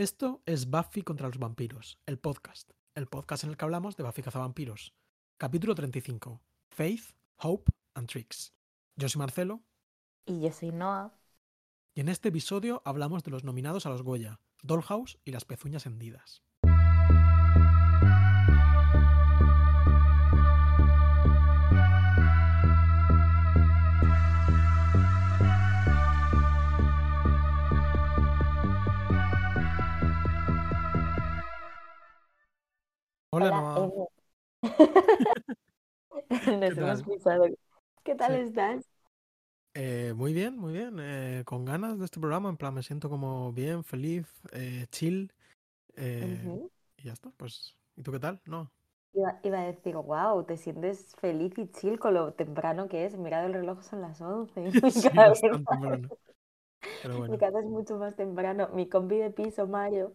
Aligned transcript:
Esto 0.00 0.40
es 0.46 0.70
Buffy 0.70 1.02
contra 1.02 1.26
los 1.26 1.38
vampiros, 1.38 1.98
el 2.06 2.18
podcast. 2.18 2.70
El 2.94 3.06
podcast 3.06 3.44
en 3.44 3.50
el 3.50 3.58
que 3.58 3.66
hablamos 3.66 3.98
de 3.98 4.02
Buffy 4.02 4.22
cazavampiros. 4.22 4.94
Capítulo 5.36 5.74
35. 5.74 6.40
Faith, 6.70 7.10
Hope 7.36 7.70
and 7.92 8.08
Tricks. 8.08 8.54
Yo 8.96 9.10
soy 9.10 9.18
Marcelo. 9.18 9.60
Y 10.24 10.40
yo 10.40 10.52
soy 10.52 10.72
Noah. 10.72 11.12
Y 11.94 12.00
en 12.00 12.08
este 12.08 12.30
episodio 12.30 12.80
hablamos 12.86 13.24
de 13.24 13.30
los 13.30 13.44
nominados 13.44 13.84
a 13.84 13.90
los 13.90 14.00
Goya, 14.00 14.40
Dollhouse 14.62 15.18
y 15.22 15.32
las 15.32 15.44
pezuñas 15.44 15.84
hendidas. 15.84 16.42
Hola. 33.32 33.92
Nos 36.60 36.76
¿Qué 36.76 36.80
hemos. 36.80 37.04
¿Qué 38.04 38.14
tal 38.16 38.34
Sí. 38.34 38.40
estás? 38.48 38.84
Eh, 39.74 40.12
muy 40.16 40.32
bien, 40.32 40.56
muy 40.58 40.72
bien. 40.72 40.96
eh, 41.00 41.42
con 41.46 41.64
ganas 41.64 41.98
de 41.98 42.04
este 42.04 42.20
programa. 42.20 42.48
En 42.50 42.56
plan, 42.56 42.74
me 42.74 42.82
siento 42.82 43.08
como 43.08 43.52
bien, 43.52 43.84
feliz, 43.84 44.26
eh, 44.52 44.86
chill. 44.90 45.32
Y 46.96 47.04
ya 47.04 47.12
está. 47.12 47.30
Pues, 47.36 47.76
¿y 47.96 48.02
tú 48.02 48.12
qué 48.12 48.20
tal? 48.20 48.40
No. 48.46 48.70
Iba, 49.12 49.40
iba 49.44 49.58
a 49.60 49.66
decir, 49.66 49.96
wow, 49.96 50.44
te 50.44 50.56
sientes 50.56 51.14
feliz 51.16 51.56
y 51.58 51.68
chill 51.72 51.98
con 51.98 52.14
lo 52.14 52.32
temprano 52.34 52.88
que 52.88 53.04
es. 53.06 53.16
Mira 53.16 53.44
el 53.44 53.52
reloj, 53.54 53.82
son 53.82 54.00
las 54.02 54.20
11. 54.20 54.60
Mi 54.82 54.92
Sí, 54.92 55.08
casa, 55.14 55.24
bastante 55.24 55.64
temprano. 55.66 56.10
Pero 57.00 57.16
mi 57.26 57.38
bueno. 57.38 57.38
casa 57.38 57.60
es 57.60 57.66
mucho 57.66 57.96
más 57.98 58.16
temprano. 58.16 58.68
Mi 58.74 58.88
compi 58.88 59.18
de 59.18 59.30
piso, 59.30 59.66
Mario, 59.66 60.12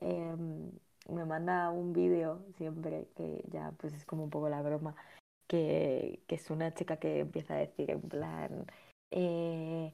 em, 0.00 0.70
me 1.10 1.24
manda 1.24 1.70
un 1.70 1.92
vídeo 1.92 2.44
siempre, 2.56 3.08
que 3.16 3.42
ya 3.50 3.72
pues 3.78 3.92
es 3.94 4.04
como 4.04 4.24
un 4.24 4.30
poco 4.30 4.48
la 4.48 4.62
broma, 4.62 4.94
que, 5.48 6.22
que 6.26 6.36
es 6.36 6.50
una 6.50 6.74
chica 6.74 6.96
que 6.98 7.20
empieza 7.20 7.54
a 7.54 7.58
decir 7.58 7.90
en 7.90 8.00
plan, 8.02 8.66
eh, 9.10 9.92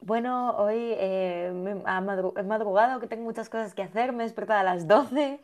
bueno, 0.00 0.56
hoy 0.56 0.76
eh, 0.98 1.52
me- 1.54 1.82
ha 1.86 2.00
madru- 2.00 2.38
he 2.38 2.42
madrugado, 2.42 3.00
que 3.00 3.06
tengo 3.06 3.24
muchas 3.24 3.48
cosas 3.48 3.74
que 3.74 3.82
hacer, 3.82 4.12
me 4.12 4.24
he 4.24 4.26
despertado 4.26 4.60
a 4.60 4.64
las 4.64 4.86
12. 4.86 5.40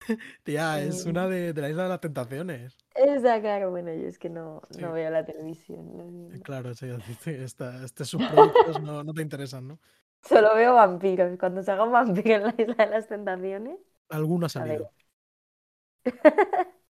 Tía, 0.44 0.80
es 0.82 1.06
una 1.06 1.28
de, 1.28 1.52
de 1.52 1.60
la 1.62 1.70
isla 1.70 1.84
de 1.84 1.88
las 1.90 2.00
tentaciones. 2.00 2.76
Está 2.94 3.40
claro, 3.40 3.70
bueno, 3.70 3.92
yo 3.94 4.06
es 4.06 4.18
que 4.18 4.28
no, 4.28 4.62
Sí, 4.70 4.82
no 4.82 4.92
veo 4.92 5.10
la 5.10 5.24
televisión, 5.24 6.30
claro, 6.44 6.74
sí, 6.74 6.86
esta- 7.26 7.84
estos 7.84 8.08
subproductos 8.08 8.80
no, 8.80 9.02
no 9.04 9.14
te 9.14 9.22
interesan, 9.22 9.66
¿no? 9.68 9.78
Solo 10.22 10.54
veo 10.54 10.74
vampiros. 10.74 11.38
Cuando 11.38 11.62
se 11.62 11.70
haga 11.72 11.84
un 11.84 11.92
vampiro 11.92 12.34
en 12.36 12.42
la 12.44 12.54
isla 12.58 12.74
de 12.84 12.90
las 12.90 13.08
tentaciones, 13.08 13.78
Alguno 14.12 14.46
ha 14.46 14.48
a 14.54 14.64
ver. 14.66 14.78
salido. 14.78 14.92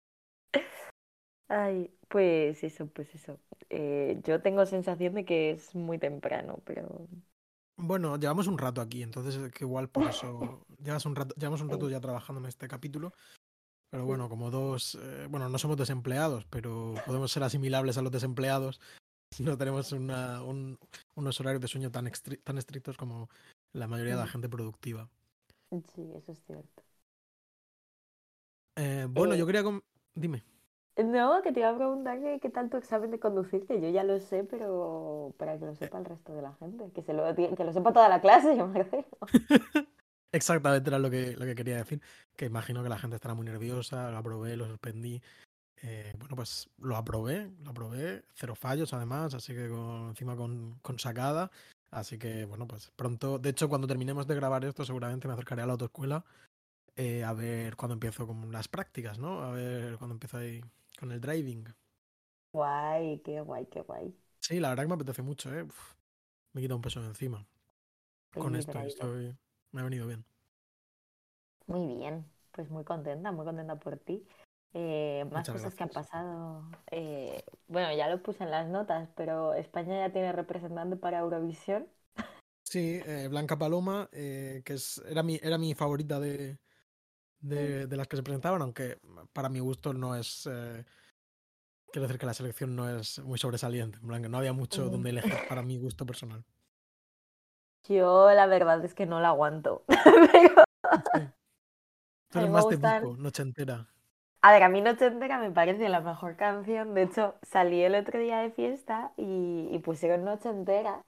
Ay, 1.48 1.92
pues 2.08 2.64
eso, 2.64 2.88
pues 2.88 3.14
eso. 3.16 3.40
Eh, 3.70 4.20
yo 4.24 4.42
tengo 4.42 4.66
sensación 4.66 5.14
de 5.16 5.26
que 5.26 5.52
es 5.52 5.74
muy 5.76 5.98
temprano, 6.00 6.62
pero 6.66 7.08
Bueno, 7.78 8.18
llevamos 8.18 8.48
un 8.48 8.58
rato 8.58 8.82
aquí, 8.82 9.02
entonces 9.04 9.52
que 9.54 9.64
igual 9.64 9.90
por 9.90 10.06
eso 10.06 10.66
llevas 10.84 11.06
un 11.06 11.16
rato, 11.16 11.34
llevamos 11.36 11.62
un 11.62 11.70
rato 11.70 11.90
ya 11.90 12.00
trabajando 12.02 12.42
en 12.42 12.48
este 12.48 12.68
capítulo. 12.68 13.14
Pero 13.92 14.06
bueno, 14.06 14.30
como 14.30 14.52
dos, 14.52 14.96
eh, 15.02 15.28
bueno, 15.30 15.50
no 15.50 15.58
somos 15.60 15.78
desempleados, 15.78 16.46
pero 16.50 16.96
podemos 17.06 17.32
ser 17.32 17.44
asimilables 17.44 17.98
a 17.98 18.02
los 18.02 18.12
desempleados. 18.12 18.82
No 19.40 19.58
tenemos 19.58 19.92
una- 19.94 20.44
un- 20.44 20.80
unos 21.16 21.40
horarios 21.40 21.62
de 21.62 21.68
sueño 21.68 21.92
tan, 21.92 22.10
tan 22.44 22.58
estrictos 22.58 22.98
como 22.98 23.30
la 23.74 23.88
mayoría 23.88 24.14
de 24.16 24.22
la 24.22 24.28
gente 24.28 24.50
productiva. 24.50 25.10
Sí, 25.96 26.12
eso 26.16 26.32
es 26.32 26.40
cierto. 26.46 26.84
Eh, 28.80 29.08
bueno, 29.10 29.36
yo 29.36 29.44
Eh, 29.44 29.46
quería... 29.46 29.64
com- 29.64 29.82
Dime. 30.16 30.44
no, 31.04 31.42
que 31.42 31.52
te 31.52 31.60
iba 31.60 31.70
a 31.70 31.76
preguntar 31.76 32.20
que 32.20 32.40
qué 32.42 32.50
tal 32.50 32.70
tu 32.70 32.78
examen 32.78 33.12
de 33.12 33.20
conducir, 33.20 33.66
que 33.68 33.80
yo 33.82 33.90
ya 33.90 34.04
lo 34.04 34.20
sé, 34.20 34.44
pero 34.44 35.34
para 35.38 35.58
que 35.60 35.66
lo 35.66 35.76
sepa 35.76 35.98
el 36.00 36.06
resto 36.06 36.34
de 36.34 36.42
la 36.42 36.54
gente, 36.54 36.90
que 36.94 37.02
se 37.02 37.14
lo, 37.14 37.24
que 37.36 37.64
lo 37.64 37.74
sepa 37.74 37.94
toda 37.94 38.10
la 38.10 38.22
clase, 38.22 38.56
yo 38.58 38.68
me 38.68 38.84
refiero. 38.84 39.08
Exactamente 40.32 40.90
era 40.90 41.00
lo 41.00 41.10
que, 41.10 41.36
lo 41.36 41.46
que 41.46 41.56
quería 41.56 41.78
decir, 41.78 42.02
que 42.36 42.46
imagino 42.46 42.84
que 42.84 42.90
la 42.90 43.00
gente 43.00 43.16
estará 43.16 43.34
muy 43.34 43.46
nerviosa, 43.46 44.12
lo 44.12 44.18
aprobé, 44.18 44.56
lo 44.56 44.68
suspendí. 44.68 45.22
Eh, 45.82 46.14
bueno, 46.20 46.36
pues 46.36 46.70
lo 46.78 46.96
aprobé, 46.98 47.50
lo 47.64 47.72
aprobé, 47.72 48.24
cero 48.36 48.54
fallos 48.56 48.94
además, 48.94 49.34
así 49.34 49.54
que 49.56 49.70
con- 49.70 50.10
encima 50.10 50.36
con, 50.36 50.78
con 50.82 51.00
sacada. 51.00 51.50
Así 51.92 52.20
que 52.20 52.46
bueno, 52.46 52.68
pues 52.68 52.92
pronto, 52.96 53.40
de 53.40 53.50
hecho 53.50 53.68
cuando 53.70 53.88
terminemos 53.88 54.28
de 54.28 54.36
grabar 54.36 54.64
esto 54.66 54.86
seguramente 54.86 55.28
me 55.28 55.34
acercaré 55.34 55.64
a 55.64 55.66
la 55.66 55.72
autoescuela 55.74 56.24
eh, 57.00 57.24
a 57.24 57.34
ver 57.34 57.76
cuándo 57.78 57.94
empiezo 57.94 58.28
con 58.28 58.52
las 58.52 58.68
prácticas, 58.68 59.18
¿no? 59.20 59.42
A 59.42 59.52
ver 59.52 59.98
cuándo 59.98 60.16
empiezo 60.16 60.38
ahí 60.38 60.62
con 61.00 61.12
el 61.12 61.22
driving. 61.22 61.66
Guay, 62.54 63.22
qué 63.24 63.42
guay, 63.42 63.66
qué 63.68 63.82
guay. 63.82 64.14
Sí, 64.42 64.60
la 64.60 64.70
verdad 64.70 64.84
que 64.84 64.88
me 64.90 64.94
apetece 64.96 65.22
mucho, 65.22 65.54
¿eh? 65.54 65.64
Uf, 65.64 65.96
me 66.54 66.62
quita 66.62 66.76
un 66.76 66.82
peso 66.82 67.02
de 67.02 67.08
encima. 67.08 67.46
Con 68.34 68.56
esto 68.56 68.78
estoy, 68.80 69.36
me 69.72 69.82
ha 69.82 69.84
venido 69.86 70.08
bien. 70.08 70.26
Muy 71.68 71.96
bien, 71.96 72.26
pues 72.52 72.70
muy 72.70 72.84
contenta, 72.84 73.32
muy 73.32 73.46
contenta 73.46 73.76
por 73.78 73.98
ti. 73.98 74.26
Eh, 74.74 75.24
más 75.32 75.48
Muchas 75.50 75.56
cosas 75.64 75.76
que 75.76 75.84
han 75.84 75.90
pasado. 75.90 76.64
eh, 76.92 77.44
bueno, 77.68 77.96
ya 77.96 78.10
lo 78.10 78.22
puse 78.22 78.44
en 78.44 78.52
las 78.52 78.68
notas, 78.68 79.10
pero 79.16 79.54
España 79.54 80.08
ya 80.08 80.12
tiene 80.12 80.32
representante 80.32 80.96
para 80.96 81.20
Eurovisión. 81.20 81.88
Sí, 82.64 83.02
eh, 83.06 83.28
Blanca 83.30 83.58
Paloma, 83.58 84.10
que 84.12 84.64
es, 84.68 85.02
era, 85.08 85.24
mi, 85.24 85.40
era 85.42 85.58
mi 85.58 85.74
favorita 85.74 86.20
de, 86.20 86.60
de, 87.40 87.88
de 87.88 87.98
las 87.98 88.08
que 88.08 88.18
se 88.18 88.24
presentaban, 88.24 88.62
aunque 88.62 89.00
para 89.34 89.50
mi 89.50 89.60
gusto 89.60 89.94
no 89.94 90.16
es. 90.16 90.48
eh, 90.52 90.84
quiero 91.92 92.04
decir 92.08 92.20
que 92.20 92.26
la 92.26 92.34
selección 92.34 92.76
no 92.76 92.90
es 92.90 93.20
muy 93.20 93.38
sobresaliente. 93.40 93.98
En 94.02 94.08
plan, 94.08 94.22
que 94.22 94.30
no 94.30 94.38
había 94.38 94.54
mucho 94.54 94.86
Mm. 94.86 94.92
donde 94.92 95.10
elegir 95.10 95.34
para 95.48 95.62
mi 95.64 95.78
gusto 95.78 96.06
personal. 96.06 96.44
Yo 97.88 98.30
la 98.32 98.46
verdad 98.46 98.84
es 98.86 98.94
que 98.94 99.06
no 99.06 99.20
la 99.20 99.30
aguanto. 99.30 99.84
Pero 100.32 100.64
Sí. 101.14 101.28
Tú 102.32 102.40
eres 102.40 102.52
más 102.52 102.68
de 102.70 102.76
gustan. 102.76 103.22
Noche 103.24 103.42
entera. 103.44 103.88
A 104.42 104.52
ver, 104.54 104.64
a 104.64 104.70
mí 104.70 104.82
Noche 104.82 105.08
Entera 105.08 105.38
me 105.40 105.52
parece 105.52 105.90
la 105.90 106.00
mejor 106.00 106.36
canción. 106.38 106.94
De 106.94 107.04
hecho, 107.04 107.36
salí 107.42 107.82
el 107.84 107.96
otro 107.96 108.20
día 108.20 108.40
de 108.40 108.52
fiesta 108.52 109.12
y, 109.18 109.68
y 109.72 109.80
pusieron 109.80 110.24
Noche 110.24 110.50
Entera. 110.50 111.02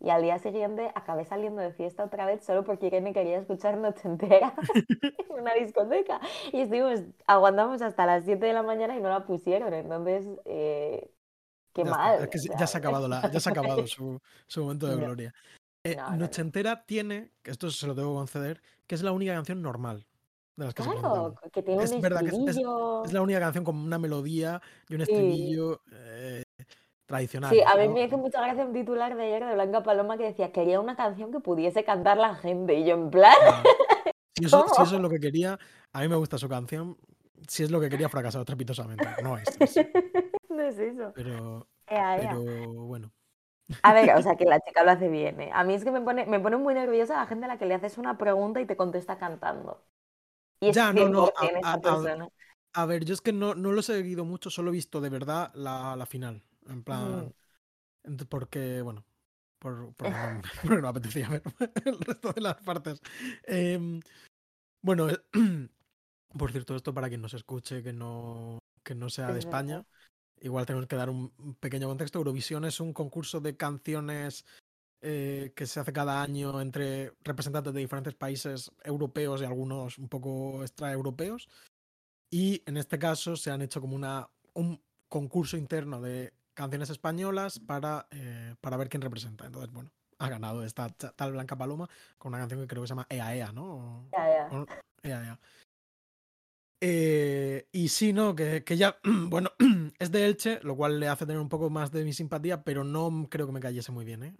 Y 0.00 0.10
al 0.10 0.22
día 0.22 0.38
siguiente 0.38 0.92
acabé 0.94 1.24
saliendo 1.24 1.60
de 1.60 1.72
fiesta 1.72 2.04
otra 2.04 2.24
vez 2.24 2.44
solo 2.44 2.64
porque 2.64 2.86
Irene 2.86 3.12
quería 3.12 3.38
escuchar 3.38 3.76
Noche 3.78 4.06
Entera 4.08 4.54
en 5.30 5.40
una 5.40 5.54
discoteca. 5.54 6.20
Y 6.52 6.60
estuvimos, 6.60 7.00
aguantamos 7.26 7.82
hasta 7.82 8.06
las 8.06 8.24
7 8.24 8.46
de 8.46 8.52
la 8.52 8.62
mañana 8.62 8.96
y 8.96 9.00
no 9.00 9.08
la 9.08 9.26
pusieron. 9.26 9.74
Entonces, 9.74 10.24
eh, 10.44 11.10
qué 11.72 11.82
Ya 11.84 11.90
mal. 11.90 12.22
Es 12.22 12.28
que 12.28 12.38
ya 12.58 12.66
se 12.66 12.76
ha 12.76 12.80
acabado, 12.80 13.08
la, 13.08 13.22
ya 13.32 13.40
se 13.40 13.48
ha 13.48 13.52
acabado 13.52 13.86
su, 13.88 14.20
su 14.46 14.62
momento 14.62 14.86
de 14.86 14.94
no, 14.96 15.02
gloria. 15.04 15.34
Eh, 15.84 15.96
no, 15.96 16.10
no, 16.10 16.16
noche 16.16 16.42
no. 16.42 16.46
entera 16.48 16.84
tiene, 16.86 17.32
que 17.42 17.50
esto 17.50 17.68
se 17.70 17.86
lo 17.88 17.94
que 17.96 18.02
conceder, 18.02 18.62
que 18.86 18.94
es 18.94 19.02
la 19.02 19.10
única 19.12 19.34
canción 19.34 19.62
normal 19.62 20.06
de 20.56 20.64
las 20.64 20.74
que 20.74 20.82
se 20.84 20.90
Claro, 20.90 21.00
presentaban. 21.02 21.50
que 21.52 21.62
tiene 21.62 21.78
un 21.78 21.84
Es 21.84 22.00
verdad 22.00 22.20
que 22.20 22.26
es, 22.28 22.32
es- 22.34 22.40
es 22.40 22.46
estribillo. 22.48 23.04
la 23.12 23.22
única 23.22 23.40
canción 23.40 23.64
con 23.64 23.76
una 23.76 23.98
melodía 23.98 24.60
y 24.88 24.94
un 24.94 25.04
Sí. 25.04 25.10
estribillo 25.12 25.80
eh, 27.08 27.28
Sí, 27.48 27.60
a 27.62 27.76
mí 27.76 27.88
¿no? 27.88 27.94
me 27.94 28.04
hizo 28.04 28.18
mucha 28.18 28.40
gracia 28.40 28.64
un 28.64 28.72
titular 28.72 29.16
de 29.16 29.22
ayer 29.24 29.44
de 29.44 29.54
Blanca 29.54 29.82
Paloma 29.82 30.18
que 30.18 30.24
decía, 30.24 30.52
quería 30.52 30.80
una 30.80 30.96
canción 30.96 31.32
que 31.32 31.40
pudiese 31.40 31.84
cantar 31.84 32.18
la 32.18 32.34
gente. 32.34 32.74
Y 32.74 32.84
yo 32.86 32.94
en 32.94 33.10
plan. 33.10 33.34
Si 34.36 34.44
eso, 34.44 34.68
si 34.68 34.82
eso 34.82 34.96
es 34.96 35.00
lo 35.02 35.10
que 35.10 35.18
quería, 35.18 35.58
a 35.92 36.00
mí 36.00 36.08
me 36.08 36.16
gusta 36.16 36.38
su 36.38 36.48
canción. 36.48 36.96
Si 37.48 37.64
es 37.64 37.70
lo 37.70 37.80
que 37.80 37.88
quería, 37.90 38.08
fracasado 38.08 38.42
estrepitosamente. 38.42 39.16
No 39.22 39.36
es 39.36 39.48
eso. 39.60 39.80
No 40.48 40.62
es 40.62 40.78
eso. 40.78 41.12
Pero, 41.14 41.66
Ea, 41.86 42.18
ea. 42.22 42.30
pero 42.30 42.72
bueno. 42.86 43.12
A 43.82 43.92
ver, 43.94 44.14
o 44.16 44.22
sea 44.22 44.36
que 44.36 44.44
la 44.44 44.60
chica 44.60 44.82
lo 44.84 44.90
hace 44.92 45.08
bien, 45.08 45.40
¿eh? 45.40 45.50
A 45.52 45.64
mí 45.64 45.74
es 45.74 45.84
que 45.84 45.90
me 45.90 46.00
pone, 46.00 46.26
me 46.26 46.40
pone 46.40 46.56
muy 46.56 46.74
nerviosa 46.74 47.16
la 47.16 47.26
gente 47.26 47.44
a 47.46 47.48
la 47.48 47.58
que 47.58 47.66
le 47.66 47.74
haces 47.74 47.98
una 47.98 48.16
pregunta 48.18 48.60
y 48.60 48.66
te 48.66 48.76
contesta 48.76 49.18
cantando. 49.18 49.84
Y 50.60 50.70
es 50.70 50.76
Ya, 50.76 50.92
no, 50.92 51.08
no. 51.08 51.32
100% 51.40 52.32
A, 52.74 52.82
a 52.82 52.86
ver, 52.86 53.04
yo 53.04 53.14
es 53.14 53.20
que 53.20 53.32
no, 53.32 53.54
no 53.54 53.72
lo 53.72 53.80
he 53.80 53.82
seguido 53.82 54.24
mucho, 54.24 54.50
solo 54.50 54.70
he 54.70 54.72
visto 54.72 55.00
de 55.00 55.10
verdad 55.10 55.50
la, 55.54 55.96
la 55.96 56.06
final. 56.06 56.42
En 56.68 56.82
plan, 56.82 57.34
porque, 58.28 58.82
bueno, 58.82 59.04
por, 59.58 59.92
porque 59.94 60.12
no, 60.12 60.42
porque 60.62 60.76
no 60.76 60.82
me 60.82 60.88
apetecía 60.88 61.28
ver 61.28 61.42
el 61.84 61.98
resto 61.98 62.32
de 62.32 62.40
las 62.40 62.56
partes. 62.56 63.00
Em, 63.44 64.00
bueno, 64.82 65.08
por 66.38 66.52
cierto, 66.52 66.76
esto 66.76 66.94
para 66.94 67.08
quien 67.08 67.22
nos 67.22 67.34
escuche 67.34 67.82
que 67.82 67.92
no, 67.92 68.58
que 68.82 68.94
no 68.94 69.10
sea 69.10 69.32
de. 69.32 69.38
España, 69.38 69.84
igual 70.40 70.66
tenemos 70.66 70.86
que 70.86 70.96
dar 70.96 71.10
un 71.10 71.32
un 71.38 71.54
pequeño 71.54 71.88
contexto. 71.88 72.18
Eurovisión 72.18 72.64
es 72.64 72.80
un 72.80 72.92
concurso 72.92 73.40
de 73.40 73.56
canciones 73.56 74.44
eh, 75.00 75.52
que 75.54 75.66
se 75.66 75.78
hace 75.78 75.92
cada 75.92 76.22
año 76.22 76.60
entre 76.60 77.12
representantes 77.22 77.72
de 77.72 77.80
diferentes 77.80 78.14
países 78.14 78.72
europeos 78.82 79.40
y 79.40 79.44
algunos 79.44 79.96
un 79.98 80.08
poco 80.08 80.62
extraeuropeos. 80.62 81.48
Y 82.30 82.62
en 82.66 82.76
este 82.76 82.98
caso 82.98 83.36
se 83.36 83.50
han 83.50 83.62
hecho 83.62 83.80
como 83.80 83.94
una, 83.94 84.28
un 84.54 84.82
concurso 85.08 85.56
interno 85.56 86.00
de 86.00 86.34
canciones 86.58 86.90
españolas 86.90 87.60
para, 87.60 88.08
eh, 88.10 88.54
para 88.60 88.76
ver 88.76 88.88
quién 88.90 89.02
representa. 89.02 89.46
Entonces, 89.46 89.72
bueno, 89.72 89.90
ha 90.18 90.28
ganado 90.28 90.64
esta 90.64 90.88
tal 90.90 91.32
Blanca 91.32 91.56
Paloma 91.56 91.88
con 92.18 92.30
una 92.30 92.38
canción 92.40 92.60
que 92.62 92.66
creo 92.68 92.82
que 92.82 92.88
se 92.88 92.92
llama 92.92 93.06
Ea 93.10 93.34
Ea, 93.36 93.52
¿no? 93.52 93.66
O- 94.50 94.68
Ea 95.04 95.22
Ea. 95.24 95.40
Eh, 96.80 97.66
y 97.72 97.88
sí, 97.88 98.12
no, 98.12 98.34
que, 98.36 98.62
que 98.64 98.76
ya, 98.76 98.98
bueno, 99.28 99.50
es 99.98 100.12
de 100.12 100.26
Elche, 100.26 100.60
lo 100.62 100.76
cual 100.76 101.00
le 101.00 101.08
hace 101.08 101.26
tener 101.26 101.40
un 101.40 101.48
poco 101.48 101.70
más 101.70 101.90
de 101.92 102.04
mi 102.04 102.12
simpatía, 102.12 102.62
pero 102.64 102.84
no 102.84 103.26
creo 103.30 103.46
que 103.46 103.52
me 103.52 103.60
cayese 103.60 103.92
muy 103.92 104.04
bien, 104.04 104.22
¿eh? 104.22 104.36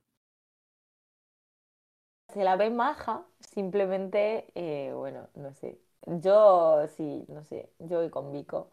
Se 2.33 2.45
la 2.45 2.57
ve 2.57 2.71
maja, 2.71 3.27
simplemente, 3.41 4.47
eh, 4.55 4.93
bueno, 4.95 5.29
no 5.35 5.53
sé. 5.55 5.81
Yo 6.07 6.87
sí, 6.97 7.25
no 7.29 7.43
sé, 7.45 7.71
yo 7.79 7.99
voy 7.99 8.11
con 8.11 8.33
Vico. 8.33 8.71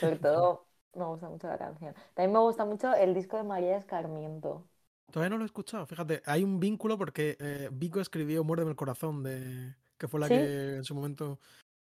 Sobre 0.00 0.16
todo, 0.18 0.66
me 0.94 1.04
gusta 1.04 1.28
mucho 1.28 1.48
la 1.48 1.58
canción. 1.58 1.94
También 2.14 2.32
me 2.32 2.38
gusta 2.40 2.64
mucho 2.64 2.94
el 2.94 3.14
disco 3.14 3.36
de 3.36 3.44
María 3.44 3.76
Escarmiento. 3.76 4.64
Todavía 5.10 5.30
no 5.30 5.36
lo 5.36 5.44
he 5.44 5.46
escuchado, 5.46 5.86
fíjate, 5.86 6.22
hay 6.26 6.42
un 6.42 6.58
vínculo 6.58 6.98
porque 6.98 7.36
eh, 7.38 7.68
Vico 7.72 8.00
escribió 8.00 8.42
Muérdeme 8.42 8.70
el 8.70 8.76
corazón, 8.76 9.22
de, 9.22 9.74
que 9.96 10.08
fue 10.08 10.18
la 10.18 10.28
¿Sí? 10.28 10.34
que 10.34 10.76
en 10.76 10.84
su 10.84 10.94
momento 10.94 11.38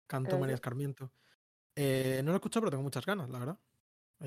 cantó 0.07 0.37
María. 0.37 0.55
Escarmiento. 0.55 1.11
Eh, 1.75 2.21
no 2.23 2.31
lo 2.31 2.33
he 2.33 2.37
escuchado, 2.37 2.63
pero 2.63 2.71
tengo 2.71 2.83
muchas 2.83 3.05
ganas, 3.05 3.29
la 3.29 3.39
verdad. 3.39 3.57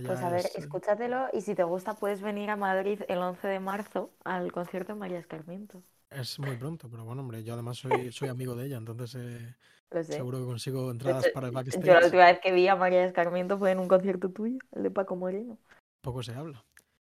Pues 0.02 0.20
a 0.20 0.28
ver, 0.30 0.40
es, 0.40 0.56
eh, 0.56 0.58
escúchatelo 0.60 1.28
y 1.32 1.40
si 1.40 1.54
te 1.54 1.62
gusta 1.64 1.94
puedes 1.94 2.20
venir 2.20 2.50
a 2.50 2.56
Madrid 2.56 3.00
el 3.08 3.18
11 3.18 3.46
de 3.48 3.60
marzo 3.60 4.10
al 4.24 4.50
concierto 4.52 4.92
de 4.92 4.98
María 4.98 5.18
Escarmiento. 5.18 5.82
es 6.10 6.38
muy 6.38 6.56
pronto, 6.56 6.88
pero 6.90 7.04
bueno, 7.04 7.22
hombre, 7.22 7.42
yo 7.42 7.54
además 7.54 7.78
soy, 7.78 8.12
soy 8.12 8.28
amigo 8.28 8.54
de 8.54 8.66
ella, 8.66 8.76
entonces 8.76 9.14
eh, 9.16 9.54
seguro 10.02 10.38
que 10.38 10.44
consigo 10.44 10.90
entradas 10.90 11.24
hecho, 11.26 11.34
para 11.34 11.46
el 11.48 11.52
yo 11.52 11.58
la 11.58 11.64
backstage. 11.64 12.04
última 12.04 12.24
vez 12.26 12.40
que 12.40 12.52
vi 12.52 12.68
a 12.68 12.76
María 12.76 13.04
Escarmiento 13.04 13.58
fue 13.58 13.70
en 13.72 13.78
un 13.78 13.88
concierto 13.88 14.30
tuyo, 14.30 14.58
el 14.72 14.82
de 14.84 14.90
Paco 14.90 15.16
Moreno. 15.16 15.58
Poco 16.02 16.22
se 16.22 16.34
habla. 16.34 16.62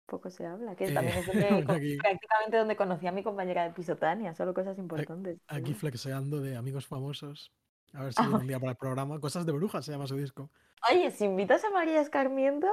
Poco 0.07 0.29
se 0.31 0.45
habla, 0.45 0.77
que 0.77 0.85
Eh, 0.85 0.93
también 0.93 1.17
es 1.17 1.27
aquí- 1.71 1.99
prácticamente 1.99 2.57
donde 2.59 2.77
conocí 2.77 3.07
a 3.07 3.13
mi 3.13 3.23
compañera 3.23 3.65
de 3.65 3.71
piso 3.71 3.97
Tania, 3.97 4.35
solo 4.35 4.53
cosas 4.53 4.79
importantes. 4.79 5.39
Aquí 5.49 5.73
Sí. 5.73 5.75
flexeando 5.75 6.41
de 6.41 6.57
amigos 6.57 6.87
famosos. 6.87 7.51
A 7.95 8.05
ver 8.05 8.13
si 8.15 8.23
viene 8.23 8.37
un 8.39 8.47
día 8.47 8.59
para 8.59 8.73
el 8.73 8.77
programa. 8.77 9.19
Cosas 9.21 9.45
de 9.47 9.53
brujas 9.53 9.85
se 9.85 9.93
llama 9.93 10.07
su 10.07 10.17
disco. 10.17 10.51
Oye, 10.91 11.11
si 11.11 11.25
invitas 11.25 11.65
a 11.65 11.71
María 11.71 12.01
Escarmiento, 12.01 12.69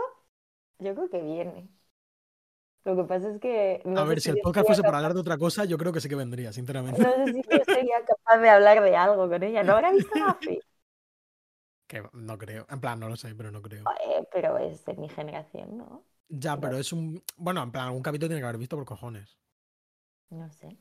yo 0.79 0.95
creo 0.95 1.09
que 1.09 1.21
viene. 1.21 1.69
Lo 2.85 2.95
que 2.95 3.03
pasa 3.03 3.29
es 3.29 3.39
que 3.41 3.81
no 3.85 4.01
A 4.01 4.03
ver, 4.05 4.21
si 4.21 4.29
el 4.29 4.39
podcast 4.39 4.65
fuese 4.65 4.81
para 4.81 4.91
capaz- 4.93 4.97
hablar 4.97 5.13
de 5.13 5.19
otra 5.19 5.37
cosa, 5.37 5.65
yo 5.65 5.77
creo 5.77 5.91
que 5.91 5.99
sí 6.01 6.07
que 6.09 6.15
vendría, 6.15 6.53
sinceramente. 6.53 7.01
no 7.01 7.11
sé 7.25 7.33
si 7.33 7.41
yo 7.41 7.63
sería 7.65 8.03
capaz 8.05 8.37
de 8.39 8.49
hablar 8.49 8.81
de 8.81 8.95
algo 8.95 9.27
con 9.29 9.43
ella. 9.43 9.63
¿No 9.63 9.73
habrá 9.73 9.91
visto 9.91 10.11
Buffy? 10.17 10.59
Que 11.87 12.03
no 12.13 12.37
creo. 12.37 12.67
En 12.69 12.79
plan, 12.79 12.99
no 12.99 13.09
lo 13.09 13.15
sé, 13.15 13.33
pero 13.33 13.49
no 13.49 13.63
creo. 13.63 13.83
Eh, 14.05 14.23
pero 14.31 14.59
es 14.59 14.85
de 14.85 14.93
mi 14.93 15.09
generación, 15.09 15.75
¿no? 15.75 16.03
Ya, 16.27 16.55
pero 16.55 16.77
es 16.77 16.93
un. 16.93 17.23
Bueno, 17.35 17.63
en 17.63 17.71
plan, 17.71 17.87
algún 17.87 18.03
capítulo 18.03 18.27
tiene 18.29 18.41
que 18.41 18.45
haber 18.45 18.59
visto 18.59 18.75
por 18.75 18.85
cojones. 18.85 19.39
No 20.29 20.47
sé. 20.51 20.77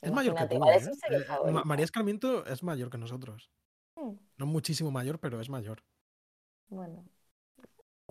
Es 0.00 0.10
mayor 0.10 0.34
que 0.36 0.46
tú, 0.46 0.64
¿eh? 0.64 0.80
Eh, 1.10 1.20
favorita. 1.24 1.64
María 1.64 1.84
Escarmiento 1.84 2.46
es 2.46 2.62
mayor 2.62 2.88
que 2.88 2.96
nosotros. 2.96 3.50
Mm, 3.98 4.16
No 4.38 4.46
muchísimo 4.46 4.90
mayor, 4.90 5.18
pero 5.18 5.40
es 5.40 5.48
mayor. 5.50 5.82
Bueno, 6.68 7.04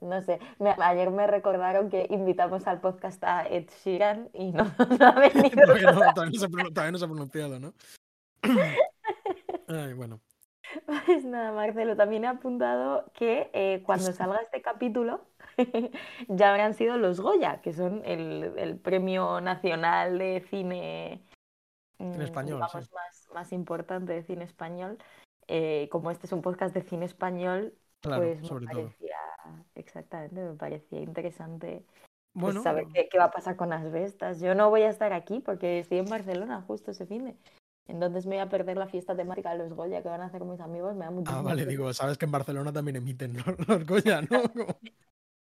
no 0.02 0.22
sé. 0.22 0.40
Me- 0.60 0.76
ayer 0.80 1.10
me 1.12 1.28
recordaron 1.28 1.90
que 1.90 2.08
invitamos 2.10 2.68
al 2.68 2.82
podcast 2.82 3.24
a 3.24 3.48
Ed 3.48 3.70
Sheeran 3.84 4.30
y 4.34 4.52
no, 4.52 4.64
no 5.00 5.08
ha 5.08 5.20
venido. 5.20 5.66
no, 5.66 6.14
todavía 6.14 6.32
no 6.32 6.40
se 6.40 6.50
todavía 6.50 6.92
no 6.92 6.98
se 6.98 7.06
ha 7.06 7.08
pronunciado, 7.08 7.60
¿no? 7.60 7.74
Ay, 9.68 9.94
bueno. 9.94 10.20
Pues 10.86 11.24
nada, 11.24 11.54
Marcelo, 11.54 11.96
también 11.96 12.26
he 12.26 12.28
apuntado 12.28 13.10
que 13.14 13.50
eh, 13.54 13.84
cuando 13.86 14.12
salga 14.12 14.40
este 14.42 14.62
capítulo 14.62 15.26
ya 16.28 16.50
habrán 16.52 16.74
sido 16.74 16.98
los 16.98 17.22
Goya, 17.22 17.62
que 17.62 17.74
son 17.74 18.02
el, 18.06 18.54
el 18.58 18.78
premio 18.78 19.40
nacional 19.40 20.18
de 20.18 20.46
cine, 20.50 21.24
mm, 22.00 22.22
español, 22.22 22.58
digamos, 22.58 22.86
sí. 22.86 22.94
más, 22.94 23.30
más 23.34 23.54
importante 23.54 24.14
de 24.14 24.24
cine 24.24 24.44
español. 24.44 24.98
Eh, 25.48 25.88
como 25.92 26.12
este 26.12 26.26
es 26.28 26.34
un 26.34 26.42
podcast 26.42 26.74
de 26.74 26.82
cine 26.82 27.06
español, 27.06 27.74
Claro, 28.02 28.22
pues 28.24 28.42
me 28.42 28.48
sobre 28.48 28.68
todo. 28.68 28.82
parecía, 28.84 29.18
exactamente, 29.76 30.42
me 30.42 30.54
parecía 30.56 31.00
interesante 31.00 31.84
pues, 32.34 32.42
Bueno, 32.54 32.64
saber 32.64 32.86
qué, 32.94 33.08
qué 33.10 33.18
va 33.18 33.26
a 33.26 33.32
pasar 33.32 33.56
con 33.56 33.70
las 33.70 33.90
bestas. 33.92 34.40
Yo 34.40 34.54
no 34.56 34.70
voy 34.70 34.82
a 34.84 34.90
estar 34.90 35.14
aquí 35.14 35.40
porque 35.40 35.80
estoy 35.80 36.00
en 36.00 36.06
Barcelona 36.10 36.62
justo 36.68 36.92
ese 36.92 37.06
fin 37.06 37.26
de. 37.26 37.36
Entonces 37.88 38.26
me 38.26 38.36
voy 38.36 38.44
a 38.46 38.50
perder 38.50 38.76
la 38.78 38.88
fiesta 38.88 39.16
temática 39.16 39.52
de 39.52 39.60
los 39.60 39.74
Goya 39.74 40.04
que 40.04 40.10
van 40.10 40.20
a 40.22 40.26
hacer 40.26 40.44
mis 40.44 40.60
amigos. 40.60 40.94
Me 40.96 41.06
da 41.06 41.08
Ah, 41.08 41.12
muchísima 41.12 41.42
vale, 41.42 41.66
digo, 41.66 41.92
sabes 41.94 42.18
que 42.18 42.26
en 42.26 42.32
Barcelona 42.32 42.74
también 42.74 42.98
emiten 42.98 43.34
los, 43.38 43.46
los 43.68 43.86
Goya, 43.88 44.22
¿no? 44.22 44.44
Como- 44.52 44.78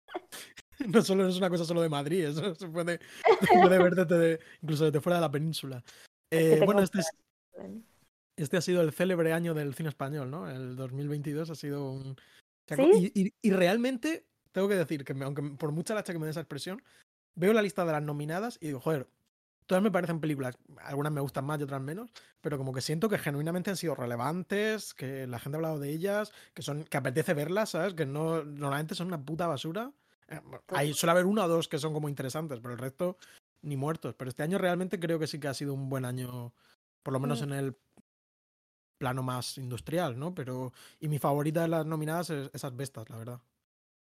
No 0.87 1.01
solo 1.03 1.27
es 1.27 1.37
una 1.37 1.49
cosa 1.51 1.63
solo 1.63 1.81
de 1.83 1.89
Madrid, 1.89 2.25
eso 2.25 2.55
se 2.55 2.67
puede, 2.67 2.99
se 3.39 3.59
puede 3.61 3.77
ver 3.77 3.93
desde, 3.93 4.39
incluso 4.63 4.85
desde 4.85 4.99
fuera 4.99 5.17
de 5.17 5.21
la 5.21 5.29
península. 5.31 5.83
Es 6.31 6.39
que 6.39 6.55
Eh, 6.55 6.65
bueno, 6.65 6.81
este, 6.81 6.99
es-. 6.99 7.11
Este 8.35 8.57
ha 8.57 8.61
sido 8.61 8.81
el 8.81 8.91
célebre 8.91 9.33
año 9.33 9.53
del 9.53 9.73
cine 9.75 9.89
español, 9.89 10.29
¿no? 10.31 10.49
El 10.49 10.75
2022 10.75 11.49
ha 11.49 11.55
sido 11.55 11.91
un... 11.91 12.15
Y, 12.77 13.11
y- 13.27 13.33
y 13.41 13.51
realmente, 13.51 14.25
tengo 14.51 14.67
que 14.69 14.75
decir 14.75 15.03
que 15.03 15.13
me- 15.13 15.25
aunque 15.25 15.41
por 15.57 15.71
mucha 15.71 15.93
lacha 15.93 16.13
que 16.13 16.19
me 16.19 16.25
dé 16.25 16.31
esa 16.31 16.39
expresión, 16.39 16.81
veo 17.35 17.51
la 17.53 17.61
lista 17.61 17.83
de 17.85 17.91
las 17.91 18.01
nominadas 18.03 18.57
y 18.61 18.67
digo, 18.67 18.79
joder, 18.79 19.07
todas 19.65 19.83
me 19.83 19.91
parecen 19.91 20.19
películas, 20.21 20.57
algunas 20.83 21.11
me 21.11 21.21
gustan 21.21 21.45
más 21.45 21.59
y 21.59 21.63
otras 21.63 21.81
menos, 21.81 22.11
pero 22.39 22.57
como 22.57 22.73
que 22.73 22.81
siento 22.81 23.09
que 23.09 23.17
genuinamente 23.17 23.69
han 23.71 23.77
sido 23.77 23.95
relevantes, 23.95 24.93
que 24.93 25.27
la 25.27 25.39
gente 25.39 25.57
ha 25.57 25.59
hablado 25.59 25.79
de 25.79 25.89
ellas, 25.91 26.31
que 26.53 26.61
son 26.61 26.83
que 26.85 26.97
apetece 26.97 27.33
verlas, 27.33 27.71
¿sabes? 27.71 27.93
Que 27.93 28.05
no 28.05 28.43
normalmente 28.43 28.95
son 28.95 29.07
una 29.07 29.23
puta 29.23 29.47
basura. 29.47 29.91
Eh, 30.29 30.39
bueno, 30.43 30.61
Hay, 30.69 30.93
suele 30.93 31.11
haber 31.11 31.25
una 31.25 31.45
o 31.45 31.47
dos 31.49 31.67
que 31.67 31.77
son 31.77 31.93
como 31.93 32.07
interesantes, 32.09 32.59
pero 32.61 32.73
el 32.73 32.79
resto 32.79 33.17
ni 33.63 33.75
muertos. 33.75 34.15
Pero 34.15 34.29
este 34.29 34.43
año 34.43 34.57
realmente 34.57 34.99
creo 34.99 35.19
que 35.19 35.27
sí 35.27 35.39
que 35.39 35.49
ha 35.49 35.53
sido 35.53 35.73
un 35.73 35.89
buen 35.89 36.05
año, 36.05 36.53
por 37.03 37.11
lo 37.13 37.19
menos 37.19 37.41
Mm. 37.41 37.43
en 37.43 37.51
el 37.53 37.75
plano 39.01 39.23
más 39.23 39.57
industrial, 39.57 40.17
¿no? 40.19 40.33
Pero 40.35 40.71
y 40.99 41.07
mi 41.09 41.17
favorita 41.17 41.63
de 41.63 41.67
las 41.69 41.85
nominadas 41.87 42.29
es 42.29 42.51
esas 42.53 42.75
bestas, 42.75 43.09
la 43.09 43.17
verdad. 43.17 43.39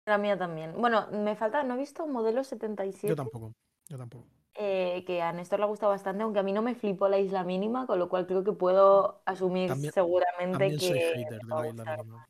La 0.06 0.18
mía 0.18 0.36
también. 0.36 0.74
Bueno, 0.76 1.06
me 1.12 1.36
falta, 1.36 1.62
no 1.62 1.74
he 1.74 1.78
visto 1.78 2.04
Modelo 2.08 2.42
77, 2.42 3.06
Yo 3.08 3.14
tampoco, 3.14 3.52
yo 3.88 3.96
tampoco. 3.96 4.26
eh, 4.54 5.04
que 5.06 5.22
a 5.22 5.32
Néstor 5.32 5.60
le 5.60 5.66
ha 5.66 5.68
gustado 5.68 5.92
bastante, 5.92 6.24
aunque 6.24 6.40
a 6.40 6.42
mí 6.42 6.52
no 6.52 6.62
me 6.62 6.74
flipó 6.74 7.08
la 7.08 7.20
isla 7.20 7.44
mínima, 7.44 7.86
con 7.86 8.00
lo 8.00 8.08
cual 8.08 8.26
creo 8.26 8.42
que 8.42 8.52
puedo 8.52 9.22
asumir 9.24 9.68
También- 9.68 9.92
seguramente 9.92 10.58
También 10.58 10.78
que 10.80 10.86
soy 10.88 10.98
hater 10.98 11.40
de 11.40 11.54
la 11.54 11.68
isla 11.68 11.84
mínima. 11.96 12.26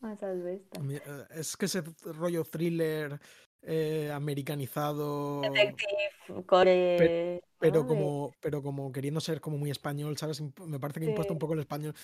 más 0.00 0.20
eh, 0.90 1.26
Es 1.30 1.56
que 1.56 1.66
ese 1.66 1.82
rollo 2.04 2.42
thriller 2.44 3.20
eh, 3.62 4.10
americanizado, 4.12 5.40
Detective, 5.42 6.44
core, 6.46 7.42
pero 7.58 7.86
como, 7.86 8.32
pero 8.40 8.62
como 8.62 8.90
queriendo 8.90 9.20
ser 9.20 9.40
como 9.40 9.56
muy 9.58 9.70
español, 9.70 10.16
¿sabes? 10.18 10.42
Me 10.66 10.80
parece 10.80 11.00
que 11.00 11.06
impuesto 11.06 11.32
un 11.32 11.38
poco 11.38 11.54
el 11.54 11.60
español. 11.60 11.94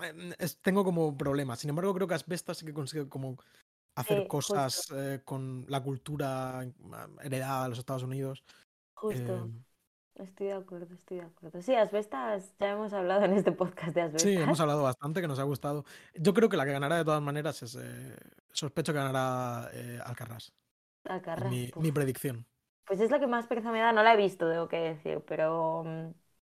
Eh, 0.00 0.34
es- 0.38 0.58
tengo 0.58 0.84
como 0.84 1.16
problemas. 1.16 1.58
Sin 1.58 1.70
embargo, 1.70 1.92
creo 1.94 2.06
que 2.06 2.14
Asbestas 2.14 2.58
sí 2.58 2.66
que 2.66 2.72
consigue 2.72 3.08
como 3.08 3.36
hacer 3.96 4.22
Sí, 4.22 4.28
cosas 4.28 4.92
eh, 4.94 5.20
con 5.24 5.64
la 5.68 5.82
cultura 5.82 6.60
ah, 6.60 7.08
heredada 7.22 7.64
de 7.64 7.68
los 7.70 7.78
Estados 7.80 8.04
Unidos. 8.04 8.44
Justo. 8.94 9.46
Eh, 9.46 9.50
Estoy 10.22 10.48
de 10.48 10.52
acuerdo, 10.54 10.92
estoy 10.94 11.18
de 11.18 11.24
acuerdo. 11.24 11.62
Sí, 11.62 11.76
asbestas, 11.76 12.52
ya 12.58 12.70
hemos 12.72 12.92
hablado 12.92 13.24
en 13.24 13.34
este 13.34 13.52
podcast 13.52 13.94
de 13.94 14.00
asbestas. 14.02 14.22
sí, 14.22 14.36
hemos 14.36 14.58
hablado 14.58 14.82
bastante, 14.82 15.20
que 15.20 15.28
nos 15.28 15.38
ha 15.38 15.44
gustado. 15.44 15.84
Yo 16.14 16.34
creo 16.34 16.48
que 16.48 16.56
la 16.56 16.64
que 16.64 16.72
ganará 16.72 16.96
de 16.96 17.04
todas 17.04 17.22
maneras 17.22 17.62
es. 17.62 17.76
eh, 17.76 18.16
sospecho 18.52 18.92
que 18.92 18.98
ganará 18.98 19.70
eh, 19.72 20.00
Alcarrás. 20.04 20.52
Mi, 21.80 21.92
predicción. 21.92 22.46
Pues 22.86 23.00
es 23.00 23.10
la 23.10 23.20
que 23.20 23.26
más 23.26 23.46
pereza 23.46 23.70
me 23.70 23.80
da, 23.80 23.92
no 23.92 24.02
la 24.02 24.14
he 24.14 24.16
visto, 24.16 24.48
tengo 24.50 24.68
que 24.68 24.78
decir, 24.78 25.22
pero 25.26 25.84
mm, 25.84 26.08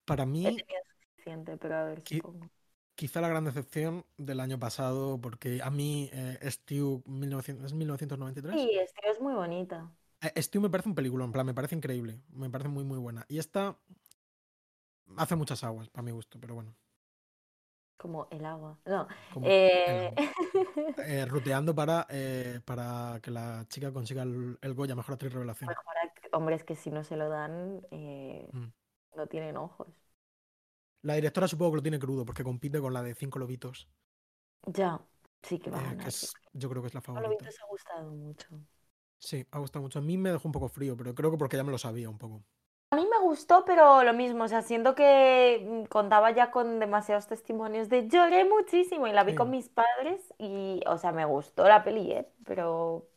Para 0.06 0.26
he 0.26 0.30
mí, 0.32 0.56
tenido 0.56 0.82
suficiente, 1.16 1.58
pero 1.58 1.76
a 1.76 1.84
ver, 1.86 2.04
Qui- 2.04 2.22
supongo. 2.22 2.50
quizá 2.96 3.22
la 3.22 3.30
gran 3.30 3.46
decepción 3.46 4.06
del 4.18 4.40
año 4.40 4.60
pasado, 4.60 5.20
porque 5.22 5.62
a 5.64 5.70
mí 5.70 6.10
eh, 6.14 6.40
Stew 6.52 7.04
1900, 7.06 7.66
¿es 7.68 7.74
1993? 7.74 8.54
Sí, 8.54 8.70
este 8.78 9.10
es 9.10 9.20
muy 9.22 9.34
bonita. 9.34 9.92
Eh, 10.22 10.42
Stew 10.42 10.62
me 10.62 10.70
parece 10.70 10.90
un 10.90 10.96
película, 10.96 11.26
en 11.26 11.32
plan, 11.32 11.46
me 11.46 11.54
parece 11.54 11.76
increíble, 11.76 12.22
me 12.30 12.50
parece 12.50 12.70
muy 12.70 12.84
muy 12.84 12.98
buena. 12.98 13.26
Y 13.28 13.40
esta 13.40 13.78
hace 15.18 15.36
muchas 15.38 15.64
aguas, 15.64 15.90
para 15.90 16.04
mi 16.04 16.12
gusto, 16.12 16.38
pero 16.42 16.56
bueno. 16.56 16.76
Como 17.98 18.28
el 18.32 18.46
agua. 18.46 18.78
No. 18.86 19.08
Como 19.34 19.48
eh, 19.48 20.14
eh, 20.98 21.26
ruteando 21.26 21.74
para, 21.74 22.06
eh, 22.10 22.60
para 22.66 23.20
que 23.22 23.32
la 23.32 23.66
chica 23.70 23.92
consiga 23.94 24.24
el, 24.24 24.58
el 24.62 24.74
Goya 24.74 24.96
Mejor 24.96 25.14
Actriz 25.14 25.34
Revelación. 25.34 25.70
mejor 25.70 25.84
Hombre, 26.34 26.56
es 26.56 26.64
que 26.64 26.76
si 26.76 26.90
no 26.90 27.04
se 27.04 27.16
lo 27.16 27.30
dan, 27.30 27.86
eh, 27.92 28.50
Mm. 28.52 28.72
no 29.16 29.28
tienen 29.28 29.56
ojos. 29.58 29.88
La 31.04 31.16
directora 31.16 31.48
supongo 31.48 31.72
que 31.74 31.76
lo 31.78 31.82
tiene 31.84 32.00
crudo, 32.00 32.26
porque 32.26 32.44
compite 32.44 32.80
con 32.80 32.94
la 32.94 33.04
de 33.04 33.14
Cinco 33.14 33.38
Lobitos, 33.40 33.88
Ya, 34.68 35.00
sí 35.44 35.60
que 35.60 35.70
va 35.70 35.80
a 35.80 35.84
ganar. 35.84 36.08
es, 36.08 36.34
yo 36.54 36.70
creo 36.70 36.82
que 36.82 36.88
es 36.88 36.94
la 36.94 37.02
favorita. 37.02 37.30
Lobitos 37.30 37.60
ha 37.62 37.66
gustado 37.68 38.12
mucho. 38.12 38.48
Sí, 39.20 39.46
ha 39.52 39.60
gustado 39.60 39.84
mucho. 39.84 40.00
A 40.00 40.02
mí 40.02 40.18
me 40.18 40.32
dejó 40.32 40.48
un 40.48 40.52
poco 40.52 40.70
frío, 40.70 40.96
pero 40.98 41.14
creo 41.16 41.32
que 41.32 41.38
porque 41.38 41.58
ya 41.58 41.64
me 41.64 41.72
lo 41.72 41.78
sabía 41.78 42.10
un 42.10 42.18
poco. 42.18 42.44
A 42.94 42.96
mí 42.96 43.08
me 43.10 43.20
gustó, 43.22 43.66
pero 43.66 44.04
lo 44.04 44.14
mismo, 44.14 44.44
o 44.44 44.48
sea, 44.48 44.62
siento 44.62 44.94
que 44.94 45.66
mm, 45.68 45.86
contaba 45.86 46.30
ya 46.32 46.52
con 46.52 46.80
demasiados 46.80 47.26
testimonios 47.28 47.90
de 47.90 48.08
lloré 48.08 48.46
muchísimo 48.46 49.08
y 49.08 49.12
la 49.14 49.24
vi 49.24 49.34
Sí. 49.34 49.34
con 49.34 49.50
mis 49.50 49.68
padres 49.70 50.22
y, 50.38 50.80
o 50.86 50.98
sea, 51.00 51.12
me 51.12 51.26
gustó 51.26 51.68
la 51.68 51.84
peli, 51.84 52.12
¿eh? 52.12 52.28
Pero 52.46 53.08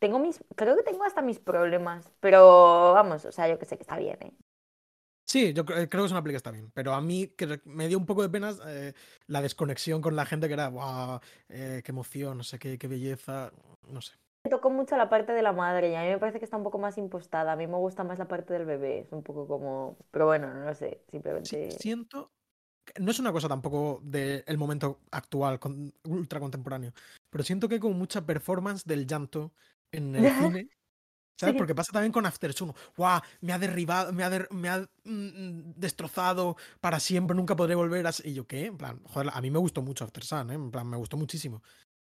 tengo 0.00 0.18
mis, 0.20 0.44
creo 0.56 0.76
que 0.76 0.84
tengo 0.84 1.04
hasta 1.04 1.22
mis 1.22 1.40
problemas, 1.40 2.12
pero 2.20 2.94
vamos, 2.94 3.24
o 3.26 3.32
sea, 3.32 3.48
yo 3.48 3.58
que 3.58 3.66
sé 3.66 3.76
que 3.78 3.82
está 3.84 3.98
bien, 3.98 4.18
¿eh? 4.22 4.34
Sí, 5.24 5.52
yo 5.54 5.64
creo 5.64 5.88
que 5.88 5.96
es 6.04 6.10
una 6.12 6.22
película 6.22 6.32
que 6.32 6.36
está 6.36 6.50
bien, 6.50 6.70
pero 6.72 6.92
a 6.94 7.00
mí 7.00 7.28
que 7.28 7.60
me 7.64 7.88
dio 7.88 7.96
un 7.98 8.04
poco 8.06 8.22
de 8.22 8.28
pena 8.28 8.54
eh, 8.66 8.92
la 9.28 9.40
desconexión 9.40 10.02
con 10.02 10.14
la 10.16 10.26
gente 10.26 10.46
que 10.48 10.54
era, 10.54 10.68
wow, 10.68 11.20
eh, 11.48 11.80
qué 11.84 11.90
emoción, 11.92 12.36
no 12.38 12.44
sé 12.44 12.58
qué, 12.58 12.76
qué 12.78 12.86
belleza, 12.88 13.50
no 13.88 14.02
sé. 14.02 14.12
Me 14.44 14.50
tocó 14.50 14.70
mucho 14.70 14.96
la 14.96 15.08
parte 15.08 15.32
de 15.32 15.42
la 15.42 15.52
madre 15.52 15.90
y 15.90 15.94
a 15.94 16.02
mí 16.02 16.08
me 16.08 16.18
parece 16.18 16.38
que 16.38 16.44
está 16.44 16.56
un 16.56 16.64
poco 16.64 16.78
más 16.78 16.98
impostada. 16.98 17.52
A 17.52 17.56
mí 17.56 17.66
me 17.66 17.76
gusta 17.76 18.02
más 18.02 18.18
la 18.18 18.26
parte 18.26 18.52
del 18.52 18.64
bebé, 18.64 19.00
es 19.00 19.12
un 19.12 19.22
poco 19.22 19.46
como, 19.46 19.96
pero 20.10 20.26
bueno, 20.26 20.52
no 20.52 20.64
lo 20.64 20.74
sé, 20.74 21.02
simplemente. 21.10 21.70
siento, 21.70 22.32
no 22.98 23.10
es 23.10 23.18
una 23.20 23.32
cosa 23.32 23.48
tampoco 23.48 24.00
del 24.02 24.58
momento 24.58 25.00
actual, 25.12 25.60
con, 25.60 25.94
ultra 26.04 26.40
contemporáneo, 26.40 26.92
pero 27.30 27.44
siento 27.44 27.68
que 27.68 27.76
hay 27.76 27.80
como 27.80 27.94
mucha 27.94 28.26
performance 28.26 28.84
del 28.84 29.06
llanto 29.06 29.52
en 29.92 30.16
el 30.16 30.24
cine 30.66 30.68
¿Sabes? 31.42 31.56
Porque 31.56 31.74
pasa 31.74 31.92
también 31.92 32.12
con 32.12 32.24
After 32.24 32.52
Sun. 32.52 32.72
¡Guau! 32.96 33.20
Me 33.40 33.52
ha 33.52 33.58
derribado, 33.58 34.12
me 34.12 34.22
ha, 34.22 34.46
me 34.50 34.68
ha 34.68 34.88
mm, 35.04 35.72
destrozado 35.74 36.56
para 36.80 37.00
siempre, 37.00 37.36
nunca 37.36 37.56
podré 37.56 37.74
volver 37.74 38.06
a. 38.06 38.12
Y 38.22 38.34
yo, 38.34 38.46
¿qué? 38.46 38.66
En 38.66 38.78
plan, 38.78 39.02
joder, 39.04 39.30
a 39.34 39.40
mí 39.40 39.50
me 39.50 39.58
gustó 39.58 39.82
mucho 39.82 40.04
After 40.04 40.22
Sun, 40.22 40.50
¿eh? 40.52 40.54
En 40.54 40.70
plan, 40.70 40.86
me 40.86 40.96
gustó 40.96 41.16
muchísimo. 41.16 41.62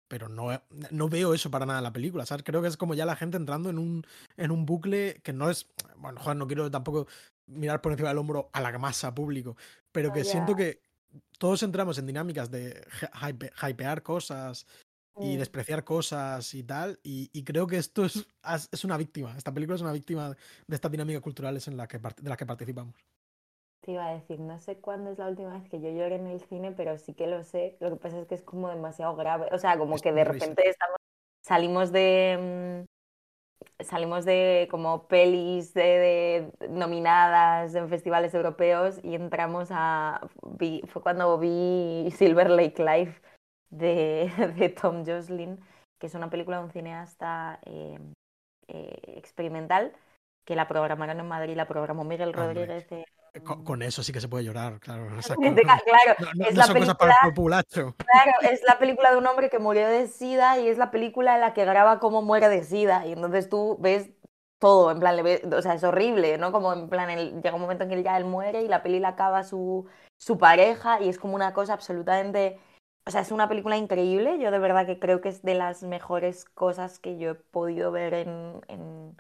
Pero 0.08 0.30
no, 0.30 0.62
no 0.92 1.10
veo 1.10 1.34
eso 1.34 1.52
para 1.52 1.66
nada 1.66 1.80
en 1.80 1.84
la 1.84 1.94
película, 1.94 2.26
¿sabes? 2.26 2.44
Creo 2.46 2.62
que 2.62 2.70
es 2.70 2.78
como 2.78 2.94
ya 2.94 3.06
la 3.06 3.16
gente 3.16 3.38
entrando 3.38 3.70
en 3.70 3.78
un, 3.78 4.06
en 4.38 4.52
un 4.52 4.66
bucle 4.66 5.20
que 5.24 5.34
no 5.34 5.50
es. 5.50 5.68
Bueno, 5.98 6.20
joder, 6.22 6.38
no 6.38 6.48
quiero 6.48 6.72
tampoco 6.72 7.08
mirar 7.48 7.82
por 7.82 7.92
encima 7.92 8.10
del 8.10 8.18
hombro 8.18 8.50
a 8.54 8.62
la 8.62 8.78
masa 8.78 9.14
público, 9.14 9.58
pero 9.92 10.12
que 10.14 10.24
siento 10.24 10.56
que 10.56 10.82
todos 11.38 11.64
entramos 11.64 11.98
en 11.98 12.06
dinámicas 12.06 12.52
de 12.52 12.86
hypear 13.62 14.04
cosas, 14.04 14.66
y 15.20 15.36
mm. 15.36 15.40
despreciar 15.40 15.84
cosas 15.84 16.54
y 16.54 16.64
tal. 16.64 17.00
Y, 17.04 17.44
creo 17.44 17.68
que 17.68 17.78
esto 17.78 18.06
es, 18.06 18.28
es, 18.72 18.84
una 18.84 18.98
víctima. 18.98 19.36
Esta 19.38 19.54
película 19.54 19.76
es 19.76 19.82
una 19.82 19.92
víctima 19.92 20.36
de 20.68 20.76
estas 20.76 20.92
dinámicas 20.92 21.22
culturales 21.22 21.68
en 21.68 21.78
la 21.78 21.88
que, 21.88 21.98
de 21.98 22.30
las 22.30 22.38
que 22.38 22.46
participamos. 22.46 22.96
Te 23.88 23.94
iba 23.94 24.06
a 24.06 24.14
decir, 24.14 24.42
no 24.42 24.60
sé 24.60 24.82
cuándo 24.82 25.12
es 25.12 25.18
la 25.18 25.30
última 25.30 25.54
vez 25.54 25.70
que 25.70 25.80
yo 25.80 25.90
lloré 25.90 26.16
en 26.16 26.28
el 26.28 26.42
cine, 26.42 26.74
pero 26.74 26.98
sí 26.98 27.14
que 27.14 27.26
lo 27.26 27.46
sé. 27.46 27.78
Lo 27.80 27.90
que 27.90 27.96
pasa 27.96 28.20
es 28.20 28.28
que 28.28 28.36
es 28.36 28.42
como 28.42 28.68
demasiado 28.68 29.16
grave. 29.16 29.48
O 29.54 29.58
sea, 29.58 29.78
como 29.78 29.96
que 29.96 30.12
de 30.12 30.26
repente 30.26 30.68
estamos, 30.68 30.98
salimos 31.42 31.94
de. 31.94 32.84
Mm, 32.84 33.84
salimos 33.86 34.26
de 34.26 34.68
como 34.70 35.08
pelis 35.08 35.74
de, 35.74 36.52
nominadas 36.70 37.76
en 37.76 37.88
festivales 37.88 38.34
europeos 38.34 39.00
y 39.06 39.16
entramos 39.16 39.70
a. 39.72 40.20
fue 40.88 41.02
cuando 41.02 41.38
vi 41.38 42.12
Silver 42.12 42.50
Lake 42.50 42.84
Live 42.84 43.22
de, 43.70 44.30
de 44.58 44.68
Tom 44.68 45.06
Joslin, 45.06 45.64
que 45.98 46.08
es 46.08 46.14
una 46.14 46.30
película 46.30 46.58
de 46.58 46.64
un 46.66 46.72
cineasta 46.72 47.62
eh, 47.64 48.00
eh, 48.68 49.14
experimental 49.16 49.94
que 50.44 50.58
la 50.58 50.68
programaron 50.68 51.22
en 51.22 51.28
Madrid, 51.30 51.56
la 51.56 51.70
programó 51.70 52.04
Miguel 52.04 52.34
Rodríguez. 52.34 52.86
Eh, 52.92 53.06
con, 53.44 53.82
eso 53.82 54.04
sí 54.04 54.12
que 54.12 54.22
se 54.22 54.28
puede 54.28 54.44
llorar, 54.44 54.80
claro. 54.80 55.08
claro, 55.08 55.20
es 55.20 55.30
la 56.56 56.68
película, 56.68 56.96
para 56.96 57.12
el 57.12 57.30
populacho. 57.30 57.96
Claro, 57.98 58.32
es 58.52 58.62
la 58.64 58.80
película 58.80 59.12
de 59.12 59.18
un 59.18 59.28
hombre 59.28 59.50
que 59.50 59.60
murió 59.60 59.88
de 59.88 60.08
SIDA 60.08 60.60
y 60.60 60.68
es 60.68 60.78
la 60.78 60.92
película 60.92 61.36
en 61.36 61.42
la 61.42 61.54
que 61.54 61.66
graba 61.66 62.00
cómo 62.00 62.22
muere 62.22 62.50
de 62.50 62.64
SIDA. 62.64 63.06
Y 63.06 63.14
entonces 63.14 63.50
tú 63.50 63.78
ves 63.80 64.10
todo, 64.60 64.92
en 64.92 65.00
plan, 65.00 65.20
o 65.54 65.62
sea, 65.62 65.74
es 65.74 65.84
horrible, 65.84 66.38
¿no? 66.38 66.52
Como 66.52 66.74
en 66.74 66.90
plan, 66.90 67.10
llega 67.42 67.56
un 67.56 67.62
momento 67.62 67.84
en 67.84 67.90
que 67.90 68.04
ya 68.04 68.18
él 68.18 68.26
muere 68.26 68.62
y 68.62 68.68
la 68.68 68.84
peli 68.84 69.00
la 69.00 69.10
acaba 69.10 69.44
su, 69.44 69.86
su 70.18 70.38
pareja 70.38 71.02
y 71.02 71.10
es 71.10 71.20
como 71.20 71.36
una 71.36 71.54
cosa 71.54 71.74
absolutamente 71.74 72.60
o 73.08 73.12
sea, 73.12 73.22
es 73.22 73.32
una 73.32 73.48
película 73.48 73.78
increíble. 73.78 74.38
Yo 74.38 74.52
de 74.52 74.60
verdad 74.60 74.86
que 74.86 75.00
creo 75.00 75.22
que 75.22 75.30
es 75.30 75.42
de 75.42 75.56
las 75.56 75.82
mejores 75.82 76.44
cosas 76.44 77.00
que 77.00 77.18
yo 77.18 77.32
he 77.32 77.36
podido 77.36 77.90
ver 77.90 78.14
en, 78.14 79.16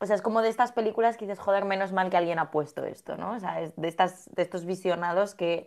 O 0.00 0.06
sea, 0.06 0.16
es 0.16 0.22
como 0.22 0.42
de 0.42 0.48
estas 0.48 0.72
películas 0.72 1.16
que 1.16 1.26
dices, 1.26 1.38
joder, 1.38 1.64
menos 1.64 1.92
mal 1.92 2.10
que 2.10 2.16
alguien 2.16 2.38
ha 2.38 2.50
puesto 2.50 2.84
esto, 2.84 3.16
¿no? 3.16 3.32
O 3.32 3.40
sea, 3.40 3.60
es 3.62 3.74
de, 3.76 3.88
estas, 3.88 4.28
de 4.34 4.42
estos 4.42 4.64
visionados 4.64 5.34
que 5.34 5.66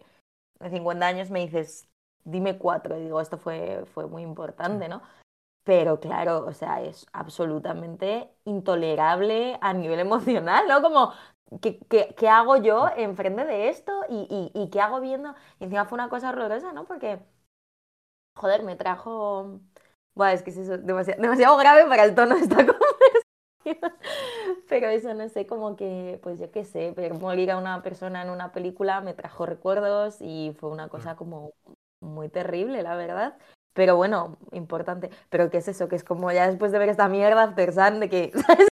de 0.60 0.70
50 0.70 1.06
años 1.06 1.30
me 1.32 1.40
dices, 1.40 1.88
dime 2.24 2.58
cuatro. 2.58 2.98
Y 2.98 3.04
digo, 3.04 3.22
esto 3.22 3.38
fue, 3.38 3.86
fue 3.94 4.08
muy 4.08 4.24
importante, 4.24 4.90
¿no? 4.90 5.02
Pero 5.64 6.00
claro, 6.00 6.46
o 6.46 6.54
sea, 6.54 6.82
es 6.82 7.06
absolutamente 7.12 8.30
intolerable 8.46 9.58
a 9.62 9.74
nivel 9.74 10.00
emocional, 10.00 10.66
¿no? 10.68 10.82
Como 10.82 11.14
¿Qué, 11.62 11.80
qué, 12.18 12.30
hago 12.30 12.58
yo 12.58 12.90
enfrente 12.98 13.46
de 13.46 13.70
esto? 13.70 14.04
¿Y, 14.10 14.52
y, 14.54 14.70
qué 14.70 14.82
hago 14.82 15.00
viendo? 15.00 15.34
Y 15.60 15.66
encima 15.66 15.86
fue 15.86 15.96
una 15.96 16.10
cosa 16.10 16.30
horrorosa, 16.30 16.74
¿no? 16.74 16.86
Porque, 16.86 17.20
joder, 18.36 18.64
me 18.64 18.76
trajo... 18.76 19.60
Es 20.32 20.42
que 20.42 20.50
es 20.50 20.58
eso, 20.58 20.78
demasiado, 20.80 21.22
demasiado 21.22 21.58
grave 21.58 21.86
para 21.86 22.04
el 22.04 22.16
tono 22.16 22.36
de 22.36 22.42
esta 22.42 22.56
conversación. 22.66 22.87
Pero 24.70 24.88
eso, 24.90 25.14
no 25.14 25.28
sé, 25.30 25.46
como 25.48 25.76
que, 25.76 26.20
pues 26.24 26.40
yo 26.40 26.52
qué 26.52 26.64
sé, 26.66 26.92
ver 26.92 27.14
morir 27.14 27.52
a 27.52 27.58
una 27.58 27.82
persona 27.84 28.22
en 28.22 28.30
una 28.30 28.52
película 28.52 29.02
me 29.02 29.14
trajo 29.14 29.46
recuerdos 29.46 30.18
y 30.22 30.56
fue 30.60 30.70
una 30.70 30.90
cosa 30.90 31.16
como 31.16 31.54
muy 32.02 32.30
terrible, 32.30 32.84
la 32.84 32.96
verdad. 32.96 33.38
Pero 33.74 33.96
bueno, 33.96 34.38
importante. 34.52 35.10
Pero 35.30 35.50
¿qué 35.50 35.58
es 35.58 35.68
eso? 35.68 35.88
Que 35.88 35.96
es 35.96 36.04
como 36.04 36.32
ya 36.32 36.48
después 36.48 36.72
de 36.72 36.80
ver 36.80 36.90
esta 36.90 37.08
mierda 37.08 37.44
After 37.44 37.74
Sun, 37.74 38.00
de 38.00 38.10
que, 38.10 38.32
¿sabes? 38.48 38.68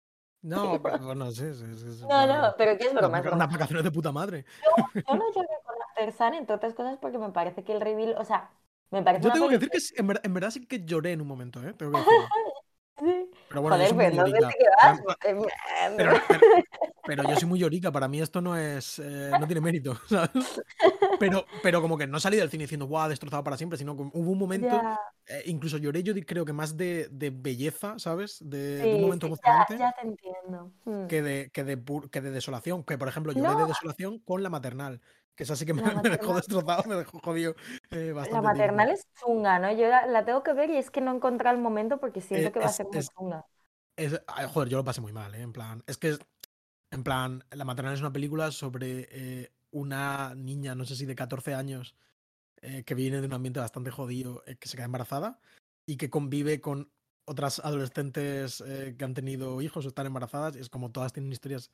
No, 0.43 0.79
bueno, 0.79 1.29
sí, 1.31 1.53
sí, 1.53 1.65
sí, 1.75 2.05
No, 2.09 2.25
no, 2.25 2.55
pero 2.57 2.75
¿qué 2.77 2.85
es 2.87 2.93
broma? 2.93 3.21
Unas 3.31 3.51
vacaciones 3.51 3.83
de 3.83 3.91
puta 3.91 4.11
madre. 4.11 4.45
Yo, 4.63 5.01
yo 5.07 5.15
no 5.15 5.31
lloré 5.33 5.47
con 5.63 5.75
After 5.89 6.11
Sun, 6.13 6.33
entre 6.33 6.55
otras 6.55 6.73
cosas, 6.73 6.97
porque 6.97 7.19
me 7.19 7.29
parece 7.29 7.63
que 7.63 7.73
el 7.73 7.81
reveal, 7.81 8.15
o 8.17 8.25
sea, 8.25 8.49
me 8.91 9.03
parece 9.03 9.25
Yo 9.25 9.31
tengo 9.31 9.47
que 9.47 9.57
decir 9.57 9.69
que 9.69 9.79
en, 9.99 10.07
verdad, 10.07 10.25
en 10.25 10.33
verdad 10.33 10.51
sí 10.51 10.65
que 10.65 10.83
lloré 10.83 11.13
en 11.13 11.21
un 11.21 11.27
momento, 11.27 11.63
¿eh? 11.63 11.73
Tengo 11.73 11.93
que. 11.93 11.99
Pero 13.49 13.61
bueno, 13.61 13.77
Joder, 13.77 13.95
pues 13.95 14.15
no 14.15 14.25
sé 14.25 14.33
qué 14.59 14.69
vas. 14.81 15.01
Pero, 15.97 16.13
pero, 17.03 17.23
yo 17.23 17.35
soy 17.35 17.47
muy 17.47 17.59
llorica, 17.59 17.91
para 17.91 18.07
mí 18.07 18.21
esto 18.21 18.41
no 18.41 18.55
es. 18.55 18.99
Eh, 18.99 19.31
no 19.39 19.45
tiene 19.47 19.59
mérito, 19.59 19.95
¿sabes? 20.07 20.61
Pero, 21.19 21.45
pero 21.63 21.81
como 21.81 21.97
que 21.97 22.05
no 22.05 22.19
salí 22.19 22.37
del 22.37 22.49
cine 22.49 22.65
diciendo, 22.65 22.85
guau, 22.85 23.09
destrozado 23.09 23.43
para 23.43 23.57
siempre, 23.57 23.77
sino 23.77 23.95
que 23.95 24.03
hubo 24.03 24.31
un 24.31 24.37
momento, 24.37 24.79
eh, 25.27 25.43
incluso 25.47 25.77
lloré, 25.77 26.03
yo 26.03 26.13
creo 26.25 26.45
que 26.45 26.53
más 26.53 26.77
de, 26.77 27.07
de 27.11 27.31
belleza, 27.31 27.97
¿sabes? 27.97 28.37
De, 28.41 28.93
un 28.95 29.01
momento 29.01 29.27
emocionante. 29.27 29.77
Ya, 29.77 29.93
te 29.99 30.07
entiendo. 30.07 30.71
Hmm. 30.85 31.07
Que, 31.07 31.21
de, 31.21 31.49
que, 31.51 31.63
de, 31.63 31.83
que 32.11 32.21
de 32.21 32.31
desolación. 32.31 32.83
Que 32.83 32.97
por 32.97 33.07
ejemplo, 33.07 33.33
lloré 33.33 33.55
de 33.55 33.67
desolación 33.67 34.19
con 34.19 34.43
la 34.43 34.49
maternal. 34.49 35.01
Que 35.41 35.45
esa 35.45 35.55
sí 35.55 35.65
que 35.65 35.73
me, 35.73 35.81
dejó 36.03 36.35
destrozado, 36.35 36.83
me 36.87 36.97
dejó 36.97 37.17
jodido 37.17 37.55
eh, 37.89 38.11
bastante. 38.11 38.35
La 38.35 38.41
maternal 38.43 38.89
es 38.91 39.07
chunga, 39.19 39.57
¿no? 39.57 39.71
Yo 39.71 39.87
la, 39.87 40.23
tengo 40.23 40.43
que 40.43 40.53
ver 40.53 40.69
y 40.69 40.77
es 40.77 40.91
que 40.91 41.01
no 41.01 41.15
encontré 41.15 41.49
el 41.49 41.57
momento 41.57 41.99
porque 41.99 42.21
siento 42.21 42.49
eh, 42.49 42.51
que 42.51 42.59
va 42.59 42.67
a 42.67 42.69
ser 42.69 42.85
muy 42.85 43.01
chunga. 43.01 43.43
joder, 44.49 44.69
yo 44.69 44.77
lo 44.77 44.83
pasé 44.83 45.01
muy 45.01 45.13
mal, 45.13 45.33
¿eh? 45.33 45.41
En 45.41 45.51
plan, 45.51 45.81
es 45.87 45.97
que, 45.97 46.15
en 46.91 47.03
plan, 47.03 47.43
La 47.49 47.65
maternal 47.65 47.95
es 47.95 48.01
una 48.01 48.13
película 48.13 48.51
sobre 48.51 49.07
eh, 49.09 49.51
una 49.71 50.35
niña, 50.35 50.75
no 50.75 50.85
sé 50.85 50.95
si 50.95 51.07
de 51.07 51.15
14 51.15 51.55
años, 51.55 51.95
que 52.85 52.93
viene 52.93 53.19
de 53.19 53.25
un 53.25 53.33
ambiente 53.33 53.59
bastante 53.59 53.89
jodido, 53.89 54.43
que 54.59 54.67
se 54.67 54.77
queda 54.77 54.85
embarazada 54.85 55.39
y 55.87 55.97
que 55.97 56.11
convive 56.11 56.61
con 56.61 56.91
otras 57.25 57.57
adolescentes 57.65 58.63
que 58.63 59.03
han 59.03 59.15
tenido 59.15 59.59
hijos 59.63 59.85
o 59.85 59.87
están 59.87 60.05
embarazadas. 60.05 60.55
Y 60.55 60.59
es 60.59 60.69
como 60.69 60.91
todas 60.91 61.13
tienen 61.13 61.31
historias 61.31 61.71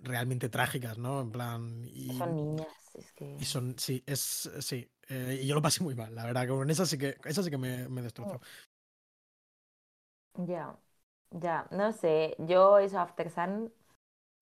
realmente 0.00 0.48
trágicas, 0.48 0.98
¿no? 0.98 1.20
En 1.20 1.30
plan. 1.30 1.84
Y, 1.84 2.16
son 2.16 2.36
niñas, 2.36 2.94
es 2.94 3.12
que. 3.12 3.36
Y 3.38 3.44
son, 3.44 3.78
sí, 3.78 4.02
es. 4.06 4.50
Sí. 4.60 4.90
Eh, 5.08 5.40
y 5.42 5.46
yo 5.46 5.54
lo 5.54 5.62
pasé 5.62 5.82
muy 5.82 5.94
mal, 5.94 6.14
la 6.14 6.24
verdad, 6.24 6.42
que 6.42 6.48
con 6.48 6.70
esa 6.70 6.84
sí 6.84 6.98
que, 6.98 7.16
esa 7.24 7.42
sí 7.42 7.50
que 7.50 7.58
me, 7.58 7.88
me 7.88 8.02
destrozó. 8.02 8.40
Ya, 10.34 10.76
ya, 11.30 11.66
no 11.70 11.92
sé. 11.92 12.36
Yo, 12.38 12.78
eso, 12.78 12.98
After 12.98 13.30
Sun, 13.30 13.72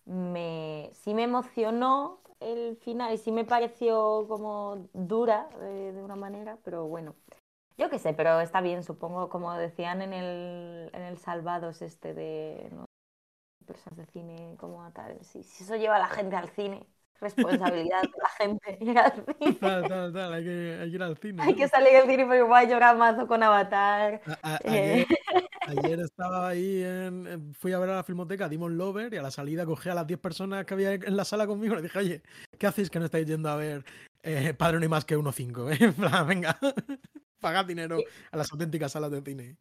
me, 0.04 0.90
sí 0.92 1.14
me 1.14 1.22
emocionó 1.22 2.20
el 2.40 2.76
final 2.76 3.14
y 3.14 3.18
sí 3.18 3.32
me 3.32 3.44
pareció 3.44 4.26
como 4.28 4.88
dura 4.92 5.48
de, 5.60 5.92
de 5.92 6.02
una 6.02 6.16
manera, 6.16 6.58
pero 6.64 6.86
bueno. 6.86 7.14
Yo 7.78 7.90
qué 7.90 7.98
sé, 7.98 8.14
pero 8.14 8.40
está 8.40 8.62
bien, 8.62 8.82
supongo, 8.82 9.28
como 9.28 9.52
decían 9.52 10.00
en 10.00 10.14
el, 10.14 10.90
en 10.94 11.02
el 11.02 11.18
Salvados 11.18 11.82
este 11.82 12.14
de 12.14 12.70
personas 13.66 13.98
de 13.98 14.06
cine 14.06 14.56
como 14.58 14.90
tal. 14.92 15.18
Si, 15.24 15.42
si 15.42 15.64
eso 15.64 15.76
lleva 15.76 15.96
a 15.96 16.00
la 16.00 16.08
gente 16.08 16.36
al 16.36 16.48
cine, 16.50 16.86
responsabilidad 17.20 18.02
de 18.02 18.08
la 18.08 18.28
gente 18.38 18.78
ir 18.80 18.98
al 18.98 19.12
cine. 19.12 19.54
Tal, 19.60 19.88
tal, 19.88 20.12
tal, 20.12 20.32
hay 20.32 20.44
que, 20.44 20.78
hay 20.80 20.90
que 20.90 20.96
ir 20.96 21.02
al 21.02 21.16
cine. 21.16 21.42
Hay 21.42 21.54
que 21.54 21.68
salir 21.68 21.92
del 21.92 22.06
cine 22.06 22.24
porque 22.24 22.42
voy 22.42 22.58
a 22.58 22.64
llorar 22.64 22.96
mazo 22.96 23.26
con 23.26 23.42
Avatar. 23.42 24.20
Eh. 24.64 25.06
ayer, 25.66 26.00
estaba 26.00 26.48
ahí, 26.48 26.82
en, 26.82 27.54
fui 27.54 27.72
a 27.72 27.78
ver 27.78 27.90
a 27.90 27.96
la 27.96 28.02
filmoteca 28.04 28.48
Demon 28.48 28.76
Lover 28.76 29.12
y 29.14 29.16
a 29.16 29.22
la 29.22 29.30
salida 29.30 29.66
cogí 29.66 29.88
a 29.88 29.94
las 29.94 30.06
10 30.06 30.20
personas 30.20 30.64
que 30.64 30.74
había 30.74 30.94
en 30.94 31.16
la 31.16 31.24
sala 31.24 31.46
conmigo 31.46 31.74
y 31.74 31.76
le 31.76 31.82
dije, 31.82 31.98
oye, 31.98 32.22
¿qué 32.58 32.66
hacéis 32.66 32.90
que 32.90 32.98
no 32.98 33.06
estáis 33.06 33.26
yendo 33.26 33.48
a 33.48 33.56
ver 33.56 33.84
eh, 34.22 34.54
Padre 34.54 34.78
no 34.78 34.82
hay 34.82 34.88
más 34.88 35.04
que 35.04 35.16
1.5? 35.16 35.72
¿eh? 35.72 35.84
En 35.84 35.94
plan, 35.94 36.26
venga, 36.26 36.58
pagad 37.40 37.64
dinero 37.64 37.98
a 38.30 38.36
las 38.36 38.50
auténticas 38.52 38.92
salas 38.92 39.10
de 39.10 39.22
cine. 39.22 39.56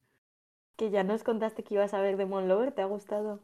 Que 0.75 0.89
ya 0.89 1.03
nos 1.03 1.23
contaste 1.23 1.63
que 1.63 1.75
ibas 1.75 1.93
a 1.93 2.01
ver 2.01 2.17
Demon 2.17 2.47
Lover, 2.47 2.73
¿te 2.73 2.81
ha 2.81 2.85
gustado? 2.85 3.41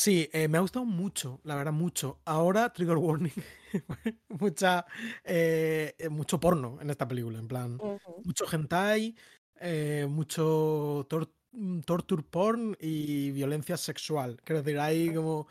Sí, 0.00 0.30
eh, 0.32 0.48
me 0.48 0.56
ha 0.56 0.62
gustado 0.62 0.86
mucho, 0.86 1.40
la 1.44 1.56
verdad, 1.56 1.74
mucho. 1.74 2.22
Ahora, 2.24 2.72
trigger 2.72 2.96
warning, 2.96 3.34
mucha, 4.30 4.86
eh, 5.22 5.94
eh, 5.98 6.08
mucho 6.08 6.40
porno 6.40 6.78
en 6.80 6.88
esta 6.88 7.06
película, 7.06 7.38
en 7.38 7.46
plan, 7.46 7.78
mucho 8.24 8.46
hentai, 8.50 9.14
mucho 10.08 11.06
mm, 11.52 11.80
torture 11.80 12.22
porn 12.22 12.78
y 12.80 13.30
violencia 13.32 13.76
sexual. 13.76 14.40
Quiero 14.42 14.62
decir, 14.62 14.80
hay 14.80 15.14
como... 15.14 15.48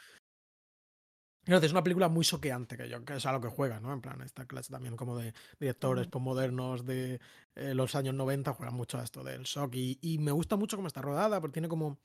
es 1.46 1.72
una 1.72 1.84
película 1.84 2.10
muy 2.10 2.25
soqueante, 2.25 2.75
que, 2.75 2.89
yo, 2.89 3.06
que 3.06 3.18
es 3.18 3.25
a 3.27 3.32
lo 3.32 3.41
que 3.41 3.50
juega, 3.50 3.79
¿no? 3.79 3.94
En 3.94 4.01
plan, 4.01 4.20
esta 4.24 4.48
clase 4.48 4.72
también 4.72 4.96
como 4.96 5.15
de 5.15 5.32
directores 5.60 6.08
postmodernos 6.08 6.88
de 6.88 7.20
los 7.53 7.94
años 7.94 8.15
90 8.15 8.51
juegan 8.53 8.74
mucho 8.74 8.98
a 8.98 9.03
esto 9.03 9.24
del 9.24 9.44
shock. 9.44 9.75
Y, 9.75 10.00
y 10.01 10.18
me 10.18 10.32
gusta 10.32 10.56
mucho 10.56 10.75
cómo 10.75 10.88
está 10.88 11.03
rodada, 11.03 11.39
porque 11.39 11.53
tiene 11.53 11.70
como. 11.70 12.00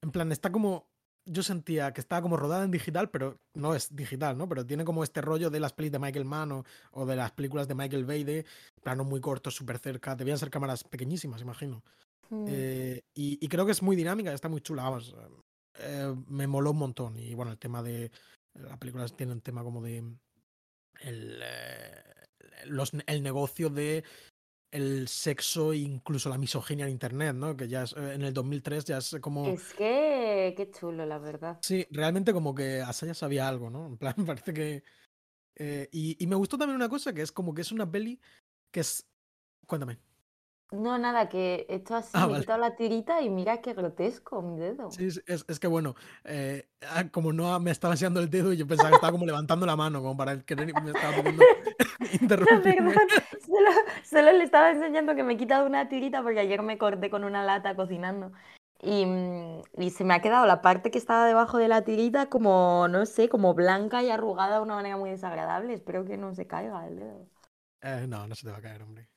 En 0.00 0.12
plan, 0.12 0.30
está 0.30 0.52
como. 0.52 0.96
Yo 1.30 1.42
sentía 1.42 1.92
que 1.92 2.00
estaba 2.00 2.22
como 2.22 2.36
rodada 2.36 2.64
en 2.64 2.70
digital, 2.70 3.10
pero 3.10 3.38
no 3.54 3.74
es 3.74 3.94
digital, 3.94 4.36
¿no? 4.36 4.48
Pero 4.48 4.64
tiene 4.64 4.84
como 4.84 5.04
este 5.04 5.20
rollo 5.20 5.50
de 5.50 5.60
las 5.60 5.72
pelis 5.72 5.92
de 5.92 5.98
Michael 5.98 6.24
Mann 6.24 6.64
o, 6.92 7.06
de 7.06 7.16
las 7.16 7.32
películas 7.32 7.68
de 7.68 7.74
Michael 7.74 8.06
Bay 8.06 8.24
de 8.24 8.46
planos 8.82 9.06
muy 9.06 9.20
cortos, 9.20 9.54
súper 9.54 9.78
cerca. 9.78 10.16
Debían 10.16 10.38
ser 10.38 10.50
cámaras 10.50 10.84
pequeñísimas, 10.84 11.42
imagino. 11.42 11.82
Mm. 12.30 12.44
Eh, 12.48 13.02
y, 13.14 13.38
y, 13.44 13.48
creo 13.48 13.66
que 13.66 13.72
es 13.72 13.82
muy 13.82 13.96
dinámica, 13.96 14.32
está 14.32 14.48
muy 14.48 14.60
chula. 14.60 14.84
Vamos, 14.84 15.14
eh, 15.78 16.14
me 16.28 16.46
moló 16.46 16.72
un 16.72 16.78
montón. 16.78 17.16
Y 17.16 17.34
bueno, 17.34 17.52
el 17.52 17.58
tema 17.58 17.82
de. 17.82 18.10
La 18.54 18.76
película 18.76 19.06
tiene 19.08 19.32
un 19.32 19.40
tema 19.40 19.62
como 19.62 19.82
de. 19.82 19.98
El, 21.00 21.40
eh, 21.42 22.02
los, 22.66 22.92
el 23.06 23.22
negocio 23.22 23.70
de 23.70 24.04
el 24.70 25.08
sexo 25.08 25.72
e 25.72 25.78
incluso 25.78 26.28
la 26.28 26.38
misoginia 26.38 26.84
en 26.86 26.92
internet, 26.92 27.34
¿no? 27.34 27.56
Que 27.56 27.68
ya 27.68 27.84
es, 27.84 27.92
eh, 27.92 28.14
en 28.14 28.22
el 28.22 28.32
2003 28.32 28.84
ya 28.84 28.98
es 28.98 29.16
como... 29.20 29.46
Es 29.46 29.72
que, 29.74 30.54
qué 30.56 30.70
chulo, 30.70 31.06
la 31.06 31.18
verdad. 31.18 31.58
Sí, 31.62 31.86
realmente 31.90 32.32
como 32.32 32.54
que 32.54 32.80
Asaya 32.80 33.14
sabía 33.14 33.48
algo, 33.48 33.70
¿no? 33.70 33.86
En 33.86 33.96
plan, 33.96 34.14
parece 34.26 34.52
que... 34.52 34.82
y, 35.92 36.22
y, 36.22 36.26
me 36.26 36.36
gustó 36.36 36.56
también 36.58 36.76
una 36.76 36.88
cosa, 36.88 37.12
que 37.12 37.22
es 37.22 37.32
como 37.32 37.54
que 37.54 37.62
es 37.62 37.72
una 37.72 37.90
peli 37.90 38.20
que 38.70 38.80
es... 38.80 39.06
Cuéntame. 39.66 39.98
No, 40.70 40.98
nada, 40.98 41.30
que 41.30 41.64
esto 41.70 41.96
así, 41.96 42.10
ah, 42.12 42.26
me 42.26 42.36
he 42.36 42.40
quitado 42.40 42.58
la 42.58 42.76
tirita 42.76 43.22
y 43.22 43.30
mira 43.30 43.62
qué 43.62 43.72
grotesco 43.72 44.42
mi 44.42 44.58
dedo. 44.58 44.90
Sí, 44.90 45.06
es, 45.06 45.22
es 45.26 45.58
que 45.58 45.66
bueno, 45.66 45.94
eh, 46.24 46.68
ah, 46.90 47.04
como 47.10 47.32
no 47.32 47.58
me 47.58 47.70
estaba 47.70 47.94
enseñando 47.94 48.20
el 48.20 48.28
dedo 48.28 48.52
y 48.52 48.58
yo 48.58 48.66
pensaba 48.66 48.90
que 48.90 48.96
estaba 48.96 49.12
como 49.12 49.24
levantando 49.24 49.64
la 49.64 49.76
mano, 49.76 50.02
como 50.02 50.14
para 50.14 50.38
que 50.42 50.54
me 50.56 50.64
estaba 50.64 51.16
pidiendo 51.16 51.42
interrumpirme. 52.20 52.92
solo, 53.46 53.70
solo, 54.04 54.32
le 54.32 54.44
estaba 54.44 54.70
enseñando 54.70 55.14
que 55.14 55.22
me 55.22 55.34
he 55.34 55.36
quitado 55.38 55.64
una 55.64 55.88
tirita 55.88 56.22
porque 56.22 56.40
ayer 56.40 56.60
me 56.60 56.76
corté 56.76 57.08
con 57.08 57.24
una 57.24 57.42
lata 57.44 57.74
cocinando. 57.74 58.32
Y, 58.82 59.06
mm, 59.06 59.62
y, 59.78 59.90
se 59.90 60.04
me 60.04 60.14
ha 60.14 60.20
quedado 60.20 60.44
la 60.44 60.60
parte 60.60 60.90
que 60.90 60.98
estaba 60.98 61.26
debajo 61.26 61.56
de 61.56 61.68
la 61.68 61.82
tirita 61.82 62.28
como, 62.28 62.88
no 62.88 63.06
sé, 63.06 63.30
como 63.30 63.54
blanca 63.54 64.02
y 64.02 64.10
arrugada 64.10 64.56
de 64.56 64.62
una 64.62 64.74
manera 64.74 64.98
muy 64.98 65.10
desagradable. 65.10 65.72
Espero 65.72 66.04
que 66.04 66.18
no 66.18 66.34
se 66.34 66.46
caiga 66.46 66.86
el 66.86 66.98
dedo. 66.98 67.26
Eh, 67.80 68.06
no, 68.06 68.26
no 68.26 68.34
se 68.34 68.46
te 68.46 68.52
va 68.52 68.58
a 68.58 68.62
caer, 68.62 68.82
hombre. 68.82 69.08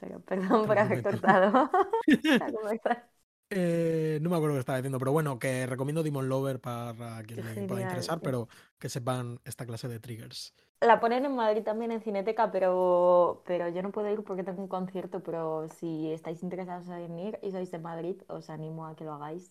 Pero 0.00 0.20
perdón 0.20 0.66
por 0.66 0.78
haber 0.78 1.02
cortado. 1.02 1.70
eh, 3.50 4.18
no 4.22 4.30
me 4.30 4.36
acuerdo 4.36 4.48
lo 4.48 4.54
que 4.54 4.60
estaba 4.60 4.78
diciendo, 4.78 4.98
pero 4.98 5.12
bueno, 5.12 5.38
que 5.38 5.66
recomiendo 5.66 6.02
Demon 6.02 6.28
Lover 6.28 6.60
para 6.60 7.22
quien 7.24 7.44
le 7.44 7.66
pueda 7.66 7.82
interesar, 7.82 8.20
pero 8.20 8.48
que 8.78 8.88
sepan 8.88 9.40
esta 9.44 9.66
clase 9.66 9.88
de 9.88 10.00
triggers. 10.00 10.54
La 10.80 11.00
ponen 11.00 11.24
en 11.24 11.34
Madrid 11.34 11.62
también 11.62 11.90
en 11.90 12.00
Cineteca, 12.00 12.52
pero, 12.52 13.42
pero 13.44 13.68
yo 13.68 13.82
no 13.82 13.90
puedo 13.90 14.10
ir 14.10 14.22
porque 14.22 14.44
tengo 14.44 14.62
un 14.62 14.68
concierto, 14.68 15.22
pero 15.22 15.68
si 15.68 16.12
estáis 16.12 16.42
interesados 16.42 16.88
en 16.88 17.18
ir 17.18 17.38
y 17.42 17.50
sois 17.50 17.70
de 17.70 17.78
Madrid, 17.78 18.16
os 18.28 18.48
animo 18.48 18.86
a 18.86 18.94
que 18.94 19.04
lo 19.04 19.14
hagáis. 19.14 19.50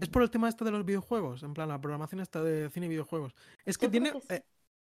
Es 0.00 0.08
por 0.08 0.22
el 0.22 0.30
tema 0.30 0.48
este 0.48 0.64
de 0.64 0.70
los 0.70 0.84
videojuegos, 0.84 1.42
en 1.42 1.52
plan, 1.52 1.68
la 1.68 1.80
programación 1.80 2.20
está 2.20 2.42
de 2.42 2.70
cine 2.70 2.86
y 2.86 2.90
videojuegos. 2.90 3.34
Es 3.66 3.76
que 3.76 3.88
tiene... 3.88 4.12
Eh, 4.28 4.42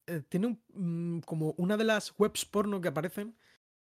eh, 0.07 0.21
tiene 0.27 0.47
un, 0.47 1.17
mm, 1.17 1.21
como 1.21 1.53
una 1.57 1.77
de 1.77 1.83
las 1.83 2.13
webs 2.17 2.45
porno 2.45 2.81
que 2.81 2.89
aparecen, 2.89 3.35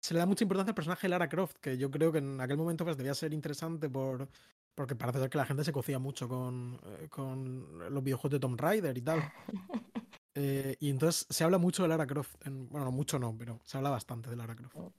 se 0.00 0.14
le 0.14 0.20
da 0.20 0.26
mucha 0.26 0.44
importancia 0.44 0.70
al 0.70 0.74
personaje 0.74 1.06
de 1.06 1.10
Lara 1.10 1.28
Croft, 1.28 1.56
que 1.60 1.78
yo 1.78 1.90
creo 1.90 2.12
que 2.12 2.18
en 2.18 2.40
aquel 2.40 2.56
momento 2.56 2.84
pues, 2.84 2.96
debía 2.96 3.14
ser 3.14 3.34
interesante 3.34 3.88
por, 3.90 4.28
porque 4.74 4.96
parece 4.96 5.20
ser 5.20 5.30
que 5.30 5.38
la 5.38 5.46
gente 5.46 5.64
se 5.64 5.72
cocía 5.72 5.98
mucho 5.98 6.28
con, 6.28 6.80
eh, 6.84 7.08
con 7.10 7.92
los 7.92 8.02
videojuegos 8.04 8.32
de 8.32 8.40
Tomb 8.40 8.60
Raider 8.60 8.96
y 8.96 9.02
tal. 9.02 9.22
Eh, 10.40 10.76
y 10.78 10.90
entonces 10.90 11.26
se 11.28 11.42
habla 11.42 11.58
mucho 11.58 11.82
de 11.82 11.88
Lara 11.88 12.06
Croft. 12.06 12.36
bueno, 12.44 12.84
no 12.84 12.92
mucho 12.92 13.18
no, 13.18 13.36
pero 13.36 13.60
se 13.64 13.76
habla 13.76 13.90
bastante 13.90 14.30
de 14.30 14.36
Lara 14.36 14.54
Croft. 14.54 14.76
Oh, 14.76 14.92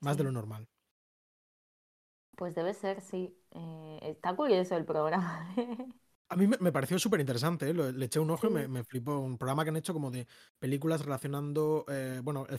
Más 0.00 0.16
de 0.16 0.24
lo 0.24 0.32
normal. 0.32 0.66
Pues 2.34 2.54
debe 2.54 2.72
ser, 2.72 3.02
sí. 3.02 3.36
está 4.00 4.34
curioso 4.34 4.74
el 4.74 4.86
programa. 4.86 5.54
A 6.28 6.36
mí 6.36 6.48
me, 6.48 6.72
pareció 6.72 6.98
súper 6.98 7.20
interesante, 7.20 7.70
¿eh? 7.70 7.74
le 7.74 8.04
eché 8.04 8.18
un 8.18 8.30
ojo 8.30 8.48
y 8.48 8.50
me, 8.50 8.66
me, 8.66 8.82
flipó. 8.82 9.18
Un 9.18 9.38
programa 9.38 9.62
que 9.62 9.70
han 9.70 9.76
hecho 9.76 9.92
como 9.92 10.10
de 10.10 10.26
películas 10.58 11.04
relacionando, 11.04 11.84
eh, 11.88 12.20
bueno, 12.22 12.46
el 12.48 12.58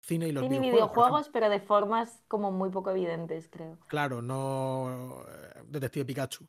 cine 0.00 0.28
y 0.28 0.32
los 0.32 0.42
cine 0.42 0.58
videojuegos. 0.58 0.94
videojuegos, 0.94 1.28
pero 1.32 1.48
de 1.48 1.60
formas 1.60 2.24
como 2.26 2.50
muy 2.50 2.70
poco 2.70 2.90
evidentes, 2.90 3.48
creo. 3.48 3.78
Claro, 3.86 4.22
no 4.22 5.22
eh, 5.28 5.62
Detective 5.68 6.04
Pikachu. 6.04 6.46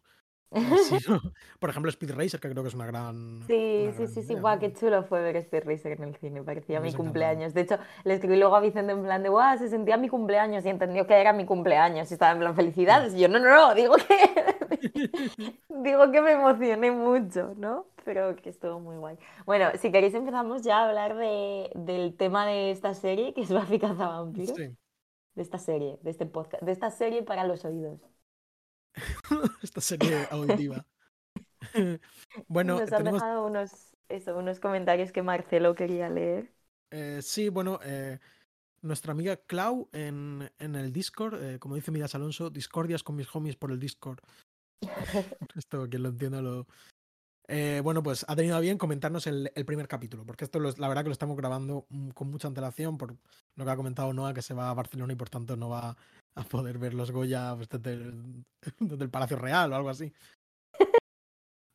Por 1.60 1.70
ejemplo, 1.70 1.90
Speed 1.90 2.12
Racer, 2.16 2.40
que 2.40 2.50
creo 2.50 2.64
que 2.64 2.70
es 2.70 2.76
una 2.76 2.86
gran. 2.86 3.44
Sí, 3.48 3.90
sí, 3.98 4.08
sí, 4.08 4.24
sí. 4.24 4.36
Guau, 4.36 4.58
qué 4.60 4.72
chulo 4.72 5.04
fue 5.04 5.22
ver 5.22 5.36
Speed 5.36 5.66
Racer 5.66 5.92
en 5.94 6.04
el 6.06 6.16
cine. 6.16 6.42
Parecía 6.42 6.80
mi 6.80 6.94
cumpleaños. 6.94 7.54
De 7.54 7.62
hecho, 7.62 7.78
le 8.06 8.14
escribí 8.14 8.38
luego 8.38 8.56
a 8.56 8.62
Vicente 8.62 8.94
en 8.94 9.04
plan 9.04 9.24
de, 9.24 9.30
guau, 9.30 9.58
se 9.58 9.68
sentía 9.68 9.98
mi 9.98 10.08
cumpleaños 10.08 10.66
y 10.66 10.70
entendió 10.70 11.06
que 11.06 11.16
era 11.16 11.34
mi 11.34 11.46
cumpleaños. 11.46 12.10
Y 12.10 12.14
estaba 12.14 12.32
en 12.32 12.40
plan, 12.40 12.56
felicidades. 12.56 13.14
Y 13.14 13.20
yo, 13.20 13.28
no, 13.28 13.40
no, 13.40 13.50
no, 13.54 13.76
digo 13.76 13.96
que. 13.96 14.57
digo 15.70 16.12
que 16.12 16.22
me 16.22 16.34
emocioné 16.34 16.92
mucho, 16.92 17.54
¿no? 17.58 17.88
Pero 18.04 18.36
que 18.36 18.50
estuvo 18.50 18.80
muy 18.80 18.98
guay. 18.98 19.18
Bueno, 19.46 19.70
si 19.80 19.92
queréis, 19.92 20.14
empezamos 20.14 20.64
ya 20.64 20.80
a 20.80 20.90
hablar 20.90 21.16
de, 21.16 21.72
del 21.76 22.16
tema 22.16 22.46
de 22.46 22.72
esta 22.72 22.94
serie, 22.94 23.34
que 23.34 23.42
es 23.42 23.50
Buffy 23.50 23.80
Cazavampiros. 23.80 24.56
Sí. 24.56 24.76
De 25.36 25.42
esta 25.44 25.60
serie, 25.60 26.00
de 26.02 26.10
este 26.10 26.26
podcast, 26.26 26.64
de 26.64 26.72
esta 26.72 26.90
serie 26.90 27.22
para 27.24 27.44
los 27.46 27.64
oídos. 27.64 28.02
esta 29.62 29.82
serie 29.82 30.28
auditiva. 30.32 30.86
bueno, 32.48 32.80
nos 32.80 32.92
han 32.92 33.04
dejado 33.04 33.46
unos, 33.46 33.96
eso, 34.10 34.38
unos 34.38 34.60
comentarios 34.60 35.12
que 35.12 35.22
Marcelo 35.22 35.76
quería 35.76 36.10
leer. 36.10 36.52
Eh, 36.92 37.20
sí, 37.22 37.50
bueno, 37.50 37.80
eh, 37.84 38.20
nuestra 38.82 39.12
amiga 39.12 39.38
Clau 39.38 39.90
en, 39.92 40.50
en 40.60 40.76
el 40.76 40.94
Discord, 40.94 41.44
eh, 41.44 41.60
como 41.60 41.76
dice 41.76 41.92
Midas 41.92 42.16
Alonso, 42.16 42.50
discordias 42.50 43.04
con 43.04 43.16
mis 43.16 43.34
homies 43.36 43.56
por 43.56 43.72
el 43.72 43.80
Discord. 43.80 44.20
Esto, 45.56 45.88
quien 45.90 46.04
lo 46.04 46.10
entienda, 46.10 46.42
lo, 46.42 46.68
eh, 47.50 47.80
bueno, 47.82 48.04
pues 48.04 48.26
ha 48.28 48.36
tenido 48.36 48.58
a 48.58 48.60
bien 48.60 48.78
comentarnos 48.78 49.26
el, 49.26 49.50
primer 49.66 49.88
capítulo, 49.88 50.26
porque 50.26 50.44
esto 50.44 50.60
la 50.60 50.88
verdad 50.90 51.04
que 51.04 51.10
lo 51.10 51.14
estamos 51.14 51.38
grabando 51.38 51.86
mm, 51.90 52.10
con 52.10 52.30
mucha 52.30 52.50
antelación 52.50 52.98
por 52.98 53.16
lo 53.56 53.66
que 53.66 53.72
ha 53.72 53.76
comentado 53.78 54.12
Noah, 54.12 54.34
que 54.34 54.42
se 54.42 54.54
va 54.54 54.70
a 54.70 54.74
Barcelona 54.74 55.14
y 55.14 55.16
por 55.16 55.30
tanto 55.30 55.56
no 55.56 55.70
va 55.70 55.96
a 56.36 56.44
poder 56.44 56.78
ver 56.78 56.94
los 56.94 57.12
Goya 57.12 57.56
pues, 57.56 57.70
desde, 57.70 57.94
el, 57.94 58.44
Palacio 59.12 59.38
Real 59.38 59.72
o 59.72 59.76
algo 59.78 59.90
así. 59.90 60.14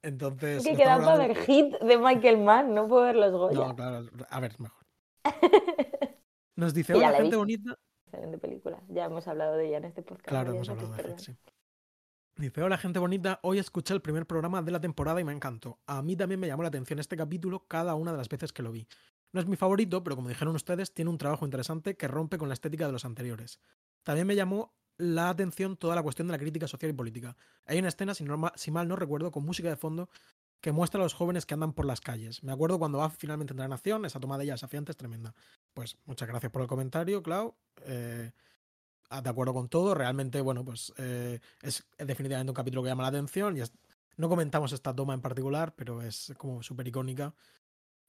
Entonces. 0.04 0.62
que 0.62 0.76
queda 0.76 0.98
para 0.98 1.16
ver 1.16 1.36
hit 1.38 1.74
de 1.78 1.96
Michael 1.96 2.38
Mann, 2.38 2.74
no 2.74 2.86
puedo 2.86 3.04
ver 3.04 3.16
los 3.16 3.32
Goya. 3.32 3.68
No, 3.68 3.74
claro, 3.74 4.10
a 4.28 4.40
ver, 4.40 4.60
mejor. 4.60 4.84
Nos 6.56 6.74
dice, 6.74 6.92
hola, 6.92 7.14
gente 7.14 7.36
bonita. 7.36 7.78
Excelente 8.06 8.36
película, 8.36 8.82
ya 8.88 9.06
hemos 9.06 9.26
hablado 9.26 9.56
de 9.56 9.68
ella 9.68 9.78
en 9.78 9.84
este 9.84 10.02
podcast. 10.02 10.28
Claro, 10.28 10.52
hemos 10.52 10.68
hablado 10.68 10.92
de 10.92 11.02
ella, 11.02 11.18
sí. 11.18 11.34
Dice, 12.36 12.62
hola 12.62 12.78
gente 12.78 12.98
bonita, 12.98 13.38
hoy 13.42 13.58
escuché 13.58 13.92
el 13.92 14.00
primer 14.00 14.26
programa 14.26 14.62
de 14.62 14.72
la 14.72 14.80
temporada 14.80 15.20
y 15.20 15.24
me 15.24 15.32
encantó. 15.32 15.78
A 15.86 16.00
mí 16.00 16.16
también 16.16 16.40
me 16.40 16.46
llamó 16.46 16.62
la 16.62 16.70
atención 16.70 16.98
este 16.98 17.16
capítulo 17.16 17.66
cada 17.68 17.94
una 17.94 18.10
de 18.10 18.16
las 18.16 18.28
veces 18.28 18.52
que 18.52 18.62
lo 18.62 18.72
vi. 18.72 18.88
No 19.32 19.40
es 19.40 19.46
mi 19.46 19.56
favorito, 19.56 20.02
pero 20.02 20.16
como 20.16 20.30
dijeron 20.30 20.54
ustedes, 20.54 20.94
tiene 20.94 21.10
un 21.10 21.18
trabajo 21.18 21.44
interesante 21.44 21.94
que 21.94 22.08
rompe 22.08 22.38
con 22.38 22.48
la 22.48 22.54
estética 22.54 22.86
de 22.86 22.92
los 22.92 23.04
anteriores. 23.04 23.60
También 24.02 24.26
me 24.26 24.34
llamó 24.34 24.74
la 24.96 25.28
atención 25.28 25.76
toda 25.76 25.94
la 25.94 26.02
cuestión 26.02 26.26
de 26.28 26.32
la 26.32 26.38
crítica 26.38 26.66
social 26.66 26.90
y 26.90 26.94
política. 26.94 27.36
Hay 27.66 27.78
una 27.78 27.88
escena, 27.88 28.14
si, 28.14 28.24
si 28.54 28.70
mal 28.70 28.88
no 28.88 28.96
recuerdo, 28.96 29.30
con 29.30 29.44
música 29.44 29.68
de 29.68 29.76
fondo 29.76 30.08
que 30.62 30.72
muestra 30.72 31.00
a 31.00 31.02
los 31.02 31.12
jóvenes 31.12 31.44
que 31.44 31.54
andan 31.54 31.74
por 31.74 31.84
las 31.84 32.00
calles. 32.00 32.42
Me 32.42 32.52
acuerdo 32.52 32.78
cuando 32.78 32.98
va 32.98 33.10
finalmente 33.10 33.52
a 33.52 33.54
entrar 33.54 33.66
en 33.66 33.72
acción, 33.74 34.04
esa 34.06 34.20
toma 34.20 34.38
de 34.38 34.44
ella 34.44 34.54
desafiante 34.54 34.92
es 34.92 34.96
tremenda. 34.96 35.34
Pues 35.74 35.98
muchas 36.06 36.28
gracias 36.28 36.50
por 36.50 36.62
el 36.62 36.68
comentario, 36.68 37.22
Clau. 37.22 37.56
Eh, 37.84 38.32
de 39.20 39.30
acuerdo 39.30 39.52
con 39.52 39.68
todo. 39.68 39.94
Realmente, 39.94 40.40
bueno, 40.40 40.64
pues 40.64 40.92
eh, 40.96 41.40
es 41.60 41.84
definitivamente 41.98 42.50
un 42.50 42.54
capítulo 42.54 42.82
que 42.82 42.88
llama 42.88 43.02
la 43.02 43.08
atención. 43.08 43.56
Y 43.56 43.62
no 44.16 44.28
comentamos 44.28 44.72
esta 44.72 44.94
toma 44.94 45.14
en 45.14 45.20
particular, 45.20 45.74
pero 45.74 46.02
es 46.02 46.32
como 46.38 46.62
súper 46.62 46.88
icónica 46.88 47.34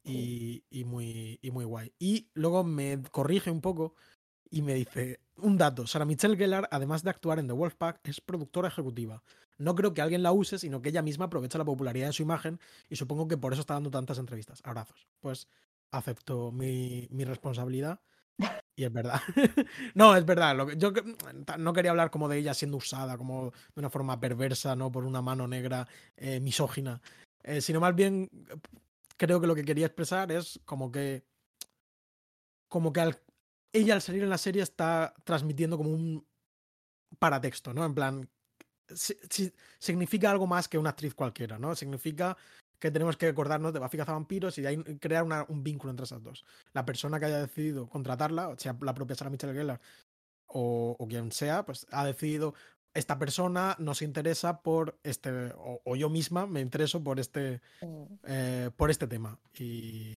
y, 0.04 0.84
muy, 0.86 1.40
y 1.42 1.52
muy 1.52 1.66
guay. 1.66 1.94
Y 2.00 2.30
luego 2.34 2.64
me 2.64 3.02
corrige 3.12 3.52
un 3.52 3.62
poco 3.62 3.96
y 4.50 4.62
me 4.62 4.74
dice 4.74 5.20
un 5.38 5.58
dato. 5.58 5.88
Sara 5.88 6.06
Michelle 6.06 6.38
Gellar, 6.38 6.68
además 6.72 7.04
de 7.04 7.10
actuar 7.10 7.40
en 7.40 7.48
The 7.48 7.54
Wolfpack, 7.54 8.08
es 8.08 8.22
productora 8.22 8.68
ejecutiva. 8.68 9.24
No 9.58 9.76
creo 9.76 9.94
que 9.94 10.02
alguien 10.02 10.24
la 10.24 10.32
use, 10.32 10.60
sino 10.60 10.82
que 10.82 10.90
ella 10.90 11.02
misma 11.02 11.26
aprovecha 11.26 11.58
la 11.58 11.66
popularidad 11.66 12.08
de 12.08 12.14
su 12.14 12.24
imagen 12.24 12.60
y 12.90 12.96
supongo 12.96 13.28
que 13.28 13.38
por 13.38 13.54
eso 13.54 13.62
está 13.62 13.76
dando 13.76 13.92
tantas 13.92 14.18
entrevistas. 14.18 14.62
Abrazos. 14.64 15.08
Pues 15.20 15.48
acepto 15.92 16.52
mi, 16.52 17.08
mi 17.12 17.24
responsabilidad 17.24 18.02
y 18.76 18.84
es 18.84 18.92
verdad. 18.94 19.22
no, 19.96 20.16
es 20.16 20.26
verdad. 20.26 20.56
Lo 20.56 20.68
que, 20.68 20.78
yo 20.78 20.92
no 21.58 21.74
quería 21.74 21.92
hablar 21.92 22.12
como 22.12 22.28
de 22.28 22.38
ella 22.38 22.54
siendo 22.54 22.78
usada 22.78 23.18
como 23.18 23.52
de 23.52 23.80
una 23.80 23.90
forma 23.90 24.20
perversa, 24.20 24.76
¿no? 24.76 24.92
Por 24.92 25.06
una 25.06 25.22
mano 25.22 25.48
negra 25.48 25.88
eh, 26.18 26.40
misógina. 26.40 27.02
Eh, 27.44 27.62
sino 27.62 27.80
más 27.80 27.94
bien 27.94 28.30
creo 29.18 29.42
que 29.42 29.48
lo 29.48 29.56
que 29.56 29.66
quería 29.66 29.88
expresar 29.88 30.32
es 30.32 30.60
como 30.66 30.92
que. 30.92 31.24
Como 32.70 32.92
que 32.92 33.16
ella 33.72 33.94
al 33.94 34.02
salir 34.02 34.24
en 34.24 34.30
la 34.30 34.38
serie 34.38 34.64
está 34.64 35.14
transmitiendo 35.24 35.78
como 35.78 35.92
un 35.92 36.26
paratexto, 37.20 37.74
¿no? 37.74 37.86
En 37.86 37.94
plan. 37.94 38.30
significa 39.80 40.32
algo 40.32 40.48
más 40.48 40.68
que 40.68 40.78
una 40.78 40.92
actriz 40.92 41.14
cualquiera, 41.14 41.60
¿no? 41.60 41.76
Significa 41.76 42.36
que 42.84 42.92
tenemos 42.92 43.16
que 43.16 43.28
acordarnos 43.28 43.72
de 43.72 43.80
Buffy 43.80 43.98
Cazavampiros 43.98 44.58
y 44.58 44.66
ahí 44.66 44.76
crear 45.00 45.24
una- 45.24 45.46
un 45.48 45.64
vínculo 45.64 45.90
entre 45.92 46.04
esas 46.04 46.22
dos. 46.22 46.44
La 46.74 46.84
persona 46.86 47.18
que 47.18 47.28
haya 47.28 47.40
decidido 47.40 47.88
contratarla, 47.88 48.54
sea 48.58 48.76
la 48.82 48.94
propia 48.94 49.16
Sarah 49.16 49.30
Michelle 49.30 49.54
Gellar 49.54 49.80
o, 50.48 50.94
o 51.00 51.08
quien 51.08 51.32
sea, 51.32 51.64
pues 51.66 51.88
ha 51.92 52.04
decidido 52.06 52.56
esta 52.94 53.18
persona 53.18 53.78
nos 53.80 54.02
interesa 54.02 54.62
por 54.62 55.00
este, 55.02 55.54
o, 55.56 55.80
o 55.86 55.96
yo 55.96 56.10
misma 56.10 56.46
me 56.46 56.60
intereso 56.60 57.02
por 57.02 57.22
este, 57.22 57.62
Mm. 57.82 58.04
eh, 58.26 58.70
por 58.76 58.92
este 58.92 59.08
tema. 59.08 59.40
Y, 59.58 60.14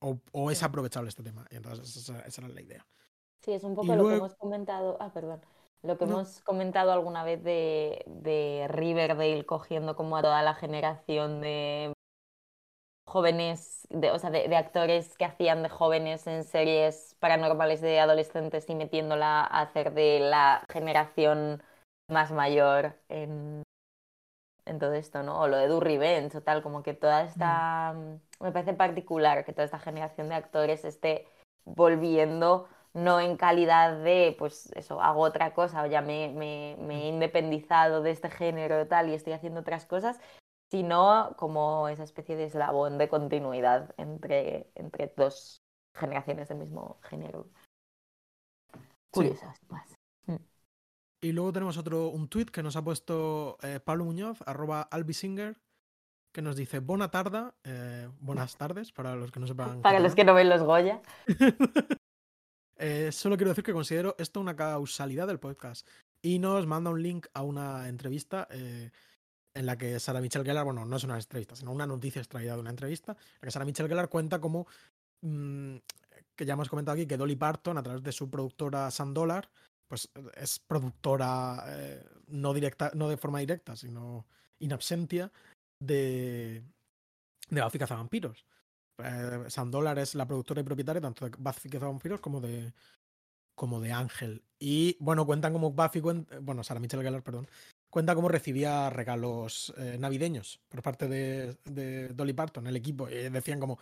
o, 0.00 0.18
o 0.32 0.50
es 0.50 0.56
Sí. 0.58 0.64
aprovechable 0.64 1.10
este 1.10 1.22
tema. 1.22 1.46
Y 1.50 1.56
entonces 1.56 1.94
esa, 1.94 2.20
esa 2.22 2.40
era 2.40 2.54
la 2.54 2.62
idea. 2.62 2.86
Sí, 3.44 3.52
es 3.52 3.62
un 3.64 3.74
poco 3.74 3.92
Y 3.92 3.96
lo 3.96 4.08
que 4.08 4.14
hemos 4.16 4.34
comentado. 4.36 4.96
Ah, 4.98 5.12
perdón. 5.12 5.42
Lo 5.86 5.96
que 5.96 6.04
No. 6.04 6.14
hemos 6.14 6.40
comentado 6.40 6.90
alguna 6.90 7.22
vez 7.22 7.42
de, 7.44 8.02
de 8.06 8.66
Riverdale 8.68 9.46
cogiendo 9.46 9.94
como 9.94 10.16
a 10.16 10.22
toda 10.22 10.42
la 10.42 10.54
generación 10.54 11.40
de 11.40 11.92
jóvenes, 13.06 13.86
de, 13.90 14.10
o 14.10 14.18
sea, 14.18 14.30
de, 14.30 14.48
de 14.48 14.56
actores 14.56 15.16
que 15.16 15.24
hacían 15.24 15.62
de 15.62 15.68
jóvenes 15.68 16.26
en 16.26 16.42
series 16.42 17.16
paranormales 17.20 17.80
de 17.80 18.00
adolescentes 18.00 18.68
y 18.68 18.74
metiéndola 18.74 19.42
a 19.42 19.60
hacer 19.62 19.94
de 19.94 20.18
la 20.18 20.64
generación 20.72 21.62
más 22.10 22.32
mayor 22.32 22.96
en, 23.08 23.62
en 24.64 24.78
todo 24.80 24.92
esto, 24.94 25.22
¿no? 25.22 25.40
O 25.40 25.46
lo 25.46 25.56
de 25.56 25.68
Do 25.68 25.78
Revenge 25.78 26.36
o 26.36 26.42
tal, 26.42 26.62
como 26.62 26.82
que 26.82 26.94
toda 26.94 27.22
esta... 27.22 27.94
Me 28.40 28.52
parece 28.52 28.74
particular 28.74 29.44
que 29.44 29.52
toda 29.52 29.64
esta 29.64 29.78
generación 29.78 30.28
de 30.28 30.34
actores 30.34 30.84
esté 30.84 31.28
volviendo 31.64 32.68
no 32.96 33.20
en 33.20 33.36
calidad 33.36 34.02
de, 34.02 34.34
pues 34.38 34.72
eso, 34.74 35.00
hago 35.02 35.20
otra 35.20 35.52
cosa 35.52 35.82
o 35.82 35.86
ya 35.86 36.00
me, 36.00 36.30
me, 36.30 36.76
me 36.80 37.04
he 37.04 37.08
independizado 37.08 38.02
de 38.02 38.10
este 38.10 38.30
género 38.30 38.80
y 38.80 38.86
tal 38.86 39.10
y 39.10 39.14
estoy 39.14 39.34
haciendo 39.34 39.60
otras 39.60 39.84
cosas, 39.84 40.18
sino 40.70 41.34
como 41.36 41.88
esa 41.88 42.04
especie 42.04 42.36
de 42.36 42.44
eslabón 42.44 42.96
de 42.96 43.08
continuidad 43.08 43.94
entre, 43.98 44.70
entre 44.74 45.12
dos 45.14 45.62
generaciones 45.94 46.48
del 46.48 46.58
mismo 46.58 46.98
género. 47.02 47.46
Curiosas 49.12 49.58
más. 49.68 49.94
Y 51.22 51.32
luego 51.32 51.52
tenemos 51.52 51.76
otro, 51.76 52.08
un 52.08 52.28
tweet 52.28 52.46
que 52.46 52.62
nos 52.62 52.76
ha 52.76 52.82
puesto 52.82 53.58
eh, 53.62 53.80
Pablo 53.80 54.04
Muñoz, 54.04 54.38
arroba 54.46 54.82
albisinger, 54.82 55.58
que 56.32 56.42
nos 56.42 56.56
dice, 56.56 56.78
buena 56.78 57.10
tarde, 57.10 57.50
eh, 57.64 58.08
buenas 58.20 58.56
tardes, 58.58 58.92
para 58.92 59.16
los 59.16 59.32
que 59.32 59.40
no 59.40 59.46
sepan. 59.46 59.82
Para 59.82 60.00
los 60.00 60.14
que 60.14 60.24
no 60.24 60.34
ven 60.34 60.48
los 60.48 60.62
Goya. 60.62 61.02
Eh, 62.78 63.10
solo 63.12 63.36
quiero 63.36 63.50
decir 63.50 63.64
que 63.64 63.72
considero 63.72 64.14
esto 64.18 64.40
una 64.40 64.56
causalidad 64.56 65.26
del 65.26 65.38
podcast. 65.38 65.86
Y 66.22 66.38
nos 66.38 66.66
manda 66.66 66.90
un 66.90 67.02
link 67.02 67.26
a 67.34 67.42
una 67.42 67.88
entrevista 67.88 68.48
eh, 68.50 68.90
en 69.54 69.66
la 69.66 69.78
que 69.78 69.98
Sara 70.00 70.20
Michelle 70.20 70.44
Gellar, 70.44 70.64
bueno, 70.64 70.84
no 70.84 70.96
es 70.96 71.04
una 71.04 71.16
entrevista, 71.16 71.56
sino 71.56 71.72
una 71.72 71.86
noticia 71.86 72.20
extraída 72.20 72.54
de 72.54 72.60
una 72.60 72.70
entrevista, 72.70 73.12
en 73.12 73.38
la 73.40 73.46
que 73.46 73.50
Sara 73.50 73.64
Michelle 73.64 73.88
Gellar 73.88 74.08
cuenta 74.08 74.40
cómo, 74.40 74.66
mm, 75.22 75.76
que 76.34 76.44
ya 76.44 76.54
hemos 76.54 76.68
comentado 76.68 76.94
aquí, 76.94 77.06
que 77.06 77.16
Dolly 77.16 77.36
Parton, 77.36 77.78
a 77.78 77.82
través 77.82 78.02
de 78.02 78.12
su 78.12 78.28
productora 78.28 78.90
Sam 78.90 79.14
Dollar, 79.14 79.48
pues 79.88 80.10
es 80.34 80.58
productora 80.58 81.64
eh, 81.68 82.04
no, 82.28 82.52
directa, 82.52 82.90
no 82.94 83.08
de 83.08 83.16
forma 83.16 83.38
directa, 83.38 83.76
sino 83.76 84.26
in 84.58 84.72
absentia 84.72 85.30
de, 85.78 86.62
de 87.48 87.62
Buffy 87.62 87.78
Cazavampiros. 87.78 88.44
Eh, 89.02 89.44
Sam 89.48 89.70
Dollar 89.70 89.98
es 89.98 90.14
la 90.14 90.26
productora 90.26 90.60
y 90.60 90.64
propietaria 90.64 91.00
tanto 91.00 91.24
de 91.28 91.36
Buffy 91.38 91.68
Cazavampiros 91.68 92.20
como 92.20 92.40
de, 92.40 92.72
como 93.54 93.80
de 93.80 93.92
Ángel. 93.92 94.42
Y 94.58 94.96
bueno, 95.00 95.26
cuentan 95.26 95.52
como 95.52 95.72
Buffy, 95.72 96.00
cuen- 96.00 96.26
bueno, 96.40 96.64
Sarah 96.64 96.80
Michelle 96.80 97.02
Gellar, 97.02 97.22
perdón, 97.22 97.48
cuenta 97.90 98.14
cómo 98.14 98.28
recibía 98.28 98.90
regalos 98.90 99.74
eh, 99.76 99.96
navideños 99.98 100.60
por 100.68 100.82
parte 100.82 101.08
de, 101.08 102.08
Dolly 102.14 102.32
Parton, 102.32 102.66
el 102.66 102.76
equipo. 102.76 103.06
Decían 103.06 103.60
como, 103.60 103.78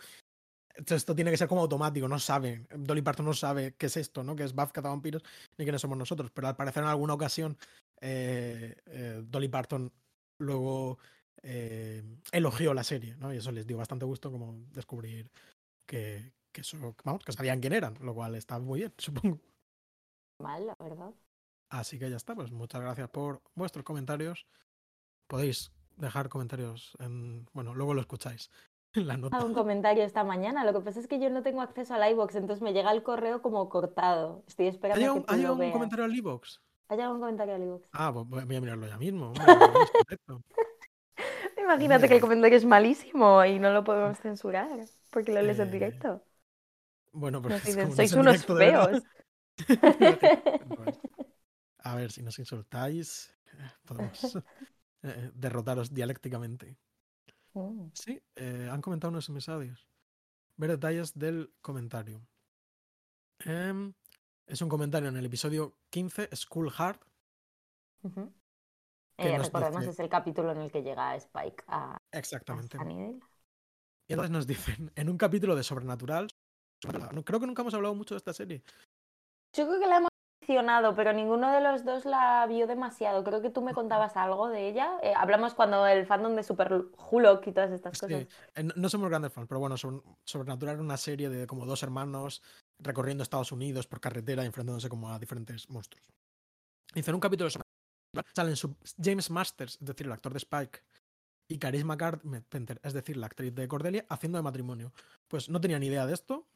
esto, 0.73 0.95
esto 0.95 1.15
tiene 1.15 1.31
que 1.31 1.37
ser 1.37 1.47
como 1.47 1.61
automático, 1.61 2.07
no 2.07 2.19
sabe, 2.19 2.67
Dolly 2.75 3.01
Parton 3.01 3.25
no 3.25 3.33
sabe 3.33 3.75
qué 3.77 3.85
es 3.85 3.97
esto, 3.97 4.23
¿no? 4.23 4.35
Que 4.35 4.43
es 4.43 4.53
Buffy 4.53 4.73
Cazavampiros, 4.73 5.23
ni 5.57 5.65
quiénes 5.65 5.81
somos 5.81 5.97
nosotros. 5.97 6.31
Pero 6.33 6.47
al 6.49 6.55
parecer 6.57 6.83
en 6.83 6.89
alguna 6.89 7.13
ocasión 7.13 7.57
eh, 8.01 8.75
eh, 8.85 9.23
Dolly 9.25 9.47
Parton 9.47 9.91
luego 10.39 10.99
eh, 11.47 12.03
elogió 12.31 12.73
la 12.73 12.83
serie, 12.83 13.15
¿no? 13.17 13.31
Y 13.33 13.37
eso 13.37 13.51
les 13.51 13.67
dio 13.67 13.77
bastante 13.77 14.03
gusto 14.05 14.31
como 14.31 14.55
descubrir 14.73 15.29
que, 15.85 16.31
que 16.51 16.61
eso, 16.61 16.95
vamos, 17.03 17.23
que 17.23 17.31
sabían 17.31 17.59
quién 17.61 17.73
eran, 17.73 17.93
lo 18.01 18.15
cual 18.15 18.33
está 18.35 18.57
muy 18.59 18.79
bien, 18.79 18.93
supongo. 18.97 19.39
Mal, 20.41 20.65
la 20.65 20.75
verdad. 20.79 21.13
Así 21.69 21.99
que 21.99 22.09
ya 22.09 22.17
está, 22.17 22.33
pues 22.35 22.51
muchas 22.51 22.81
gracias 22.81 23.09
por 23.09 23.41
vuestros 23.55 23.85
comentarios. 23.85 24.45
Podéis 25.27 25.71
dejar 25.97 26.29
comentarios 26.29 26.95
en, 26.99 27.47
bueno, 27.53 27.73
luego 27.75 27.93
lo 27.93 28.01
escucháis 28.01 28.49
en 28.95 29.07
la 29.07 29.17
nota. 29.17 29.43
un 29.45 29.53
comentario 29.53 30.03
esta 30.03 30.23
mañana. 30.23 30.63
Lo 30.65 30.73
que 30.73 30.79
pasa 30.83 30.99
es 30.99 31.07
que 31.07 31.19
yo 31.19 31.29
no 31.29 31.43
tengo 31.43 31.61
acceso 31.61 31.93
al 31.93 32.09
iBox, 32.11 32.35
entonces 32.35 32.61
me 32.63 32.73
llega 32.73 32.91
el 32.91 33.03
correo 33.03 33.41
como 33.43 33.69
cortado. 33.69 34.43
Estoy 34.47 34.65
¿Ha 34.67 34.69
esperando 34.69 34.97
a 34.97 34.99
llegado, 34.99 35.13
que 35.15 35.19
un- 35.19 35.25
tú 35.27 35.33
ha 35.33 35.37
lo 35.47 35.53
un 35.53 35.59
veas. 35.59 35.73
comentario 35.73 36.05
al 36.05 36.15
iVoox? 36.15 36.59
¿Ha 36.87 36.95
llegado 36.95 37.13
un 37.15 37.19
comentario 37.19 37.55
al 37.55 37.63
iBox? 37.63 37.89
Ah, 37.93 38.11
pues 38.13 38.27
voy 38.47 38.55
a 38.55 38.61
mirarlo 38.61 38.87
ya 38.87 38.97
mismo. 38.97 39.33
hombre. 40.27 40.45
Imagínate 41.63 42.07
que 42.07 42.15
el 42.15 42.21
comentario 42.21 42.57
es 42.57 42.65
malísimo 42.65 43.43
y 43.45 43.59
no 43.59 43.71
lo 43.71 43.83
podemos 43.83 44.19
censurar 44.19 44.89
porque 45.09 45.31
lo 45.31 45.41
lees 45.41 45.59
en 45.59 45.69
Eh, 45.69 45.71
directo. 45.71 46.21
Bueno, 47.11 47.41
pero 47.41 47.55
Nos 47.55 47.63
dicen, 47.63 47.91
sois 47.91 48.13
unos 48.13 48.45
feos. 48.45 49.03
A 51.79 51.95
ver, 51.95 52.11
si 52.11 52.23
nos 52.23 52.37
insultáis, 52.39 53.33
eh, 53.53 53.71
podemos 53.85 54.35
eh, 55.03 55.31
derrotaros 55.33 55.93
dialécticamente. 55.93 56.77
Mm. 57.53 57.87
Sí, 57.93 58.21
eh, 58.35 58.69
han 58.71 58.81
comentado 58.81 59.11
unos 59.11 59.29
episodios. 59.29 59.87
Ver 60.57 60.71
detalles 60.71 61.17
del 61.17 61.53
comentario. 61.61 62.27
Em, 63.39 63.93
es 64.47 64.61
un 64.61 64.69
comentario 64.69 65.09
en 65.09 65.17
el 65.17 65.25
episodio 65.25 65.77
15, 65.89 66.29
School 66.35 66.71
Hard. 66.77 66.99
Que 68.01 68.44
Eh, 69.17 69.37
recordemos, 69.37 69.81
dice- 69.81 69.91
es 69.91 69.99
el 69.99 70.09
capítulo 70.09 70.51
en 70.51 70.57
el 70.59 70.71
que 70.71 70.83
llega 70.83 71.15
Spike 71.15 71.63
a, 71.67 71.95
a 71.95 71.97
Exactamente. 72.11 72.77
Sunnydale. 72.77 73.19
Y 74.07 74.13
entonces 74.13 74.31
nos 74.31 74.45
dicen, 74.47 74.91
en 74.95 75.09
un 75.09 75.17
capítulo 75.17 75.55
de 75.55 75.63
Sobrenatural, 75.63 76.27
creo 77.23 77.39
que 77.39 77.47
nunca 77.47 77.61
hemos 77.61 77.73
hablado 77.73 77.95
mucho 77.95 78.13
de 78.13 78.17
esta 78.17 78.33
serie. 78.33 78.61
Yo 79.55 79.65
creo 79.67 79.79
que 79.79 79.87
la 79.87 79.97
hemos 79.97 80.09
mencionado, 80.41 80.93
pero 80.95 81.11
ninguno 81.13 81.51
de 81.51 81.61
los 81.61 81.83
dos 81.85 82.05
la 82.05 82.45
vio 82.47 82.67
demasiado. 82.67 83.23
Creo 83.23 83.41
que 83.41 83.49
tú 83.49 83.61
me 83.63 83.73
contabas 83.73 84.15
algo 84.17 84.49
de 84.49 84.67
ella. 84.69 84.97
Eh, 85.01 85.13
hablamos 85.15 85.55
cuando 85.55 85.87
el 85.87 86.05
fandom 86.05 86.35
de 86.35 86.43
Super 86.43 86.71
Hulk 87.09 87.47
y 87.47 87.51
todas 87.51 87.71
estas 87.71 87.97
Sí, 87.97 88.05
cosas. 88.05 88.27
eh, 88.53 88.63
no- 88.63 88.73
no 88.75 88.89
somos 88.89 89.09
grandes 89.09 89.31
fans, 89.33 89.47
pero 89.47 89.59
bueno, 89.59 89.77
Sobre- 89.77 90.01
Sobrenatural 90.25 90.75
era 90.75 90.83
una 90.83 90.97
serie 90.97 91.29
de 91.29 91.47
como 91.47 91.65
dos 91.65 91.81
hermanos 91.81 92.43
recorriendo 92.79 93.23
Estados 93.23 93.51
Unidos 93.53 93.87
por 93.87 93.99
carretera, 94.01 94.43
enfrentándose 94.45 94.89
como 94.89 95.09
a 95.09 95.17
diferentes 95.17 95.67
monstruos. 95.69 96.05
Dice, 96.93 97.09
en 97.09 97.15
un 97.15 97.21
capítulo 97.21 97.45
de 97.45 97.51
Sobrenatural 97.51 97.64
salen 98.33 98.55
su- 98.55 98.75
James 99.01 99.29
Masters, 99.29 99.77
es 99.79 99.85
decir, 99.85 100.07
el 100.07 100.13
actor 100.13 100.33
de 100.33 100.39
Spike, 100.39 100.81
y 101.47 101.59
Charisma 101.59 101.97
Carpenter, 101.97 102.79
es 102.83 102.93
decir, 102.93 103.17
la 103.17 103.27
actriz 103.27 103.53
de 103.53 103.67
Cordelia, 103.67 104.05
haciendo 104.09 104.37
de 104.37 104.43
matrimonio. 104.43 104.93
Pues 105.27 105.49
no 105.49 105.61
tenía 105.61 105.79
ni 105.79 105.87
idea 105.87 106.05
de 106.05 106.13
esto. 106.13 106.47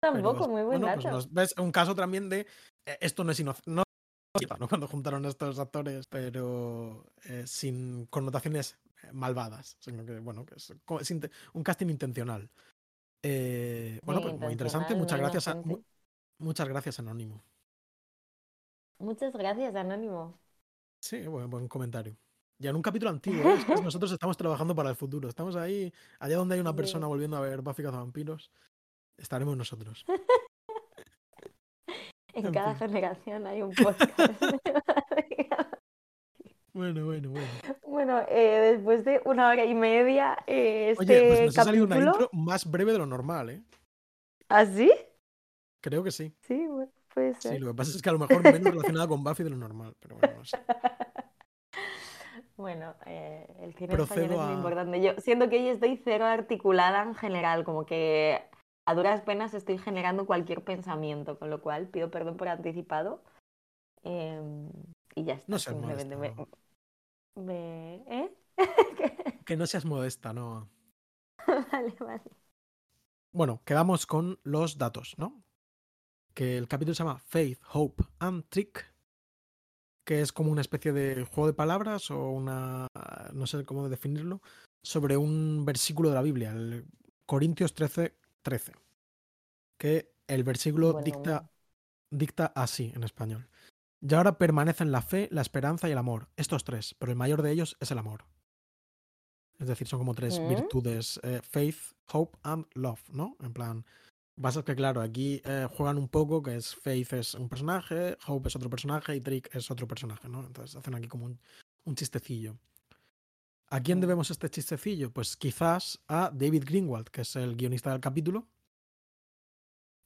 Tampoco, 0.00 0.48
muy 0.48 0.62
buen 0.62 0.80
bueno, 0.80 0.94
pues 0.94 1.04
dato. 1.04 1.28
ves 1.30 1.54
un 1.58 1.70
caso 1.70 1.94
también 1.94 2.28
de 2.28 2.46
eh, 2.86 2.98
esto 3.00 3.22
no 3.22 3.30
es 3.30 3.38
inocente. 3.38 3.70
No, 3.70 3.84
cuando 4.68 4.88
juntaron 4.88 5.24
estos 5.26 5.58
actores, 5.58 6.06
pero 6.08 7.04
eh, 7.24 7.44
sin 7.46 8.06
connotaciones 8.06 8.78
eh, 9.02 9.12
malvadas, 9.12 9.76
sino 9.78 10.04
que, 10.04 10.18
bueno, 10.18 10.44
que 10.46 10.56
es, 10.56 10.72
un 11.52 11.62
casting 11.62 11.88
intencional. 11.88 12.50
Eh, 13.22 14.00
bueno, 14.02 14.22
pues 14.22 14.34
muy 14.40 14.52
interesante. 14.52 14.94
Muchas 14.94 15.18
gracias, 15.18 15.48
a, 15.48 15.54
mu- 15.54 15.82
muchas 16.38 16.66
gracias, 16.66 16.98
Anónimo. 16.98 17.44
Muchas 19.02 19.32
gracias, 19.32 19.74
Anónimo. 19.74 20.38
Sí, 21.00 21.26
buen, 21.26 21.50
buen 21.50 21.66
comentario. 21.66 22.16
Ya 22.58 22.70
en 22.70 22.76
un 22.76 22.82
capítulo 22.82 23.10
antiguo, 23.10 23.42
¿eh? 23.50 23.54
Es 23.54 23.64
que 23.64 23.82
nosotros 23.82 24.12
estamos 24.12 24.36
trabajando 24.36 24.74
para 24.74 24.90
el 24.90 24.96
futuro. 24.96 25.28
Estamos 25.28 25.56
ahí, 25.56 25.92
allá 26.20 26.36
donde 26.36 26.54
hay 26.54 26.60
una 26.60 26.74
persona 26.76 27.08
volviendo 27.08 27.36
a 27.36 27.40
ver 27.40 27.62
Buffy 27.62 27.82
vampiros, 27.82 28.52
estaremos 29.16 29.56
nosotros. 29.56 30.04
En 32.34 32.46
En 32.46 32.52
cada 32.54 32.74
fin. 32.74 32.88
generación 32.88 33.46
hay 33.46 33.60
un 33.60 33.72
podcast. 33.74 34.10
Bueno, 36.74 37.04
bueno, 37.04 37.28
bueno. 37.28 37.46
bueno, 37.86 38.20
eh, 38.30 38.72
después 38.72 39.04
de 39.04 39.20
una 39.26 39.50
hora 39.50 39.66
y 39.66 39.74
media, 39.74 40.38
eh, 40.46 40.92
este 40.92 41.04
Oye, 41.04 41.28
pues 41.28 41.40
nos 41.48 41.58
ha 41.58 41.64
salido 41.64 41.84
una 41.84 41.96
capítulo. 41.96 42.24
intro 42.24 42.30
más 42.40 42.70
breve 42.70 42.92
de 42.92 42.98
lo 42.98 43.04
normal, 43.04 43.50
¿eh? 43.50 43.62
¿Ah, 44.48 44.64
sí? 44.64 44.90
Creo 45.82 46.02
que 46.02 46.10
sí. 46.10 46.34
Sí, 46.40 46.66
bueno, 46.66 46.90
puede 47.14 47.34
Sí, 47.34 47.58
lo 47.58 47.68
que 47.68 47.74
pasa 47.74 47.90
es 47.90 48.02
que 48.02 48.08
a 48.08 48.12
lo 48.12 48.18
mejor 48.26 48.42
menos 48.42 48.70
relacionada 48.70 49.08
con 49.08 49.22
Buffy 49.24 49.42
de 49.44 49.50
lo 49.50 49.56
normal, 49.56 49.94
pero 50.00 50.16
bueno, 50.16 50.36
no 50.38 50.44
sé. 50.44 50.58
Bueno, 52.56 52.94
eh, 53.06 53.46
el 53.60 53.74
cine 53.74 53.94
español 53.94 54.24
es 54.24 54.30
muy 54.30 54.38
a- 54.38 54.54
importante. 54.54 55.02
Yo 55.02 55.20
siento 55.20 55.48
que 55.48 55.56
hoy 55.56 55.68
estoy 55.68 55.96
cero 56.02 56.24
articulada 56.26 57.02
en 57.02 57.14
general, 57.14 57.64
como 57.64 57.84
que 57.86 58.40
a 58.86 58.94
duras 58.94 59.20
penas 59.22 59.54
estoy 59.54 59.78
generando 59.78 60.26
cualquier 60.26 60.62
pensamiento, 60.62 61.38
con 61.38 61.50
lo 61.50 61.60
cual 61.60 61.88
pido 61.88 62.10
perdón 62.10 62.36
por 62.36 62.48
anticipado. 62.48 63.22
Em, 64.02 64.68
y 65.14 65.24
ya 65.24 65.34
está. 65.34 65.46
No 65.50 65.58
seas 65.58 65.76
me, 65.76 65.82
molesta, 65.82 66.16
me- 67.36 68.04
¿eh? 68.08 68.34
que 69.46 69.56
no 69.56 69.66
seas 69.66 69.84
modesta, 69.84 70.32
no. 70.32 70.68
vale, 71.46 71.94
vale. 72.00 72.22
Bueno, 73.32 73.62
quedamos 73.64 74.06
con 74.06 74.38
los 74.42 74.78
datos, 74.78 75.14
¿no? 75.16 75.42
Que 76.34 76.56
el 76.56 76.68
capítulo 76.68 76.94
se 76.94 77.04
llama 77.04 77.18
Faith, 77.18 77.60
Hope 77.72 78.04
and 78.18 78.44
Trick, 78.48 78.92
que 80.04 80.20
es 80.20 80.32
como 80.32 80.50
una 80.50 80.60
especie 80.60 80.92
de 80.92 81.24
juego 81.24 81.46
de 81.46 81.54
palabras 81.54 82.10
o 82.10 82.30
una, 82.30 82.86
no 83.32 83.46
sé 83.46 83.64
cómo 83.64 83.88
definirlo, 83.88 84.40
sobre 84.82 85.16
un 85.16 85.64
versículo 85.64 86.08
de 86.08 86.14
la 86.14 86.22
Biblia, 86.22 86.50
el 86.50 86.86
Corintios 87.26 87.74
13, 87.74 88.16
13, 88.42 88.72
que 89.78 90.12
el 90.26 90.44
versículo 90.44 91.00
dicta, 91.02 91.50
dicta 92.10 92.46
así 92.54 92.92
en 92.94 93.04
español. 93.04 93.48
Y 94.00 94.14
ahora 94.14 94.36
permanecen 94.36 94.90
la 94.90 95.02
fe, 95.02 95.28
la 95.30 95.42
esperanza 95.42 95.88
y 95.88 95.92
el 95.92 95.98
amor, 95.98 96.28
estos 96.36 96.64
tres, 96.64 96.96
pero 96.98 97.12
el 97.12 97.18
mayor 97.18 97.42
de 97.42 97.52
ellos 97.52 97.76
es 97.78 97.90
el 97.92 97.98
amor. 97.98 98.24
Es 99.60 99.68
decir, 99.68 99.86
son 99.86 100.00
como 100.00 100.14
tres 100.14 100.40
¿Mm? 100.40 100.48
virtudes, 100.48 101.20
eh, 101.22 101.40
faith, 101.42 101.94
hope 102.12 102.36
and 102.42 102.66
love, 102.74 103.00
¿no? 103.10 103.36
En 103.40 103.52
plan, 103.52 103.86
pasa 104.40 104.64
que 104.64 104.74
claro, 104.74 105.00
aquí 105.00 105.40
eh, 105.44 105.66
juegan 105.70 105.98
un 105.98 106.08
poco, 106.08 106.42
que 106.42 106.56
es 106.56 106.74
faith 106.74 107.12
es 107.14 107.34
un 107.34 107.48
personaje, 107.48 108.16
hope 108.26 108.48
es 108.48 108.56
otro 108.56 108.70
personaje 108.70 109.14
y 109.14 109.20
trick 109.20 109.54
es 109.54 109.70
otro 109.70 109.86
personaje, 109.86 110.28
¿no? 110.28 110.44
Entonces 110.46 110.76
hacen 110.76 110.94
aquí 110.94 111.08
como 111.08 111.26
un, 111.26 111.38
un 111.84 111.94
chistecillo. 111.94 112.56
¿A 113.68 113.80
quién 113.80 114.00
debemos 114.00 114.30
este 114.30 114.50
chistecillo? 114.50 115.10
Pues 115.10 115.36
quizás 115.36 115.98
a 116.06 116.30
David 116.32 116.64
Greenwald, 116.66 117.08
que 117.08 117.22
es 117.22 117.36
el 117.36 117.56
guionista 117.56 117.90
del 117.90 118.00
capítulo. 118.00 118.46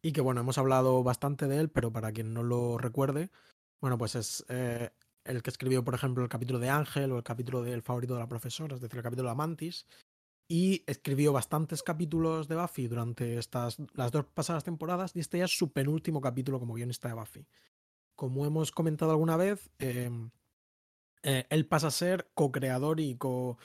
Y 0.03 0.13
que 0.13 0.21
bueno, 0.21 0.41
hemos 0.41 0.57
hablado 0.57 1.03
bastante 1.03 1.49
de 1.49 1.59
él, 1.59 1.69
pero 1.69 1.93
para 1.93 2.13
quien 2.13 2.33
no 2.33 2.45
lo 2.45 2.79
recuerde, 2.79 3.31
bueno, 3.81 3.99
pues 3.99 4.15
es 4.15 4.45
eh, 4.49 4.91
el 5.25 5.43
que 5.43 5.51
escribió, 5.51 5.83
por 5.83 5.95
ejemplo, 5.95 6.23
el 6.23 6.29
capítulo 6.29 6.61
de 6.61 6.71
Ángel 6.71 7.11
o 7.11 7.17
el 7.17 7.25
capítulo 7.25 7.63
del 7.63 7.83
favorito 7.83 8.15
de 8.15 8.21
la 8.21 8.29
profesora, 8.29 8.77
es 8.77 8.81
decir, 8.81 8.99
el 8.99 9.03
capítulo 9.03 9.29
de 9.29 9.33
Amantis. 9.33 9.87
Y 10.49 10.85
escribió 10.87 11.33
bastantes 11.33 11.83
capítulos 11.83 12.47
de 12.47 12.57
Buffy 12.57 12.87
durante 12.87 13.39
estas, 13.39 13.79
las 13.95 14.13
dos 14.13 14.27
pasadas 14.27 14.63
temporadas, 14.65 15.15
y 15.17 15.21
este 15.21 15.39
ya 15.39 15.47
es 15.47 15.57
su 15.57 15.73
penúltimo 15.73 16.21
capítulo 16.21 16.61
como 16.61 16.75
guionista 16.75 17.09
de 17.09 17.15
Buffy. 17.15 17.47
Como 18.15 18.47
hemos 18.47 18.71
comentado 18.71 19.11
alguna 19.11 19.37
vez, 19.37 19.71
eh, 19.79 20.11
eh, 21.23 21.47
él 21.51 21.67
pasa 21.67 21.89
a 21.89 21.91
ser 21.91 22.31
co-creador 22.35 23.01
y 23.01 23.17
co 23.17 23.59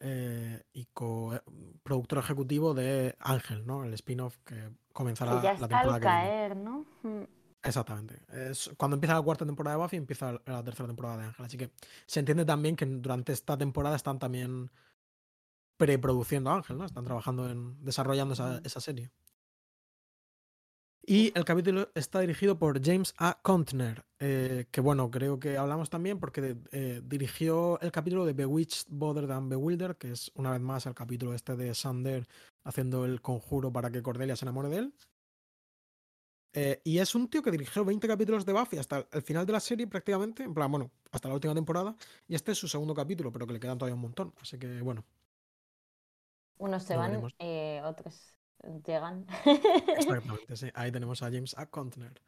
eh, 0.00 0.62
y 0.72 0.86
co-productor 0.94 2.18
ejecutivo 2.20 2.72
de 2.72 3.16
Ángel, 3.18 3.66
¿no? 3.66 3.84
El 3.84 3.92
spin-off 3.94 4.38
que 4.44 4.70
comenzará 4.92 5.32
Que 5.32 5.42
ya 5.42 5.48
la 5.54 5.54
está 5.54 5.68
temporada 5.68 5.94
al 5.96 6.00
que 6.00 6.06
viene. 6.06 6.22
caer, 6.30 6.56
¿no? 6.56 6.86
Mm. 7.02 7.24
Exactamente. 7.64 8.20
Es 8.28 8.70
cuando 8.76 8.94
empieza 8.94 9.14
la 9.14 9.22
cuarta 9.22 9.44
temporada 9.44 9.76
de 9.76 9.82
Buffy, 9.82 9.96
empieza 9.96 10.40
la 10.46 10.62
tercera 10.62 10.86
temporada 10.86 11.16
de 11.18 11.24
Ángel. 11.24 11.44
Así 11.44 11.56
que 11.58 11.72
se 12.06 12.20
entiende 12.20 12.44
también 12.44 12.76
que 12.76 12.86
durante 12.86 13.32
esta 13.32 13.58
temporada 13.58 13.96
están 13.96 14.20
también 14.20 14.70
preproduciendo 15.78 16.50
a 16.50 16.56
Ángel, 16.56 16.76
¿no? 16.76 16.84
Están 16.84 17.04
trabajando 17.04 17.48
en 17.48 17.82
desarrollando 17.82 18.34
esa, 18.34 18.60
esa 18.64 18.80
serie. 18.80 19.10
Y 21.10 21.32
el 21.34 21.46
capítulo 21.46 21.90
está 21.94 22.20
dirigido 22.20 22.58
por 22.58 22.84
James 22.84 23.14
A. 23.16 23.40
Contner, 23.40 24.04
eh, 24.18 24.66
que 24.70 24.82
bueno, 24.82 25.10
creo 25.10 25.40
que 25.40 25.56
hablamos 25.56 25.88
también 25.88 26.20
porque 26.20 26.58
eh, 26.70 27.00
dirigió 27.02 27.80
el 27.80 27.90
capítulo 27.90 28.26
de 28.26 28.34
Bewitched, 28.34 28.88
Bothered 28.90 29.30
and 29.30 29.48
Bewildered, 29.48 29.96
que 29.96 30.10
es 30.10 30.30
una 30.34 30.50
vez 30.50 30.60
más 30.60 30.84
el 30.84 30.94
capítulo 30.94 31.32
este 31.32 31.56
de 31.56 31.74
Sander 31.74 32.28
haciendo 32.62 33.06
el 33.06 33.22
conjuro 33.22 33.72
para 33.72 33.90
que 33.90 34.02
Cordelia 34.02 34.36
se 34.36 34.44
enamore 34.44 34.68
de 34.68 34.76
él. 34.76 34.94
Eh, 36.52 36.82
y 36.84 36.98
es 36.98 37.14
un 37.14 37.28
tío 37.28 37.42
que 37.42 37.52
dirigió 37.52 37.86
20 37.86 38.06
capítulos 38.06 38.44
de 38.44 38.52
Buffy 38.52 38.76
hasta 38.76 39.06
el 39.10 39.22
final 39.22 39.46
de 39.46 39.52
la 39.54 39.60
serie 39.60 39.86
prácticamente, 39.86 40.42
en 40.42 40.52
plan, 40.52 40.70
bueno, 40.70 40.90
hasta 41.10 41.28
la 41.28 41.34
última 41.34 41.54
temporada, 41.54 41.96
y 42.26 42.34
este 42.34 42.52
es 42.52 42.58
su 42.58 42.68
segundo 42.68 42.94
capítulo, 42.94 43.32
pero 43.32 43.46
que 43.46 43.54
le 43.54 43.60
quedan 43.60 43.78
todavía 43.78 43.94
un 43.94 44.02
montón. 44.02 44.34
Así 44.42 44.58
que 44.58 44.82
bueno, 44.82 45.06
Unos 46.58 46.82
se 46.82 46.96
van, 46.96 47.22
eh, 47.38 47.80
otros 47.84 48.34
llegan. 48.86 49.26
exactamente, 49.44 50.56
sí. 50.56 50.70
Ahí 50.74 50.90
tenemos 50.92 51.22
a 51.22 51.26
James 51.26 51.56
A. 51.58 51.66
Contner. 51.66 52.20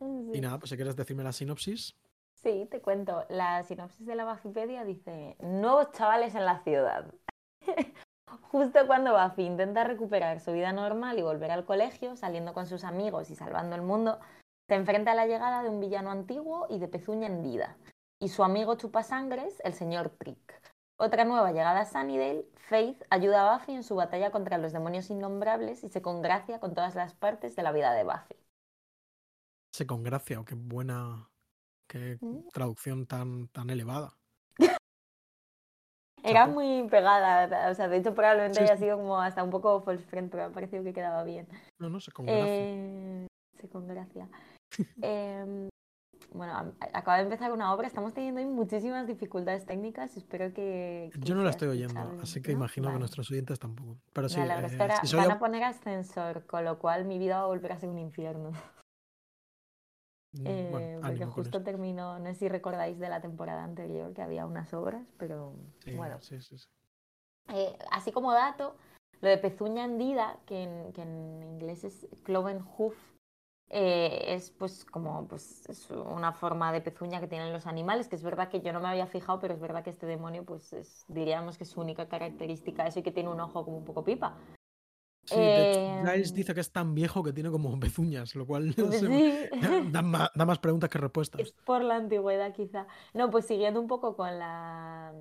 Y 0.00 0.34
Sí. 0.34 0.40
nada, 0.40 0.58
pues 0.58 0.70
si 0.70 0.76
quieres 0.76 0.94
decirme 0.96 1.24
la 1.24 1.32
sinopsis. 1.32 1.96
Sí, 2.34 2.68
te 2.70 2.80
cuento. 2.80 3.24
La 3.28 3.62
sinopsis 3.64 4.06
de 4.06 4.14
la 4.14 4.30
Wikipedia 4.32 4.84
dice: 4.84 5.36
Nuevos 5.40 5.90
chavales 5.92 6.34
en 6.34 6.44
la 6.44 6.60
ciudad. 6.62 7.12
Justo 8.52 8.86
cuando 8.86 9.12
Buffy 9.18 9.42
intenta 9.42 9.84
recuperar 9.84 10.40
su 10.40 10.52
vida 10.52 10.72
normal 10.72 11.18
y 11.18 11.22
volver 11.22 11.50
al 11.50 11.64
colegio, 11.64 12.16
saliendo 12.16 12.52
con 12.52 12.66
sus 12.66 12.84
amigos 12.84 13.30
y 13.30 13.34
salvando 13.34 13.74
el 13.74 13.82
mundo, 13.82 14.20
se 14.68 14.74
enfrenta 14.74 15.12
a 15.12 15.14
la 15.14 15.26
llegada 15.26 15.62
de 15.62 15.70
un 15.70 15.80
villano 15.80 16.10
antiguo 16.10 16.66
y 16.68 16.78
de 16.78 16.88
pezuña 16.88 17.26
hendida, 17.26 17.76
y 18.20 18.28
su 18.28 18.44
amigo 18.44 18.74
chupasangres, 18.76 19.60
el 19.64 19.72
señor 19.74 20.10
Trick. 20.10 20.60
Otra 21.00 21.24
nueva 21.24 21.52
llegada 21.52 21.82
a 21.82 21.84
Sunnydale, 21.86 22.44
Faith 22.56 23.04
ayuda 23.10 23.54
a 23.54 23.56
Buffy 23.56 23.72
en 23.72 23.84
su 23.84 23.94
batalla 23.94 24.32
contra 24.32 24.58
los 24.58 24.72
demonios 24.72 25.08
innombrables 25.10 25.84
y 25.84 25.88
se 25.88 26.02
congracia 26.02 26.58
con 26.58 26.74
todas 26.74 26.96
las 26.96 27.14
partes 27.14 27.54
de 27.54 27.62
la 27.62 27.70
vida 27.70 27.92
de 27.92 28.02
Buffy. 28.02 28.34
Se 29.72 29.86
congracia, 29.86 30.40
o 30.40 30.44
qué 30.44 30.56
buena, 30.56 31.30
qué 31.86 32.18
Mm. 32.20 32.48
traducción 32.52 33.06
tan, 33.06 33.46
tan 33.48 33.70
elevada. 33.70 34.12
Era 36.24 36.46
muy 36.46 36.88
pegada, 36.90 37.70
o 37.70 37.74
sea, 37.74 37.86
de 37.86 37.98
hecho 37.98 38.12
probablemente 38.12 38.58
Sí, 38.58 38.64
haya 38.64 38.76
sido 38.76 38.96
como 38.96 39.20
hasta 39.20 39.44
un 39.44 39.50
poco 39.50 39.80
false 39.82 40.04
friend, 40.04 40.30
pero 40.32 40.42
me 40.42 40.48
ha 40.50 40.52
parecido 40.52 40.82
que 40.82 40.92
quedaba 40.92 41.22
bien. 41.22 41.46
No, 41.78 41.88
no, 41.88 42.00
se 42.00 42.10
congracia. 42.10 42.66
Eh, 42.66 43.26
sí, 43.60 43.68
con 43.68 43.86
gracia. 43.86 44.28
Bueno, 46.32 46.74
acaba 46.92 47.16
de 47.16 47.22
empezar 47.24 47.52
una 47.52 47.72
obra, 47.72 47.86
estamos 47.86 48.12
teniendo 48.12 48.42
muchísimas 48.42 49.06
dificultades 49.06 49.64
técnicas, 49.64 50.16
espero 50.16 50.52
que... 50.52 51.10
que 51.12 51.20
Yo 51.20 51.34
no 51.34 51.42
la 51.42 51.50
estoy 51.50 51.68
oyendo, 51.68 52.00
así 52.22 52.42
que 52.42 52.52
¿no? 52.52 52.58
imagino 52.58 52.86
que 52.88 52.92
Vale. 52.92 52.98
nuestros 53.00 53.30
oyentes 53.30 53.58
tampoco. 53.58 53.96
Pero 54.12 54.28
sí, 54.28 54.38
ahora 54.40 54.60
eh, 54.60 54.66
espera, 54.66 55.04
si 55.04 55.16
van 55.16 55.30
a 55.30 55.38
poner 55.38 55.64
ascensor, 55.64 56.44
con 56.46 56.64
lo 56.64 56.78
cual 56.78 57.06
mi 57.06 57.18
vida 57.18 57.38
va 57.38 57.44
a 57.44 57.46
volver 57.46 57.72
a 57.72 57.78
ser 57.78 57.88
un 57.88 57.98
infierno. 57.98 58.50
Mm, 60.32 60.46
Eh, 60.46 60.68
bueno, 60.70 61.00
porque 61.00 61.24
justo 61.24 61.62
terminó, 61.62 62.18
no 62.18 62.26
sé 62.26 62.34
si 62.34 62.48
recordáis 62.48 62.98
de 62.98 63.08
la 63.08 63.20
temporada 63.22 63.64
anterior 63.64 64.12
que 64.12 64.20
había 64.20 64.44
unas 64.44 64.72
obras, 64.74 65.06
pero 65.16 65.54
Sí, 65.82 65.96
bueno, 65.96 66.20
sí, 66.20 66.40
sí, 66.42 66.58
sí. 66.58 66.68
Eh, 67.54 67.74
así 67.90 68.12
como 68.12 68.32
dato, 68.32 68.76
lo 69.22 69.28
de 69.30 69.38
pezuña 69.38 69.86
hendida, 69.86 70.38
que 70.44 70.64
en, 70.64 70.92
que 70.92 71.00
en 71.00 71.42
inglés 71.42 71.84
es 71.84 72.06
cloven 72.24 72.60
hoof, 72.60 72.94
eh, 73.70 74.34
es 74.34 74.50
pues 74.50 74.84
como 74.84 75.26
pues, 75.28 75.68
es 75.68 75.90
una 75.90 76.32
forma 76.32 76.72
de 76.72 76.80
pezuña 76.80 77.20
que 77.20 77.26
tienen 77.28 77.52
los 77.52 77.66
animales, 77.66 78.08
que 78.08 78.16
es 78.16 78.22
verdad 78.22 78.48
que 78.48 78.60
yo 78.60 78.72
no 78.72 78.80
me 78.80 78.88
había 78.88 79.06
fijado, 79.06 79.40
pero 79.40 79.54
es 79.54 79.60
verdad 79.60 79.84
que 79.84 79.90
este 79.90 80.06
demonio 80.06 80.44
pues 80.44 80.72
es- 80.72 81.04
diríamos 81.08 81.58
que 81.58 81.64
su 81.64 81.80
única 81.80 82.08
característica 82.08 82.86
es 82.86 82.94
que 82.94 83.12
tiene 83.12 83.28
un 83.28 83.40
ojo 83.40 83.64
como 83.64 83.76
un 83.78 83.84
poco 83.84 84.04
pipa. 84.04 84.36
Sí, 85.26 85.36
de 85.36 85.62
hecho, 85.62 85.80
Giles 86.10 86.30
Em, 86.30 86.36
dice 86.36 86.54
que 86.54 86.60
es 86.60 86.72
tan 86.72 86.94
viejo 86.94 87.22
que 87.22 87.34
tiene 87.34 87.50
como 87.50 87.78
pezuñas, 87.78 88.34
lo 88.34 88.46
cual 88.46 88.74
no 88.78 88.90
sé, 88.90 89.50
Sí. 89.50 89.50
da, 89.92 90.00
más, 90.00 90.30
da 90.34 90.46
más 90.46 90.58
preguntas 90.58 90.88
que 90.88 90.96
Es 90.96 91.02
respuestas. 91.02 91.52
por 91.66 91.82
la 91.84 91.96
antigüedad 91.96 92.54
quizá. 92.54 92.86
No, 93.12 93.28
pues 93.30 93.44
siguiendo 93.46 93.78
un 93.80 93.86
poco 93.88 94.16
con 94.16 94.38
la 94.38 95.12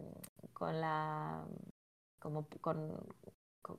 con 0.54 0.80
la 0.80 1.46
como 2.20 2.48
con- 2.62 2.98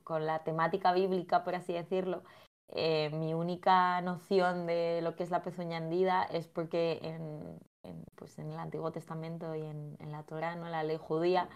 con 0.03 0.25
la 0.27 0.43
temática 0.43 0.93
bíblica, 0.93 1.43
por 1.43 1.55
así 1.55 1.73
decirlo, 1.73 2.23
eh, 2.71 3.09
mi 3.11 3.33
única 3.33 4.01
noción 4.01 4.65
de 4.67 5.01
lo 5.01 5.15
que 5.15 5.23
es 5.23 5.31
la 5.31 5.43
pezuña 5.43 5.77
hendida 5.77 6.23
es 6.23 6.47
porque 6.47 6.99
en, 7.01 7.59
en, 7.83 8.03
pues 8.15 8.37
en 8.39 8.51
el 8.51 8.59
Antiguo 8.59 8.91
Testamento 8.91 9.55
y 9.55 9.61
en, 9.65 9.97
en 9.99 10.11
la 10.11 10.23
Torá, 10.23 10.55
¿no? 10.55 10.69
la 10.69 10.83
ley 10.83 10.97
judía, 10.97 11.49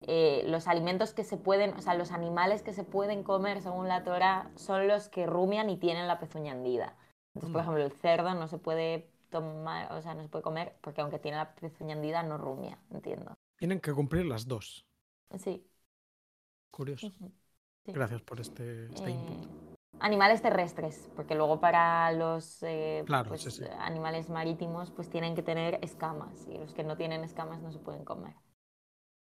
eh, 0.00 0.44
los 0.46 0.68
alimentos 0.68 1.14
que 1.14 1.24
se 1.24 1.36
pueden, 1.36 1.74
o 1.74 1.80
sea, 1.80 1.94
los 1.94 2.12
animales 2.12 2.62
que 2.62 2.72
se 2.72 2.84
pueden 2.84 3.22
comer 3.22 3.62
según 3.62 3.88
la 3.88 4.04
Torá 4.04 4.50
son 4.56 4.88
los 4.88 5.08
que 5.08 5.26
rumian 5.26 5.70
y 5.70 5.76
tienen 5.76 6.08
la 6.08 6.18
pezuña 6.18 6.52
hendida. 6.52 6.96
Entonces, 7.34 7.50
por 7.52 7.60
Anda. 7.60 7.62
ejemplo, 7.62 7.84
el 7.84 7.92
cerdo 7.92 8.34
no 8.34 8.48
se 8.48 8.58
puede 8.58 9.10
tomar, 9.30 9.92
o 9.92 10.02
sea, 10.02 10.14
no 10.14 10.22
se 10.22 10.28
puede 10.28 10.42
comer 10.42 10.76
porque 10.80 11.00
aunque 11.00 11.18
tiene 11.18 11.38
la 11.38 11.54
pezuña 11.54 11.94
hendida 11.94 12.22
no 12.22 12.38
rumia, 12.38 12.78
entiendo. 12.90 13.34
Tienen 13.58 13.80
que 13.80 13.92
cumplir 13.92 14.24
las 14.24 14.46
dos. 14.46 14.86
Sí. 15.38 15.64
Curioso. 16.70 17.12
sí. 17.84 17.92
Gracias 17.92 18.22
por 18.22 18.40
este, 18.40 18.86
este 18.86 19.10
input. 19.10 19.75
Animales 19.98 20.42
terrestres, 20.42 21.10
porque 21.16 21.34
luego 21.34 21.60
para 21.60 22.12
los 22.12 22.62
eh, 22.62 23.04
Claro, 23.06 23.30
pues, 23.30 23.42
sí, 23.42 23.50
sí. 23.50 23.64
animales 23.78 24.28
marítimos 24.30 24.90
pues 24.90 25.08
tienen 25.10 25.34
que 25.34 25.42
tener 25.42 25.78
escamas 25.82 26.46
y 26.48 26.58
los 26.58 26.74
que 26.74 26.84
no 26.84 26.96
tienen 26.96 27.24
escamas 27.24 27.60
no 27.62 27.72
se 27.72 27.78
pueden 27.78 28.04
comer. 28.04 28.34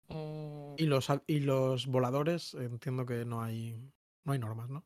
Eh, 0.09 0.77
Y 0.77 0.85
los, 0.87 1.09
y 1.27 1.41
los 1.41 1.87
voladores, 1.87 2.53
entiendo 2.55 3.07
que 3.07 3.25
no 3.25 3.43
hay, 3.43 3.91
no 4.25 4.33
hay 4.33 4.39
normas, 4.39 4.69
¿no? 4.71 4.85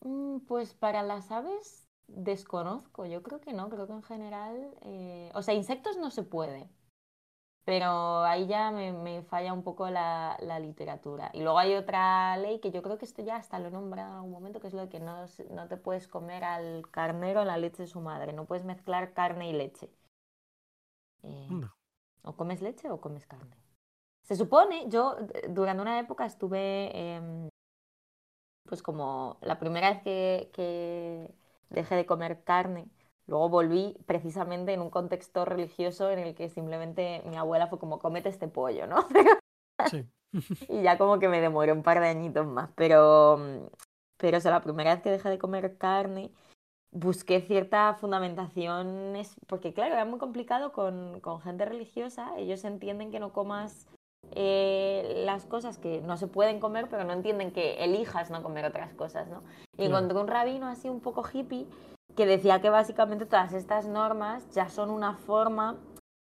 mm, 0.00 0.40
pues 0.46 0.74
para 0.74 1.02
las 1.02 1.30
aves 1.30 1.88
desconozco, 2.08 3.06
yo 3.06 3.22
creo 3.22 3.40
que 3.40 3.52
no, 3.52 3.68
creo 3.68 3.86
que 3.86 3.92
en 3.94 4.02
general, 4.02 4.74
eh, 4.82 5.30
o 5.34 5.42
sea, 5.42 5.54
insectos 5.54 5.96
no 5.98 6.10
se 6.10 6.22
puede, 6.22 6.70
pero 7.68 8.24
ahí 8.24 8.46
ya 8.46 8.70
me, 8.70 8.94
me 8.94 9.20
falla 9.24 9.52
un 9.52 9.62
poco 9.62 9.90
la, 9.90 10.38
la 10.40 10.58
literatura. 10.58 11.30
Y 11.34 11.42
luego 11.42 11.58
hay 11.58 11.74
otra 11.74 12.34
ley 12.38 12.60
que 12.60 12.70
yo 12.70 12.80
creo 12.80 12.96
que 12.96 13.04
esto 13.04 13.20
ya 13.22 13.36
hasta 13.36 13.58
lo 13.58 13.68
nombra 13.70 14.06
en 14.06 14.12
algún 14.14 14.30
momento, 14.30 14.58
que 14.58 14.68
es 14.68 14.72
lo 14.72 14.80
de 14.80 14.88
que 14.88 15.00
no, 15.00 15.26
no 15.50 15.68
te 15.68 15.76
puedes 15.76 16.08
comer 16.08 16.44
al 16.44 16.88
carnero 16.90 17.44
la 17.44 17.58
leche 17.58 17.82
de 17.82 17.86
su 17.86 18.00
madre, 18.00 18.32
no 18.32 18.46
puedes 18.46 18.64
mezclar 18.64 19.12
carne 19.12 19.50
y 19.50 19.52
leche. 19.52 19.90
Eh, 21.24 21.60
o 22.22 22.32
comes 22.34 22.62
leche 22.62 22.88
o 22.90 23.02
comes 23.02 23.26
carne. 23.26 23.54
Se 24.22 24.34
supone, 24.34 24.88
yo 24.88 25.16
durante 25.50 25.82
una 25.82 25.98
época 25.98 26.24
estuve, 26.24 26.90
em, 26.96 27.50
pues 28.64 28.82
como 28.82 29.36
la 29.42 29.58
primera 29.58 29.90
vez 29.90 30.02
que, 30.02 30.50
que 30.54 31.34
dejé 31.68 31.96
de 31.96 32.06
comer 32.06 32.42
carne, 32.44 32.88
luego 33.28 33.48
volví 33.48 33.96
precisamente 34.06 34.72
en 34.72 34.80
un 34.80 34.90
contexto 34.90 35.44
religioso 35.44 36.10
en 36.10 36.18
el 36.18 36.34
que 36.34 36.48
simplemente 36.48 37.22
mi 37.26 37.36
abuela 37.36 37.68
fue 37.68 37.78
como, 37.78 37.98
comete 37.98 38.28
este 38.28 38.48
pollo, 38.48 38.86
¿no? 38.86 39.06
Sí. 39.88 40.04
y 40.68 40.82
ya 40.82 40.98
como 40.98 41.18
que 41.18 41.28
me 41.28 41.40
demoré 41.40 41.72
un 41.72 41.82
par 41.82 42.00
de 42.00 42.08
añitos 42.08 42.46
más, 42.46 42.70
pero, 42.74 43.38
pero 44.16 44.38
o 44.38 44.40
sea, 44.40 44.50
la 44.50 44.62
primera 44.62 44.94
vez 44.94 45.02
que 45.02 45.10
dejé 45.10 45.28
de 45.30 45.38
comer 45.38 45.78
carne 45.78 46.32
busqué 46.90 47.40
cierta 47.42 47.94
fundamentación, 47.94 49.12
porque 49.46 49.74
claro, 49.74 49.94
era 49.94 50.04
muy 50.04 50.18
complicado 50.18 50.72
con, 50.72 51.20
con 51.20 51.40
gente 51.40 51.64
religiosa, 51.64 52.32
ellos 52.38 52.64
entienden 52.64 53.10
que 53.10 53.20
no 53.20 53.32
comas 53.32 53.86
eh, 54.32 55.22
las 55.24 55.44
cosas 55.44 55.78
que 55.78 56.00
no 56.00 56.16
se 56.16 56.26
pueden 56.26 56.60
comer, 56.60 56.88
pero 56.90 57.04
no 57.04 57.12
entienden 57.12 57.52
que 57.52 57.84
elijas 57.84 58.30
no 58.30 58.42
comer 58.42 58.64
otras 58.64 58.92
cosas, 58.94 59.28
¿no? 59.28 59.42
Y 59.76 59.84
encontré 59.84 60.18
un 60.18 60.28
rabino 60.28 60.66
así 60.66 60.88
un 60.88 61.00
poco 61.00 61.24
hippie 61.30 61.66
que 62.18 62.26
decía 62.26 62.60
que 62.60 62.68
básicamente 62.68 63.26
todas 63.26 63.52
estas 63.52 63.86
normas 63.86 64.50
ya 64.50 64.68
son 64.68 64.90
una 64.90 65.14
forma 65.14 65.76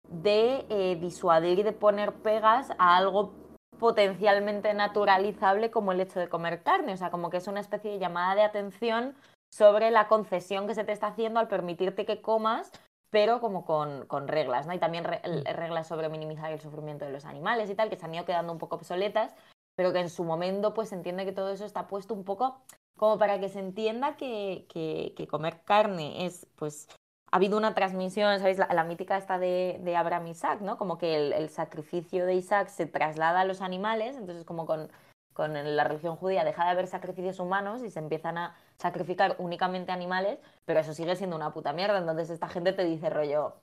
de 0.09 0.65
eh, 0.69 0.97
disuadir 0.99 1.59
y 1.59 1.63
de 1.63 1.73
poner 1.73 2.11
pegas 2.11 2.71
a 2.79 2.97
algo 2.97 3.33
potencialmente 3.77 4.73
naturalizable 4.73 5.69
como 5.69 5.91
el 5.91 6.01
hecho 6.01 6.19
de 6.19 6.27
comer 6.27 6.63
carne, 6.63 6.93
o 6.93 6.97
sea, 6.97 7.11
como 7.11 7.29
que 7.29 7.37
es 7.37 7.47
una 7.47 7.59
especie 7.59 7.91
de 7.91 7.99
llamada 7.99 8.33
de 8.33 8.41
atención 8.41 9.13
sobre 9.53 9.91
la 9.91 10.07
concesión 10.07 10.65
que 10.65 10.73
se 10.73 10.85
te 10.85 10.91
está 10.91 11.07
haciendo 11.07 11.39
al 11.39 11.47
permitirte 11.47 12.03
que 12.03 12.19
comas, 12.19 12.71
pero 13.11 13.39
como 13.39 13.63
con, 13.63 14.07
con 14.07 14.27
reglas, 14.27 14.65
¿no? 14.65 14.73
Y 14.73 14.79
también 14.79 15.03
mm. 15.03 15.53
reglas 15.53 15.87
sobre 15.87 16.09
minimizar 16.09 16.51
el 16.51 16.61
sufrimiento 16.61 17.05
de 17.05 17.11
los 17.11 17.25
animales 17.25 17.69
y 17.69 17.75
tal, 17.75 17.91
que 17.91 17.95
se 17.95 18.07
han 18.07 18.15
ido 18.15 18.25
quedando 18.25 18.51
un 18.51 18.57
poco 18.57 18.77
obsoletas, 18.77 19.35
pero 19.75 19.93
que 19.93 19.99
en 19.99 20.09
su 20.09 20.23
momento 20.23 20.73
pues 20.73 20.89
se 20.89 20.95
entiende 20.95 21.25
que 21.25 21.31
todo 21.31 21.51
eso 21.51 21.63
está 21.63 21.85
puesto 21.85 22.15
un 22.15 22.23
poco 22.23 22.59
como 22.97 23.17
para 23.17 23.39
que 23.39 23.49
se 23.49 23.59
entienda 23.59 24.17
que, 24.17 24.65
que, 24.69 25.27
comer 25.27 25.61
carne 25.63 26.25
es, 26.25 26.47
pues, 26.55 26.87
ha 27.31 27.37
habido 27.37 27.57
una 27.57 27.75
transmisión, 27.75 28.39
¿sabéis? 28.39 28.57
La, 28.57 28.83
mítica 28.83 29.17
esta 29.17 29.37
de, 29.39 29.79
de 29.83 29.95
Abraham 29.95 30.27
Isaac, 30.27 30.61
¿no? 30.61 30.77
Como 30.77 30.97
que 30.97 31.15
el, 31.15 31.33
el, 31.33 31.49
sacrificio 31.49 32.25
de 32.25 32.35
Isaac 32.35 32.69
se 32.69 32.85
traslada 32.85 33.41
a 33.41 33.45
los 33.45 33.61
animales, 33.61 34.15
entonces 34.15 34.45
como 34.45 34.65
con, 34.65 34.89
con 35.33 35.53
la 35.53 35.83
religión 35.83 36.15
judía 36.15 36.45
deja 36.45 36.63
de 36.63 36.71
haber 36.71 36.87
sacrificios 36.87 37.39
humanos 37.39 37.83
y 37.83 37.89
se 37.91 37.99
empiezan 37.99 38.37
a 38.37 38.55
sacrificar 38.77 39.35
únicamente 39.39 39.91
animales, 39.91 40.39
pero 40.65 40.79
eso 40.79 40.93
sigue 40.93 41.15
siendo 41.17 41.35
una 41.35 41.51
puta 41.53 41.73
mierda. 41.73 41.97
Entonces 41.97 42.29
esta 42.29 42.47
gente 42.47 42.71
te 42.71 42.85
dice 42.85 43.09
rollo, 43.09 43.55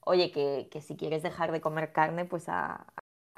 oye, 0.00 0.32
que, 0.32 0.68
que 0.70 0.80
si 0.80 0.96
quieres 0.96 1.22
dejar 1.22 1.52
de 1.52 1.60
comer 1.60 1.92
carne, 1.92 2.24
pues 2.24 2.48
a, 2.48 2.86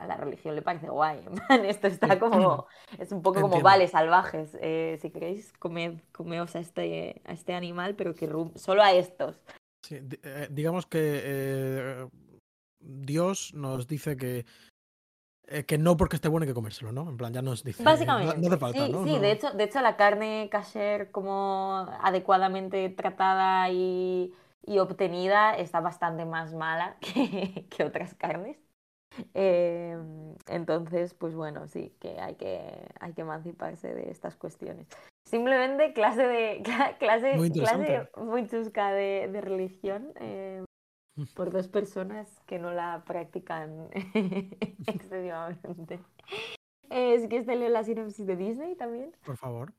a 0.03 0.07
la 0.07 0.17
religión 0.17 0.55
le 0.55 0.63
parece 0.63 0.89
guay. 0.89 1.21
Esto 1.65 1.87
está 1.87 2.19
como, 2.19 2.67
es 2.99 3.13
un 3.13 3.23
poco 3.23 3.41
como, 3.41 3.61
vale, 3.61 3.87
salvajes, 3.89 4.57
eh, 4.61 4.99
si 5.01 5.11
queréis, 5.11 5.53
comed, 5.59 6.01
comeos 6.13 6.57
a 6.57 6.59
este, 6.59 7.23
a 7.25 7.33
este 7.33 7.55
animal, 7.55 7.95
pero 7.95 8.15
que 8.15 8.29
solo 8.57 8.83
a 8.83 8.93
estos. 8.93 9.41
Sí, 9.85 10.01
eh, 10.23 10.49
digamos 10.51 10.87
que 10.87 11.21
eh, 11.25 12.09
Dios 12.81 13.53
nos 13.55 13.87
dice 13.87 14.17
que 14.17 14.45
que 15.67 15.77
no 15.77 15.99
porque 15.99 16.17
esté 16.17 16.29
bueno 16.29 16.45
hay 16.45 16.49
que 16.49 16.55
comérselo, 16.55 16.93
¿no? 16.93 17.07
En 17.11 17.19
plan, 17.19 17.31
ya 17.31 17.43
nos 17.43 17.63
dice. 17.63 17.83
Básicamente. 17.83 18.39
No, 18.39 18.47
hace 18.47 18.57
falta, 18.57 18.87
sí, 18.87 18.93
¿no? 18.93 19.05
Sí, 19.05 19.19
De, 19.19 19.33
hecho, 19.33 19.51
de 19.51 19.65
hecho, 19.65 19.83
la 19.83 19.97
carne 19.97 20.49
kasher, 20.51 21.11
como 21.11 21.87
adecuadamente 22.01 22.89
tratada 22.89 23.69
y, 23.69 24.33
y 24.65 24.79
obtenida, 24.79 25.55
está 25.55 25.81
bastante 25.81 26.25
más 26.25 26.55
mala 26.55 26.97
que, 27.01 27.67
que 27.69 27.85
otras 27.85 28.15
carnes. 28.15 28.57
Eh, 29.35 29.97
entonces, 30.49 31.15
pues 31.15 31.35
bueno, 31.35 31.67
sí, 31.69 31.95
que 32.01 32.21
hay, 32.21 32.37
que 32.37 32.87
hay 33.01 33.13
que 33.13 33.23
emanciparse 33.23 33.95
de 33.95 34.11
estas 34.11 34.37
cuestiones. 34.37 34.87
Simplemente 35.25 35.93
clase 35.93 36.27
de 36.27 36.63
clase 36.99 37.37
muy, 37.37 37.51
clase 37.51 38.09
muy 38.17 38.47
chusca 38.47 38.93
de, 38.93 39.29
de 39.33 39.41
religión. 39.41 40.13
Eh, 40.21 40.65
por 41.35 41.51
dos 41.51 41.69
personas 41.69 42.41
que 42.47 42.59
no 42.59 42.73
la 42.73 43.05
practican 43.07 43.89
excesivamente. 44.87 46.01
Es 46.89 47.27
que 47.29 47.39
este 47.39 47.57
leo 47.57 47.69
la 47.69 47.85
sinopsis 47.85 48.27
de 48.27 48.37
Disney 48.37 48.75
también. 48.77 49.15
Por 49.25 49.37
favor. 49.37 49.73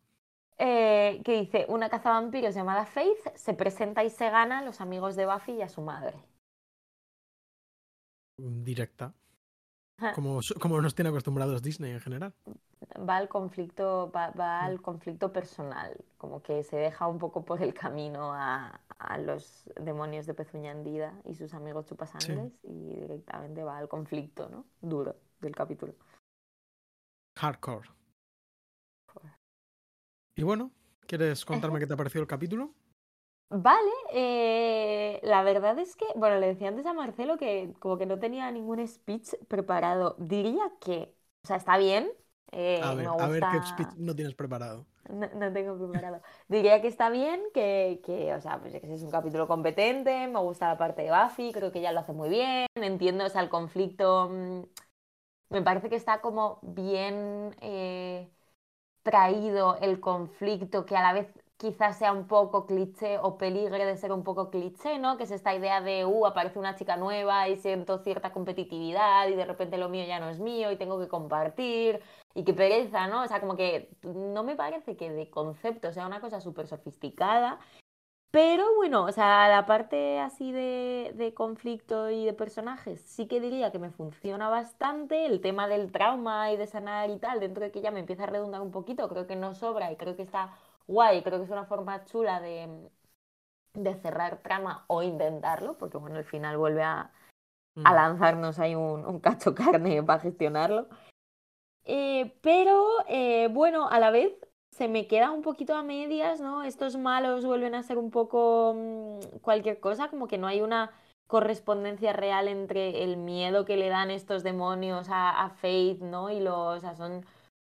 Eh, 0.57 1.21
que 1.25 1.39
dice, 1.41 1.65
una 1.67 1.89
cazavampiros 1.89 2.53
llamada 2.53 2.85
Faith 2.85 3.35
se 3.35 3.53
presenta 3.53 4.03
y 4.03 4.09
se 4.09 4.29
gana 4.29 4.59
a 4.59 4.63
los 4.63 4.81
amigos 4.81 5.15
de 5.15 5.25
Buffy 5.25 5.53
y 5.53 5.61
a 5.61 5.69
su 5.69 5.81
madre. 5.81 6.17
Directa. 8.37 9.13
Como, 10.15 10.41
como 10.59 10.81
nos 10.81 10.95
tiene 10.95 11.09
acostumbrados 11.09 11.61
Disney 11.61 11.91
en 11.91 12.01
general. 12.01 12.33
Va 12.97 13.17
al 13.17 13.29
conflicto, 13.29 14.11
va, 14.11 14.61
al 14.61 14.81
conflicto 14.81 15.31
personal, 15.31 15.95
como 16.17 16.41
que 16.41 16.63
se 16.63 16.75
deja 16.75 17.07
un 17.07 17.19
poco 17.19 17.45
por 17.45 17.61
el 17.61 17.73
camino 17.73 18.33
a, 18.33 18.81
a 18.97 19.17
los 19.17 19.69
demonios 19.79 20.25
de 20.25 20.33
Pezuña 20.33 20.71
Hendida 20.71 21.13
y 21.25 21.35
sus 21.35 21.53
amigos 21.53 21.85
chupasangres 21.85 22.51
y 22.63 22.95
directamente 22.95 23.63
va 23.63 23.77
al 23.77 23.87
conflicto, 23.87 24.49
¿no? 24.49 24.65
Duro 24.81 25.15
del 25.39 25.55
capítulo. 25.55 25.93
Hardcore. 27.37 27.89
Y 30.35 30.43
bueno, 30.43 30.71
¿quieres 31.05 31.45
contarme 31.45 31.79
qué 31.79 31.87
te 31.87 31.93
ha 31.93 31.97
parecido 31.97 32.21
el 32.21 32.27
capítulo? 32.27 32.73
Vale, 33.55 33.91
eh, 34.11 35.19
la 35.21 35.43
verdad 35.43 35.77
es 35.77 35.95
que, 35.95 36.05
bueno, 36.15 36.39
le 36.39 36.47
decía 36.47 36.69
antes 36.69 36.87
a 36.87 36.93
Marcelo 36.93 37.37
que 37.37 37.71
como 37.79 37.99
que 37.99 38.07
no 38.07 38.17
tenía 38.17 38.49
ningún 38.49 38.85
speech 38.87 39.35
preparado. 39.47 40.15
Diría 40.17 40.71
que, 40.81 41.13
o 41.43 41.47
sea, 41.47 41.57
está 41.57 41.77
bien. 41.77 42.09
Eh, 42.51 42.81
a, 42.83 42.95
ver, 42.95 43.07
a 43.07 43.27
ver 43.27 43.43
qué 43.51 43.67
speech 43.67 43.89
no 43.97 44.15
tienes 44.15 44.33
preparado. 44.33 44.87
No, 45.09 45.53
tengo 45.53 45.77
preparado. 45.77 46.21
Diría 46.47 46.81
que 46.81 46.87
está 46.87 47.11
bien, 47.11 47.43
que, 47.53 48.01
que 48.03 48.33
o 48.33 48.41
sea, 48.41 48.59
pues 48.59 48.73
es 48.73 49.03
un 49.03 49.11
capítulo 49.11 49.47
competente, 49.47 50.27
me 50.27 50.39
gusta 50.39 50.69
la 50.69 50.77
parte 50.77 51.03
de 51.03 51.11
Buffy, 51.11 51.51
creo 51.51 51.71
que 51.71 51.79
ella 51.79 51.91
lo 51.91 51.99
hace 51.99 52.13
muy 52.13 52.29
bien, 52.29 52.65
entiendo, 52.75 53.25
o 53.25 53.29
sea, 53.29 53.41
el 53.41 53.49
conflicto, 53.49 54.29
mm, 54.29 54.61
me 55.49 55.61
parece 55.61 55.89
que 55.89 55.95
está 55.95 56.21
como 56.21 56.59
bien 56.63 57.55
eh, 57.61 58.29
traído 59.03 59.77
el 59.81 59.99
conflicto, 59.99 60.85
que 60.85 60.95
a 60.97 61.01
la 61.01 61.13
vez 61.13 61.27
quizás 61.63 61.97
sea 61.97 62.11
un 62.11 62.27
poco 62.27 62.65
cliché 62.65 63.17
o 63.19 63.37
peligre 63.37 63.85
de 63.85 63.95
ser 63.95 64.11
un 64.11 64.21
poco 64.21 64.49
cliché, 64.49 64.99
¿no? 64.99 65.15
Que 65.17 65.23
es 65.23 65.31
esta 65.31 65.55
idea 65.55 65.79
de, 65.79 66.03
uh, 66.03 66.25
aparece 66.25 66.59
una 66.59 66.75
chica 66.75 66.97
nueva 66.97 67.47
y 67.47 67.55
siento 67.55 67.99
cierta 67.99 68.33
competitividad 68.33 69.29
y 69.29 69.35
de 69.35 69.45
repente 69.45 69.77
lo 69.77 69.87
mío 69.87 70.05
ya 70.05 70.19
no 70.19 70.29
es 70.29 70.39
mío 70.39 70.73
y 70.73 70.75
tengo 70.75 70.99
que 70.99 71.07
compartir 71.07 72.01
y 72.35 72.43
qué 72.43 72.53
pereza, 72.53 73.07
¿no? 73.07 73.23
O 73.23 73.27
sea, 73.29 73.39
como 73.39 73.55
que 73.55 73.89
no 74.03 74.43
me 74.43 74.57
parece 74.57 74.97
que 74.97 75.09
de 75.09 75.29
concepto 75.29 75.93
sea 75.93 76.05
una 76.05 76.19
cosa 76.19 76.41
súper 76.41 76.67
sofisticada, 76.67 77.59
pero 78.31 78.75
bueno, 78.75 79.05
o 79.05 79.11
sea, 79.11 79.47
la 79.47 79.65
parte 79.65 80.19
así 80.19 80.51
de, 80.51 81.13
de, 81.15 81.33
conflicto 81.33 82.09
y 82.09 82.25
de 82.25 82.33
personajes 82.33 82.99
sí 83.01 83.27
que 83.27 83.39
diría 83.39 83.71
que 83.71 83.79
me 83.79 83.91
funciona 83.91 84.49
bastante. 84.49 85.27
El 85.27 85.39
tema 85.39 85.67
del 85.67 85.91
trauma 85.91 86.51
y 86.51 86.57
de 86.57 86.65
sanar 86.67 87.09
y 87.11 87.19
tal, 87.19 87.39
dentro 87.39 87.63
de 87.63 87.71
que 87.71 87.81
ya 87.81 87.91
me 87.91 87.99
empieza 87.99 88.23
a 88.23 88.27
redundar 88.27 88.61
un 88.61 88.71
poquito, 88.71 89.07
creo 89.07 89.27
que 89.27 89.35
no 89.35 89.53
sobra 89.53 89.91
y 89.91 89.97
creo 89.97 90.15
que 90.15 90.23
está 90.23 90.51
guay, 90.87 91.23
creo 91.23 91.39
que 91.39 91.45
es 91.45 91.51
una 91.51 91.65
forma 91.65 92.05
chula 92.05 92.39
de, 92.39 92.89
de 93.73 93.95
cerrar 93.95 94.41
trama 94.41 94.85
o 94.87 95.03
intentarlo, 95.03 95.77
porque 95.77 95.97
bueno, 95.97 96.17
al 96.17 96.25
final 96.25 96.57
vuelve 96.57 96.83
a, 96.83 97.11
a 97.83 97.91
mm. 97.91 97.95
lanzarnos 97.95 98.59
ahí 98.59 98.75
un, 98.75 99.05
un, 99.05 99.19
cacho 99.19 99.55
carne 99.55 100.03
para 100.03 100.19
gestionarlo. 100.19 100.87
Eh, 101.85 102.37
pero 102.41 102.85
eh, 103.07 103.49
bueno, 103.51 103.89
a 103.89 103.99
la 103.99 104.11
vez 104.11 104.33
se 104.71 104.87
me 104.87 105.07
queda 105.07 105.31
un 105.31 105.41
poquito 105.41 105.75
a 105.75 105.83
medias, 105.83 106.39
¿no? 106.39 106.63
Estos 106.63 106.97
malos 106.97 107.45
vuelven 107.45 107.75
a 107.75 107.83
ser 107.83 107.97
un 107.97 108.09
poco 108.09 108.73
mm, 108.75 109.39
cualquier 109.41 109.79
cosa, 109.79 110.09
como 110.09 110.27
que 110.27 110.37
no 110.37 110.47
hay 110.47 110.61
una 110.61 110.91
correspondencia 111.27 112.13
real 112.13 112.47
entre 112.47 113.03
el 113.03 113.17
miedo 113.17 113.65
que 113.65 113.77
le 113.77 113.89
dan 113.89 114.11
estos 114.11 114.43
demonios 114.43 115.09
a, 115.09 115.43
a 115.43 115.49
Faith, 115.49 115.99
¿no? 116.01 116.29
Y 116.29 116.39
los, 116.39 116.77
o 116.77 116.79
sea, 116.79 116.95
son 116.95 117.25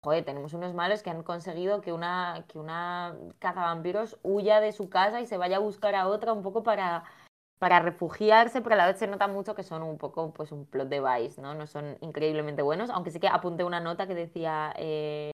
joder, 0.02 0.24
tenemos 0.24 0.54
unos 0.54 0.74
malos 0.74 1.02
que 1.02 1.10
han 1.10 1.22
conseguido 1.22 1.80
que 1.80 1.92
una, 1.92 2.44
que 2.48 2.58
una 2.58 3.16
cazavampiros 3.38 4.18
huya 4.22 4.60
de 4.60 4.72
su 4.72 4.88
casa 4.88 5.20
y 5.20 5.26
se 5.26 5.36
vaya 5.36 5.56
a 5.56 5.60
buscar 5.60 5.94
a 5.94 6.08
otra 6.08 6.32
un 6.32 6.42
poco 6.42 6.62
para, 6.62 7.04
para 7.58 7.80
refugiarse, 7.80 8.62
pero 8.62 8.74
a 8.74 8.78
la 8.78 8.86
vez 8.86 8.98
se 8.98 9.06
nota 9.06 9.28
mucho 9.28 9.54
que 9.54 9.62
son 9.62 9.82
un 9.82 9.98
poco 9.98 10.32
pues 10.32 10.52
un 10.52 10.64
plot 10.66 10.88
device, 10.88 11.40
¿no? 11.42 11.54
No 11.54 11.66
son 11.66 11.98
increíblemente 12.00 12.62
buenos, 12.62 12.90
aunque 12.90 13.10
sí 13.10 13.20
que 13.20 13.28
apunté 13.28 13.64
una 13.64 13.80
nota 13.80 14.06
que 14.06 14.14
decía 14.14 14.72
eh, 14.76 15.32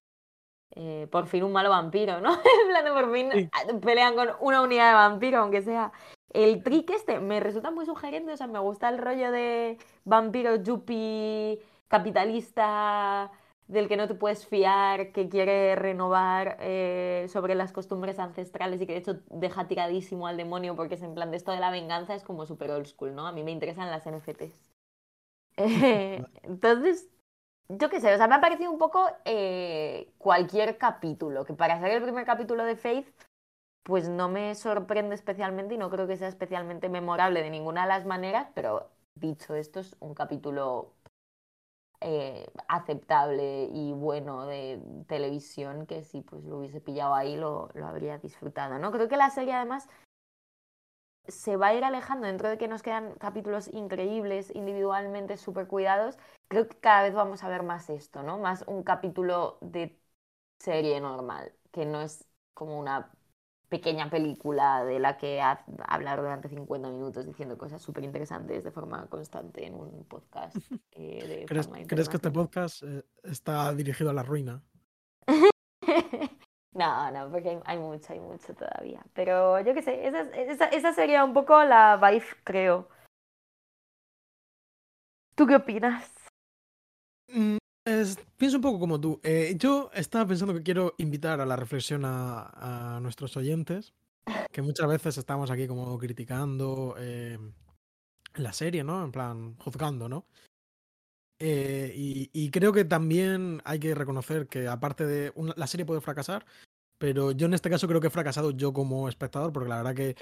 eh, 0.75 1.07
por 1.11 1.27
fin 1.27 1.43
un 1.43 1.53
malo 1.53 1.69
vampiro, 1.69 2.19
¿no? 2.19 2.33
en 2.63 2.67
plan 2.69 2.85
de 2.85 2.91
por 2.91 3.13
fin 3.13 3.49
pelean 3.81 4.15
con 4.15 4.29
una 4.41 4.61
unidad 4.61 4.89
de 4.89 4.95
vampiro, 4.95 5.39
aunque 5.39 5.61
sea. 5.61 5.91
El 6.33 6.61
trick 6.61 6.89
este 6.89 7.21
me 7.21 7.39
resulta 7.39 7.71
muy 7.71 7.85
sugerente, 7.85 8.33
o 8.33 8.37
sea, 8.37 8.47
me 8.47 8.59
gusta 8.59 8.89
el 8.89 8.97
rollo 8.97 9.31
de 9.31 9.77
vampiro 10.03 10.57
yuppie 10.57 11.61
capitalista 11.87 13.31
del 13.67 13.87
que 13.87 13.97
no 13.97 14.07
te 14.07 14.15
puedes 14.15 14.47
fiar, 14.47 15.11
que 15.11 15.27
quiere 15.29 15.75
renovar 15.75 16.57
eh, 16.61 17.27
sobre 17.29 17.55
las 17.55 17.73
costumbres 17.73 18.17
ancestrales 18.17 18.81
y 18.81 18.87
que 18.87 18.93
de 18.93 18.99
hecho 18.99 19.19
deja 19.29 19.67
tiradísimo 19.67 20.27
al 20.27 20.37
demonio 20.37 20.75
porque 20.75 20.95
es 20.95 21.03
en 21.03 21.13
plan 21.13 21.31
de 21.31 21.37
esto 21.37 21.51
de 21.51 21.59
la 21.59 21.71
venganza 21.71 22.15
es 22.15 22.23
como 22.23 22.45
super 22.45 22.71
old 22.71 22.85
school, 22.85 23.13
¿no? 23.13 23.27
A 23.27 23.31
mí 23.31 23.43
me 23.43 23.51
interesan 23.51 23.91
las 23.91 24.05
NFTs. 24.07 24.71
entonces, 26.43 27.09
yo 27.69 27.89
qué 27.89 27.99
sé, 27.99 28.13
o 28.13 28.17
sea, 28.17 28.27
me 28.27 28.35
ha 28.35 28.41
parecido 28.41 28.71
un 28.71 28.77
poco 28.77 29.05
eh, 29.25 30.13
cualquier 30.17 30.77
capítulo, 30.77 31.43
que 31.45 31.53
para 31.53 31.79
ser 31.81 31.91
el 31.91 32.03
primer 32.03 32.25
capítulo 32.25 32.63
de 32.63 32.75
Faith, 32.75 33.07
pues 33.83 34.07
no 34.09 34.29
me 34.29 34.55
sorprende 34.55 35.15
especialmente 35.15 35.75
y 35.75 35.77
no 35.77 35.89
creo 35.89 36.07
que 36.07 36.17
sea 36.17 36.27
especialmente 36.27 36.89
memorable 36.89 37.41
de 37.41 37.49
ninguna 37.49 37.83
de 37.83 37.87
las 37.89 38.05
maneras, 38.05 38.49
pero 38.53 38.89
dicho 39.15 39.55
esto, 39.55 39.79
es 39.79 39.95
un 39.99 40.13
capítulo 40.13 40.93
eh, 42.01 42.45
aceptable 42.67 43.69
y 43.71 43.93
bueno 43.93 44.45
de 44.45 44.81
televisión 45.07 45.85
que 45.87 46.03
si 46.03 46.21
pues 46.21 46.43
lo 46.43 46.59
hubiese 46.59 46.81
pillado 46.81 47.15
ahí 47.15 47.35
lo, 47.35 47.69
lo 47.73 47.87
habría 47.87 48.17
disfrutado, 48.19 48.79
¿no? 48.79 48.91
Creo 48.91 49.07
que 49.07 49.17
la 49.17 49.29
serie 49.29 49.53
además 49.53 49.87
se 51.27 51.57
va 51.57 51.67
a 51.67 51.73
ir 51.75 51.83
alejando 51.83 52.27
dentro 52.27 52.49
de 52.49 52.57
que 52.57 52.67
nos 52.67 52.81
quedan 52.83 53.13
capítulos 53.15 53.67
increíbles, 53.73 54.53
individualmente 54.55 55.37
súper 55.37 55.67
cuidados. 55.67 56.17
Creo 56.47 56.67
que 56.67 56.77
cada 56.79 57.03
vez 57.03 57.13
vamos 57.13 57.43
a 57.43 57.49
ver 57.49 57.63
más 57.63 57.89
esto, 57.89 58.23
¿no? 58.23 58.37
Más 58.37 58.63
un 58.67 58.83
capítulo 58.83 59.57
de 59.61 59.99
serie 60.59 60.99
normal, 61.01 61.53
que 61.71 61.85
no 61.85 62.01
es 62.01 62.25
como 62.53 62.79
una 62.79 63.11
pequeña 63.69 64.09
película 64.09 64.83
de 64.83 64.99
la 64.99 65.17
que 65.17 65.41
hablar 65.87 66.21
durante 66.21 66.49
50 66.49 66.89
minutos 66.89 67.25
diciendo 67.25 67.57
cosas 67.57 67.81
súper 67.81 68.03
interesantes 68.03 68.63
de 68.63 68.71
forma 68.71 69.05
constante 69.07 69.65
en 69.65 69.75
un 69.75 70.05
podcast. 70.05 70.55
Eh, 70.99 71.45
¿Crees, 71.47 71.67
que 72.09 72.15
este 72.17 72.31
podcast 72.31 72.81
eh, 72.81 73.03
está 73.23 73.71
dirigido 73.75 74.09
a 74.09 74.13
la 74.13 74.23
ruina? 74.23 74.63
No, 76.73 77.09
no, 77.09 77.31
porque 77.31 77.59
hay, 77.65 77.77
mucho, 77.79 78.13
hay 78.13 78.19
mucho 78.19 78.53
todavía. 78.53 79.03
Pero 79.13 79.59
yo 79.61 79.73
qué 79.73 79.81
sé, 79.81 80.07
esa, 80.07 80.93
sería 80.93 81.23
un 81.23 81.33
poco 81.33 81.63
la 81.63 81.97
vibe, 81.97 82.25
creo. 82.43 82.87
¿Tú 85.33 85.47
qué 85.47 85.55
opinas? 85.55 86.13
Mm, 87.33 87.57
pienso 88.37 88.57
un 88.57 88.61
poco 88.61 88.79
como 88.79 88.99
tú. 88.99 89.19
Eh, 89.23 89.55
yo 89.57 89.89
estaba 89.93 90.27
pensando 90.27 90.53
que 90.53 90.63
quiero 90.63 90.95
invitar 90.97 91.41
a 91.41 91.45
la 91.45 91.55
reflexión 91.55 92.03
a, 92.05 92.99
nuestros 93.01 93.35
oyentes, 93.37 93.93
que 94.51 94.61
muchas 94.61 94.87
veces 94.87 95.17
estamos 95.17 95.51
aquí 95.51 95.67
como 95.67 95.97
criticando 95.97 96.95
eh, 96.97 97.37
la 98.35 98.53
serie, 98.53 98.83
¿no? 98.83 99.03
En 99.03 99.11
plan, 99.11 99.55
juzgando, 99.57 100.09
¿no? 100.09 100.25
Eh, 101.39 101.93
y, 101.95 102.49
creo 102.49 102.73
que 102.73 102.83
también 102.83 103.61
hay 103.63 103.79
que 103.79 103.93
reconocer 103.93 104.47
que 104.47 104.67
aparte 104.67 105.05
de 105.05 105.33
la 105.55 105.67
serie 105.67 105.85
puede 105.85 106.01
fracasar, 106.01 106.45
pero 106.97 107.31
yo 107.31 107.45
en 107.45 107.53
este 107.53 107.69
caso 107.69 107.87
creo 107.87 108.01
que 108.01 108.07
he 108.07 108.11
fracasado 108.11 108.51
yo 108.51 108.73
como 108.73 109.07
espectador, 109.07 109.53
porque 109.53 109.69
la 109.69 109.83
verdad 109.83 109.95
que 109.95 110.15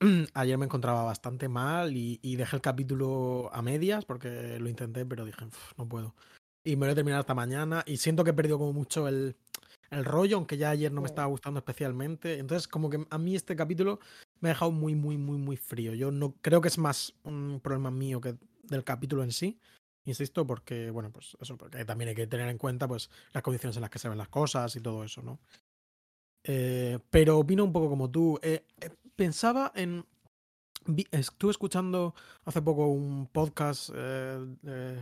ayer 0.34 0.58
me 0.58 0.66
encontraba 0.66 1.02
bastante 1.02 1.48
mal 1.48 1.96
y, 1.96 2.36
dejé 2.36 2.56
el 2.56 2.62
capítulo 2.62 3.50
a 3.54 3.62
medias, 3.62 4.04
porque 4.04 4.58
lo 4.60 4.68
intenté, 4.68 5.06
pero 5.06 5.24
dije, 5.24 5.46
no 5.78 5.88
puedo. 5.88 6.14
Y 6.64 6.76
me 6.76 6.86
lo 6.86 6.92
he 6.92 6.94
terminado 6.94 7.20
hasta 7.20 7.34
mañana 7.34 7.84
y 7.86 7.98
siento 7.98 8.24
que 8.24 8.30
he 8.30 8.34
perdido 8.34 8.58
como 8.58 8.72
mucho 8.72 9.06
el, 9.06 9.36
el 9.90 10.04
rollo, 10.04 10.38
aunque 10.38 10.56
ya 10.56 10.70
ayer 10.70 10.90
no 10.90 11.02
me 11.02 11.06
estaba 11.06 11.28
gustando 11.28 11.58
especialmente. 11.58 12.38
Entonces, 12.38 12.66
como 12.66 12.88
que 12.88 13.06
a 13.08 13.18
mí 13.18 13.36
este 13.36 13.54
capítulo 13.54 14.00
me 14.40 14.48
ha 14.48 14.52
dejado 14.52 14.70
muy, 14.70 14.94
muy, 14.94 15.18
muy, 15.18 15.36
muy 15.38 15.56
frío. 15.56 15.94
Yo 15.94 16.10
no 16.10 16.34
creo 16.40 16.60
que 16.60 16.68
es 16.68 16.78
más 16.78 17.14
un 17.24 17.60
problema 17.62 17.90
mío 17.90 18.20
que 18.20 18.36
del 18.62 18.84
capítulo 18.84 19.22
en 19.22 19.32
sí. 19.32 19.58
Insisto, 20.06 20.46
porque, 20.46 20.90
bueno, 20.90 21.10
pues 21.10 21.36
eso, 21.40 21.56
porque 21.56 21.84
también 21.84 22.10
hay 22.10 22.14
que 22.14 22.26
tener 22.26 22.48
en 22.48 22.58
cuenta 22.58 22.86
pues 22.86 23.08
las 23.32 23.42
condiciones 23.42 23.76
en 23.76 23.82
las 23.82 23.90
que 23.90 23.98
se 23.98 24.08
ven 24.08 24.18
las 24.18 24.28
cosas 24.28 24.74
y 24.76 24.80
todo 24.80 25.02
eso, 25.04 25.22
¿no? 25.22 25.40
Eh, 26.44 26.98
pero 27.10 27.38
opino 27.38 27.64
un 27.64 27.72
poco 27.72 27.88
como 27.88 28.10
tú. 28.10 28.38
Eh, 28.42 28.64
eh, 28.80 28.90
pensaba 29.16 29.72
en. 29.74 30.04
Estuve 31.10 31.50
escuchando 31.50 32.14
hace 32.44 32.62
poco 32.62 32.86
un 32.88 33.26
podcast 33.26 33.90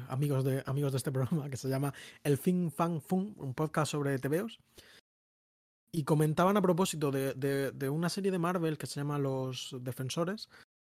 amigos, 0.08 0.44
de, 0.44 0.62
amigos 0.66 0.92
de 0.92 0.98
este 0.98 1.12
programa 1.12 1.48
que 1.48 1.56
se 1.56 1.68
llama 1.68 1.92
El 2.22 2.38
Fin 2.38 2.70
Fan 2.70 3.00
Fun, 3.00 3.34
un 3.38 3.54
podcast 3.54 3.92
sobre 3.92 4.18
TVOs. 4.18 4.60
Y 5.94 6.04
comentaban 6.04 6.56
a 6.56 6.62
propósito 6.62 7.10
de, 7.10 7.34
de, 7.34 7.90
una 7.90 8.08
serie 8.08 8.30
de 8.30 8.38
Marvel 8.38 8.78
que 8.78 8.86
se 8.86 9.00
llama 9.00 9.18
Los 9.18 9.76
Defensores, 9.80 10.48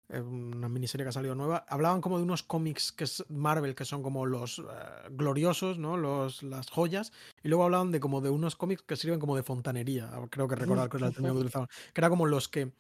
una 0.09 0.69
miniserie 0.69 1.05
que 1.05 1.09
ha 1.09 1.13
salido 1.13 1.35
nueva, 1.35 1.65
hablaban 1.69 2.01
como 2.01 2.19
de 2.19 2.25
unos 2.25 2.43
cómics 2.43 2.93
que 2.93 3.05
es 3.05 3.25
Marvel 3.29 3.75
que 3.75 3.85
son 3.85 4.03
como 4.03 4.27
los 4.27 4.59
eh, 4.59 4.63
gloriosos, 5.11 5.79
¿no? 5.79 5.97
Los, 5.97 6.43
las 6.43 6.71
joyas, 6.71 7.13
y 7.43 7.49
luego 7.49 7.65
hablaban 7.65 7.91
de 7.91 8.01
como 8.01 8.21
de 8.21 8.31
unos 8.31 8.55
cómics 8.57 8.83
que 8.83 8.97
sirven 8.97 9.19
como 9.19 9.37
de 9.37 9.43
fontanería, 9.43 10.11
creo 10.31 10.47
que 10.47 10.57
recordar 10.57 10.89
que 10.91 10.99
era 10.99 11.07
el 11.09 11.15
término 11.15 11.35
que 11.35 11.41
utilizaban, 11.41 11.69
que 11.93 12.01
era 12.01 12.11
como 12.11 12.27
los 12.27 12.49
que 12.49 12.73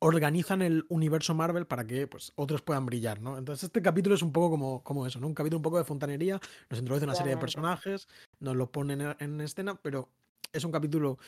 organizan 0.00 0.62
el 0.62 0.84
universo 0.88 1.34
Marvel 1.34 1.66
para 1.66 1.86
que 1.86 2.06
pues 2.06 2.32
otros 2.36 2.62
puedan 2.62 2.86
brillar, 2.86 3.20
¿no? 3.20 3.38
Entonces 3.38 3.64
este 3.64 3.82
capítulo 3.82 4.14
es 4.14 4.22
un 4.22 4.32
poco 4.32 4.50
como, 4.50 4.82
como 4.82 5.06
eso, 5.06 5.20
¿no? 5.20 5.26
Un 5.26 5.34
capítulo 5.34 5.58
un 5.58 5.62
poco 5.62 5.78
de 5.78 5.84
fontanería, 5.84 6.40
nos 6.70 6.78
introduce 6.78 7.04
una 7.04 7.14
serie 7.14 7.34
de 7.34 7.38
personajes, 7.38 8.08
nos 8.40 8.56
lo 8.56 8.70
ponen 8.70 9.16
en 9.18 9.40
escena, 9.40 9.74
pero 9.82 10.08
es 10.52 10.64
un 10.64 10.72
capítulo 10.72 11.18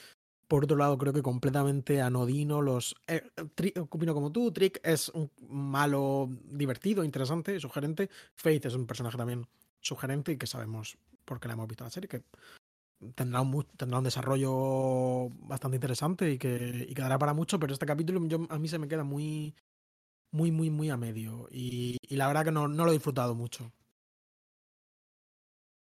por 0.50 0.64
otro 0.64 0.76
lado, 0.76 0.98
creo 0.98 1.12
que 1.12 1.22
completamente 1.22 2.02
anodino. 2.02 2.60
Los. 2.60 2.96
Eh, 3.06 3.22
opino 3.88 4.14
como 4.14 4.32
tú. 4.32 4.50
Trick 4.50 4.80
es 4.82 5.08
un 5.10 5.30
malo 5.48 6.28
divertido, 6.42 7.04
interesante, 7.04 7.60
sugerente. 7.60 8.10
Faith 8.34 8.66
es 8.66 8.74
un 8.74 8.84
personaje 8.84 9.16
también 9.16 9.46
sugerente 9.80 10.32
y 10.32 10.36
que 10.38 10.48
sabemos 10.48 10.98
por 11.24 11.38
qué 11.38 11.46
la 11.46 11.54
hemos 11.54 11.68
visto 11.68 11.84
en 11.84 11.86
la 11.86 11.90
serie. 11.92 12.08
Que 12.08 12.24
tendrá 13.14 13.40
un, 13.40 13.64
tendrá 13.76 13.98
un 13.98 14.04
desarrollo 14.04 15.30
bastante 15.46 15.76
interesante 15.76 16.30
y 16.30 16.38
que 16.38 16.86
y 16.88 16.94
quedará 16.94 17.18
para 17.18 17.34
mucho. 17.34 17.58
Pero 17.58 17.72
este 17.72 17.86
capítulo 17.86 18.20
yo, 18.26 18.38
a 18.48 18.58
mí 18.58 18.68
se 18.68 18.78
me 18.78 18.88
queda 18.88 19.04
muy. 19.04 19.54
Muy, 20.32 20.52
muy, 20.52 20.70
muy 20.70 20.90
a 20.90 20.96
medio. 20.96 21.48
Y, 21.50 21.96
y 22.02 22.14
la 22.14 22.28
verdad 22.28 22.44
que 22.44 22.52
no, 22.52 22.68
no 22.68 22.84
lo 22.84 22.90
he 22.90 22.94
disfrutado 22.94 23.34
mucho. 23.34 23.72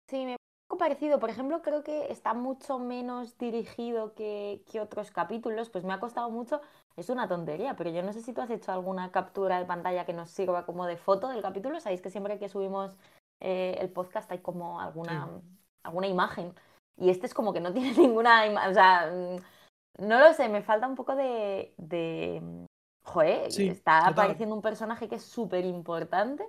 Sí, 0.08 0.26
me 0.26 0.38
parecido. 0.82 1.20
Por 1.20 1.30
ejemplo, 1.30 1.62
creo 1.62 1.84
que 1.84 2.12
está 2.12 2.34
mucho 2.34 2.80
menos 2.80 3.38
dirigido 3.38 4.16
que, 4.16 4.64
otros 4.82 5.12
capítulos. 5.12 5.70
Pues 5.70 5.84
me 5.86 5.94
ha 5.94 6.00
costado 6.00 6.30
mucho. 6.32 6.60
Es 6.98 7.10
una 7.10 7.28
tontería, 7.28 7.76
pero 7.76 7.92
yo 7.92 8.02
no 8.02 8.12
sé 8.14 8.22
si 8.22 8.34
tú 8.34 8.42
has 8.42 8.50
hecho 8.50 8.72
alguna 8.72 9.12
captura 9.12 9.60
de 9.60 9.66
pantalla 9.66 10.06
que 10.06 10.14
nos 10.14 10.32
sirva 10.32 10.66
como 10.66 10.88
de 10.88 10.98
foto 10.98 11.30
del 11.30 11.44
capítulo. 11.44 11.80
Sabéis 11.80 12.02
que 12.02 12.10
siempre 12.10 12.40
que 12.40 12.50
subimos 12.50 12.98
eh, 13.40 13.78
el 13.80 13.90
podcast 13.90 14.32
hay 14.32 14.40
como 14.40 14.82
alguna, 14.82 15.30
alguna 15.84 16.08
imagen. 16.08 16.54
Y 16.98 17.10
este 17.10 17.26
es 17.26 17.34
como 17.34 17.54
que 17.54 17.62
no 17.62 17.74
tiene 17.74 17.94
ninguna 17.94 18.46
imagen. 18.46 18.72
O 18.72 18.74
sea, 18.74 19.12
mm, 19.12 20.06
no 20.08 20.20
lo 20.20 20.34
sé, 20.34 20.50
me 20.50 20.62
falta 20.62 20.88
un 20.88 20.96
poco 20.96 21.16
de. 21.16 21.74
de... 21.78 22.68
Joder, 23.04 23.48
está 23.48 24.06
apareciendo 24.06 24.54
un 24.54 24.62
personaje 24.62 25.10
que 25.10 25.16
es 25.16 25.24
súper 25.24 25.66
importante 25.66 26.48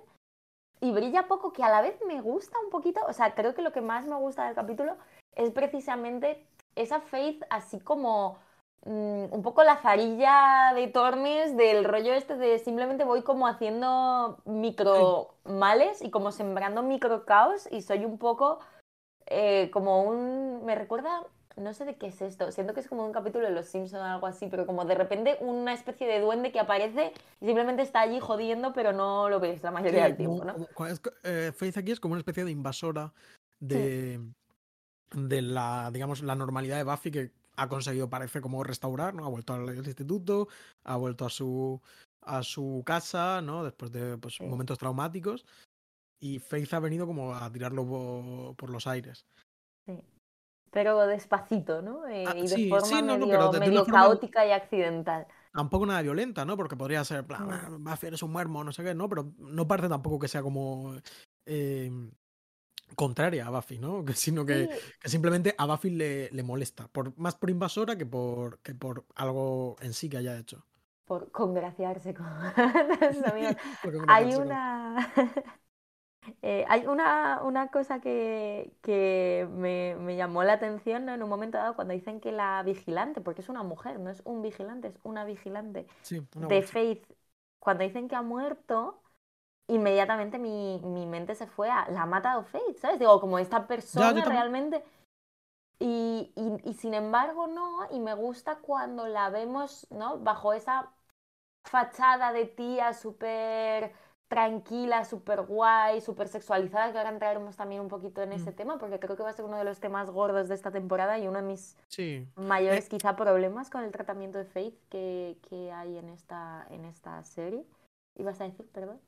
y 0.83 0.91
brilla 0.91 1.27
poco, 1.27 1.53
que 1.53 1.63
a 1.63 1.69
la 1.69 1.81
vez 1.81 1.97
me 2.05 2.19
gusta 2.19 2.57
un 2.61 2.69
poquito. 2.69 2.99
O 3.07 3.13
sea, 3.13 3.33
creo 3.35 3.55
que 3.55 3.61
lo 3.61 3.71
que 3.71 3.79
más 3.79 4.05
me 4.05 4.15
gusta 4.15 4.45
del 4.45 4.53
capítulo 4.53 4.97
es 5.33 5.49
precisamente 5.51 6.45
esa 6.75 6.99
Faith 6.99 7.41
así 7.49 7.79
como 7.79 8.37
mm, 8.85 9.31
un 9.31 9.41
poco 9.43 9.63
la 9.63 9.77
zarilla 9.77 10.73
de 10.75 10.89
Tormes 10.89 11.55
del 11.55 11.85
rollo 11.85 12.13
este 12.13 12.35
de 12.35 12.59
simplemente 12.59 13.05
voy 13.05 13.21
como 13.21 13.47
haciendo 13.47 14.39
micro 14.43 15.35
males 15.45 16.01
y 16.01 16.11
como 16.11 16.33
sembrando 16.33 16.83
micro 16.83 17.23
caos 17.23 17.67
y 17.71 17.81
soy 17.81 18.03
un 18.03 18.17
poco 18.17 18.59
eh, 19.27 19.69
como 19.71 20.03
un... 20.03 20.65
Me 20.65 20.75
recuerda 20.75 21.23
no 21.55 21.73
sé 21.73 21.85
de 21.85 21.95
qué 21.95 22.07
es 22.07 22.21
esto. 22.21 22.51
Siento 22.51 22.73
que 22.73 22.79
es 22.79 22.87
como 22.87 23.05
un 23.05 23.11
capítulo 23.11 23.45
de 23.45 23.53
Los 23.53 23.67
Simpsons 23.67 24.01
o 24.01 24.05
algo 24.05 24.27
así, 24.27 24.47
pero 24.49 24.65
como 24.65 24.85
de 24.85 24.95
repente 24.95 25.37
una 25.39 25.73
especie 25.73 26.07
de 26.07 26.19
duende 26.19 26.51
que 26.51 26.59
aparece 26.59 27.13
y 27.41 27.45
simplemente 27.45 27.81
está 27.83 28.01
allí 28.01 28.19
jodiendo, 28.19 28.73
pero 28.73 28.93
no 28.93 29.29
lo 29.29 29.39
ves 29.39 29.61
la 29.63 29.71
mayoría 29.71 30.03
del 30.03 30.17
tiempo, 30.17 30.43
¿no? 30.43 30.55
Eh, 31.23 31.51
Faith 31.55 31.77
aquí 31.77 31.91
es 31.91 31.99
como 31.99 32.13
una 32.13 32.21
especie 32.21 32.43
de 32.43 32.51
invasora 32.51 33.13
de, 33.59 34.19
de 35.11 35.41
la, 35.41 35.91
digamos, 35.91 36.21
la 36.23 36.35
normalidad 36.35 36.77
de 36.77 36.83
Buffy 36.83 37.11
que 37.11 37.31
ha 37.55 37.69
conseguido, 37.69 38.09
parece, 38.09 38.41
como 38.41 38.63
restaurar, 38.63 39.13
¿no? 39.13 39.25
Ha 39.25 39.29
vuelto 39.29 39.53
al 39.53 39.75
instituto, 39.75 40.47
ha 40.83 40.95
vuelto 40.97 41.25
a 41.25 41.29
su, 41.29 41.79
a 42.21 42.41
su 42.41 42.81
casa, 42.83 43.41
¿no? 43.41 43.63
Después 43.63 43.91
de 43.91 44.17
pues, 44.17 44.41
momentos 44.41 44.79
traumáticos. 44.79 45.45
Y 46.23 46.39
Faith 46.39 46.73
ha 46.73 46.79
venido 46.79 47.05
como 47.05 47.35
a 47.35 47.51
tirarlo 47.51 47.85
por, 47.85 48.55
por 48.55 48.69
los 48.69 48.87
aires. 48.87 49.25
Sí 49.85 50.01
pero 50.73 51.05
despacito, 51.05 51.81
¿no? 51.83 52.07
Eh, 52.07 52.25
ah, 52.27 52.35
y 52.35 52.47
de 52.47 52.67
forma 52.67 53.15
medio, 53.15 53.85
caótica 53.85 54.45
y 54.45 54.51
accidental. 54.51 55.27
Tampoco 55.53 55.85
nada 55.85 56.01
violenta, 56.01 56.43
¿no? 56.45 56.57
Porque 56.57 56.75
podría 56.75 57.03
ser, 57.05 57.25
plan, 57.25 57.83
Buffy 57.83 58.07
eres 58.07 58.23
un 58.23 58.31
muermo, 58.31 58.63
no 58.63 58.73
sé 58.73 58.83
qué, 58.83 58.95
¿no? 58.95 59.07
Pero 59.07 59.33
no 59.37 59.67
parece 59.67 59.87
tampoco 59.87 60.17
que 60.17 60.27
sea 60.27 60.41
como 60.41 60.95
em, 61.45 62.11
contraria 62.95 63.45
a 63.45 63.51
Buffy, 63.51 63.77
¿no? 63.77 64.03
Sino 64.15 64.47
que, 64.47 64.67
simplemente 65.05 65.53
a 65.59 65.67
Buffy 65.67 65.91
le, 65.91 66.31
le, 66.31 66.41
molesta, 66.41 66.87
por, 66.87 67.15
más 67.19 67.35
por 67.35 67.51
invasora 67.51 67.95
que 67.95 68.07
por, 68.07 68.57
que 68.61 68.73
por 68.73 69.05
algo 69.13 69.75
en 69.79 69.93
sí 69.93 70.09
que 70.09 70.17
haya 70.17 70.39
hecho. 70.39 70.65
Por 71.05 71.29
congraciarse 71.31 72.15
con. 72.15 72.25
Hay 74.07 74.33
una... 74.33 75.13
Eh, 76.41 76.65
hay 76.67 76.85
una, 76.87 77.41
una, 77.43 77.67
cosa 77.69 77.99
que, 77.99 78.73
que 78.81 79.47
me, 79.51 79.95
me, 79.95 80.15
llamó 80.15 80.43
la 80.43 80.53
atención 80.53 81.09
en 81.09 81.23
un 81.23 81.29
momento 81.29 81.57
dado 81.57 81.75
cuando 81.75 81.93
dicen 81.93 82.19
que 82.19 82.31
la 82.31 82.61
vigilante, 82.63 83.21
porque 83.21 83.41
es 83.41 83.49
una 83.49 83.63
mujer, 83.63 83.99
no 83.99 84.09
es 84.09 84.21
un 84.25 84.41
vigilante, 84.41 84.89
es 84.89 84.99
una 85.03 85.25
vigilante 85.25 85.87
de 86.35 86.61
Faith, 86.61 87.05
cuando 87.59 87.83
dicen 87.83 88.07
que 88.07 88.15
ha 88.15 88.21
muerto, 88.21 89.01
inmediatamente 89.67 90.37
mi, 90.39 90.81
mi 90.83 91.05
mente 91.05 91.35
se 91.35 91.47
fue 91.47 91.69
a 91.69 91.89
la 91.89 92.03
ha 92.03 92.05
matado 92.05 92.43
Faith, 92.43 92.77
¿sabes? 92.77 92.99
Digo, 92.99 93.19
como 93.19 93.39
esta 93.39 93.67
persona 93.67 94.25
realmente. 94.25 94.83
Y, 95.79 96.31
y, 96.35 96.69
y 96.69 96.73
sin 96.75 96.93
embargo, 96.93 97.47
no, 97.47 97.87
y 97.91 97.99
me 97.99 98.13
gusta 98.13 98.57
cuando 98.57 99.07
la 99.07 99.29
vemos, 99.29 99.87
¿no? 99.89 100.19
Bajo 100.19 100.53
esa 100.53 100.91
fachada 101.65 102.31
de 102.31 102.45
tía 102.45 102.93
súper 102.93 103.93
tranquila, 104.33 105.05
súper 105.05 105.41
guay, 105.43 106.01
súper 106.01 106.27
sexualizada, 106.27 106.91
que 106.91 106.97
ahora 106.97 107.11
entraremos 107.11 107.55
también 107.55 107.81
un 107.81 107.87
poquito 107.87 108.21
en 108.23 108.33
ese 108.33 108.49
Mm. 108.51 108.55
tema, 108.55 108.79
porque 108.79 108.99
creo 108.99 109.15
que 109.15 109.21
va 109.23 109.29
a 109.29 109.33
ser 109.33 109.45
uno 109.45 109.57
de 109.57 109.63
los 109.63 109.79
temas 109.79 110.09
gordos 110.09 110.47
de 110.49 110.55
esta 110.55 110.71
temporada 110.71 111.19
y 111.19 111.27
uno 111.27 111.39
de 111.39 111.45
mis 111.47 111.77
Sí. 111.87 112.27
mayores 112.35 112.85
Eh, 112.85 112.89
quizá 112.89 113.15
problemas 113.15 113.69
con 113.69 113.83
el 113.83 113.91
tratamiento 113.91 114.39
de 114.39 114.45
Faith 114.45 114.75
que, 114.89 115.37
que 115.47 115.71
hay 115.71 115.97
en 115.97 116.09
esta, 116.09 116.65
en 116.71 116.85
esta 116.85 117.23
serie. 117.23 117.63
¿Ibas 118.15 118.41
a 118.41 118.45
decir, 118.45 118.65
perdón? 118.71 118.99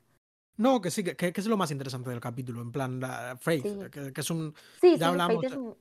No, 0.58 0.80
que 0.80 0.90
sí, 0.90 1.02
que, 1.02 1.16
que- 1.16 1.32
es 1.34 1.46
lo 1.46 1.56
más 1.56 1.70
interesante 1.72 2.08
del 2.10 2.20
capítulo, 2.20 2.62
en 2.62 2.70
plan, 2.72 3.00
la 3.00 3.36
Faith, 3.38 3.62
Sí. 3.64 3.78
que, 3.90 4.12
que 4.12 4.20
es 4.20 4.30
un... 4.30 4.54
Sí, 4.80 4.92
Ya 4.92 4.98
sí, 4.98 5.04
hablamos 5.04 5.36
Faith 5.42 5.52
es 5.52 5.58
mu- 5.58 5.74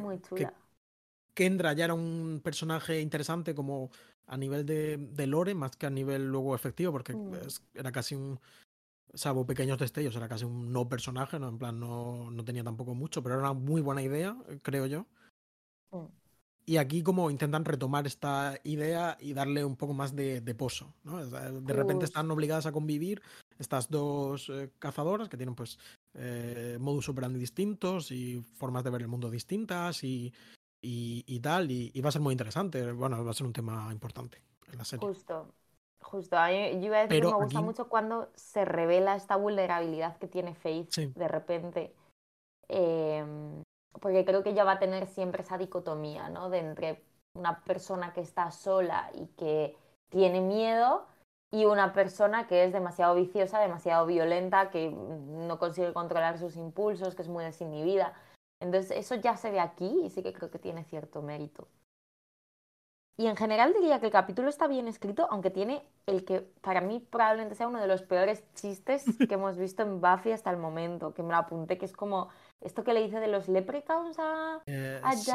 muy 0.00 0.18
que 0.18 0.28
chula. 0.28 0.54
Kendra 1.34 1.72
ya 1.74 1.84
era 1.84 1.94
un 1.94 2.40
personaje 2.42 3.00
interesante 3.00 3.54
como 3.54 3.90
a 4.26 4.36
nivel 4.36 4.64
de, 4.64 4.96
de 4.96 5.26
lore, 5.26 5.54
más 5.54 5.76
que 5.76 5.86
a 5.86 5.90
nivel 5.90 6.28
luego 6.30 6.54
efectivo, 6.54 6.92
porque 6.92 7.14
Mm. 7.14 7.34
es- 7.46 7.62
era 7.74 7.92
casi 7.92 8.14
un, 8.14 8.40
salvo 9.16 9.46
pequeños 9.46 9.78
destellos, 9.78 10.14
era 10.14 10.28
casi 10.28 10.44
un 10.44 10.72
no 10.72 10.88
personaje, 10.88 11.38
¿no? 11.38 11.48
En 11.48 11.58
plan, 11.58 11.80
no, 11.80 12.30
no 12.30 12.44
tenía 12.44 12.62
tampoco 12.62 12.94
mucho, 12.94 13.22
pero 13.22 13.34
era 13.36 13.50
una 13.50 13.58
muy 13.58 13.80
buena 13.80 14.02
idea, 14.02 14.36
creo 14.62 14.86
yo. 14.86 15.06
Mm. 15.90 16.06
Y 16.68 16.78
aquí 16.78 17.02
como 17.02 17.30
intentan 17.30 17.64
retomar 17.64 18.08
esta 18.08 18.58
idea 18.64 19.16
y 19.20 19.34
darle 19.34 19.64
un 19.64 19.76
poco 19.76 19.94
más 19.94 20.16
de, 20.16 20.40
de 20.40 20.54
pozo, 20.54 20.94
¿no? 21.04 21.24
De 21.24 21.72
repente 21.72 22.04
están 22.04 22.28
obligadas 22.28 22.66
a 22.66 22.72
convivir 22.72 23.22
estas 23.56 23.88
dos 23.88 24.48
eh, 24.48 24.72
cazadoras 24.80 25.28
que 25.28 25.36
tienen 25.36 25.54
pues 25.54 25.78
eh, 26.14 26.76
modus 26.80 27.08
operandi 27.08 27.38
distintos 27.38 28.10
y 28.10 28.42
formas 28.56 28.82
de 28.82 28.90
ver 28.90 29.02
el 29.02 29.08
mundo 29.08 29.30
distintas 29.30 30.02
y, 30.02 30.34
y, 30.82 31.22
y 31.24 31.38
tal, 31.38 31.70
y, 31.70 31.92
y 31.94 32.00
va 32.00 32.08
a 32.08 32.12
ser 32.12 32.20
muy 32.20 32.32
interesante, 32.32 32.90
bueno, 32.90 33.24
va 33.24 33.30
a 33.30 33.34
ser 33.34 33.46
un 33.46 33.52
tema 33.52 33.88
importante 33.92 34.42
en 34.72 34.78
la 34.78 34.84
serie. 34.84 35.06
Justo, 35.06 35.54
justo. 36.06 36.36
A 36.38 36.48
mí- 36.48 36.72
yo 36.80 36.86
iba 36.86 36.98
a 36.98 37.06
decir 37.06 37.20
que 37.22 37.28
me 37.28 37.34
gusta 37.34 37.58
aquí- 37.58 37.64
mucho 37.64 37.88
cuando 37.88 38.28
se 38.34 38.64
revela 38.64 39.16
esta 39.16 39.36
vulnerabilidad 39.36 40.16
que 40.18 40.28
tiene 40.28 40.54
Faith 40.54 40.90
Sí. 40.90 41.12
de 41.14 41.28
repente. 41.28 41.94
Em, 42.68 43.62
porque 44.00 44.24
creo 44.24 44.42
que 44.42 44.50
ella 44.50 44.64
va 44.64 44.72
a 44.72 44.78
tener 44.78 45.06
siempre 45.06 45.42
esa 45.42 45.58
dicotomía, 45.58 46.28
¿no? 46.28 46.50
De 46.50 46.58
entre 46.58 47.02
una 47.36 47.62
persona 47.64 48.12
que 48.12 48.20
está 48.20 48.50
sola 48.50 49.10
y 49.14 49.26
que 49.36 49.76
tiene 50.10 50.40
miedo 50.40 51.06
y 51.52 51.64
una 51.64 51.92
persona 51.92 52.46
que 52.46 52.64
es 52.64 52.72
demasiado 52.72 53.14
viciosa, 53.14 53.60
demasiado 53.60 54.06
violenta, 54.06 54.70
que 54.70 54.90
no 54.90 55.58
consigue 55.58 55.92
controlar 55.92 56.38
sus 56.38 56.56
impulsos, 56.56 57.14
que 57.14 57.22
es 57.22 57.28
muy 57.28 57.44
desinhibida. 57.44 58.14
Entonces, 58.60 58.90
eso 58.96 59.14
ya 59.14 59.36
se 59.36 59.50
ve 59.50 59.60
aquí 59.60 60.02
y 60.04 60.10
sí 60.10 60.22
que 60.22 60.32
creo 60.32 60.50
que 60.50 60.58
tiene 60.58 60.82
cierto 60.84 61.22
mérito. 61.22 61.68
Y 63.18 63.28
en 63.28 63.36
general 63.36 63.72
diría 63.72 63.98
que 63.98 64.06
el 64.06 64.12
capítulo 64.12 64.50
está 64.50 64.66
bien 64.66 64.88
escrito, 64.88 65.26
aunque 65.30 65.50
tiene 65.50 65.82
el 66.04 66.24
que 66.24 66.42
para 66.60 66.82
mí 66.82 67.00
probablemente 67.00 67.54
sea 67.54 67.66
uno 67.66 67.80
de 67.80 67.86
los 67.86 68.02
peores 68.02 68.44
chistes 68.54 69.04
que 69.26 69.34
hemos 69.34 69.56
visto 69.56 69.82
en 69.82 70.00
Buffy 70.02 70.32
hasta 70.32 70.50
el 70.50 70.58
momento, 70.58 71.14
que 71.14 71.22
me 71.22 71.30
lo 71.30 71.36
apunté, 71.36 71.78
que 71.78 71.86
es 71.86 71.92
como 71.92 72.28
esto 72.60 72.84
que 72.84 72.92
le 72.92 73.02
dice 73.02 73.18
de 73.18 73.28
los 73.28 73.48
leprechauns 73.48 74.18
a, 74.18 74.60
Eh, 74.66 75.00
a 75.02 75.12
sí, 75.12 75.32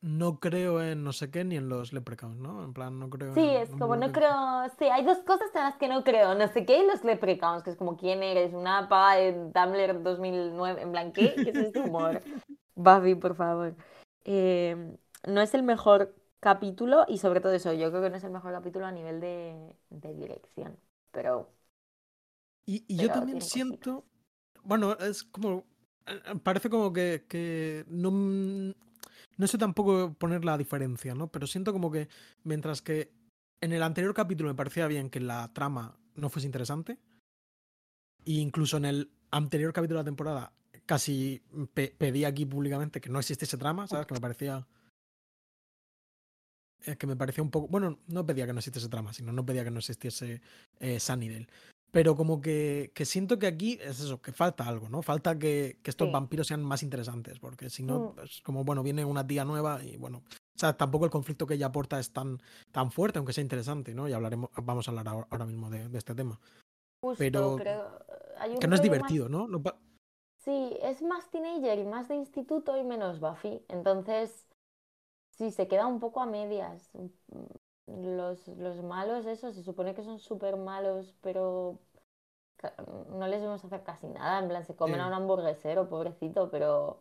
no, 0.00 0.38
creo 0.38 0.82
en 0.82 1.02
no 1.02 1.12
sé 1.12 1.30
qué 1.30 1.44
ni 1.44 1.56
en 1.56 1.68
los 1.70 1.92
leprechauns, 1.92 2.36
¿no? 2.36 2.62
En 2.62 2.72
plan, 2.72 2.98
no 2.98 3.08
creo 3.08 3.32
Sí, 3.34 3.40
en... 3.40 3.62
es 3.62 3.70
como 3.70 3.96
no 3.96 4.12
creo, 4.12 4.32
sí, 4.78 4.84
hay 4.84 5.02
dos 5.02 5.18
cosas 5.18 5.48
en 5.54 5.62
las 5.62 5.76
que 5.76 5.88
no 5.88 6.04
creo, 6.04 6.34
no 6.34 6.46
sé 6.48 6.66
qué, 6.66 6.78
y 6.78 6.86
los 6.86 7.02
leprechauns, 7.04 7.62
que 7.62 7.70
es 7.70 7.76
como 7.76 7.96
quién 7.96 8.22
eres, 8.22 8.52
una 8.52 8.86
paga 8.88 9.16
de 9.16 9.32
Tumblr 9.32 10.02
2009, 10.02 10.82
en 10.82 10.92
plan, 10.92 11.12
¿qué? 11.12 11.34
¿Qué 11.34 11.50
es 11.50 11.56
este 11.56 11.80
humor? 11.80 12.22
Buffy, 12.76 13.14
por 13.16 13.34
favor. 13.34 13.74
Eh, 14.24 14.94
no 15.26 15.40
es 15.40 15.54
el 15.54 15.62
mejor 15.64 16.14
capítulo 16.40 17.04
y 17.08 17.18
sobre 17.18 17.40
todo 17.40 17.52
eso, 17.52 17.72
yo 17.72 17.90
creo 17.90 18.02
que 18.02 18.10
no 18.10 18.16
es 18.16 18.24
el 18.24 18.30
mejor 18.32 18.52
capítulo 18.52 18.86
a 18.86 18.92
nivel 18.92 19.20
de, 19.20 19.74
de 19.90 20.14
dirección, 20.14 20.78
pero 21.10 21.52
Y, 22.66 22.84
y 22.86 22.98
yo 22.98 23.10
también 23.10 23.40
cositas. 23.40 23.40
siento, 23.40 24.04
bueno, 24.62 24.92
es 24.98 25.24
como, 25.24 25.64
eh, 26.06 26.20
parece 26.42 26.68
como 26.70 26.92
que, 26.92 27.24
que 27.28 27.84
no, 27.88 28.10
no 28.10 29.46
sé 29.46 29.58
tampoco 29.58 30.14
poner 30.14 30.44
la 30.44 30.58
diferencia, 30.58 31.14
¿no? 31.14 31.28
Pero 31.28 31.46
siento 31.46 31.72
como 31.72 31.90
que 31.90 32.08
mientras 32.44 32.82
que 32.82 33.10
en 33.60 33.72
el 33.72 33.82
anterior 33.82 34.14
capítulo 34.14 34.48
me 34.50 34.54
parecía 34.54 34.86
bien 34.86 35.10
que 35.10 35.20
la 35.20 35.52
trama 35.52 35.96
no 36.14 36.28
fuese 36.28 36.46
interesante, 36.46 36.98
e 38.24 38.32
incluso 38.46 38.76
en 38.76 38.84
el 38.84 39.10
anterior 39.30 39.72
capítulo 39.72 39.98
de 39.98 40.02
la 40.04 40.10
temporada 40.12 40.52
casi 40.86 41.42
pe- 41.74 41.94
pedí 41.98 42.24
aquí 42.24 42.44
públicamente 42.46 43.00
que 43.00 43.10
no 43.10 43.18
existiese 43.18 43.58
trama, 43.58 43.86
¿sabes? 43.86 44.06
Que 44.06 44.14
me 44.14 44.20
parecía... 44.20 44.66
eh, 46.86 46.96
que 46.96 47.06
me 47.06 47.16
parecía 47.16 47.42
un 47.42 47.50
poco... 47.50 47.68
Bueno, 47.68 47.98
no 48.08 48.24
pedía 48.26 48.46
que 48.46 48.52
no 48.52 48.58
existiese 48.60 48.88
trama, 48.88 49.12
sino 49.12 49.32
no 49.32 49.44
pedía 49.44 49.64
que 49.64 49.70
no 49.70 49.78
existiese 49.78 50.40
eh, 50.80 51.00
Sunnydale. 51.00 51.48
Pero 51.90 52.14
como 52.16 52.40
que, 52.42 52.92
que 52.94 53.06
siento 53.06 53.38
que 53.38 53.46
aquí 53.46 53.78
es 53.80 54.00
eso, 54.00 54.20
que 54.20 54.32
falta 54.32 54.68
algo, 54.68 54.88
¿no? 54.90 55.00
Falta 55.02 55.38
que, 55.38 55.78
que 55.82 55.90
estos 55.90 56.08
Sí. 56.08 56.12
vampiros 56.12 56.46
sean 56.46 56.62
más 56.62 56.82
interesantes, 56.82 57.38
porque 57.38 57.70
si 57.70 57.82
no, 57.82 57.98
Mm. 58.10 58.14
pues 58.14 58.40
como, 58.42 58.62
bueno, 58.64 58.82
viene 58.82 59.04
una 59.06 59.26
tía 59.26 59.44
nueva 59.46 59.82
y 59.82 59.96
bueno, 59.96 60.18
o 60.28 60.58
sea, 60.58 60.76
tampoco 60.76 61.06
el 61.06 61.10
conflicto 61.10 61.46
que 61.46 61.54
ella 61.54 61.66
aporta 61.66 61.98
es 61.98 62.10
tan, 62.12 62.40
tan 62.72 62.90
fuerte, 62.92 63.18
aunque 63.18 63.32
sea 63.32 63.40
interesante, 63.42 63.94
¿no? 63.94 64.06
Y 64.06 64.12
hablaremos, 64.12 64.50
vamos 64.62 64.86
a 64.86 64.90
hablar 64.90 65.08
ahora, 65.08 65.26
ahora 65.30 65.46
mismo 65.46 65.70
de, 65.70 65.88
de 65.88 65.98
este 65.98 66.14
tema. 66.14 66.38
justo 67.02 67.16
Pero 67.18 67.56
creo, 67.56 68.04
hay 68.38 68.50
un 68.52 68.58
Que 68.58 68.66
no 68.68 68.74
es 68.74 68.80
rollo 68.80 68.90
más- 68.90 68.98
divertido, 69.00 69.28
¿no? 69.30 69.48
No 69.48 69.62
Sí, 70.44 70.76
es 70.82 71.02
más 71.02 71.30
teenager 71.30 71.78
y 71.78 71.84
más 71.84 72.08
de 72.08 72.16
instituto 72.16 72.76
y 72.78 72.84
menos 72.84 73.18
Buffy. 73.20 73.62
Entonces, 73.68 74.46
sí, 75.38 75.50
se 75.52 75.68
queda 75.68 75.86
un 75.86 76.00
poco 76.00 76.20
a 76.20 76.26
medias. 76.26 76.90
Los, 77.86 78.46
los 78.48 78.82
malos, 78.82 79.24
eso, 79.24 79.50
se 79.52 79.62
supone 79.62 79.94
que 79.94 80.02
son 80.02 80.18
súper 80.18 80.56
malos, 80.56 81.14
pero 81.22 81.78
no 83.10 83.26
les 83.26 83.40
vemos 83.40 83.64
hacer 83.64 83.82
casi 83.82 84.08
nada. 84.08 84.40
En 84.40 84.48
plan, 84.48 84.64
se 84.64 84.76
comen 84.76 84.96
Sí. 84.96 85.00
a 85.00 85.06
un 85.06 85.14
hamburguesero, 85.14 85.88
pobrecito, 85.88 86.50
pero 86.50 87.00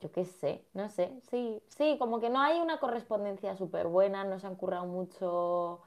yo 0.00 0.12
qué 0.12 0.24
sé, 0.24 0.66
no 0.74 0.90
sé. 0.90 1.18
Sí, 1.30 1.62
sí, 1.68 1.96
como 1.98 2.20
que 2.20 2.28
no 2.28 2.40
hay 2.40 2.60
una 2.60 2.78
correspondencia 2.78 3.56
súper 3.56 3.86
buena, 3.86 4.24
no 4.24 4.38
se 4.38 4.46
han 4.46 4.56
currado 4.56 4.84
mucho 4.84 5.80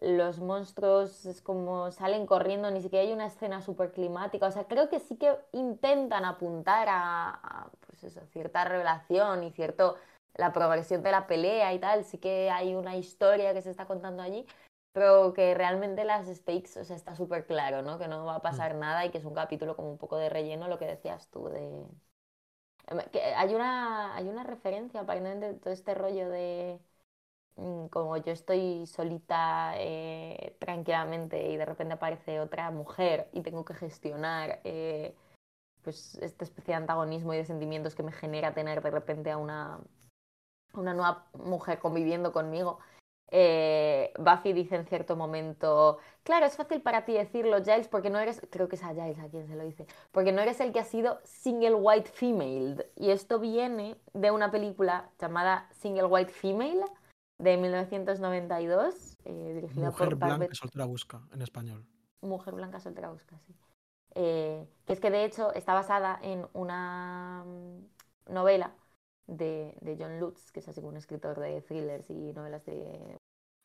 los 0.00 0.40
monstruos 0.40 1.26
es 1.26 1.40
como 1.42 1.90
salen 1.92 2.26
corriendo, 2.26 2.70
ni 2.70 2.82
siquiera 2.82 3.06
hay 3.06 3.12
una 3.12 3.26
escena 3.26 3.62
súper 3.62 3.92
climática. 3.92 4.46
O 4.46 4.50
sea, 4.50 4.64
creo 4.64 4.88
que 4.88 4.98
sí 4.98 5.16
que 5.16 5.36
intentan 5.52 6.24
apuntar 6.24 6.88
a, 6.88 7.30
a, 7.30 7.70
pues 7.86 8.02
eso, 8.04 8.20
cierta 8.32 8.64
revelación 8.64 9.44
y 9.44 9.52
cierto 9.52 9.96
la 10.34 10.52
progresión 10.52 11.02
de 11.02 11.12
la 11.12 11.26
pelea 11.26 11.72
y 11.74 11.78
tal. 11.78 12.04
Sí 12.04 12.18
que 12.18 12.50
hay 12.50 12.74
una 12.74 12.96
historia 12.96 13.52
que 13.54 13.62
se 13.62 13.70
está 13.70 13.86
contando 13.86 14.22
allí, 14.22 14.46
pero 14.92 15.32
que 15.32 15.54
realmente 15.54 16.04
las 16.04 16.26
stakes, 16.28 16.76
o 16.78 16.84
sea, 16.84 16.96
está 16.96 17.16
súper 17.16 17.46
claro, 17.46 17.82
¿no? 17.82 17.98
Que 17.98 18.08
no 18.08 18.24
va 18.24 18.36
a 18.36 18.42
pasar 18.42 18.74
nada 18.74 19.04
y 19.06 19.10
que 19.10 19.18
es 19.18 19.24
un 19.24 19.34
capítulo 19.34 19.76
como 19.76 19.90
un 19.90 19.98
poco 19.98 20.16
de 20.16 20.28
relleno, 20.28 20.68
lo 20.68 20.78
que 20.78 20.86
decías 20.86 21.28
tú 21.30 21.48
de... 21.48 21.86
Em, 22.88 22.98
Que 23.12 23.20
hay 23.22 23.54
una, 23.54 24.14
hay 24.16 24.28
una 24.28 24.44
referencia 24.44 25.00
aparentemente 25.00 25.52
de 25.52 25.58
todo 25.58 25.72
este 25.72 25.94
rollo 25.94 26.28
de 26.28 26.80
mm, 27.56 27.86
como 27.88 28.16
yo 28.18 28.32
estoy 28.32 28.86
solita 28.86 29.74
eh, 29.78 30.56
tranquilamente 30.60 31.50
y 31.50 31.56
de 31.56 31.64
repente 31.66 31.94
aparece 31.94 32.40
otra 32.40 32.70
mujer 32.70 33.28
y 33.32 33.42
tengo 33.42 33.64
que 33.64 33.74
gestionar 33.74 34.60
eh, 34.64 35.14
pues 35.82 36.16
esta 36.16 36.44
especie 36.44 36.72
de 36.72 36.78
antagonismo 36.78 37.34
y 37.34 37.38
de 37.38 37.44
sentimientos 37.44 37.94
que 37.94 38.02
me 38.02 38.12
genera 38.12 38.54
tener 38.54 38.82
de 38.82 38.90
repente 38.90 39.30
a 39.30 39.38
una, 39.38 39.80
una 40.74 40.94
nueva 40.94 41.26
mujer 41.34 41.78
conviviendo 41.78 42.32
conmigo. 42.32 42.78
Eh, 43.34 44.12
Buffy 44.18 44.52
dice 44.52 44.76
en 44.76 44.84
cierto 44.84 45.16
momento, 45.16 45.98
claro, 46.22 46.44
es 46.44 46.56
fácil 46.56 46.82
para 46.82 47.06
ti 47.06 47.14
decirlo, 47.14 47.64
Giles, 47.64 47.88
porque 47.88 48.10
no 48.10 48.18
eres, 48.18 48.42
creo 48.50 48.68
que 48.68 48.76
es 48.76 48.82
a 48.82 48.90
Giles 48.92 49.18
a 49.18 49.28
quien 49.30 49.46
se 49.48 49.56
lo 49.56 49.64
dice, 49.64 49.86
porque 50.10 50.32
no 50.32 50.42
eres 50.42 50.60
el 50.60 50.70
que 50.70 50.80
ha 50.80 50.84
sido 50.84 51.18
single 51.24 51.76
white 51.76 52.10
female. 52.10 52.90
Y 52.94 53.10
esto 53.10 53.40
viene 53.40 53.96
de 54.12 54.30
una 54.30 54.50
película 54.50 55.10
llamada 55.18 55.66
Single 55.72 56.04
White 56.04 56.30
Female 56.32 56.84
de 57.38 57.56
1992, 57.56 59.18
eh, 59.24 59.52
dirigida 59.54 59.86
Mujer 59.86 60.08
por 60.10 60.16
blanca 60.18 60.54
soltera 60.54 60.84
busca 60.84 61.22
en 61.32 61.40
español. 61.40 61.86
Mujer 62.22 62.54
Blanca 62.54 62.80
Soltera 62.80 63.10
Busca, 63.10 63.38
sí. 63.40 63.54
Eh, 64.14 64.66
que 64.86 64.92
es 64.92 65.00
que 65.00 65.10
de 65.10 65.24
hecho 65.24 65.52
está 65.54 65.74
basada 65.74 66.18
en 66.22 66.46
una 66.52 67.44
mm, 67.44 68.32
novela 68.32 68.74
de, 69.26 69.76
de 69.80 69.96
John 69.98 70.20
Lutz, 70.20 70.50
que 70.52 70.60
es 70.60 70.68
así 70.68 70.80
como 70.80 70.90
un 70.90 70.96
escritor 70.96 71.38
de 71.40 71.60
thrillers 71.62 72.08
y 72.10 72.32
novelas 72.32 72.64
de, 72.66 73.18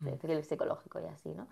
de 0.03 0.11
Mm. 0.11 0.17
thriller 0.17 0.43
psicológico 0.43 0.99
y 0.99 1.05
así, 1.05 1.29
¿no? 1.33 1.47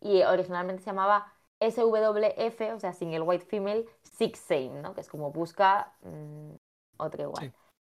Y 0.00 0.22
originalmente 0.22 0.82
se 0.82 0.90
llamaba 0.90 1.32
SWF, 1.60 2.72
o 2.74 2.80
sea, 2.80 2.92
Single 2.92 3.22
White 3.22 3.46
Female, 3.46 3.86
Six 4.02 4.38
Same, 4.40 4.82
¿no? 4.82 4.94
Que 4.94 5.00
es 5.02 5.08
como 5.08 5.32
busca 5.32 5.94
mm, 6.02 6.54
otra 6.98 7.22
igual. 7.22 7.44
Sí. 7.44 7.52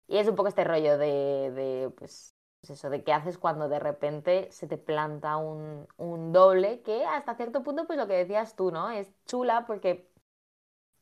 Y 0.09 0.19
es 0.19 0.29
un 0.29 0.37
poco 0.37 0.49
este 0.49 0.65
rollo 0.65 0.99
de, 0.99 1.51
de, 1.53 1.91
pues, 1.97 2.35
pues 2.61 2.71
eso, 2.71 2.91
de 2.91 3.05
qué 3.05 3.13
haces 3.13 3.39
cuando 3.39 3.69
de 3.69 3.79
repente 3.81 4.49
se 4.53 4.67
te 4.69 4.79
planta 4.79 5.37
un, 5.37 5.89
un 5.97 6.33
doble 6.33 6.83
que 6.83 7.05
hasta 7.07 7.35
cierto 7.35 7.63
punto, 7.63 7.87
pues 7.87 7.99
lo 7.99 8.07
que 8.07 8.15
decías 8.15 8.57
tú, 8.57 8.71
¿no? 8.71 8.91
Es 8.91 9.13
chula 9.27 9.67
porque 9.67 10.12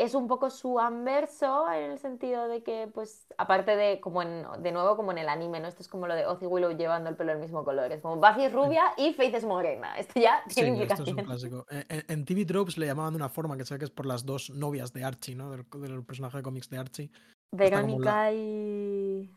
es 0.03 0.15
un 0.15 0.27
poco 0.29 0.51
su 0.51 0.79
anverso 0.81 1.71
en 1.71 1.93
el 1.93 1.99
sentido 1.99 2.49
de 2.49 2.63
que, 2.63 2.89
pues, 2.93 3.27
aparte 3.37 3.77
de, 3.77 4.01
como 4.01 4.23
en, 4.23 4.45
de 4.63 4.73
nuevo, 4.73 4.97
como 4.97 5.13
en 5.13 5.19
el 5.19 5.29
anime, 5.29 5.61
¿no? 5.61 5.69
Esto 5.69 5.83
es 5.83 5.89
como 5.89 6.07
lo 6.07 6.15
de 6.15 6.27
Ozzy 6.27 6.47
Willow 6.47 6.77
llevando 6.77 7.11
el 7.11 7.17
pelo 7.17 7.33
del 7.33 7.41
mismo 7.41 7.65
color. 7.65 7.93
Es 7.93 8.01
como 8.01 8.17
Buffy 8.17 8.45
es 8.45 8.53
rubia 8.53 8.83
y 8.97 9.13
Faith 9.13 9.35
es 9.35 9.45
morena. 9.45 9.97
Esto 9.99 10.19
ya 10.21 10.43
tiene 10.49 10.77
Sí, 10.77 10.83
esto 10.83 11.03
es 11.03 11.09
un 11.13 11.17
clásico. 11.25 11.67
En, 11.69 12.05
en 12.09 12.25
TV 12.25 12.45
Tropes 12.45 12.79
le 12.79 12.87
llamaban 12.87 13.13
de 13.13 13.17
una 13.17 13.29
forma 13.29 13.57
que 13.57 13.65
sé 13.65 13.79
que 13.79 13.85
es 13.85 13.91
por 13.91 14.07
las 14.07 14.25
dos 14.25 14.51
novias 14.51 14.93
de 14.93 15.05
Archie, 15.05 15.35
¿no? 15.35 15.51
Del, 15.51 15.65
del 15.71 16.05
personaje 16.05 16.39
de 16.39 16.43
cómics 16.43 16.71
de 16.71 16.79
Archie. 16.79 17.11
La- 17.53 17.59
Verónica 17.59 18.33
y... 18.33 19.31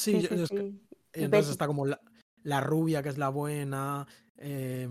Sí, 0.00 0.16
es 0.16 0.48
que- 0.48 0.72
entonces 1.12 1.30
Betty. 1.30 1.50
está 1.50 1.66
como 1.66 1.86
la, 1.86 2.00
la 2.42 2.60
rubia, 2.60 3.02
que 3.02 3.08
es 3.08 3.18
la 3.18 3.30
buena, 3.30 4.06
eh, 4.36 4.90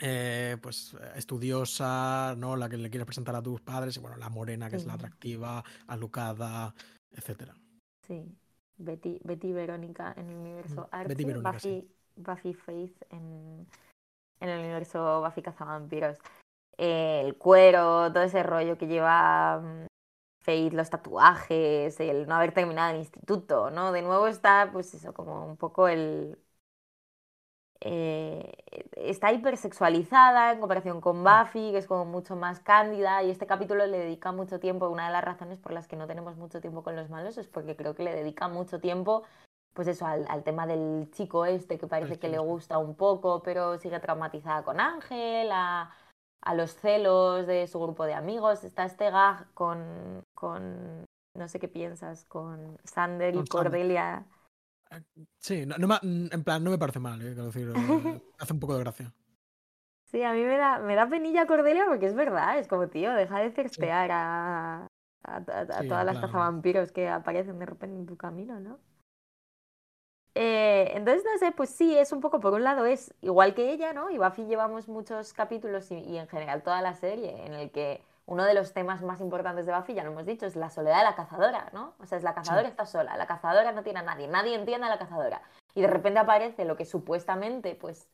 eh, 0.00 0.56
pues 0.60 0.94
eh, 0.94 1.12
estudiosa, 1.16 2.34
¿no? 2.36 2.56
La 2.56 2.68
que 2.68 2.76
le 2.76 2.90
quieres 2.90 3.06
presentar 3.06 3.34
a 3.34 3.42
tus 3.42 3.60
padres, 3.60 3.96
y 3.96 4.00
bueno, 4.00 4.16
la 4.16 4.28
morena, 4.28 4.68
que 4.68 4.76
es 4.76 4.86
la 4.86 4.94
atractiva, 4.94 5.64
alucada, 5.86 6.74
etcétera. 7.10 7.54
Sí, 8.06 8.24
Betty, 8.76 9.20
Betty 9.24 9.52
Verónica 9.52 10.14
en 10.16 10.28
el 10.28 10.36
universo 10.36 10.82
Mm, 10.82 10.94
Archie, 10.94 11.08
Betty 11.08 11.24
Verónica, 11.24 11.58
sí. 11.58 11.88
Buffy, 12.14 12.52
Buffy 12.52 12.54
Faith 12.54 13.02
en, 13.10 13.66
en 14.40 14.48
el 14.48 14.60
universo 14.60 15.22
Buffy 15.22 15.42
Cazavampiros. 15.42 16.18
Eh, 16.78 17.22
el 17.24 17.36
cuero, 17.36 18.12
todo 18.12 18.22
ese 18.22 18.42
rollo 18.42 18.76
que 18.76 18.86
lleva 18.86 19.60
mm, 19.60 19.86
Faith, 20.40 20.74
los 20.74 20.90
tatuajes, 20.90 21.98
el 21.98 22.26
no 22.28 22.36
haber 22.36 22.52
terminado 22.52 22.92
el 22.92 22.98
instituto, 22.98 23.70
¿no? 23.70 23.92
De 23.92 24.02
nuevo 24.02 24.26
está, 24.28 24.70
pues 24.72 24.94
eso, 24.94 25.12
como 25.12 25.46
un 25.46 25.56
poco 25.56 25.88
el... 25.88 26.38
eh, 27.80 28.52
está 28.96 29.32
hipersexualizada 29.32 30.52
en 30.52 30.60
comparación 30.60 31.00
con 31.00 31.22
Buffy, 31.22 31.72
que 31.72 31.78
es 31.78 31.86
como 31.86 32.04
mucho 32.04 32.36
más 32.36 32.60
cándida, 32.60 33.22
y 33.22 33.30
este 33.30 33.46
capítulo 33.46 33.86
le 33.86 33.98
dedica 33.98 34.32
mucho 34.32 34.58
tiempo. 34.60 34.88
Una 34.88 35.06
de 35.06 35.12
las 35.12 35.24
razones 35.24 35.58
por 35.58 35.72
las 35.72 35.86
que 35.86 35.96
no 35.96 36.06
tenemos 36.06 36.36
mucho 36.36 36.60
tiempo 36.60 36.82
con 36.82 36.96
los 36.96 37.10
malos 37.10 37.38
es 37.38 37.48
porque 37.48 37.76
creo 37.76 37.94
que 37.94 38.02
le 38.02 38.14
dedica 38.14 38.48
mucho 38.48 38.80
tiempo, 38.80 39.24
pues 39.74 39.88
eso, 39.88 40.06
al, 40.06 40.26
al 40.28 40.42
tema 40.42 40.66
del 40.66 41.10
chico 41.12 41.44
este 41.44 41.78
que 41.78 41.86
parece 41.86 42.18
que 42.18 42.28
le 42.28 42.36
este. 42.36 42.46
gusta 42.48 42.78
un 42.78 42.94
poco, 42.96 43.42
pero 43.42 43.78
sigue 43.78 44.00
traumatizada 44.00 44.62
con 44.64 44.80
Ángel, 44.80 45.50
a, 45.52 45.90
a 46.42 46.54
los 46.54 46.74
celos 46.76 47.46
de 47.46 47.66
su 47.66 47.78
grupo 47.80 48.04
de 48.06 48.14
amigos. 48.14 48.64
Está 48.64 48.84
este 48.84 49.10
gag 49.10 49.52
con, 49.54 50.22
con 50.34 51.04
no 51.34 51.48
sé 51.48 51.58
qué 51.58 51.68
piensas, 51.68 52.24
con 52.24 52.78
Sander 52.84 53.34
y 53.36 53.44
Con 53.44 53.46
Sander. 53.46 54.26
Cordelia. 54.88 55.26
Sí, 55.38 55.66
no, 55.66 55.76
no 55.78 55.86
me- 55.88 55.98
en 56.32 56.44
plan, 56.44 56.62
no 56.64 56.70
me 56.70 56.78
parece 56.78 56.98
mal, 57.00 57.20
¿eh? 57.22 57.34
Decir, 57.34 57.68
eh, 57.70 58.20
hace 58.38 58.52
un 58.52 58.60
poco 58.60 58.74
de 58.74 58.80
gracia. 58.80 59.14
Sí, 60.04 60.22
a 60.22 60.32
mí 60.32 60.42
me 60.44 60.56
da, 60.56 60.78
me 60.78 60.94
da 60.94 61.08
penilla 61.08 61.46
Cordelia 61.46 61.84
porque 61.86 62.06
es 62.06 62.14
verdad, 62.14 62.58
es 62.58 62.68
como, 62.68 62.88
tío, 62.88 63.12
deja 63.12 63.40
de 63.40 63.50
cercear 63.50 64.10
a, 64.12 64.86
a, 65.24 65.36
a- 65.36 65.60
a 65.60 65.66
Sí, 65.70 65.86
todas 65.86 66.04
las 66.06 66.18
plan- 66.18 66.20
cazavampiros 66.20 66.92
que 66.92 67.08
aparecen 67.08 67.58
de 67.58 67.66
repente 67.66 67.96
en 67.98 68.06
tu 68.06 68.16
camino, 68.16 68.60
¿no? 68.60 68.78
Eh, 70.34 70.90
entonces, 70.94 71.24
no 71.24 71.38
sé, 71.38 71.52
pues 71.52 71.70
sí, 71.70 71.96
es 71.96 72.12
un 72.12 72.20
poco, 72.20 72.40
por 72.40 72.52
un 72.52 72.62
lado 72.64 72.84
es 72.84 73.14
igual 73.22 73.54
que 73.54 73.72
ella, 73.72 73.92
¿no? 73.94 74.10
Y 74.10 74.18
Buffy 74.18 74.44
llevamos 74.44 74.86
muchos 74.86 75.32
capítulos 75.32 75.90
y, 75.90 75.94
y 75.98 76.18
en 76.18 76.28
general 76.28 76.62
toda 76.62 76.82
la 76.82 76.94
serie 76.94 77.44
en 77.46 77.54
el 77.54 77.70
que 77.70 78.02
uno 78.26 78.44
de 78.44 78.54
los 78.54 78.72
temas 78.72 79.02
más 79.02 79.20
importantes 79.20 79.66
de 79.66 79.74
Buffy, 79.74 79.94
ya 79.94 80.02
lo 80.02 80.10
hemos 80.10 80.26
dicho, 80.26 80.46
es 80.46 80.56
la 80.56 80.68
soledad 80.68 80.98
de 80.98 81.04
la 81.04 81.14
cazadora, 81.14 81.70
¿no? 81.72 81.94
O 82.00 82.06
sea, 82.06 82.18
es 82.18 82.24
la 82.24 82.34
cazadora 82.34 82.66
está 82.68 82.84
sola, 82.84 83.16
la 83.16 83.26
cazadora 83.26 83.72
no 83.72 83.84
tiene 83.84 84.00
a 84.00 84.02
nadie, 84.02 84.26
nadie 84.26 84.56
entiende 84.56 84.86
a 84.86 84.90
la 84.90 84.98
cazadora. 84.98 85.42
Y 85.74 85.82
de 85.82 85.86
repente 85.86 86.18
aparece 86.18 86.64
lo 86.64 86.76
que 86.76 86.84
supuestamente, 86.84 87.76
pues, 87.76 88.08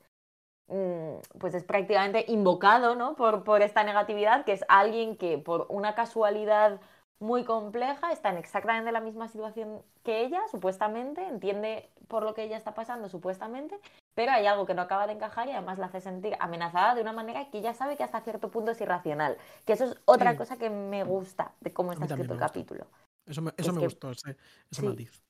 mm, 0.69 1.39
pues 1.39 1.55
es 1.55 1.65
prácticamente 1.65 2.27
invocado, 2.29 2.95
¿no? 2.95 3.17
Por, 3.17 3.43
por 3.43 3.63
esta 3.63 3.85
negatividad, 3.85 4.45
que 4.45 4.53
es 4.53 4.65
alguien 4.69 5.17
que 5.17 5.39
por 5.39 5.67
una 5.71 5.95
casualidad 5.95 6.79
muy 7.19 7.45
compleja 7.45 8.13
está 8.13 8.31
en 8.31 8.37
exactamente 8.37 8.93
la 8.93 9.01
misma 9.01 9.29
situación 9.29 9.83
que 10.03 10.25
ella, 10.25 10.43
supuestamente, 10.51 11.27
entiende 11.27 11.89
por 12.09 12.25
lo 12.25 12.35
que 12.35 12.43
ella 12.43 12.59
está 12.59 12.75
pasando, 12.75 13.09
supuestamente, 13.09 13.79
pero 14.15 14.33
hay 14.33 14.47
algo 14.47 14.67
que 14.67 14.75
no 14.75 14.83
acaba 14.83 15.07
de 15.07 15.15
encajar 15.15 15.49
y 15.49 15.53
además 15.53 15.79
la 15.79 15.87
hace 15.87 16.01
sentir 16.01 16.37
amenazada 16.41 16.95
de 16.95 17.03
una 17.03 17.13
manera 17.13 17.51
que 17.51 17.59
ella 17.59 17.75
sabe 17.75 17.97
que 17.97 18.05
hasta 18.05 18.21
cierto 18.21 18.51
punto 18.51 18.71
es 18.73 18.81
irracional. 18.81 19.37
Que 19.65 19.73
eso 19.75 19.85
es 19.85 19.97
otra 20.05 20.33
Sí. 20.33 20.37
cosa 20.39 20.57
que 20.59 20.71
me 20.71 21.05
gusta 21.05 21.53
de 21.61 21.73
cómo 21.73 21.93
está 21.93 22.05
escrito 22.05 22.33
el 22.35 22.39
gusta. 22.39 22.47
capítulo. 22.47 22.87
Eso 23.27 23.43
me, 23.43 23.51
Es 23.51 23.55
eso 23.61 23.73
me 23.73 23.79
que- 23.81 23.87
gustó, 23.87 24.11
ese, 24.11 24.31
ese 24.71 24.81
sí. 24.81 24.87
matiz. 24.87 25.23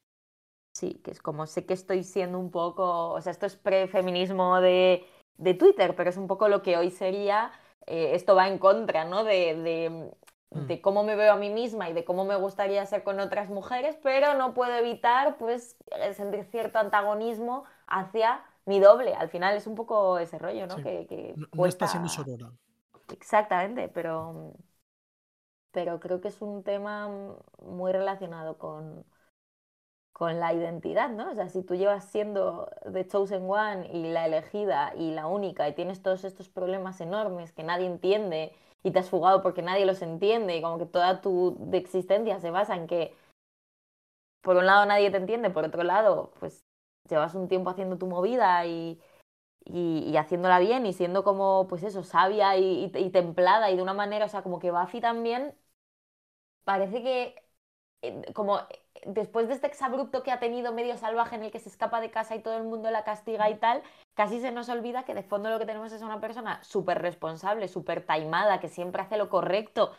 Sí, 0.74 0.94
que 1.04 1.10
es 1.10 1.20
como 1.20 1.46
sé 1.46 1.66
que 1.66 1.74
estoy 1.74 2.02
siendo 2.02 2.38
un 2.38 2.50
poco, 2.50 3.10
o 3.10 3.20
sea, 3.20 3.30
esto 3.30 3.44
es 3.46 3.56
prefeminismo 3.56 4.60
de, 4.60 5.06
de 5.36 5.54
Twitter, 5.54 5.94
pero 5.94 6.08
es 6.10 6.16
un 6.16 6.26
poco 6.26 6.48
lo 6.48 6.62
que 6.62 6.76
hoy 6.78 6.90
sería, 6.90 7.52
eh, 7.86 8.12
esto 8.14 8.34
va 8.34 8.48
en 8.48 8.58
contra, 8.58 9.04
¿no? 9.04 9.22
De, 9.24 9.54
de, 9.62 10.10
Mm. 10.54 10.66
de 10.66 10.82
cómo 10.82 11.02
me 11.02 11.16
veo 11.16 11.32
a 11.32 11.36
mí 11.36 11.48
misma 11.48 11.88
y 11.88 11.94
de 11.94 12.04
cómo 12.04 12.26
me 12.26 12.36
gustaría 12.36 12.84
ser 12.84 13.02
con 13.04 13.18
otras 13.20 13.48
mujeres, 13.48 13.96
pero 14.02 14.34
no 14.34 14.52
puedo 14.52 14.74
evitar, 14.74 15.36
pues, 15.38 15.76
eh, 15.98 16.12
sentir 16.12 16.44
cierto 16.44 16.78
antagonismo 16.78 17.64
hacia 17.86 18.42
mi 18.66 18.80
doble. 18.80 19.14
Al 19.14 19.28
final 19.28 19.56
es 19.56 19.66
un 19.66 19.74
poco 19.74 20.18
ese 20.18 20.38
rollo, 20.38 20.66
¿no? 20.66 20.76
Sí. 20.76 20.82
Que, 20.82 21.06
que 21.06 21.34
No, 21.36 21.46
no 21.52 21.66
está 21.66 21.86
siendo. 21.86 22.08
Exactamente, 23.10 23.88
pero, 23.88 24.54
pero 25.72 26.00
creo 26.00 26.20
que 26.20 26.28
es 26.28 26.40
un 26.40 26.62
tema 26.62 27.08
muy 27.60 27.92
relacionado 27.92 28.58
con, 28.58 29.04
con 30.12 30.38
la 30.38 30.52
identidad, 30.52 31.10
¿no? 31.10 31.30
O 31.30 31.34
sea, 31.34 31.48
si 31.48 31.62
tú 31.62 31.74
llevas 31.74 32.04
siendo 32.04 32.70
The 32.90 33.06
Chosen 33.06 33.48
One 33.50 33.88
y 33.92 34.12
la 34.12 34.26
elegida 34.26 34.92
y 34.96 35.12
la 35.12 35.26
única 35.26 35.68
y 35.68 35.74
tienes 35.74 36.02
todos 36.02 36.24
estos 36.24 36.48
problemas 36.48 37.00
enormes 37.00 37.52
que 37.52 37.64
nadie 37.64 37.86
entiende 37.86 38.52
y 38.82 38.90
te 38.90 38.98
has 38.98 39.10
fugado 39.10 39.42
porque 39.42 39.62
nadie 39.62 39.86
los 39.86 40.02
entiende 40.02 40.56
y 40.56 40.62
como 40.62 40.78
que 40.78 40.86
toda 40.86 41.20
tu 41.20 41.58
existencia 41.72 42.38
se 42.40 42.50
basa 42.50 42.76
en 42.76 42.86
que 42.86 43.14
por 44.42 44.56
un 44.56 44.66
lado 44.66 44.86
nadie 44.86 45.10
te 45.10 45.16
entiende, 45.16 45.50
por 45.50 45.64
otro 45.64 45.82
lado, 45.84 46.32
pues 46.40 46.64
llevas 47.08 47.34
un 47.34 47.48
tiempo 47.48 47.70
haciendo 47.70 47.98
tu 47.98 48.06
movida 48.06 48.66
y, 48.66 49.00
y, 49.64 50.16
haciéndola 50.16 50.58
bien 50.58 50.86
y 50.86 50.92
siendo 50.92 51.24
como, 51.24 51.66
pues 51.68 51.82
eso, 51.84 52.04
sabia 52.04 52.56
y 52.56 53.10
templada 53.12 53.70
y 53.70 53.76
de 53.76 53.82
una 53.82 53.94
manera, 53.94 54.26
o 54.26 54.28
sea, 54.28 54.42
como 54.42 54.58
que 54.58 54.70
Buffy 54.70 55.00
también 55.00 55.54
parece 56.64 57.02
que 57.02 57.42
eh, 58.02 58.32
como 58.34 58.58
eh, 58.60 58.64
después 59.06 59.48
de 59.48 59.54
este 59.54 59.66
exabrupto 59.66 60.22
que 60.22 60.32
ha 60.32 60.40
tenido 60.40 60.72
medio 60.72 60.96
salvaje 60.98 61.36
en 61.36 61.44
el 61.44 61.50
que 61.52 61.60
se 61.60 61.68
escapa 61.68 62.00
de 62.00 62.10
casa 62.10 62.34
y 62.36 62.42
todo 62.42 62.56
el 62.56 62.64
mundo 62.64 62.90
la 62.90 63.04
castiga 63.04 63.48
y 63.50 63.56
tal, 63.58 63.82
casi 64.14 64.40
se 64.40 64.52
nos 64.52 64.68
olvida 64.68 65.04
que 65.04 65.14
de 65.14 65.22
fondo 65.22 65.50
lo 65.50 65.58
que 65.58 65.66
tenemos 65.66 65.92
es 65.92 66.02
una 66.02 66.20
persona 66.20 66.62
súper 66.64 67.00
responsable, 67.02 67.68
súper 67.68 68.04
taimada, 68.04 68.60
que 68.60 68.68
siempre 68.68 69.02
hace 69.02 69.16
lo 69.16 69.28
correcto. 69.28 69.92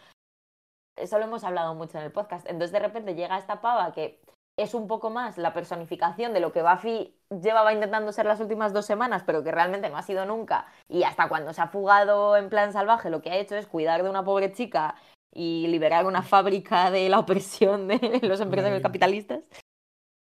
Eso 0.95 1.17
lo 1.17 1.25
hemos 1.25 1.43
hablado 1.43 1.73
mucho 1.75 1.97
en 1.97 2.05
el 2.05 2.11
podcast. 2.11 2.45
Entonces 2.47 2.71
de 2.71 2.79
repente 2.79 3.15
llega 3.15 3.37
esta 3.37 3.61
pava 3.61 3.91
que 3.93 4.21
es 4.57 4.73
un 4.73 4.87
poco 4.87 5.09
más 5.09 5.37
la 5.37 5.53
personificación 5.53 6.33
de 6.33 6.39
lo 6.39 6.51
que 6.51 6.61
Buffy 6.61 7.15
llevaba 7.29 7.73
intentando 7.73 8.11
ser 8.11 8.25
las 8.25 8.39
últimas 8.39 8.73
dos 8.73 8.85
semanas, 8.85 9.23
pero 9.25 9.43
que 9.43 9.51
realmente 9.51 9.89
no 9.89 9.97
ha 9.97 10.03
sido 10.03 10.25
nunca. 10.25 10.67
Y 10.87 11.03
hasta 11.03 11.27
cuando 11.27 11.53
se 11.53 11.61
ha 11.61 11.67
fugado 11.67 12.37
en 12.37 12.49
plan 12.49 12.73
salvaje, 12.73 13.09
lo 13.09 13.21
que 13.21 13.31
ha 13.31 13.37
hecho 13.37 13.55
es 13.55 13.67
cuidar 13.67 14.03
de 14.03 14.09
una 14.09 14.23
pobre 14.23 14.51
chica 14.51 14.95
y 15.31 15.67
liberar 15.67 16.05
una 16.05 16.21
fábrica 16.21 16.91
de 16.91 17.09
la 17.09 17.19
opresión 17.19 17.87
de 17.87 17.97
los 18.23 18.39
empresarios 18.41 18.81
capitalistas. 18.81 19.43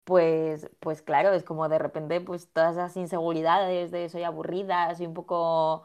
Pues, 0.03 0.69
pues 0.79 1.01
claro, 1.01 1.33
es 1.33 1.43
como 1.43 1.69
de 1.69 1.77
repente 1.77 2.19
pues 2.19 2.51
todas 2.51 2.73
esas 2.73 2.97
inseguridades 2.97 3.91
de 3.91 4.09
soy 4.09 4.23
aburrida, 4.23 4.93
soy 4.95 5.05
un 5.05 5.13
poco 5.13 5.83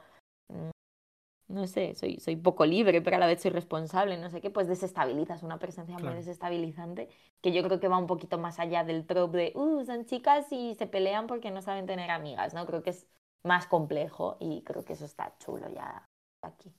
no 1.49 1.66
sé, 1.66 1.95
soy, 1.95 2.18
soy 2.20 2.36
poco 2.36 2.64
libre, 2.66 3.03
pero 3.03 3.16
a 3.16 3.18
la 3.20 3.26
vez 3.26 3.40
soy 3.42 3.51
responsable, 3.51 4.16
no 4.18 4.30
sé 4.30 4.40
qué, 4.40 4.51
pues 4.51 4.68
desestabilizas 4.68 5.42
una 5.42 5.59
presencia 5.59 5.99
muy 5.99 6.14
desestabilizante, 6.14 7.09
que 7.40 7.53
yo 7.53 7.62
creo 7.62 7.80
que 7.80 7.88
va 7.88 7.99
un 7.99 8.07
poquito 8.07 8.38
más 8.38 8.59
allá 8.59 8.84
del 8.84 9.07
trope 9.07 9.36
de, 9.38 9.53
uh, 9.55 9.84
son 9.84 10.05
chicas 10.07 10.47
y 10.53 10.74
se 10.76 10.86
pelean 10.86 11.26
porque 11.26 11.51
no 11.51 11.62
saben 11.62 11.86
tener 11.86 12.11
amigas, 12.11 12.55
¿no? 12.55 12.66
Creo 12.66 12.82
que 12.82 12.90
es 12.90 13.07
más 13.42 13.66
complejo 13.66 14.36
y 14.40 14.62
creo 14.64 14.84
que 14.84 14.95
eso 14.95 15.05
está 15.05 15.36
chulo 15.38 15.68
ya 15.70 16.09
aquí. 16.42 16.72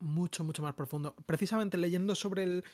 mucho, 0.00 0.44
mucho 0.44 0.62
más 0.62 0.74
profundo. 0.74 1.14
Precisamente 1.26 1.76
leyendo 1.76 2.14
sobre 2.14 2.44
el- 2.44 2.64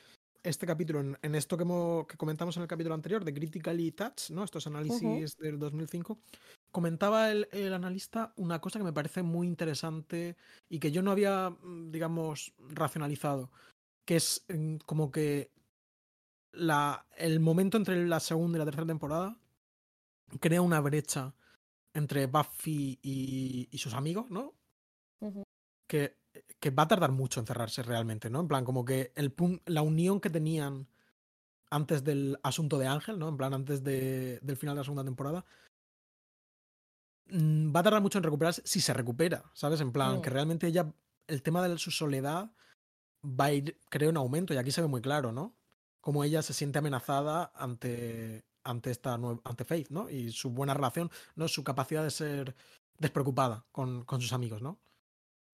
este 0.43 0.67
capítulo, 0.67 1.01
en, 1.01 1.19
en 1.23 1.35
esto 1.35 1.57
que, 1.57 1.65
hemo- 1.65 2.07
que 2.07 2.17
comentamos 2.17 2.57
en 2.57 2.63
el 2.63 2.69
capítulo 2.69 2.95
anterior, 2.95 3.25
de 3.25 3.35
Critically 3.35 3.93
Touch, 3.93 4.31
¿no? 4.31 4.45
estos 4.45 4.67
análisis 4.69 5.37
del 5.39 5.59
2005, 5.59 6.21
comentaba 6.71 7.31
el, 7.31 7.49
el 7.53 7.73
analista 7.73 8.33
una 8.37 8.61
cosa 8.61 8.79
que 8.79 8.85
me 8.85 8.93
parece 8.93 9.23
muy 9.23 9.47
interesante 9.47 10.37
y 10.69 10.79
que 10.79 10.93
yo 10.93 11.03
no 11.03 11.11
había, 11.11 11.51
mm, 11.51 11.91
digamos, 11.91 12.53
racionalizado, 12.59 13.51
que 14.05 14.17
es 14.17 14.45
mm, 14.49 14.77
como 14.87 15.11
que 15.11 15.51
la, 16.53 17.07
el 17.17 17.41
momento 17.41 17.77
entre 17.77 18.07
la 18.07 18.21
segunda 18.21 18.57
y 18.57 18.61
la 18.61 18.65
tercera 18.65 18.87
temporada 18.87 19.39
crea 20.41 20.63
una 20.63 20.81
brecha 20.81 21.35
entre 21.95 22.27
Buffy 22.27 22.99
y, 23.03 23.69
y 23.71 23.79
sus 23.79 23.95
amigos, 23.95 24.31
¿no? 24.31 24.55
Que, 25.89 26.17
que 26.61 26.71
va 26.71 26.83
a 26.85 26.89
tardar 26.89 27.13
mucho 27.13 27.41
en 27.41 27.47
cerrarse 27.47 27.83
realmente, 27.83 28.29
¿no? 28.29 28.41
En 28.41 28.49
plan, 28.49 28.65
como 28.65 28.85
que 28.85 29.13
el 29.15 29.35
la 29.67 29.83
unión 29.83 30.21
que 30.21 30.31
tenían 30.31 30.89
antes 31.71 32.05
del 32.05 32.39
asunto 32.43 32.79
de 32.79 32.87
Ángel, 32.87 33.19
¿no? 33.19 33.29
En 33.29 33.37
plan, 33.37 33.55
antes 33.55 33.83
de- 33.83 34.39
del 34.41 34.57
final 34.57 34.75
de 34.75 34.81
la 34.81 34.85
segunda 34.85 35.05
temporada, 35.05 35.45
va 37.31 37.81
a 37.81 37.83
tardar 37.83 38.01
mucho 38.03 38.19
en 38.19 38.25
recuperarse 38.25 38.63
si 38.65 38.81
se 38.81 38.93
recupera, 38.93 39.45
¿sabes? 39.55 39.81
En 39.81 39.93
plan, 39.93 40.23
que 40.23 40.31
Mm. 40.31 40.33
realmente 40.33 40.67
ella, 40.67 40.93
el 41.27 41.43
tema 41.43 41.67
de 41.67 41.77
su 41.79 41.91
soledad 41.91 42.51
va 43.25 43.47
a 43.47 43.53
ir, 43.53 43.79
creo, 43.89 44.11
en 44.11 44.17
aumento 44.17 44.55
y 44.55 44.57
aquí 44.57 44.71
se 44.71 44.81
ve 44.81 44.87
muy 44.89 45.01
claro, 45.01 45.33
¿no? 45.33 45.55
Cómo 46.01 46.23
ella 46.23 46.43
se 46.43 46.53
siente 46.53 46.79
amenazada 46.79 47.51
ante, 47.55 48.45
ante 48.63 48.91
esta 48.91 49.15
ante 49.15 49.65
Faith, 49.65 49.89
¿no? 49.91 50.09
Y 50.09 50.31
su 50.31 50.51
buena 50.51 50.75
relación, 50.75 51.11
¿no? 51.35 51.49
Su 51.49 51.65
capacidad 51.65 52.05
de 52.05 52.11
ser 52.11 52.55
despreocupada 52.99 53.65
con, 53.73 54.05
con 54.05 54.21
sus 54.21 54.33
amigos, 54.33 54.63
¿no? 54.63 54.79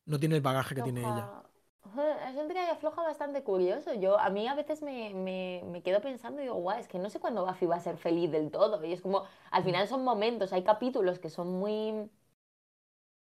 No 0.05 0.19
tiene 0.19 0.37
el 0.37 0.43
bagaje 0.43 0.75
que 0.75 0.83
tiene 0.83 1.01
ella. 1.01 1.43
Floja. 1.83 2.01
Ujú, 2.01 2.29
Es 2.31 2.37
un 2.37 2.49
tira 2.49 2.65
y 2.67 2.71
afloja 2.71 3.03
bastante 3.03 3.43
curioso. 3.43 3.95
Yo, 3.95 4.19
a 4.19 4.31
mí 4.31 4.47
a 4.49 4.55
veces 4.55 4.83
me, 4.83 5.13
me, 5.15 5.63
me 5.67 5.83
quedo 5.83 6.01
pensando 6.01 6.41
y 6.41 6.45
digo, 6.45 6.57
guau, 6.57 6.79
es 6.79 6.89
que 6.89 6.99
no 6.99 7.11
sé 7.11 7.21
cuándo 7.21 7.45
Buffy 7.47 7.67
va 7.67 7.77
a 7.77 7.81
ser 7.81 7.97
feliz 7.97 8.31
del 8.31 8.51
todo. 8.51 8.85
Y 8.85 8.93
es 8.93 9.01
como, 9.01 9.25
al 9.51 9.65
final 9.65 9.89
son 9.89 10.05
momentos, 10.05 10.53
hay 10.53 10.63
capítulos 10.65 11.19
que 11.19 11.31
son 11.31 11.49
muy 11.59 12.11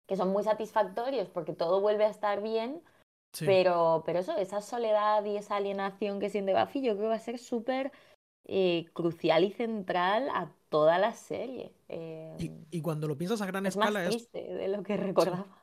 que 0.08 0.18
son 0.18 0.30
muy 0.30 0.44
satisfactorios 0.44 1.30
porque 1.30 1.54
todo 1.54 1.80
vuelve 1.80 2.04
a 2.04 2.10
estar 2.10 2.42
bien, 2.42 2.82
Sí. 3.32 3.46
pero, 3.46 4.04
pero 4.06 4.20
eso, 4.20 4.36
esa 4.36 4.60
soledad 4.60 5.24
y 5.24 5.38
esa 5.38 5.56
alienación 5.56 6.20
que 6.20 6.30
siente 6.30 6.54
Buffy, 6.54 6.82
yo 6.82 6.94
creo 6.94 7.04
que 7.04 7.08
va 7.10 7.16
a 7.16 7.20
ser 7.20 7.40
súper 7.40 7.94
eh, 8.46 8.88
crucial 8.92 9.46
y 9.46 9.52
central 9.52 10.30
a 10.34 10.52
toda 10.68 10.98
la 10.98 11.14
serie. 11.14 11.72
Eh, 11.88 12.36
Y, 12.40 12.52
y 12.78 12.82
cuando 12.82 13.08
lo 13.08 13.18
piensas 13.18 13.42
a 13.42 13.46
gran 13.46 13.66
es 13.66 13.78
más 13.78 13.90
escala, 13.90 14.06
es, 14.10 14.30
triste 14.30 14.54
de 14.54 14.68
lo 14.68 14.84
que 14.84 14.98
recordaba. 14.98 15.61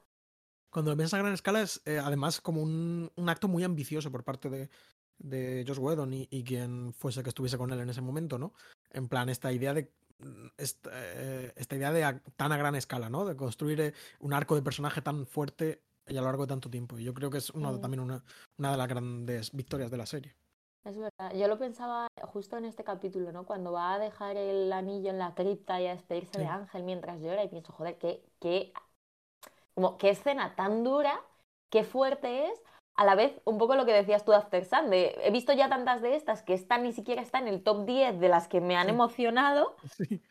Cuando 0.70 0.90
lo 0.90 0.96
piensas 0.96 1.18
a 1.18 1.22
gran 1.22 1.34
escala, 1.34 1.62
es 1.62 1.80
eh, 1.86 1.98
además 1.98 2.40
como 2.40 2.62
un, 2.62 3.10
un 3.16 3.28
acto 3.28 3.48
muy 3.48 3.64
ambicioso 3.64 4.10
por 4.12 4.24
parte 4.24 4.48
de, 4.50 4.70
de 5.18 5.64
Josh 5.66 5.78
Whedon 5.78 6.12
y, 6.12 6.28
y 6.30 6.44
quien 6.44 6.92
fuese 6.92 7.22
que 7.22 7.30
estuviese 7.30 7.58
con 7.58 7.70
él 7.72 7.80
en 7.80 7.90
ese 7.90 8.00
momento, 8.00 8.38
¿no? 8.38 8.52
En 8.90 9.08
plan, 9.08 9.28
esta 9.28 9.52
idea 9.52 9.74
de 9.74 9.92
esta, 10.56 10.90
eh, 10.92 11.52
esta 11.56 11.76
idea 11.76 11.92
de 11.92 12.04
a- 12.04 12.22
tan 12.36 12.52
a 12.52 12.56
gran 12.56 12.74
escala, 12.74 13.08
¿no? 13.08 13.24
De 13.24 13.36
construir 13.36 13.80
eh, 13.80 13.94
un 14.20 14.32
arco 14.32 14.54
de 14.54 14.62
personaje 14.62 15.00
tan 15.02 15.26
fuerte 15.26 15.82
y 16.06 16.16
a 16.16 16.20
lo 16.20 16.26
largo 16.26 16.44
de 16.44 16.48
tanto 16.48 16.70
tiempo. 16.70 16.98
Y 16.98 17.04
yo 17.04 17.14
creo 17.14 17.30
que 17.30 17.38
es 17.38 17.52
también 17.52 18.00
una, 18.00 18.24
una 18.58 18.70
de 18.72 18.76
las 18.78 18.88
grandes 18.88 19.52
victorias 19.52 19.90
de 19.90 19.96
la 19.96 20.06
serie. 20.06 20.34
Es 20.84 20.96
verdad, 20.96 21.34
yo 21.36 21.48
lo 21.48 21.58
pensaba 21.58 22.06
justo 22.22 22.56
en 22.56 22.64
este 22.64 22.82
capítulo, 22.82 23.30
¿no? 23.30 23.44
Cuando 23.44 23.72
va 23.72 23.94
a 23.94 23.98
dejar 23.98 24.36
el 24.36 24.72
anillo 24.72 25.10
en 25.10 25.18
la 25.18 25.34
cripta 25.34 25.80
y 25.80 25.86
a 25.86 25.94
despedirse 25.94 26.38
de 26.38 26.44
Sí. 26.44 26.50
Ángel 26.50 26.84
mientras 26.84 27.20
llora 27.20 27.44
y 27.44 27.48
pienso, 27.48 27.72
joder, 27.72 27.98
qué, 27.98 28.24
qué, 28.40 28.72
como, 29.78 29.98
qué 29.98 30.10
escena 30.10 30.54
tan 30.56 30.84
dura, 30.84 31.20
qué 31.70 31.84
fuerte 31.84 32.46
es, 32.48 32.62
a 32.96 33.04
la 33.04 33.14
vez 33.14 33.40
un 33.44 33.58
poco 33.58 33.76
lo 33.76 33.86
que 33.86 33.92
decías 33.92 34.24
tú 34.24 34.32
de 34.32 34.38
After 34.38 34.64
Sun, 34.64 34.90
de, 34.90 35.14
he 35.22 35.30
visto 35.30 35.52
ya 35.52 35.68
tantas 35.68 36.02
de 36.02 36.16
estas 36.16 36.42
que 36.42 36.54
esta 36.54 36.78
ni 36.78 36.92
siquiera 36.92 37.22
está 37.22 37.38
en 37.38 37.48
el 37.48 37.62
top 37.62 37.84
10 37.86 38.18
de 38.20 38.28
las 38.28 38.48
que 38.48 38.60
me 38.60 38.76
han 38.76 38.88
Sí. 38.88 38.90
emocionado 38.90 39.76
Sí. 39.96 40.22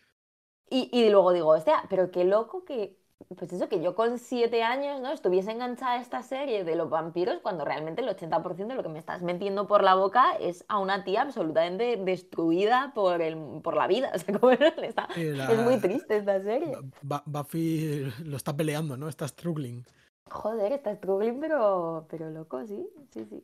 y, 0.70 0.90
y 0.94 1.10
luego 1.10 1.34
digo, 1.34 1.50
hostia, 1.50 1.84
pero 1.90 2.12
qué 2.12 2.24
loco 2.26 2.66
que, 2.66 2.98
pues 3.36 3.52
eso, 3.52 3.68
que 3.68 3.82
yo 3.82 3.96
con 3.96 4.20
siete 4.20 4.64
años, 4.64 5.02
¿no? 5.02 5.12
Estuviese 5.12 5.52
enganchada 5.52 5.94
a 5.94 6.02
esta 6.02 6.22
serie 6.22 6.64
de 6.64 6.76
los 6.76 6.90
vampiros 6.90 7.40
cuando 7.42 7.66
realmente 7.66 8.02
el 8.02 8.08
80% 8.10 8.68
de 8.68 8.76
lo 8.76 8.84
que 8.84 8.90
me 8.90 9.00
estás 9.00 9.22
metiendo 9.22 9.68
por 9.68 9.84
la 9.84 9.96
boca 9.96 10.36
es 10.40 10.64
a 10.68 10.80
una 10.80 11.04
tía 11.04 11.24
absolutamente 11.24 11.98
destruida 11.98 12.92
por, 12.96 13.22
el, 13.22 13.38
por 13.64 13.76
la 13.76 13.88
vida. 13.88 14.12
O 14.16 14.20
sea, 14.20 14.40
como 14.40 14.52
no 14.52 14.84
está- 14.84 15.10
Es 15.16 15.60
muy 15.60 15.78
triste 15.80 16.18
esta 16.18 16.42
serie. 16.42 16.78
Bu- 17.04 17.24
Buffy 17.26 18.12
lo 18.24 18.38
está 18.38 18.56
peleando, 18.56 18.96
¿no? 18.98 19.10
Está 19.10 19.28
struggling. 19.28 19.84
Joder, 20.30 20.72
está 20.74 20.96
struggling, 20.96 21.40
pero, 21.40 22.06
pero 22.10 22.30
loco, 22.30 22.66
sí, 22.66 22.88
sí, 23.12 23.26
sí. 23.26 23.44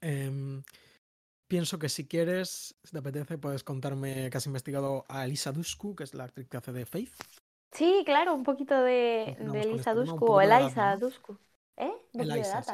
Em, 0.00 0.62
pienso 1.48 1.78
que 1.78 1.88
si 1.88 2.06
quieres, 2.06 2.74
si 2.84 2.92
te 2.92 2.98
apetece, 2.98 3.38
puedes 3.38 3.64
contarme 3.64 4.30
que 4.30 4.36
has 4.38 4.46
investigado 4.46 5.04
a 5.08 5.24
Elisa 5.24 5.52
Dushku, 5.52 5.94
que 5.94 6.04
es 6.04 6.14
la 6.14 6.24
actriz 6.24 6.48
que 6.48 6.56
hace 6.56 6.72
de 6.72 6.86
Faith. 6.86 7.14
Sí, 7.72 8.02
claro, 8.04 8.34
un 8.34 8.44
poquito 8.44 8.80
de, 8.82 9.36
Elisa 9.38 9.90
este 9.90 9.94
Dushku 9.94 10.24
o 10.24 10.40
Eliza 10.40 10.94
¿no? 10.94 10.98
Dushku. 10.98 11.38
¿Eh? 11.76 11.92
Elisa, 12.14 12.62
sí. 12.62 12.72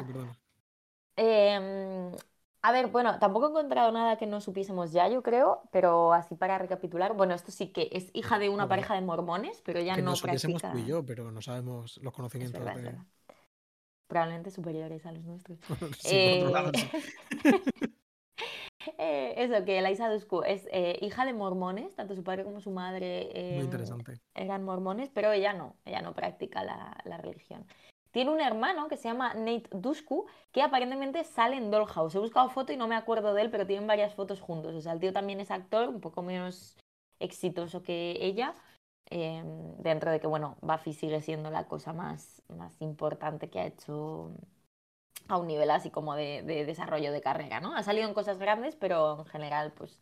Em, 1.17 2.11
a 2.61 2.71
ver, 2.71 2.87
bueno, 2.87 3.19
tampoco 3.19 3.47
he 3.47 3.49
encontrado 3.51 3.91
nada 3.91 4.17
que 4.17 4.25
no 4.25 4.41
supiésemos 4.41 4.91
ya, 4.91 5.07
yo 5.07 5.21
creo, 5.21 5.61
pero 5.71 6.13
así 6.13 6.35
para 6.35 6.57
recapitular, 6.57 7.13
bueno, 7.13 7.33
esto 7.33 7.51
sí 7.51 7.67
que 7.67 7.89
es 7.91 8.09
hija 8.13 8.39
de 8.39 8.49
una 8.49 8.67
pareja 8.67 8.95
de 8.95 9.01
mormones, 9.01 9.61
pero 9.63 9.79
ella 9.79 9.95
que 9.95 10.01
no 10.01 10.11
nos 10.11 10.19
supiésemos 10.19 10.61
practica. 10.61 10.83
tú 10.83 10.85
y 10.85 10.89
yo, 10.89 11.05
pero 11.05 11.31
no 11.31 11.41
sabemos 11.41 11.99
los 12.01 12.13
conocimientos 12.13 12.63
verdad, 12.63 12.81
de... 12.81 12.97
Probablemente 14.07 14.51
superiores 14.51 15.05
a 15.05 15.11
los 15.11 15.23
nuestros. 15.23 15.59
Sí, 15.99 16.09
Eh, 16.11 16.71
sí. 16.73 17.91
eh, 18.97 19.33
eso, 19.37 19.65
que 19.65 19.79
Eliza 19.79 20.09
Dushku 20.09 20.43
es 20.43 20.67
eh, 20.71 20.97
hija 21.01 21.25
de 21.25 21.33
mormones, 21.33 21.95
tanto 21.95 22.15
su 22.15 22.23
padre 22.23 22.43
como 22.43 22.59
su 22.61 22.71
madre 22.71 23.29
Muy 23.33 23.41
em, 23.41 23.59
interesante. 23.61 24.19
eran 24.33 24.63
mormones, 24.63 25.09
pero 25.09 25.31
ella 25.31 25.53
no, 25.53 25.75
ella 25.85 26.01
no 26.01 26.13
practica 26.13 26.63
la, 26.63 26.97
la 27.05 27.17
religión. 27.17 27.65
Tiene 28.11 28.31
un 28.31 28.39
hermano 28.39 28.87
que 28.87 28.95
se 28.95 29.09
llama 29.09 29.33
Nate 29.33 29.67
Dushku, 29.71 30.25
que 30.53 30.61
aparentemente 30.61 31.25
sale 31.25 31.57
en 31.57 31.69
Dollhouse. 31.69 32.15
He 32.15 32.19
buscado 32.19 32.47
foto 32.49 32.71
y 32.71 32.77
no 32.77 32.87
me 32.87 32.95
acuerdo 32.95 33.33
de 33.33 33.41
él, 33.41 33.51
pero 33.51 33.67
tienen 33.67 33.87
varias 33.87 34.13
fotos 34.15 34.39
juntos. 34.39 34.73
O 34.73 34.79
sea, 34.79 34.93
el 34.93 35.01
tío 35.01 35.11
también 35.11 35.41
es 35.41 35.51
actor, 35.51 35.89
un 35.89 35.99
poco 35.99 36.21
menos 36.21 36.77
exitoso 37.19 37.83
que 37.83 38.17
ella, 38.21 38.53
eh, 39.09 39.43
dentro 39.79 40.11
de 40.11 40.21
que, 40.21 40.27
bueno, 40.27 40.55
Buffy 40.61 40.93
sigue 40.93 41.19
siendo 41.19 41.51
la 41.51 41.67
cosa 41.67 41.91
más, 41.91 42.41
más 42.47 42.81
importante 42.81 43.49
que 43.49 43.59
ha 43.59 43.65
hecho 43.65 44.31
a 45.27 45.37
un 45.37 45.47
nivel 45.47 45.71
así 45.71 45.89
como 45.89 46.15
de, 46.15 46.43
de 46.43 46.65
desarrollo 46.65 47.11
de 47.11 47.21
carrera, 47.21 47.59
¿no? 47.59 47.75
Ha 47.75 47.83
salido 47.83 48.07
en 48.07 48.13
cosas 48.13 48.37
grandes, 48.37 48.75
pero 48.75 49.19
en 49.19 49.25
general, 49.25 49.73
pues, 49.73 49.99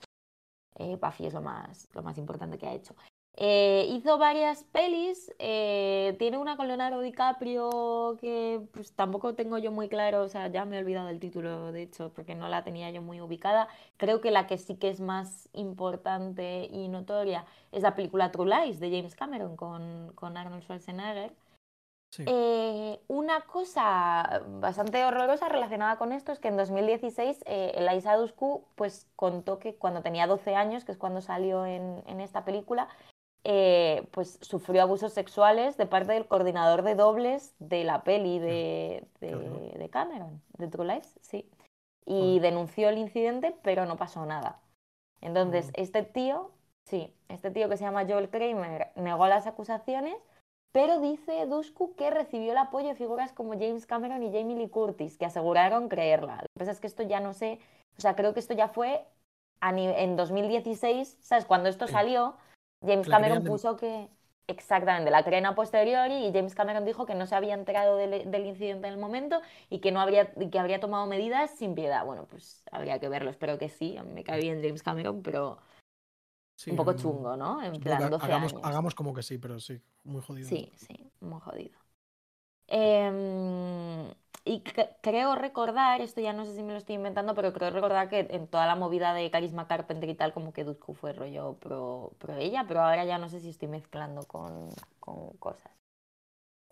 eh, 0.75 0.97
Buffy 1.01 1.25
es 1.25 1.33
lo 1.33 1.41
más, 1.41 1.87
lo 1.93 2.03
más 2.03 2.17
importante 2.17 2.57
que 2.57 2.67
ha 2.67 2.73
hecho. 2.73 2.95
Eh, 3.35 3.87
hizo 3.89 4.19
varias 4.19 4.63
pelis, 4.65 5.33
eh, 5.39 6.15
tiene 6.19 6.37
una 6.37 6.55
con 6.55 6.67
Leonardo 6.67 7.01
DiCaprio 7.01 8.15
que 8.21 8.61
pues 8.71 8.93
tampoco 8.93 9.33
tengo 9.33 9.57
yo 9.57 9.71
muy 9.71 9.89
claro, 9.89 10.21
o 10.21 10.29
sea, 10.29 10.49
ya 10.49 10.65
me 10.65 10.75
he 10.75 10.79
olvidado 10.79 11.07
del 11.07 11.19
título, 11.19 11.71
de 11.71 11.81
hecho, 11.81 12.13
porque 12.13 12.35
no 12.35 12.47
la 12.47 12.63
tenía 12.63 12.91
yo 12.91 13.01
muy 13.01 13.21
ubicada. 13.21 13.67
Creo 13.97 14.21
que 14.21 14.29
la 14.29 14.45
que 14.45 14.59
sí 14.59 14.75
que 14.75 14.89
es 14.89 14.99
más 14.99 15.49
importante 15.53 16.69
y 16.71 16.87
notoria 16.89 17.45
es 17.71 17.81
la 17.81 17.95
película 17.95 18.31
True 18.31 18.47
Lies 18.47 18.79
de 18.79 18.91
James 18.91 19.15
Cameron 19.15 19.55
con, 19.57 20.11
con 20.13 20.37
Arnold 20.37 20.61
Schwarzenegger. 20.63 21.33
Sí. 22.13 22.23
Eh, 22.27 22.99
una 23.07 23.41
cosa 23.41 24.43
bastante 24.59 25.03
horrorosa 25.03 25.49
relacionada 25.49 25.97
con 25.97 26.11
esto 26.11 26.31
es 26.31 26.37
que 26.37 26.47
en 26.49 26.57
2016 26.57 27.43
eh, 27.47 27.71
Eliza 27.75 28.15
Dushku 28.15 28.67
pues 28.75 29.07
contó 29.15 29.57
que 29.57 29.73
cuando 29.75 30.03
tenía 30.03 30.27
12 30.27 30.53
años, 30.53 30.85
que 30.85 30.91
es 30.91 30.99
cuando 30.99 31.21
salió 31.21 31.65
en, 31.65 32.03
en 32.05 32.21
esta 32.21 32.45
película, 32.45 32.87
eh, 33.43 34.07
pues 34.11 34.37
sufrió 34.41 34.83
abusos 34.83 35.11
sexuales 35.13 35.75
de 35.75 35.87
parte 35.87 36.13
del 36.13 36.27
coordinador 36.27 36.83
de 36.83 36.93
dobles 36.93 37.55
de 37.57 37.83
la 37.83 38.03
peli 38.03 38.37
de, 38.37 39.07
de, 39.19 39.73
de 39.75 39.89
Cameron, 39.89 40.39
de 40.59 40.67
True 40.67 40.85
Lies, 40.85 41.17
sí. 41.21 41.49
Y 42.05 42.39
denunció 42.41 42.89
el 42.89 42.99
incidente, 42.99 43.55
pero 43.63 43.87
no 43.87 43.97
pasó 43.97 44.23
nada. 44.27 44.59
Entonces, 45.19 45.69
Oh. 45.69 45.81
este 45.81 46.03
tío, 46.03 46.51
sí, 46.85 47.11
este 47.27 47.49
tío 47.49 47.69
que 47.69 47.77
se 47.77 47.85
llama 47.85 48.05
Joel 48.07 48.29
Kramer 48.29 48.91
negó 48.97 49.25
las 49.25 49.47
acusaciones, 49.47 50.15
pero 50.73 50.99
dice 50.99 51.45
Dushku 51.45 51.95
que 51.95 52.09
recibió 52.09 52.51
el 52.51 52.57
apoyo 52.57 52.89
de 52.89 52.95
figuras 52.95 53.31
como 53.31 53.53
James 53.53 53.85
Cameron 53.85 54.23
y 54.23 54.33
Jamie 54.33 54.57
Lee 54.57 54.69
Curtis, 54.69 55.17
que 55.17 55.25
aseguraron 55.25 55.87
creerla. 55.87 56.37
Lo 56.37 56.41
que 56.41 56.59
pasa 56.59 56.71
es 56.71 56.79
que 56.81 56.87
esto 56.87 57.03
ya 57.03 57.19
no 57.19 57.33
sé, 57.33 57.59
o 57.97 58.01
sea, 58.01 58.15
creo 58.15 58.33
que 58.33 58.39
esto 58.39 58.55
ya 58.55 58.67
fue 58.67 59.05
en 59.61 60.17
2016, 60.17 61.19
¿sabes? 61.21 61.45
Cuando 61.45 61.69
esto 61.69 61.87
salió, 61.87 62.35
James 62.85 63.07
La 63.07 63.17
Cameron 63.17 63.43
puso 63.45 63.77
que... 63.77 64.09
Exactamente, 64.45 65.09
la 65.09 65.23
creen 65.23 65.45
a 65.45 65.55
posteriori 65.55 66.25
y 66.25 66.33
James 66.33 66.53
Cameron 66.53 66.83
dijo 66.83 67.05
que 67.05 67.15
no 67.15 67.25
se 67.27 67.33
había 67.33 67.53
enterado 67.53 67.95
del, 67.95 68.29
del 68.29 68.45
incidente 68.45 68.87
en 68.87 68.93
el 68.93 68.99
momento 68.99 69.41
y 69.69 69.79
que 69.79 69.93
no 69.93 70.01
habría, 70.01 70.33
que 70.33 70.59
habría 70.59 70.81
tomado 70.81 71.05
medidas 71.05 71.51
sin 71.51 71.75
piedad. 71.75 72.03
Bueno, 72.03 72.25
pues 72.29 72.61
habría 72.69 72.99
que 72.99 73.07
verlo, 73.07 73.29
espero 73.29 73.57
que 73.57 73.69
sí. 73.69 73.95
A 73.95 74.03
mí 74.03 74.11
me 74.11 74.25
cae 74.25 74.41
bien 74.41 74.61
James 74.61 74.83
Cameron, 74.83 75.23
pero 75.23 75.59
Sí, 76.55 76.71
un 76.71 76.75
poco 76.77 76.93
chungo, 76.93 77.37
¿no? 77.37 77.61
En 77.63 77.81
que 77.81 77.89
plan, 77.89 78.09
12 78.09 78.33
hagamos, 78.33 78.51
años. 78.51 78.67
hagamos 78.67 78.95
como 78.95 79.13
que 79.13 79.23
sí, 79.23 79.37
pero 79.37 79.59
sí, 79.59 79.81
muy 80.03 80.21
jodido. 80.21 80.51
Sí, 80.51 80.71
sí, 80.75 81.11
muy 81.21 81.39
jodido. 81.41 81.79
Em, 82.67 84.09
y 84.45 84.63
cre- 84.63 84.97
creo 85.01 85.35
recordar, 85.35 86.01
esto 86.01 86.21
ya 86.21 86.33
no 86.33 86.45
sé 86.45 86.55
si 86.55 86.63
me 86.63 86.73
lo 86.73 86.79
estoy 86.79 86.95
inventando, 86.95 87.35
pero 87.35 87.53
creo 87.53 87.71
recordar 87.71 88.09
que 88.09 88.27
en 88.31 88.47
toda 88.47 88.65
la 88.67 88.75
movida 88.75 89.13
de 89.13 89.31
Carisma 89.31 89.67
Carpenter 89.67 90.09
y 90.09 90.15
tal, 90.15 90.33
como 90.33 90.53
que 90.53 90.63
Dushku 90.65 90.93
fue 90.95 91.13
rollo 91.13 91.57
pro, 91.59 92.13
pro 92.19 92.35
ella, 92.37 92.65
pero 92.67 92.81
ahora 92.81 93.05
ya 93.05 93.17
no 93.19 93.29
sé 93.29 93.39
si 93.41 93.49
estoy 93.49 93.69
mezclando 93.69 94.23
con, 94.27 94.69
con 94.99 95.31
cosas. 95.37 95.71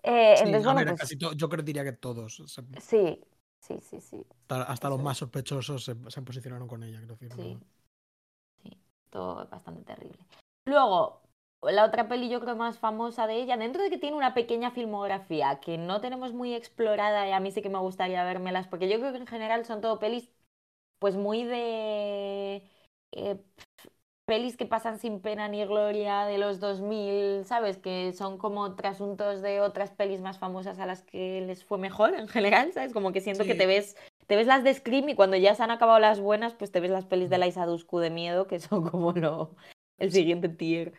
Eh, 0.03 0.37
Sí, 0.39 0.57
entonces, 0.57 0.65
bueno, 0.65 0.83
ver, 0.83 0.85
pues 0.85 1.01
casi 1.01 1.17
yo 1.33 1.49
creo 1.49 1.63
diría 1.63 1.83
que 1.83 1.93
todos, 1.93 2.41
se- 2.47 2.61
sí, 2.79 3.19
sí, 3.59 3.79
sí, 3.81 4.01
sí, 4.01 4.25
hasta, 4.47 4.63
hasta 4.71 4.89
los 4.89 4.99
más 4.99 5.17
sospechosos 5.17 5.83
se, 5.83 5.95
se 6.09 6.21
posicionaron 6.21 6.67
con 6.67 6.83
ella, 6.83 6.99
quiero 6.99 7.15
decir. 7.15 7.33
Sí, 7.35 7.41
no- 7.41 7.59
todo 9.11 9.43
es 9.43 9.49
bastante 9.49 9.83
terrible. 9.83 10.17
Luego, 10.65 11.21
la 11.61 11.85
otra 11.85 12.07
peli 12.07 12.29
yo 12.29 12.39
creo 12.39 12.55
más 12.55 12.79
famosa 12.79 13.27
de 13.27 13.35
ella, 13.35 13.57
dentro 13.57 13.83
de 13.83 13.89
que 13.89 13.97
tiene 13.97 14.17
una 14.17 14.33
pequeña 14.33 14.71
filmografía 14.71 15.59
que 15.59 15.77
no 15.77 16.01
tenemos 16.01 16.33
muy 16.33 16.55
explorada 16.55 17.27
y 17.27 17.31
a 17.31 17.39
mí 17.39 17.51
sí 17.51 17.61
que 17.61 17.69
me 17.69 17.79
gustaría 17.79 18.23
vérmelas, 18.23 18.67
porque 18.67 18.89
yo 18.89 18.99
creo 18.99 19.11
que 19.11 19.19
en 19.19 19.27
general 19.27 19.65
son 19.65 19.81
todo 19.81 19.99
pelis 19.99 20.31
pues 20.99 21.15
muy 21.15 21.43
de... 21.43 22.63
eh, 23.11 23.37
pelis 24.25 24.55
que 24.55 24.65
pasan 24.65 24.97
sin 24.99 25.19
pena 25.19 25.47
ni 25.49 25.65
gloria 25.65 26.25
de 26.25 26.37
los 26.37 26.59
2000, 26.59 27.43
¿sabes? 27.45 27.77
Que 27.77 28.13
son 28.13 28.37
como 28.37 28.75
trasuntos 28.75 29.41
de 29.41 29.61
otras 29.61 29.91
pelis 29.91 30.21
más 30.21 30.37
famosas 30.37 30.79
a 30.79 30.85
las 30.85 31.01
que 31.01 31.41
les 31.41 31.65
fue 31.65 31.77
mejor 31.77 32.13
en 32.13 32.27
general, 32.27 32.71
¿sabes? 32.71 32.93
Como 32.93 33.11
que 33.11 33.19
siento 33.19 33.43
que 33.43 33.55
te 33.55 33.65
ves, 33.65 33.97
te 34.31 34.37
ves 34.37 34.47
las 34.47 34.63
de 34.63 34.73
Scream 34.73 35.09
y 35.09 35.15
cuando 35.15 35.35
ya 35.35 35.55
se 35.55 35.61
han 35.61 35.71
acabado 35.71 35.99
las 35.99 36.21
buenas, 36.21 36.53
pues 36.53 36.71
te 36.71 36.79
ves 36.79 36.89
las 36.89 37.05
pelis 37.05 37.29
de 37.29 37.37
Liza 37.37 37.65
Dushku 37.65 37.99
de 37.99 38.09
miedo, 38.09 38.47
que 38.47 38.61
son 38.61 38.89
como 38.89 39.11
lo, 39.11 39.57
el 39.97 40.13
siguiente 40.13 40.47
tier. 40.47 40.93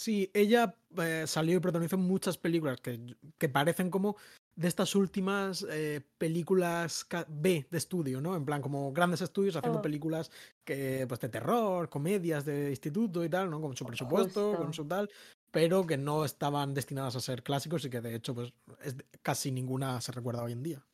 Sí, 0.00 0.30
ella 0.32 0.76
eh, 0.96 1.24
salió 1.26 1.56
y 1.56 1.60
protagonizó 1.60 1.98
muchas 1.98 2.38
películas 2.38 2.80
que, 2.80 3.00
que 3.36 3.48
parecen 3.48 3.90
como 3.90 4.14
de 4.54 4.68
estas 4.68 4.94
últimas 4.94 5.66
eh, 5.68 6.02
películas 6.18 7.08
B 7.26 7.66
de 7.68 7.78
estudio, 7.78 8.20
¿no? 8.20 8.36
En 8.36 8.44
plan, 8.44 8.62
como 8.62 8.92
grandes 8.92 9.22
estudios 9.22 9.56
haciendo 9.56 9.80
Oh. 9.80 9.82
películas 9.82 10.30
que, 10.64 11.04
pues, 11.08 11.18
de 11.18 11.28
terror, 11.28 11.88
comedias 11.88 12.44
de 12.44 12.70
instituto 12.70 13.24
y 13.24 13.28
tal, 13.28 13.50
¿no? 13.50 13.60
Con 13.60 13.76
su 13.76 13.84
presupuesto, 13.84 14.56
con 14.56 14.72
su 14.72 14.86
tal, 14.86 15.10
pero 15.50 15.84
que 15.84 15.96
no 15.96 16.24
estaban 16.24 16.74
destinadas 16.74 17.16
a 17.16 17.20
ser 17.20 17.42
clásicos 17.42 17.84
y 17.86 17.90
que 17.90 18.00
de 18.00 18.14
hecho, 18.14 18.36
pues, 18.36 18.52
es 18.84 18.94
casi 19.20 19.50
ninguna 19.50 20.00
se 20.00 20.12
recuerda 20.12 20.44
hoy 20.44 20.52
en 20.52 20.62
día. 20.62 20.86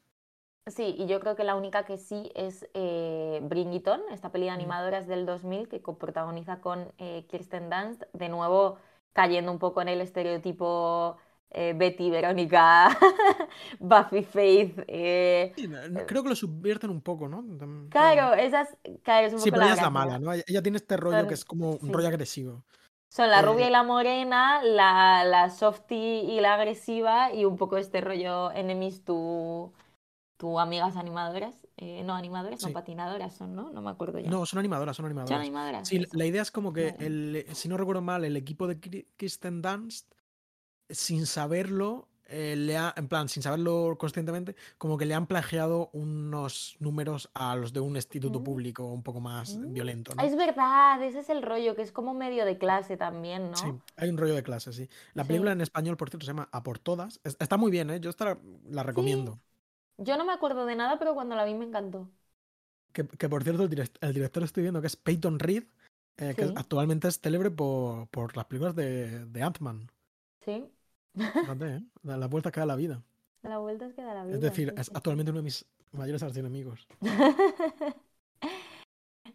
Sí, 0.69 0.95
y 0.97 1.07
yo 1.07 1.19
creo 1.19 1.35
que 1.35 1.43
la 1.43 1.57
única 1.57 1.85
que 1.85 1.99
sí 1.99 2.31
es 2.37 2.69
eh, 2.75 3.41
Bring 3.43 3.73
It 3.73 3.89
On, 3.89 4.01
esta 4.13 4.31
peli 4.31 4.45
de 4.45 4.51
animadoras 4.51 5.09
del 5.09 5.27
2000 5.27 5.69
que 5.69 5.83
coprotagoniza 5.83 6.61
con 6.61 6.93
eh, 6.99 7.27
Kirsten 7.29 7.69
Dunst, 7.69 8.05
de 8.13 8.29
nuevo 8.29 8.79
cayendo 9.13 9.51
un 9.51 9.59
poco 9.59 9.83
en 9.83 9.89
el 9.89 10.01
estereotipo 10.01 11.17
eh, 11.51 11.75
Betty, 11.77 12.11
Verónica, 12.11 12.97
Buffy, 13.81 14.23
Faith. 14.23 14.85
eh, 14.87 15.53
Sí, 15.57 15.69
creo 16.07 16.23
que 16.23 16.31
lo 16.31 16.37
subvierten 16.37 16.91
un 16.91 17.03
poco, 17.03 17.29
¿no? 17.29 17.43
Claro, 17.89 18.33
esas, 18.35 18.77
claro, 19.03 19.27
es 19.27 19.35
un 19.35 19.41
Sí, 19.41 19.51
poco 19.51 19.53
pero 19.53 19.65
la 19.65 19.67
ella 19.67 19.75
es 19.75 19.81
la 19.81 19.91
mala, 19.91 20.19
¿no? 20.19 20.33
Ella- 20.33 20.63
tiene 20.63 20.79
este 20.79 20.97
rollo 20.97 21.27
Son- 21.27 21.27
que 21.27 21.35
es 21.35 21.45
como 21.45 21.77
un 21.77 21.93
sí. 21.93 21.93
rollo 21.93 22.09
agresivo. 22.09 22.65
Son 23.09 23.31
la 23.31 23.43
rubia 23.43 23.69
y 23.69 23.71
la 23.71 23.83
morena, 23.83 24.63
la, 24.63 25.25
la 25.25 25.51
softie 25.51 26.23
y 26.25 26.41
la 26.41 26.55
agresiva 26.55 27.33
y 27.33 27.45
un 27.45 27.57
poco 27.59 27.77
este 27.77 28.01
rollo 28.01 28.51
enemies 28.53 29.05
to, 29.05 29.73
to 30.43 30.59
amigas 30.59 30.97
animadoras. 30.97 31.55
Eh, 31.77 32.03
no, 32.05 32.15
animadoras, 32.17 32.61
no 32.63 32.69
Sí. 32.69 32.75
patinadoras 32.75 33.33
son, 33.33 33.55
¿no? 33.55 33.71
No 33.73 33.81
me 33.81 33.91
acuerdo 33.91 34.19
ya. 34.19 34.29
No, 34.29 34.45
son 34.45 34.59
animadoras, 34.59 34.97
son 34.97 35.09
¿Son 35.09 35.33
animadoras. 35.41 35.87
Sí, 35.87 35.99
Eso. 35.99 36.09
la 36.15 36.27
idea 36.27 36.43
es 36.43 36.51
como 36.51 36.73
que, 36.73 36.91
Vale. 36.91 37.07
el, 37.07 37.47
si 37.55 37.69
no 37.69 37.77
recuerdo 37.77 38.03
mal, 38.03 38.25
el 38.25 38.37
equipo 38.37 38.67
de 38.67 38.81
Kri- 38.81 39.07
Kirsten 39.17 39.63
Dunst, 39.63 40.11
sin 40.91 41.27
saberlo, 41.27 42.09
eh, 42.27 42.57
le 42.57 42.77
ha, 42.77 42.93
en 42.97 43.07
plan, 43.09 43.29
sin 43.29 43.43
saberlo 43.43 43.97
conscientemente, 43.99 44.57
como 44.79 44.99
que 44.99 45.05
le 45.07 45.15
han 45.15 45.27
plagiado 45.29 45.91
unos 45.93 46.77
números 46.81 47.31
a 47.35 47.55
los 47.55 47.73
de 47.73 47.79
un 47.81 47.95
instituto 47.95 48.41
Mm. 48.41 48.45
público 48.45 48.85
un 48.87 49.03
poco 49.05 49.21
más 49.21 49.55
Mm. 49.57 49.73
violento, 49.73 50.15
¿no? 50.17 50.23
Es 50.25 50.35
verdad, 50.35 51.01
ese 51.05 51.21
es 51.21 51.31
el 51.31 51.43
rollo, 51.43 51.77
que 51.77 51.83
es 51.83 51.93
como 51.93 52.15
medio 52.15 52.45
de 52.45 52.59
clase 52.59 52.97
también, 52.97 53.51
¿no? 53.53 53.57
Sí, 53.57 53.73
hay 53.97 54.09
un 54.09 54.17
rollo 54.17 54.35
de 54.35 54.43
clase, 54.43 54.73
sí. 54.73 54.89
La 55.15 55.23
Sí. 55.23 55.29
película 55.29 55.53
en 55.53 55.61
español, 55.61 55.97
por 55.97 56.11
cierto, 56.11 56.25
se 56.27 56.31
llama 56.33 56.49
A 56.51 56.65
por 56.65 56.81
todas. 56.81 57.21
Es- 57.23 57.37
Está 57.39 57.57
muy 57.59 57.71
bien, 57.71 57.91
¿eh? 57.91 58.01
Yo 58.01 58.11
esta 58.11 58.25
la, 58.25 58.39
la 58.69 58.83
recomiendo. 58.83 59.39
Yo 60.05 60.17
no 60.17 60.25
me 60.25 60.33
acuerdo 60.33 60.67
de 60.67 60.77
nada, 60.77 60.99
pero 60.99 61.15
cuando 61.15 61.35
la 61.37 61.45
vi 61.45 61.55
me 61.55 61.65
encantó. 61.67 62.09
Que, 62.93 63.07
que, 63.07 63.29
por 63.29 63.43
cierto, 63.43 63.63
el, 63.65 63.71
direct- 63.71 63.99
el 64.01 64.13
director 64.13 64.43
estoy 64.43 64.63
viendo 64.65 64.81
que 64.81 64.87
es 64.87 64.97
Peyton 64.97 65.39
Reed, 65.39 65.65
eh, 66.19 66.35
que 66.37 66.47
Sí. 66.47 66.53
actualmente 66.57 67.09
es 67.09 67.19
célebre 67.21 67.51
por, 67.51 68.07
por 68.09 68.37
las 68.37 68.45
películas 68.47 68.75
de, 68.77 69.25
de 69.27 69.43
Ant-Man. 69.43 69.89
Sí, 70.45 70.65
Fíjate, 71.15 71.77
¿eh? 71.77 71.83
La, 72.03 72.17
la 72.17 72.27
vuelta 72.27 72.51
que 72.51 72.61
da 72.61 72.67
la 72.67 72.77
vida. 72.77 73.03
la 73.43 73.59
vuelta 73.59 73.87
es 73.87 73.95
que 73.95 74.03
da 74.03 74.15
la 74.15 74.25
vida. 74.25 74.35
Es 74.35 74.41
decir, 74.41 74.71
sí, 74.71 74.81
es 74.81 74.87
sí. 74.87 74.93
actualmente 74.95 75.31
uno 75.31 75.41
de 75.41 75.45
mis 75.45 75.65
mayores 75.93 76.23
archienemigos. 76.23 76.87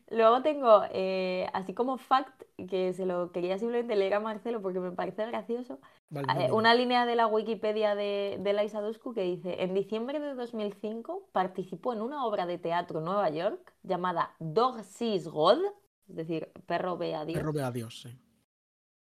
Luego 0.09 0.41
tengo, 0.41 0.83
eh, 0.91 1.47
así 1.53 1.73
como 1.73 1.97
fact, 1.97 2.43
que 2.69 2.93
se 2.93 3.05
lo 3.05 3.31
quería 3.31 3.57
simplemente 3.57 3.95
leer 3.95 4.13
a 4.13 4.19
Marcelo 4.19 4.61
porque 4.61 4.79
me 4.79 4.91
parece 4.91 5.25
gracioso, 5.25 5.79
Vale, 6.09 6.45
eh, 6.45 6.51
una 6.51 6.73
línea 6.73 7.05
de 7.05 7.15
la 7.15 7.27
Wikipedia 7.27 7.93
de, 7.93 8.37
de 8.39 8.81
Dushku 8.81 9.13
que 9.13 9.21
dice, 9.21 9.61
en 9.61 9.73
diciembre 9.73 10.19
de 10.19 10.33
2005 10.33 11.27
participó 11.33 11.93
en 11.93 12.01
una 12.01 12.25
obra 12.25 12.45
de 12.45 12.57
teatro 12.57 12.99
en 12.99 13.05
Nueva 13.05 13.29
York 13.29 13.73
llamada 13.83 14.33
Dog 14.39 14.83
Sees 14.83 15.27
God, 15.27 15.59
es 16.07 16.15
decir, 16.15 16.51
perro 16.65 16.97
ve 16.97 17.13
a 17.13 17.25
Dios, 17.25 17.39
Perro 17.39 17.51
ve 17.51 17.63
a 17.63 17.71
Dios, 17.71 18.01
sí. 18.01 18.17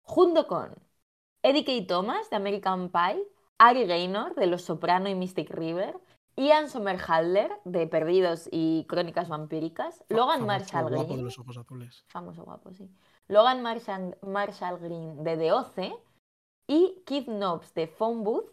junto 0.01 0.47
con 0.47 0.73
Eddie 1.43 1.63
K. 1.65 1.87
Thomas 1.87 2.29
de 2.29 2.35
American 2.35 2.89
Pie, 2.89 3.23
Ari 3.59 3.85
Gaynor 3.85 4.35
de 4.35 4.47
Los 4.47 4.63
Soprano 4.63 5.09
y 5.09 5.15
Mystic 5.15 5.49
River, 5.51 5.95
Ian 6.39 6.69
Somerhalder 6.69 7.51
de 7.65 7.85
Perdidos 7.85 8.47
y 8.49 8.85
Crónicas 8.87 9.27
Vampíricas, 9.27 10.05
Logan 10.07 10.39
famoso 10.39 10.45
Marshall 10.47 10.83
guapo 10.83 11.03
Green, 11.03 11.17
de 11.17 11.23
los 11.23 11.37
ojos 11.37 11.57
azules. 11.57 12.05
famoso 12.07 12.45
guapo, 12.45 12.73
sí, 12.73 12.89
Logan 13.27 13.61
Marshall, 13.61 14.17
Marshall 14.21 14.79
Green 14.79 15.21
de 15.25 15.35
The 15.35 15.51
OC 15.51 15.77
y 16.69 17.03
Keith 17.05 17.25
Knobs 17.25 17.73
de 17.73 17.87
Phone 17.87 18.23
Booth, 18.23 18.49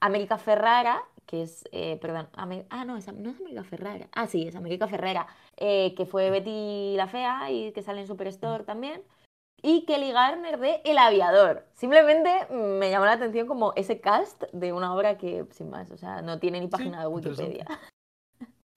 América 0.00 0.36
Ferrara, 0.36 1.04
que 1.26 1.42
es, 1.42 1.62
eh, 1.70 1.96
perdón, 2.00 2.28
ah, 2.34 2.44
no, 2.84 2.96
es, 2.96 3.06
no 3.12 3.30
es 3.30 3.38
América 3.38 3.62
Ferrara, 3.62 4.08
ah, 4.16 4.26
sí, 4.26 4.48
es 4.48 4.56
América 4.56 4.88
Ferrara, 4.88 5.28
eh, 5.56 5.94
que 5.94 6.06
fue 6.06 6.30
Betty 6.30 6.96
la 6.96 7.06
Fea 7.06 7.52
y 7.52 7.70
que 7.70 7.82
sale 7.82 8.00
en 8.00 8.08
Superstore 8.08 8.64
también, 8.64 9.00
y 9.62 9.84
Kelly 9.86 10.12
Garner 10.12 10.58
de 10.58 10.80
El 10.84 10.98
Aviador. 10.98 11.66
Simplemente 11.74 12.30
me 12.52 12.90
llamó 12.90 13.06
la 13.06 13.12
atención 13.12 13.46
como 13.46 13.72
ese 13.76 14.00
cast 14.00 14.42
de 14.52 14.72
una 14.72 14.94
obra 14.94 15.18
que, 15.18 15.46
sin 15.50 15.70
más, 15.70 15.90
o 15.90 15.96
sea, 15.96 16.22
no 16.22 16.38
tiene 16.38 16.60
ni 16.60 16.68
página 16.68 17.00
de. 17.00 17.06
Wikipedia. 17.08 17.66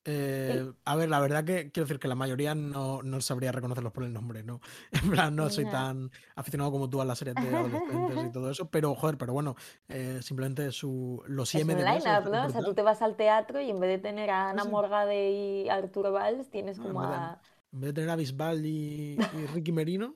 Eh, 0.03 0.65
a 0.83 0.95
ver, 0.95 1.09
la 1.09 1.19
verdad 1.19 1.43
que 1.43 1.69
quiero 1.71 1.85
decir 1.85 1.99
que 1.99 2.07
la 2.07 2.15
mayoría 2.15 2.55
no, 2.55 3.03
no 3.03 3.21
sabría 3.21 3.51
reconocerlos 3.51 3.93
por 3.93 4.03
el 4.03 4.11
nombre, 4.11 4.41
¿no? 4.41 4.59
En 5.05 5.11
plan, 5.11 5.35
no 5.35 5.47
soy 5.51 5.65
tan 5.65 6.09
aficionado 6.35 6.71
como 6.71 6.89
tú 6.89 7.01
a 7.01 7.05
las 7.05 7.19
series 7.19 7.35
de 7.35 7.55
adolescentes 7.55 8.17
y 8.25 8.31
todo 8.31 8.49
eso, 8.49 8.67
pero 8.71 8.95
joder, 8.95 9.19
pero 9.19 9.33
bueno, 9.33 9.55
eh, 9.89 10.17
simplemente 10.23 10.71
su, 10.71 11.21
los 11.27 11.53
Es 11.53 11.63
un 11.63 11.69
IMDb 11.69 11.81
es- 11.97 12.03
line-up, 12.03 12.23
es 12.25 12.31
¿no? 12.31 12.45
O 12.47 12.49
sea, 12.49 12.63
tú 12.63 12.73
te 12.73 12.81
vas 12.81 13.03
al 13.03 13.15
teatro 13.15 13.61
y 13.61 13.69
en 13.69 13.79
vez 13.79 13.91
de 13.91 13.97
tener 13.99 14.31
a 14.31 14.49
Ana 14.49 14.63
sí. 14.63 14.69
Morgade 14.69 15.29
y 15.29 15.69
Arturo 15.69 16.11
Valls, 16.11 16.49
tienes 16.49 16.79
No, 16.79 16.87
en 16.87 16.93
como 16.93 17.07
de- 17.07 17.13
a... 17.15 17.39
En 17.71 17.79
vez 17.81 17.89
de 17.89 17.93
tener 17.93 18.09
a 18.09 18.15
Bisbal 18.15 18.65
y, 18.65 19.17
y 19.19 19.45
Ricky 19.53 19.71
Merino, 19.71 20.15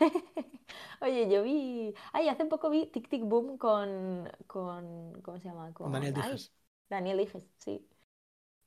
Oye, 1.00 1.30
yo 1.30 1.42
vi... 1.42 1.94
Ay, 2.12 2.28
hace 2.28 2.44
poco 2.46 2.70
vi 2.70 2.86
Tic 2.86 3.08
Tic 3.08 3.22
Boom 3.24 3.58
con... 3.58 4.30
con... 4.46 5.20
¿Cómo 5.22 5.38
se 5.38 5.48
llama? 5.48 5.72
con 5.72 5.92
Daniel 5.92 6.14
ay, 6.16 6.22
Dijes. 6.22 6.52
Daniel 6.88 7.18
Dijes, 7.18 7.46
sí. 7.58 7.86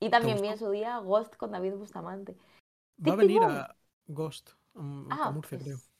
Y 0.00 0.10
también 0.10 0.40
vi 0.40 0.48
en 0.48 0.58
su 0.58 0.70
día 0.70 0.98
Ghost 0.98 1.36
con 1.36 1.50
David 1.50 1.74
Bustamante. 1.74 2.36
Va 3.06 3.12
a 3.12 3.16
venir 3.16 3.42
a 3.42 3.76
Ghost, 4.06 4.50
um, 4.74 5.10
a 5.10 5.26
Ah, 5.26 5.30
Murcia, 5.30 5.58
creo. 5.58 5.76
pues, 5.76 5.90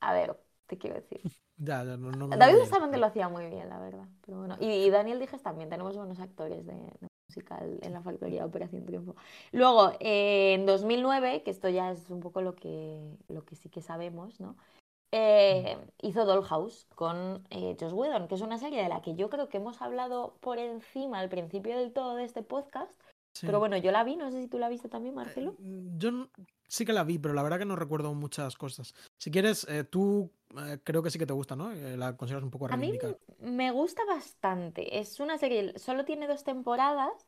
A 0.00 0.12
ver, 0.12 0.38
te 0.66 0.78
quiero 0.78 0.96
decir. 0.96 1.20
Ya, 1.62 1.84
ya, 1.84 1.98
no, 1.98 2.10
no 2.10 2.26
me 2.26 2.38
David 2.38 2.60
Bustamante 2.60 2.96
lo 2.96 3.04
hacía 3.04 3.28
muy 3.28 3.44
bien, 3.44 3.68
la 3.68 3.78
verdad. 3.78 4.08
Pero 4.24 4.38
bueno. 4.38 4.56
Y, 4.60 4.88
Daniel 4.88 5.20
Dijes 5.20 5.42
también, 5.42 5.68
tenemos 5.68 5.94
buenos 5.94 6.18
actores 6.18 6.64
de 6.64 6.90
musical 7.34 7.78
en 7.82 7.92
la 7.92 8.02
factoría 8.02 8.44
Operación 8.44 8.84
Triunfo. 8.84 9.14
Luego, 9.52 9.92
eh, 10.00 10.54
en 10.54 10.66
2009, 10.66 11.42
que 11.44 11.50
esto 11.52 11.68
ya 11.68 11.92
es 11.92 12.10
un 12.10 12.20
poco 12.20 12.42
lo 12.42 12.56
que, 12.56 13.00
lo 13.28 13.44
que 13.44 13.54
sí 13.54 13.68
que 13.68 13.80
sabemos, 13.80 14.40
¿no? 14.40 14.56
Eh, 15.12 15.76
hizo 16.02 16.24
Dollhouse 16.24 16.86
con 16.94 17.44
eh, 17.50 17.76
Joss 17.80 17.92
Whedon, 17.92 18.28
que 18.28 18.34
es 18.36 18.40
una 18.42 18.58
serie 18.58 18.82
de 18.82 18.88
la 18.88 19.00
que 19.00 19.14
yo 19.14 19.28
creo 19.28 19.48
que 19.48 19.56
hemos 19.58 19.80
hablado 19.82 20.34
por 20.40 20.58
encima 20.58 21.18
al 21.20 21.28
principio 21.28 21.76
del 21.78 21.92
todo 21.92 22.16
de 22.16 22.24
este 22.24 22.42
podcast. 22.42 22.92
Sí. 23.34 23.46
Pero 23.46 23.58
bueno, 23.60 23.76
yo 23.76 23.92
la 23.92 24.02
vi, 24.04 24.16
no 24.16 24.30
sé 24.30 24.42
si 24.42 24.48
tú 24.48 24.58
la 24.58 24.68
viste 24.68 24.88
también, 24.88 25.14
Eh, 25.14 25.16
Marcelo. 25.16 25.54
Yo 25.96 26.08
n- 26.10 26.28
sí 26.68 26.84
que 26.84 26.92
la 26.92 27.04
vi, 27.04 27.18
pero 27.18 27.34
la 27.34 27.42
verdad 27.44 27.58
que 27.58 27.64
no 27.64 27.76
recuerdo 27.76 28.12
muchas 28.14 28.56
cosas. 28.56 28.92
Si 29.18 29.30
quieres, 29.30 29.66
tú 29.90 30.30
creo 30.84 31.02
que 31.02 31.10
sí 31.10 31.18
que 31.18 31.26
te 31.26 31.32
gusta, 31.32 31.56
¿no? 31.56 31.72
Eh, 31.72 31.96
la 31.96 32.16
consideras 32.16 32.44
un 32.44 32.50
poco 32.50 32.66
a 32.68 32.76
mí 32.76 32.92
reivindicar. 32.92 33.18
me 33.38 33.70
gusta 33.72 34.04
bastante. 34.06 34.98
Es 35.00 35.20
una 35.20 35.38
serie, 35.38 35.78
solo 35.78 36.04
tiene 36.04 36.26
dos 36.26 36.44
temporadas. 36.44 37.26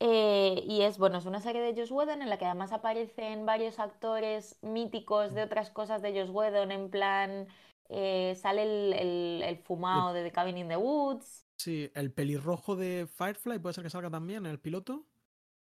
eh, 0.00 0.62
y 0.66 0.82
es, 0.82 0.98
bueno, 0.98 1.18
es 1.18 1.26
una 1.26 1.40
serie 1.40 1.62
de 1.62 1.74
Joss 1.80 1.90
Whedon 1.92 2.22
en 2.22 2.28
la 2.30 2.38
que 2.38 2.46
además 2.46 2.72
aparecen 2.72 3.46
varios 3.46 3.78
actores 3.78 4.58
míticos 4.62 5.34
de 5.34 5.44
otras 5.44 5.70
cosas 5.70 6.02
de 6.02 6.12
Joss 6.18 6.30
Whedon, 6.30 6.72
en 6.72 6.90
plan, 6.90 7.48
eh, 7.88 8.34
sale 8.36 8.62
el, 8.64 8.92
el, 8.94 9.42
el 9.44 9.58
fumado 9.58 10.12
de 10.12 10.24
The 10.24 10.32
Cabin 10.32 10.58
in 10.58 10.68
the 10.68 10.76
Woods. 10.76 11.46
Sí, 11.56 11.90
el 11.94 12.12
pelirrojo 12.12 12.74
de 12.76 13.06
Firefly 13.06 13.58
puede 13.60 13.74
ser 13.74 13.84
que 13.84 13.90
salga 13.90 14.10
también 14.10 14.46
en 14.46 14.52
el 14.52 14.58
piloto. 14.60 15.06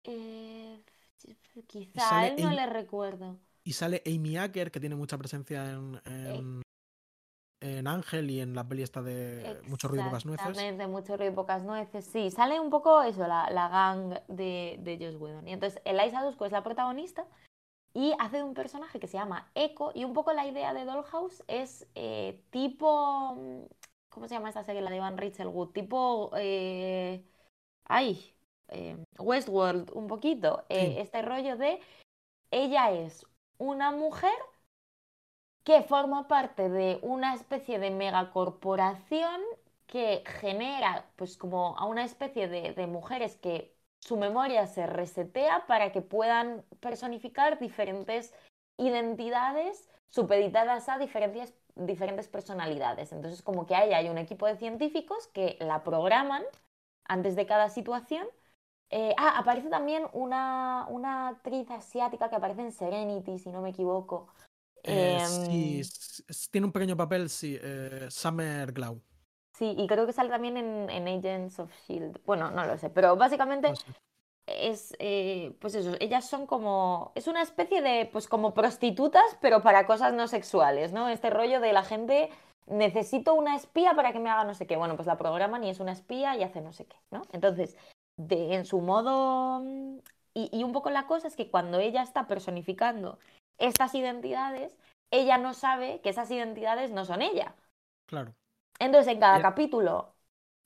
eh, 0.03 0.83
quizá 1.67 2.09
sale 2.09 2.25
a 2.25 2.27
él 2.29 2.41
no 2.41 2.51
le 2.51 2.65
recuerdo. 2.65 3.39
Y 3.63 3.73
sale 3.73 4.01
Amy 4.07 4.37
Acker, 4.37 4.71
que 4.71 4.79
tiene 4.79 4.95
mucha 4.95 5.17
presencia 5.19 5.71
en, 5.71 6.01
en, 6.05 6.61
en 7.61 7.87
Ángel 7.87 8.29
y 8.29 8.41
en 8.41 8.55
la 8.55 8.67
peli 8.67 8.83
esta 8.83 9.01
de 9.01 9.61
Mucho 9.67 9.87
ruido 9.87 10.03
y 10.03 10.07
pocas 10.07 10.25
nueces. 10.25 10.47
Exactamente, 10.47 10.87
mucho 10.87 11.15
ruido 11.15 11.31
y 11.31 11.35
pocas 11.35 11.63
nueces. 11.63 12.05
Sí, 12.05 12.31
sale 12.31 12.59
un 12.59 12.69
poco 12.69 13.01
eso, 13.03 13.25
la, 13.27 13.49
la 13.51 13.69
gang 13.69 14.15
de, 14.27 14.77
de 14.81 14.97
Joss 14.99 15.15
Whedon. 15.21 15.47
Y 15.47 15.53
entonces 15.53 15.81
Eliza 15.85 16.23
Dushku 16.23 16.45
es 16.45 16.51
la 16.51 16.63
protagonista 16.63 17.25
y 17.93 18.13
hace 18.19 18.37
de 18.37 18.43
un 18.43 18.53
personaje 18.53 18.99
que 18.99 19.07
se 19.07 19.17
llama 19.17 19.51
Echo. 19.55 19.91
Y 19.93 20.03
un 20.05 20.13
poco 20.13 20.33
la 20.33 20.47
idea 20.47 20.73
de 20.73 20.85
Dollhouse 20.85 21.43
es 21.47 21.87
eh, 21.95 22.43
tipo. 22.49 23.35
mm, 23.35 23.63
¿Cómo 24.09 24.27
se 24.27 24.33
llama 24.35 24.49
esta 24.49 24.63
serie? 24.63 24.81
La 24.81 24.89
de 24.91 24.99
Van 24.99 25.17
Rachel 25.17 25.47
Wood. 25.47 25.69
Tipo. 25.69 26.31
eh, 26.37 27.23
ay. 27.85 28.33
eh, 28.69 28.97
Westworld, 29.19 29.91
un 29.93 30.07
poquito. 30.07 30.65
Sí. 30.69 30.95
Este 30.97 31.21
rollo 31.21 31.57
de. 31.57 31.79
Ella 32.49 32.91
es 32.91 33.25
una 33.57 33.91
mujer 33.91 34.33
que 35.63 35.83
forma 35.83 36.27
parte 36.27 36.69
de 36.69 36.99
una 37.01 37.33
especie 37.35 37.79
de 37.79 37.91
megacorporación 37.91 39.41
que 39.91 40.23
genera 40.25 41.05
pues 41.17 41.37
como 41.37 41.77
a 41.77 41.85
una 41.85 42.05
especie 42.05 42.47
de, 42.47 42.87
mujeres 42.87 43.35
que 43.37 43.75
su 43.99 44.17
memoria 44.17 44.65
se 44.65 44.87
resetea 44.87 45.67
para 45.67 45.91
que 45.91 46.01
puedan 46.01 46.63
personificar 46.79 47.59
diferentes 47.59 48.33
identidades 48.77 49.89
supeditadas 50.09 50.89
a 50.89 50.97
diferentes, 50.97 51.53
diferentes 51.75 52.27
personalidades. 52.27 53.11
Entonces, 53.11 53.41
como 53.41 53.67
que 53.67 53.75
ahí 53.75 53.93
hay 53.93 54.09
un 54.09 54.17
equipo 54.17 54.47
de 54.47 54.55
científicos 54.55 55.27
que 55.27 55.57
la 55.59 55.83
programan 55.83 56.43
antes 57.03 57.35
de 57.35 57.45
cada 57.45 57.69
situación. 57.69 58.25
Eh, 58.89 59.13
ah, 59.17 59.37
aparece 59.37 59.69
también 59.69 60.05
una, 60.13 60.87
una, 60.89 61.29
actriz 61.29 61.69
asiática 61.69 62.29
que 62.29 62.35
aparece 62.35 62.61
en 62.61 62.71
Serenity, 62.71 63.39
si 63.39 63.49
no 63.51 63.61
me 63.61 63.69
equivoco. 63.69 64.27
Eh, 64.83 65.23
sí, 65.27 65.81
em, 65.81 66.35
tiene 66.51 66.67
un 66.67 66.73
pequeño 66.73 66.97
papel, 66.97 67.29
sí, 67.29 67.57
eh, 67.61 68.07
Summer 68.09 68.71
Glau. 68.71 69.01
Sí, 69.57 69.75
y 69.77 69.85
creo 69.87 70.05
que 70.05 70.13
sale 70.13 70.29
también 70.29 70.57
en, 70.57 70.89
en, 70.89 71.07
Agents 71.07 71.59
of 71.59 71.71
Shield. 71.87 72.19
Bueno, 72.25 72.49
no 72.51 72.65
lo 72.65 72.77
sé, 72.77 72.89
pero 72.89 73.15
básicamente 73.15 73.73
es, 74.47 74.95
eh, 74.99 75.55
pues 75.59 75.75
eso, 75.75 75.95
ellas 75.99 76.27
son 76.27 76.47
como, 76.47 77.11
es 77.15 77.27
una 77.27 77.41
especie 77.41 77.81
de, 77.81 78.09
pues 78.11 78.27
como 78.27 78.53
prostitutas, 78.53 79.37
pero 79.39 79.61
para 79.61 79.85
cosas 79.85 80.13
no 80.13 80.27
sexuales, 80.27 80.93
¿no? 80.93 81.09
Este 81.09 81.29
rollo 81.29 81.59
de 81.59 81.73
la 81.73 81.83
gente, 81.83 82.29
necesito 82.65 83.33
una 83.33 83.55
espía 83.55 83.93
para 83.93 84.13
que 84.13 84.19
me 84.19 84.29
haga 84.29 84.45
no 84.45 84.53
sé 84.53 84.65
qué. 84.65 84.77
Bueno, 84.77 84.95
pues 84.95 85.07
la 85.07 85.17
programan 85.17 85.63
y 85.63 85.69
es 85.69 85.79
una 85.79 85.91
espía 85.91 86.35
y 86.37 86.43
hace 86.43 86.61
no 86.61 86.73
sé 86.73 86.85
qué, 86.85 86.97
¿no? 87.11 87.23
Entonces, 87.31 87.77
de, 88.17 88.55
en 88.55 88.65
su 88.65 88.79
modo, 88.81 89.63
y, 90.33 90.49
y 90.51 90.63
un 90.63 90.71
poco 90.71 90.89
la 90.89 91.07
cosa 91.07 91.27
es 91.27 91.35
que 91.35 91.51
cuando 91.51 91.79
ella 91.79 92.01
está 92.01 92.27
personificando 92.27 93.19
estas 93.61 93.95
identidades, 93.95 94.75
ella 95.11 95.37
no 95.37 95.53
sabe 95.53 96.01
que 96.01 96.09
esas 96.09 96.29
identidades 96.31 96.91
no 96.91 97.05
son 97.05 97.21
ella. 97.21 97.55
Claro. 98.05 98.33
Entonces, 98.79 99.13
en 99.13 99.19
cada 99.19 99.41
capítulo 99.41 100.15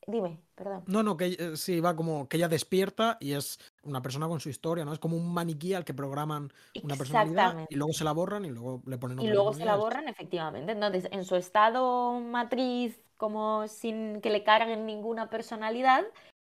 Dime, 0.08 0.39
perdón. 0.54 0.84
No, 0.86 1.02
no, 1.02 1.18
que 1.18 1.36
eh, 1.39 1.58
sí, 1.58 1.80
va 1.80 1.96
como 1.96 2.30
que 2.30 2.38
ella 2.38 2.48
despierta 2.48 3.18
y 3.20 3.34
es 3.34 3.60
una 3.84 4.02
persona 4.02 4.28
con 4.28 4.39
su 4.39 4.50
historia, 4.50 4.86
¿no? 4.86 4.93
Es 4.93 5.00
como 5.00 5.18
un 5.18 5.34
maniquí 5.34 5.74
al 5.74 5.84
que 5.84 5.96
programan 5.96 6.52
una 6.84 6.96
personalidad 6.96 7.66
y 7.70 7.76
luego 7.76 7.93
se 7.93 8.04
la 8.04 8.12
borran 8.12 8.46
y 8.46 8.50
luego 8.50 8.84
le 8.86 8.98
ponen 8.98 9.18
otra 9.18 9.30
Y 9.30 9.34
luego 9.34 9.54
se 9.54 9.66
la 9.66 9.76
borran, 9.76 10.08
efectivamente. 10.08 10.72
Entonces, 10.72 11.08
en 11.12 11.26
su 11.26 11.36
estado 11.36 12.20
matriz, 12.20 13.02
como 13.18 13.68
sin 13.68 14.22
que 14.22 14.30
le 14.30 14.43
carguen 14.43 14.86
ninguna 14.86 15.30
personalidad, 15.30 16.04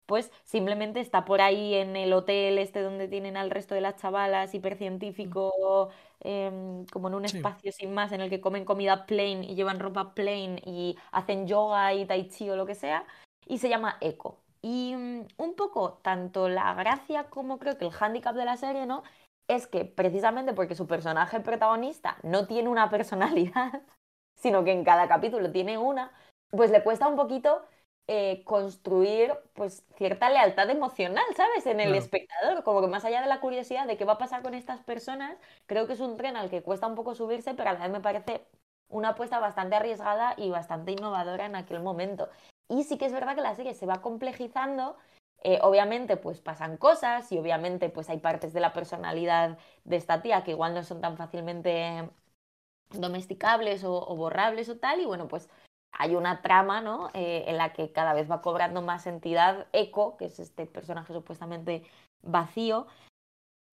pues 0.06 0.32
simplemente 0.44 1.00
está 1.00 1.26
por 1.26 1.42
ahí 1.42 1.74
en 1.74 1.96
el 1.96 2.14
hotel 2.14 2.60
este 2.60 2.82
donde 2.82 3.08
tienen 3.08 3.38
al 3.38 3.50
resto 3.50 3.74
de 3.74 3.82
las 3.82 3.96
chavalas 3.96 4.54
hipercientífico, 4.54 5.90
em, 6.28 6.86
como 6.88 7.08
en 7.08 7.16
un 7.16 7.26
espacio 7.26 7.72
sin 7.72 7.94
más, 7.94 8.12
en 8.12 8.20
el 8.20 8.30
que 8.30 8.42
comen 8.42 8.66
comida 8.66 9.06
plain 9.06 9.46
y 9.46 9.56
llevan 9.56 9.80
ropa 9.80 10.14
plain 10.14 10.60
y 10.66 10.98
hacen 11.12 11.48
yoga 11.48 11.94
y 11.94 12.06
tai 12.06 12.28
chi 12.28 12.50
o 12.50 12.58
lo 12.58 12.66
que 12.66 12.76
sea 12.76 13.06
y 13.46 13.60
se 13.60 13.70
llama 13.70 13.98
Echo. 14.02 14.38
Y 14.62 14.94
mm, 14.96 15.28
un 15.38 15.56
poco 15.56 16.00
tanto 16.02 16.50
la 16.50 16.74
gracia 16.74 17.30
como 17.30 17.60
creo 17.60 17.78
que 17.78 17.86
el 17.86 17.92
hándicap 17.92 18.36
de 18.36 18.46
la 18.46 18.58
serie, 18.58 18.86
¿no? 18.86 19.04
Es 19.48 19.68
que 19.68 19.86
precisamente 19.86 20.54
porque 20.54 20.76
su 20.76 20.88
personaje 20.88 21.40
protagonista 21.40 22.18
no 22.24 22.46
tiene 22.48 22.68
una 22.70 22.90
personalidad, 22.90 23.82
sino 24.36 24.64
que 24.66 24.74
en 24.74 24.84
cada 24.84 25.08
capítulo 25.08 25.52
tiene 25.52 25.78
una, 25.78 26.12
pues 26.52 26.72
le 26.72 26.84
cuesta 26.84 27.08
un 27.08 27.16
poquito 27.16 27.62
eh, 28.08 28.44
construir 28.46 29.34
pues 29.54 29.84
cierta 29.98 30.30
lealtad 30.30 30.70
emocional, 30.70 31.26
¿sabes? 31.36 31.66
En 31.66 31.80
el 31.80 31.94
espectador, 31.94 32.64
como 32.64 32.82
que 32.82 32.88
más 32.88 33.04
allá 33.04 33.22
de 33.22 33.28
la 33.28 33.42
curiosidad 33.42 33.86
de 33.86 33.98
qué 33.98 34.06
va 34.06 34.14
a 34.14 34.18
pasar 34.18 34.42
con 34.44 34.54
estas 34.54 34.82
personas, 34.82 35.38
creo 35.66 35.88
que 35.88 35.94
es 35.94 36.00
un 36.00 36.16
tren 36.16 36.38
al 36.38 36.50
que 36.50 36.62
cuesta 36.62 36.88
un 36.88 36.96
poco 36.96 37.16
subirse, 37.16 37.54
pero 37.54 37.70
a 37.70 37.74
la 37.74 37.80
vez 37.80 37.92
me 37.92 38.00
parece 38.00 38.46
una 38.90 39.10
apuesta 39.10 39.40
bastante 39.40 39.76
arriesgada 39.76 40.36
y 40.38 40.50
bastante 40.50 40.94
innovadora 40.94 41.46
en 41.46 41.56
aquel 41.56 41.82
momento. 41.82 42.30
Y 42.70 42.84
sí 42.84 42.98
que 42.98 43.06
es 43.06 43.14
verdad 43.14 43.36
que 43.36 43.42
la 43.42 43.56
serie 43.56 43.74
se 43.74 43.86
va 43.86 44.02
complejizando. 44.02 44.98
Eh, 45.44 45.60
obviamente, 45.62 46.18
pues 46.18 46.42
pasan 46.42 46.78
cosas 46.78 47.32
y 47.32 47.38
obviamente, 47.38 47.90
pues 47.90 48.10
hay 48.10 48.20
partes 48.20 48.54
de 48.54 48.60
la 48.60 48.74
personalidad 48.74 49.58
de 49.84 49.96
esta 49.96 50.22
tía 50.22 50.44
que 50.44 50.52
igual 50.52 50.74
no 50.74 50.84
son 50.84 51.02
tan 51.02 51.18
fácilmente 51.18 52.10
domesticables 52.92 53.84
o, 53.84 54.16
borrables 54.16 54.70
o 54.70 54.78
tal. 54.78 55.02
Y 55.02 55.06
bueno, 55.06 55.28
pues 55.28 55.50
hay 55.98 56.16
una 56.16 56.42
trama, 56.42 56.82
¿no? 56.82 57.10
Eh, 57.14 57.46
en 57.48 57.58
la 57.58 57.74
que 57.74 57.92
cada 57.92 58.14
vez 58.14 58.30
va 58.30 58.42
cobrando 58.42 58.82
más 58.82 59.08
entidad 59.08 59.68
Echo, 59.74 60.16
que 60.18 60.26
es 60.26 60.40
este 60.40 60.66
personaje 60.66 61.14
supuestamente 61.14 61.84
vacío, 62.22 62.88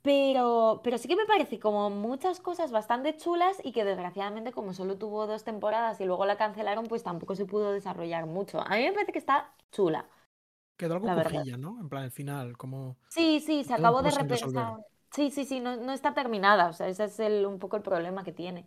pero, 0.02 0.80
pero 0.84 0.98
sí 0.98 1.08
que 1.08 1.16
me 1.16 1.24
parece 1.24 1.58
como 1.58 1.88
muchas 1.88 2.40
cosas 2.40 2.70
bastante 2.70 3.16
chulas 3.16 3.56
y 3.64 3.72
que 3.72 3.84
desgraciadamente 3.84 4.52
como 4.52 4.74
solo 4.74 4.98
tuvo 4.98 5.26
dos 5.26 5.44
temporadas 5.44 5.98
y 6.00 6.04
luego 6.04 6.26
la 6.26 6.36
cancelaron, 6.36 6.86
pues 6.86 7.02
tampoco 7.02 7.34
se 7.34 7.46
pudo 7.46 7.72
desarrollar 7.72 8.26
mucho. 8.26 8.60
A 8.60 8.76
mí 8.76 8.82
me 8.82 8.92
parece 8.92 9.12
que 9.12 9.18
está 9.18 9.54
chula. 9.72 10.06
Quedó 10.76 10.94
algo 10.94 11.06
cojilla, 11.06 11.56
¿no? 11.56 11.80
En 11.80 11.88
plan, 11.88 12.04
el 12.04 12.10
final, 12.10 12.56
como... 12.58 12.96
Sí, 13.08 13.40
sí, 13.40 13.64
se 13.64 13.74
acabó 13.74 14.02
de 14.02 14.10
repensar. 14.10 14.76
Sí, 15.10 15.30
sí, 15.30 15.44
sí, 15.44 15.60
no, 15.60 15.76
no, 15.76 15.92
está 15.92 16.12
terminada, 16.12 16.68
o 16.68 16.72
sea, 16.72 16.88
ese 16.88 17.04
es 17.04 17.20
el, 17.20 17.46
un 17.46 17.60
poco 17.60 17.76
el 17.76 17.82
problema 17.82 18.24
que 18.24 18.32
tiene. 18.32 18.66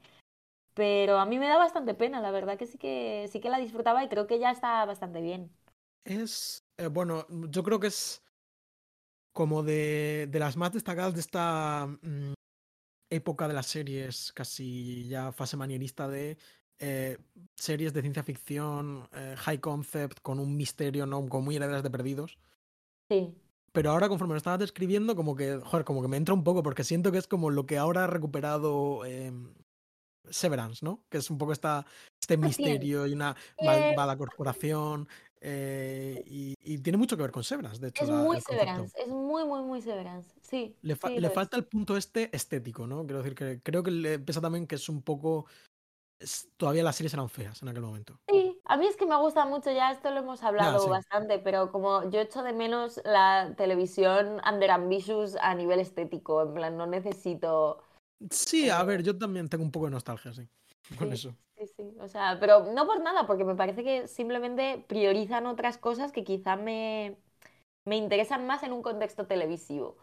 Pero 0.78 1.17
a 1.17 1.25
mí 1.25 1.39
me 1.39 1.47
da 1.47 1.57
bastante 1.57 1.95
pena, 1.95 2.21
la 2.21 2.30
verdad 2.30 2.55
que 2.55 2.67
sí 2.67 2.78
que, 2.78 3.28
sí 3.32 3.39
que 3.39 3.49
la 3.49 3.57
disfrutaba 3.57 4.03
y 4.03 4.09
creo 4.09 4.28
que 4.28 4.38
ya 4.38 4.51
está 4.51 4.86
bastante 4.86 5.21
bien. 5.21 5.49
Es, 6.05 6.63
eh, 6.78 6.86
bueno, 6.86 7.25
yo 7.49 7.63
creo 7.63 7.80
que 7.80 7.88
es 7.88 8.21
como 9.34 9.63
de, 9.63 10.28
de 10.30 10.39
las 10.39 10.55
más 10.55 10.71
destacadas 10.71 11.15
de 11.15 11.21
esta 11.21 11.88
mm, 11.88 12.34
época 13.09 13.47
de 13.47 13.55
las 13.55 13.65
series, 13.65 14.32
casi 14.34 15.07
ya 15.07 15.32
fase 15.32 15.57
manierista 15.57 16.07
de 16.07 16.38
eh, 16.78 17.17
series 17.55 17.91
de 17.91 18.01
ciencia 18.01 18.21
ficción, 18.21 19.09
eh, 19.13 19.34
high 19.36 19.59
concept, 19.59 20.19
con 20.21 20.39
un 20.39 20.55
misterio, 20.55 21.07
¿no? 21.07 21.28
Como 21.28 21.45
muy 21.45 21.55
herederas 21.55 21.82
de 21.82 21.89
perdidos. 21.89 22.38
Sí. 23.09 23.34
Pero 23.71 23.89
ahora, 23.89 24.09
conforme 24.09 24.36
lo 24.36 24.38
estabas 24.38 24.59
describiendo, 24.59 25.15
como 25.15 25.36
que, 25.36 25.57
joder, 25.57 25.86
como 25.86 26.03
que 26.03 26.07
me 26.07 26.17
entra 26.17 26.36
un 26.36 26.43
poco, 26.43 26.61
porque 26.61 26.84
siento 26.84 27.11
que 27.11 27.17
es 27.17 27.28
como 27.28 27.49
lo 27.49 27.65
que 27.65 27.80
ahora 27.80 28.03
ha 28.03 28.07
recuperado 28.07 29.05
em, 29.05 29.53
Severance, 30.30 30.84
¿no? 30.84 31.03
Que 31.09 31.19
es 31.19 31.30
un 31.30 31.38
poco 31.38 31.53
esta, 31.53 31.86
este 32.21 32.38
misterio 32.38 33.07
y 33.07 33.13
una 33.13 33.36
malvada 33.61 34.17
corporación. 34.17 35.07
Eh, 35.39 36.23
y, 36.25 36.78
tiene 36.80 36.97
mucho 36.97 37.15
que 37.15 37.23
ver 37.23 37.32
con 37.32 37.43
Severance, 37.43 37.80
de 37.80 37.89
hecho. 37.89 38.03
Es 38.03 38.09
muy 38.09 38.41
Severance, 38.41 38.99
es 38.99 39.07
muy, 39.07 39.45
muy, 39.45 39.61
muy 39.61 39.82
Severance. 39.82 40.34
Sí. 40.41 40.75
Le, 40.82 40.95
falta 40.95 41.57
el 41.57 41.65
punto 41.65 41.95
este 41.95 42.36
estético, 42.36 42.88
¿no? 42.88 43.05
Quiero 43.05 43.19
decir 43.19 43.36
que 43.36 43.61
creo 43.61 43.84
que 43.84 43.91
le 43.91 44.19
pesa 44.19 44.41
también 44.41 44.65
que 44.65 44.75
es 44.75 44.89
un 44.89 45.01
poco. 45.01 45.45
todavía 46.57 46.84
las 46.84 46.95
series 46.95 47.13
eran 47.13 47.30
feas 47.30 47.61
en 47.61 47.69
aquel 47.69 47.84
momento. 47.84 48.19
Sí, 48.28 48.59
a 48.65 48.78
mí 48.78 48.88
es 48.88 48.95
que 48.95 49.05
me 49.05 49.15
gusta 49.17 49.45
mucho, 49.45 49.71
ya 49.71 49.91
esto 49.91 50.09
lo 50.09 50.19
hemos 50.19 50.41
hablado 50.43 50.88
bastante, 50.89 51.38
pero 51.39 51.71
como 51.71 52.09
yo 52.09 52.19
echo 52.19 52.41
de 52.41 52.53
menos 52.53 52.99
la 53.05 53.53
televisión 53.55 54.41
under 54.49 54.71
ambitious 54.71 55.38
a 55.39 55.53
nivel 55.53 55.80
estético, 55.80 56.41
en 56.41 56.53
plan, 56.53 56.78
no 56.78 56.88
necesito. 56.88 57.84
Sí, 58.32 58.70
a 58.70 58.84
ver, 58.84 59.03
yo 59.03 59.18
también 59.18 59.47
tengo 59.47 59.63
un 59.63 59.72
poco 59.72 59.86
de 59.86 59.91
nostalgia, 59.91 60.34
sí, 60.34 60.47
con 60.97 61.11
eso. 61.13 61.36
Sí, 61.57 61.68
sí, 61.76 61.84
o 61.99 62.07
sea, 62.07 62.38
pero 62.39 62.72
no 62.74 62.86
por 62.86 63.01
nada, 63.01 63.26
porque 63.26 63.43
me 63.43 63.55
parece 63.55 63.84
que 63.84 64.07
simplemente 64.07 64.84
priorizan 64.88 65.45
otras 65.45 65.78
cosas 65.78 66.11
que 66.11 66.24
quizá 66.24 66.55
me, 66.55 67.18
me 67.86 67.97
interesan 67.97 68.45
más 68.45 68.63
en 68.63 68.74
un 68.74 68.82
contexto 68.82 69.28
televisivo. 69.28 69.97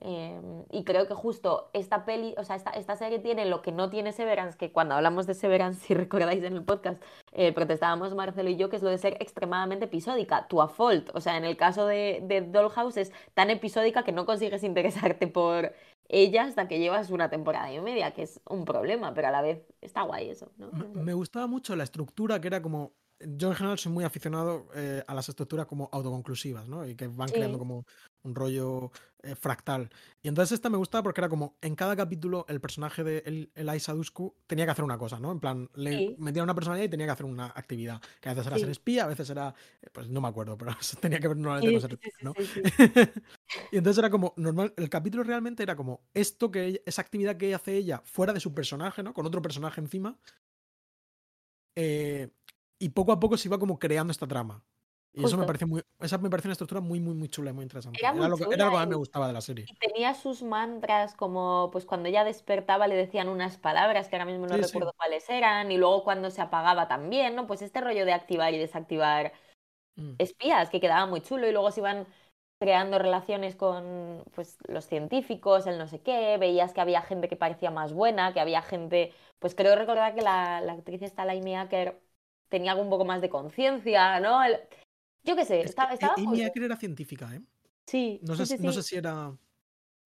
Em, 0.00 0.64
y 0.70 0.84
creo 0.84 1.08
que 1.08 1.14
justo 1.14 1.70
esta 1.72 2.04
peli, 2.04 2.32
o 2.38 2.44
sea, 2.44 2.54
esta, 2.54 2.70
esta, 2.70 2.94
serie 2.94 3.18
tiene 3.18 3.46
lo 3.46 3.62
que 3.62 3.72
no 3.72 3.90
tiene 3.90 4.12
Severance, 4.12 4.56
que 4.56 4.70
cuando 4.70 4.94
hablamos 4.94 5.26
de 5.26 5.34
Severance, 5.34 5.80
si 5.86 5.94
recordáis 5.94 6.42
en 6.44 6.54
el 6.54 6.64
podcast, 6.64 7.02
eh, 7.32 7.52
protestábamos 7.52 8.14
Marcelo 8.14 8.48
y 8.48 8.56
yo, 8.56 8.70
que 8.70 8.76
es 8.76 8.82
lo 8.82 8.90
de 8.90 8.98
ser 8.98 9.14
extremadamente 9.20 9.86
episódica, 9.86 10.46
tu 10.46 10.62
a 10.62 10.68
fault. 10.68 11.10
O 11.14 11.20
sea, 11.20 11.36
en 11.36 11.44
el 11.44 11.56
caso 11.56 11.86
de, 11.86 12.20
de 12.22 12.42
Dollhouse 12.42 12.96
es 12.96 13.12
tan 13.34 13.50
episódica 13.50 14.04
que 14.04 14.12
no 14.12 14.24
consigues 14.24 14.62
interesarte 14.62 15.26
por 15.26 15.72
ella 16.08 16.44
hasta 16.44 16.68
que 16.68 16.78
llevas 16.78 17.10
una 17.10 17.28
temporada 17.28 17.72
y 17.72 17.80
media, 17.80 18.12
que 18.12 18.22
es 18.22 18.40
un 18.48 18.64
problema, 18.64 19.12
pero 19.14 19.28
a 19.28 19.30
la 19.30 19.42
vez 19.42 19.62
está 19.80 20.02
guay 20.02 20.30
eso. 20.30 20.50
¿no? 20.56 20.70
Me 20.94 21.12
gustaba 21.12 21.46
mucho 21.46 21.76
la 21.76 21.84
estructura 21.84 22.40
que 22.40 22.48
era 22.48 22.62
como 22.62 22.92
yo 23.20 23.48
en 23.48 23.54
general 23.54 23.78
soy 23.78 23.92
muy 23.92 24.04
aficionado 24.04 24.68
eh, 24.74 25.02
a 25.06 25.14
las 25.14 25.28
estructuras 25.28 25.66
como 25.66 25.88
autoconclusivas, 25.92 26.68
¿no? 26.68 26.86
Y 26.86 26.94
que 26.94 27.08
van 27.08 27.28
creando 27.28 27.58
como 27.58 27.84
un 28.22 28.34
rollo 28.34 28.90
eh, 29.22 29.34
fractal. 29.34 29.90
Y 30.22 30.28
entonces 30.28 30.52
esta 30.52 30.70
me 30.70 30.76
gustaba 30.76 31.02
porque 31.02 31.20
era 31.20 31.28
como 31.28 31.56
en 31.60 31.74
cada 31.74 31.96
capítulo 31.96 32.46
el 32.48 32.60
personaje 32.60 33.02
de 33.02 33.22
el, 33.26 33.50
Elisa 33.54 33.92
Dusku 33.92 34.34
tenía 34.46 34.64
que 34.64 34.70
hacer 34.70 34.84
una 34.84 34.96
cosa, 34.96 35.18
¿no? 35.18 35.32
En 35.32 35.40
plan, 35.40 35.68
le 35.74 36.14
metía 36.18 36.42
una 36.42 36.54
personalidad 36.54 36.86
y 36.86 36.88
tenía 36.88 37.06
que 37.06 37.12
hacer 37.12 37.26
una 37.26 37.46
actividad. 37.46 38.00
Que 38.20 38.28
a 38.28 38.34
veces 38.34 38.46
era 38.46 38.58
ser 38.58 38.70
espía, 38.70 39.04
a 39.04 39.08
veces 39.08 39.28
era, 39.30 39.54
eh, 39.82 39.88
pues 39.92 40.08
no 40.08 40.20
me 40.20 40.28
acuerdo, 40.28 40.56
pero 40.56 40.72
tenía 41.00 41.18
que 41.18 41.28
ver 41.28 41.36
normalmente 41.36 41.72
con 41.72 41.80
ser 41.80 41.92
espía, 41.94 42.12
¿no? 42.22 42.34
y 43.72 43.76
entonces 43.76 43.98
era 43.98 44.10
como, 44.10 44.34
normal, 44.36 44.72
el 44.76 44.88
capítulo 44.88 45.24
realmente 45.24 45.62
era 45.62 45.74
como 45.74 46.02
esto 46.14 46.50
que 46.50 46.82
esa 46.86 47.02
actividad 47.02 47.36
que 47.36 47.54
hace 47.54 47.76
ella 47.76 48.00
fuera 48.04 48.32
de 48.32 48.40
su 48.40 48.54
personaje, 48.54 49.02
¿no? 49.02 49.12
Con 49.14 49.26
otro 49.26 49.42
personaje 49.42 49.80
encima. 49.80 50.16
Eh, 51.74 52.28
y 52.78 52.88
poco 52.90 53.12
a 53.12 53.20
poco 53.20 53.36
se 53.36 53.48
iba 53.48 53.58
como 53.58 53.78
creando 53.78 54.10
esta 54.10 54.26
trama. 54.26 54.64
Y 55.14 55.24
eso 55.24 55.36
me 55.36 55.46
parece 55.46 55.66
muy. 55.66 55.82
Esa 56.00 56.18
me 56.18 56.30
parece 56.30 56.48
una 56.48 56.52
estructura 56.52 56.80
muy, 56.80 57.00
muy, 57.00 57.14
muy 57.14 57.28
chula 57.28 57.50
y 57.50 57.52
muy 57.54 57.64
interesante. 57.64 57.98
Era 57.98 58.12
muy 58.12 58.28
lo, 58.28 58.36
que, 58.36 58.44
era 58.44 58.66
lo 58.66 58.70
que 58.70 58.76
más 58.76 58.86
y- 58.86 58.90
me 58.90 58.96
gustaba 58.96 59.26
de 59.26 59.32
la 59.32 59.40
serie. 59.40 59.64
Y 59.68 59.74
tenía 59.74 60.14
sus 60.14 60.42
mantras 60.42 61.14
como, 61.14 61.70
pues 61.72 61.84
cuando 61.86 62.08
ella 62.08 62.24
despertaba 62.24 62.86
le 62.86 62.94
decían 62.94 63.28
unas 63.28 63.58
palabras 63.58 64.08
que 64.08 64.16
ahora 64.16 64.26
mismo 64.26 64.46
no 64.46 64.54
Sí, 64.56 64.62
sí. 64.62 64.66
recuerdo 64.68 64.92
cuáles 64.96 65.28
eran, 65.28 65.72
y 65.72 65.78
luego 65.78 66.04
cuando 66.04 66.30
se 66.30 66.40
apagaba 66.40 66.88
también, 66.88 67.34
¿no? 67.34 67.46
Pues 67.46 67.62
este 67.62 67.80
rollo 67.80 68.04
de 68.04 68.12
activar 68.12 68.54
y 68.54 68.58
desactivar 68.58 69.32
Mm. 69.96 70.14
espías, 70.18 70.70
que 70.70 70.80
quedaba 70.80 71.06
muy 71.06 71.20
chulo, 71.20 71.48
y 71.48 71.52
luego 71.52 71.72
se 71.72 71.80
iban 71.80 72.06
creando 72.60 72.98
relaciones 72.98 73.56
con 73.56 74.24
pues 74.34 74.58
los 74.68 74.86
científicos, 74.86 75.66
el 75.66 75.78
no 75.78 75.86
sé 75.88 76.00
qué, 76.02 76.36
veías 76.38 76.72
que 76.72 76.80
había 76.80 77.02
gente 77.02 77.28
que 77.28 77.36
parecía 77.36 77.70
más 77.70 77.92
buena, 77.92 78.32
que 78.32 78.40
había 78.40 78.62
gente, 78.62 79.12
pues 79.38 79.54
creo 79.54 79.74
recordar 79.76 80.14
que 80.14 80.22
la, 80.22 80.60
la 80.60 80.72
actriz 80.74 81.02
esta, 81.02 81.22
Acker, 81.22 82.00
tenía 82.48 82.72
algo 82.72 82.82
un 82.84 82.90
poco 82.90 83.04
más 83.04 83.20
de 83.20 83.28
conciencia, 83.28 84.20
¿no? 84.20 84.42
El- 84.42 84.58
Yo 85.28 85.36
qué 85.36 85.44
sé, 85.44 85.56
Es 85.56 85.62
que 85.62 85.68
estaba, 85.70 85.92
estaba 85.92 86.14
Amy 86.14 86.24
chulo. 86.38 86.48
Acker 86.48 86.62
era 86.64 86.76
científica, 86.76 87.34
¿eh? 87.34 87.42
Sí, 87.86 88.20
No 88.22 88.34
sí, 88.36 88.46
sé, 88.46 88.56
sí, 88.56 88.62
no 88.64 88.72
sí. 88.72 88.78
sé 88.82 88.82
si 88.88 88.96
era. 88.96 89.30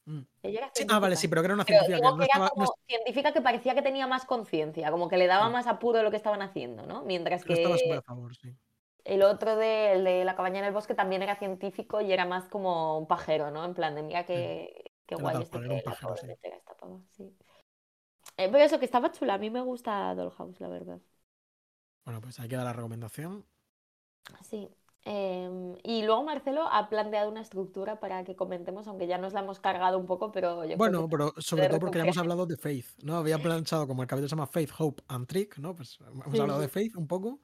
Mm. 0.05 0.21
Ella 0.43 0.59
era 0.59 0.71
Sí, 0.75 0.85
ah, 0.91 0.99
vale, 0.99 1.17
sí, 1.17 1.29
pero 1.29 1.43
que 1.43 1.47
era 1.47 1.55
una 1.55 1.65
científica 1.65 2.01
que 2.01 2.03
no 2.03 2.17
que 2.19 2.25
estaba. 2.25 2.47
no 2.47 2.51
como 2.51 2.67
científica 2.87 3.33
que 3.33 3.41
parecía 3.41 3.75
que 3.75 3.83
tenía 3.83 4.07
más 4.07 4.25
conciencia, 4.27 4.91
como 4.91 5.09
que 5.09 5.17
le 5.17 5.27
daba 5.29 5.47
Sí. 5.47 5.53
más 5.53 5.67
apuro 5.67 6.03
lo 6.03 6.11
que 6.11 6.17
estaban 6.17 6.43
haciendo, 6.43 6.87
¿no? 6.87 7.03
Mientras 7.05 7.45
no 7.47 7.55
estaba 7.55 7.79
súper 7.79 7.99
que 7.99 7.99
a 7.99 8.03
favor, 8.03 8.35
sí. 8.37 8.57
el 9.05 9.23
otro 9.23 9.57
de, 9.57 9.93
el 9.95 10.05
de 10.05 10.25
la 10.25 10.35
cabaña 10.37 10.59
en 10.61 10.67
el 10.67 10.73
bosque 10.73 10.95
también 10.95 11.23
era 11.23 11.37
científico 11.37 12.01
y 12.01 12.13
era 12.13 12.25
más 12.27 12.49
como 12.49 12.99
un 12.99 13.07
pajero, 13.07 13.51
¿no? 13.51 13.65
En 13.65 13.75
plan 13.75 13.95
de 13.95 14.03
mira 14.03 14.25
qué, 14.27 14.93
qué 15.07 15.15
Era 15.15 15.23
guay 15.23 15.33
cual, 15.33 15.45
que 15.51 15.51
pajero, 15.51 15.73
de 15.73 15.79
sí. 16.17 16.27
esta 16.57 16.75
pava, 16.77 17.01
sí. 17.11 17.37
Eh, 18.37 18.49
pero 18.51 18.59
eso, 18.65 18.79
que 18.79 18.85
estaba 18.87 19.11
chula, 19.13 19.35
a 19.35 19.39
mí 19.39 19.51
me 19.51 19.61
gusta 19.63 20.15
Dollhouse, 20.15 20.61
la 20.61 20.69
verdad. 20.69 21.01
Bueno, 22.05 22.21
pues 22.21 22.39
ahí 22.41 22.49
queda 22.49 22.63
la 22.65 22.73
recomendación. 22.73 23.45
Sí. 24.43 24.69
Em, 25.05 25.75
y 25.83 26.03
luego 26.05 26.23
Marcelo 26.23 26.69
ha 26.71 26.89
planteado 26.89 27.29
una 27.31 27.41
estructura 27.41 27.99
para 27.99 28.23
que 28.23 28.37
comentemos, 28.37 28.87
aunque 28.87 29.09
ya 29.09 29.19
nos 29.19 29.33
la 29.33 29.41
hemos 29.41 29.59
cargado 29.59 29.99
un 29.99 30.07
poco, 30.07 30.31
pero 30.31 30.63
yo 30.63 30.69
creo 30.69 30.77
Bueno, 30.79 31.03
que 31.03 31.09
pero 31.11 31.35
sobre 31.39 31.69
todo 31.69 31.81
porque 31.81 31.99
ya 31.99 32.05
hemos 32.05 32.19
hablado 32.19 32.47
de 32.47 32.57
Faith, 32.57 32.87
¿no? 33.03 33.17
Había 33.17 33.39
planchado 33.39 33.89
como 33.89 34.03
el 34.03 34.09
capítulo 34.09 34.29
se 34.29 34.37
llama 34.37 34.47
Faith, 34.47 34.71
Hope 34.79 35.03
and 35.09 35.27
Trick, 35.27 35.59
¿no? 35.59 35.75
Pues 35.75 35.99
hemos 36.01 36.25
Sí, 36.33 36.41
hablado 36.41 36.61
sí. 36.61 36.63
de 36.67 36.69
Faith 36.69 36.97
un 36.97 37.09
poco. 37.09 37.41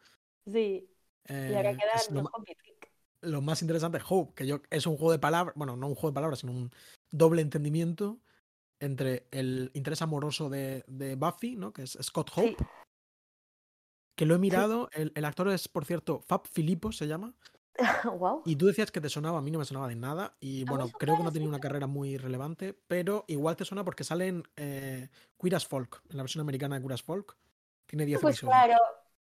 Sí, 0.46 0.88
y 1.28 1.32
ahora 1.54 1.72
eh, 1.72 1.76
que 1.76 1.84
es 1.96 2.06
queda 2.08 2.14
lo, 2.14 2.16
no 2.16 2.22
ma- 2.24 2.30
Hope 2.32 2.52
y 2.52 2.54
Trick. 2.54 2.90
lo 3.22 3.40
más 3.42 3.60
interesante, 3.62 3.98
Hope, 4.08 4.34
que 4.34 4.46
yo 4.46 4.60
es 4.70 4.86
un 4.86 4.96
juego 4.96 5.10
de 5.12 5.18
palabras, 5.18 5.54
bueno, 5.56 5.76
no 5.76 5.88
un 5.88 5.94
juego 5.96 6.10
de 6.10 6.14
palabras, 6.14 6.38
sino 6.38 6.52
un 6.52 6.70
doble 7.10 7.42
entendimiento 7.42 8.20
entre 8.80 9.26
el 9.32 9.72
interés 9.74 10.00
amoroso 10.02 10.48
de, 10.48 10.84
de 10.86 11.16
Buffy, 11.16 11.56
¿no? 11.56 11.72
Que 11.72 11.82
es 11.82 11.98
Scott 12.00 12.30
Hope, 12.36 12.54
Sí. 12.56 12.56
Que 14.18 14.26
lo 14.26 14.34
he 14.34 14.38
mirado, 14.38 14.90
el, 14.94 15.12
el 15.14 15.24
actor 15.24 15.48
es, 15.48 15.68
por 15.68 15.84
cierto, 15.84 16.20
Fab 16.22 16.44
Filippo 16.48 16.90
se 16.90 17.06
llama, 17.06 17.34
wow. 18.18 18.42
y 18.44 18.56
tú 18.56 18.66
decías 18.66 18.90
que 18.90 19.00
te 19.00 19.08
sonaba, 19.08 19.38
a 19.38 19.42
mí 19.42 19.52
no 19.52 19.60
me 19.60 19.64
sonaba 19.64 19.86
de 19.86 19.94
nada, 19.94 20.36
y 20.40 20.64
me 20.64 20.70
bueno, 20.72 20.86
suena 20.86 20.98
creo 20.98 21.16
que 21.16 21.22
no 21.22 21.28
ha 21.28 21.32
tenido 21.32 21.48
una 21.48 21.60
carrera 21.60 21.86
muy 21.86 22.16
relevante, 22.16 22.74
pero 22.88 23.24
igual 23.28 23.54
te 23.54 23.64
suena 23.64 23.84
porque 23.84 24.02
sale 24.02 24.26
en 24.26 24.42
eh, 24.56 25.08
Queer 25.38 25.54
as 25.54 25.68
Folk, 25.68 26.02
en 26.10 26.16
la 26.16 26.24
versión 26.24 26.40
americana 26.40 26.74
de 26.74 26.80
Queer 26.80 26.94
as 26.94 27.02
Folk, 27.04 27.36
tiene 27.86 28.06
10 28.06 28.20
Pues 28.20 28.38
episodios. 28.38 28.50
claro, 28.50 28.76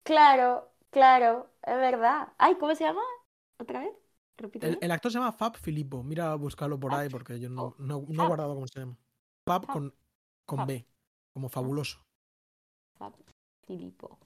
claro, 0.04 0.72
claro, 0.90 1.50
es 1.60 1.76
verdad. 1.76 2.28
Ay, 2.38 2.54
¿cómo 2.54 2.72
se 2.76 2.84
llama? 2.84 3.02
¿Otra 3.58 3.80
vez? 3.80 3.90
El, 4.60 4.78
el 4.80 4.90
actor 4.92 5.10
se 5.10 5.18
llama 5.18 5.32
Fab 5.32 5.56
Filippo, 5.56 6.04
mira 6.04 6.30
a 6.30 6.36
buscarlo 6.36 6.78
por 6.78 6.92
Fab 6.92 7.00
ahí 7.00 7.08
porque 7.08 7.40
yo 7.40 7.48
no, 7.50 7.74
no, 7.78 8.04
no 8.08 8.22
he 8.22 8.26
guardado 8.28 8.54
cómo 8.54 8.68
se 8.68 8.78
llama. 8.78 8.96
Fab 9.44 9.66
Fab. 9.66 9.72
con, 9.72 9.94
con 10.46 10.58
Fab. 10.58 10.68
B, 10.68 10.86
como 11.32 11.48
fabuloso. 11.48 11.98
Fab 12.96 13.12
Filippo. 13.66 14.18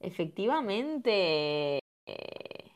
Efectivamente. 0.00 1.78
eh, 2.06 2.70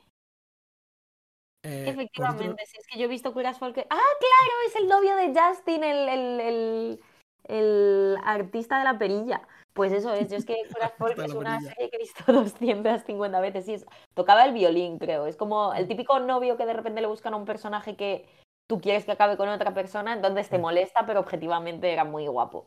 por 1.62 1.72
otro- 1.72 1.90
Efectivamente, 1.92 2.66
si 2.66 2.78
es 2.78 2.86
que 2.86 2.98
yo 2.98 3.04
he 3.06 3.08
visto 3.08 3.32
Queer 3.32 3.46
as 3.48 3.58
Folk. 3.58 3.78
¡Ah, 3.78 3.84
claro! 3.88 4.52
Es 4.66 4.76
el 4.76 4.86
novio 4.88 5.16
de 5.16 5.32
Justin, 5.38 5.82
el, 5.82 6.08
el, 6.08 6.40
el, 6.40 7.00
el 7.44 8.16
artista 8.22 8.78
de 8.78 8.84
la 8.84 8.98
perilla. 8.98 9.46
Pues 9.72 9.92
eso 9.92 10.12
es, 10.12 10.30
yo 10.30 10.36
es 10.36 10.44
que 10.44 10.54
Queer 10.54 10.82
as 10.84 10.92
Folk 10.98 11.18
es 11.18 11.32
una 11.32 11.56
perilla. 11.56 11.74
serie 11.74 11.90
que 11.90 11.96
he 11.96 12.00
visto 12.00 12.22
250 12.32 13.40
veces. 13.40 13.64
Sí, 13.64 13.74
es- 13.74 13.86
tocaba 14.14 14.44
el 14.44 14.52
violín, 14.52 14.98
creo. 14.98 15.26
Es 15.26 15.36
como 15.36 15.72
Mm. 15.72 15.76
el 15.76 15.88
típico 15.88 16.20
novio 16.20 16.56
que 16.56 16.66
de 16.66 16.74
repente 16.74 17.00
le 17.00 17.06
buscan 17.06 17.32
a 17.34 17.36
un 17.38 17.46
personaje 17.46 17.96
que 17.96 18.26
tú 18.68 18.80
quieres 18.80 19.04
que 19.04 19.12
acabe 19.12 19.36
con 19.36 19.48
otra 19.48 19.72
persona, 19.74 20.12
entonces 20.12 20.48
te 20.48 20.56
Sí. 20.56 20.62
molesta, 20.62 21.06
pero 21.06 21.20
objetivamente 21.20 21.90
era 21.92 22.04
muy 22.04 22.26
guapo. 22.26 22.66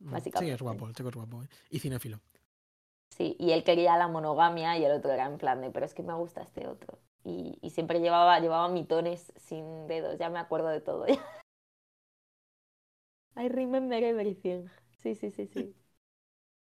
Mm, 0.00 0.06
Sí, 0.08 0.12
básicamente. 0.12 0.54
es 0.54 0.62
guapo, 0.62 0.86
el 0.88 0.94
chico 0.94 1.08
es 1.08 1.14
guapo. 1.14 1.42
¿eh? 1.44 1.48
Y 1.70 1.78
cinéfilo. 1.78 2.18
Sí, 3.16 3.36
y 3.38 3.52
él 3.52 3.62
quería 3.62 3.98
la 3.98 4.08
monogamia 4.08 4.78
y 4.78 4.84
el 4.86 4.92
otro 4.92 5.12
era 5.12 5.26
en 5.26 5.36
plan 5.36 5.60
de, 5.60 5.70
pero 5.70 5.84
es 5.84 5.92
que 5.92 6.02
me 6.02 6.14
gusta 6.14 6.40
este 6.40 6.66
otro. 6.66 6.98
Y, 7.24 7.58
siempre 7.70 8.00
llevaba, 8.00 8.40
llevaba 8.40 8.68
mitones 8.68 9.32
sin 9.36 9.86
dedos, 9.86 10.18
ya 10.18 10.30
me 10.30 10.38
acuerdo 10.38 10.68
de 10.68 10.80
todo. 10.80 11.04
I 13.36 13.48
remember 13.48 14.02
everything. 14.02 14.66
Sí, 14.96 15.14
sí, 15.14 15.30
sí, 15.30 15.46
sí. 15.46 15.76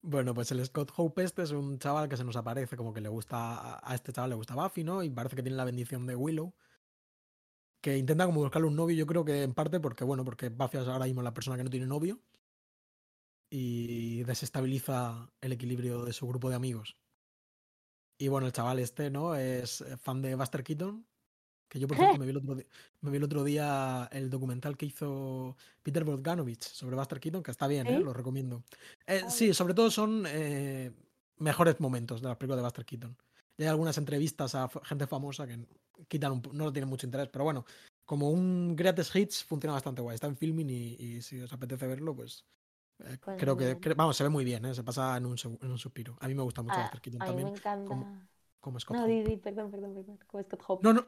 Bueno, 0.01 0.33
pues 0.33 0.51
el 0.51 0.65
Scott 0.65 0.91
Hope 0.95 1.23
este 1.23 1.43
es 1.43 1.51
un 1.51 1.77
chaval 1.77 2.09
que 2.09 2.17
se 2.17 2.23
nos 2.23 2.35
aparece 2.35 2.75
como 2.75 2.93
que 2.93 3.01
le 3.01 3.09
gusta, 3.09 3.79
a 3.87 3.93
este 3.93 4.11
chaval 4.11 4.31
le 4.31 4.35
gusta 4.35 4.55
Buffy, 4.55 4.83
¿no? 4.83 5.03
Y 5.03 5.09
parece 5.09 5.35
que 5.35 5.43
tiene 5.43 5.57
la 5.57 5.65
bendición 5.65 6.07
de 6.07 6.15
Willow. 6.15 6.53
Que 7.81 7.97
intenta 7.97 8.25
como 8.25 8.41
buscarle 8.41 8.67
un 8.67 8.75
novio, 8.75 8.95
yo 8.95 9.05
creo 9.05 9.23
que 9.23 9.43
en 9.43 9.53
parte 9.53 9.79
porque, 9.79 10.03
bueno, 10.03 10.25
porque 10.25 10.49
Buffy 10.49 10.77
es 10.79 10.87
ahora 10.87 11.05
mismo 11.05 11.21
la 11.21 11.33
persona 11.33 11.57
que 11.57 11.63
no 11.63 11.69
tiene 11.69 11.85
novio. 11.85 12.19
Y 13.49 14.23
desestabiliza 14.23 15.31
el 15.41 15.51
equilibrio 15.53 16.05
de 16.05 16.13
su 16.13 16.27
grupo 16.27 16.49
de 16.49 16.55
amigos. 16.55 16.95
Y 18.19 18.27
bueno, 18.27 18.47
el 18.47 18.53
chaval 18.53 18.79
este, 18.79 19.09
¿no? 19.09 19.35
Es 19.35 19.81
eh, 19.81 19.97
fan 19.97 20.21
de 20.21 20.35
Buster 20.35 20.63
Keaton. 20.63 21.05
Que 21.67 21.79
yo, 21.79 21.87
por 21.87 21.97
cierto, 21.97 22.17
me 22.17 22.25
vi, 22.25 22.31
el 22.31 22.37
otro, 22.37 22.55
di- 22.55 22.65
me 23.01 23.11
vi 23.11 23.17
el 23.17 23.23
otro 23.23 23.43
día 23.43 24.09
el 24.11 24.29
documental 24.31 24.75
que 24.75 24.87
hizo 24.87 25.55
Peter 25.83 26.03
Bogdanovich 26.03 26.63
sobre 26.63 26.95
Buster 26.95 27.19
Keaton, 27.19 27.43
que 27.43 27.51
está 27.51 27.67
bien, 27.67 27.87
¿eh? 27.87 27.99
Lo 27.99 28.11
recomiendo. 28.11 28.63
Eh, 29.05 29.25
sí, 29.29 29.53
sobre 29.53 29.75
todo 29.75 29.91
son 29.91 30.25
eh, 30.27 30.91
mejores 31.37 31.79
momentos 31.79 32.21
de 32.21 32.27
las 32.27 32.37
películas 32.37 32.57
de 32.57 32.63
Buster 32.63 32.85
Keaton. 32.85 33.15
Y 33.55 33.63
hay 33.63 33.69
algunas 33.69 33.97
entrevistas 33.99 34.55
a 34.55 34.67
gente 34.83 35.05
famosa 35.05 35.45
que 35.45 35.59
quitan 36.07 36.31
un 36.31 36.41
no 36.53 36.73
tienen 36.73 36.89
mucho 36.89 37.05
interés, 37.05 37.29
pero 37.31 37.43
bueno, 37.43 37.65
como 38.03 38.31
un 38.31 38.75
Greatest 38.75 39.15
Hits 39.15 39.43
funciona 39.43 39.73
bastante 39.73 40.01
guay. 40.01 40.15
Está 40.15 40.25
en 40.27 40.37
filming 40.37 40.69
y, 40.69 40.95
y 40.95 41.21
si 41.21 41.39
os 41.39 41.53
apetece 41.53 41.85
verlo, 41.85 42.15
pues 42.15 42.45
eh, 42.47 42.58
Pues 43.23 43.37
creo 43.39 43.55
que, 43.57 43.93
vamos, 43.95 44.17
se 44.17 44.23
ve 44.23 44.29
muy 44.29 44.43
bien, 44.43 44.65
¿eh? 44.65 44.73
se 44.75 44.83
pasa 44.83 45.15
en 45.17 45.25
un, 45.25 45.35
en 45.61 45.71
un 45.71 45.77
suspiro. 45.77 46.17
A 46.19 46.27
mí 46.27 46.35
me 46.35 46.43
gusta 46.43 46.61
mucho 46.61 46.75
Ah, 46.75 46.83
Buster 46.83 47.01
Keaton 47.01 47.21
a 47.21 47.25
mí 47.25 47.31
me 47.31 47.41
también, 47.41 47.57
encanta. 47.57 47.87
como, 47.87 48.07
como 48.59 48.79
Scott 48.79 48.97
No, 48.97 49.03
Hope. 49.03 49.37
perdón, 49.43 49.71
perdón, 49.71 49.93
perdón. 49.93 50.19
Como 50.27 50.43
Scott 50.43 50.63
Hope. 50.67 50.83
No, 50.83 50.93
no, 50.93 51.05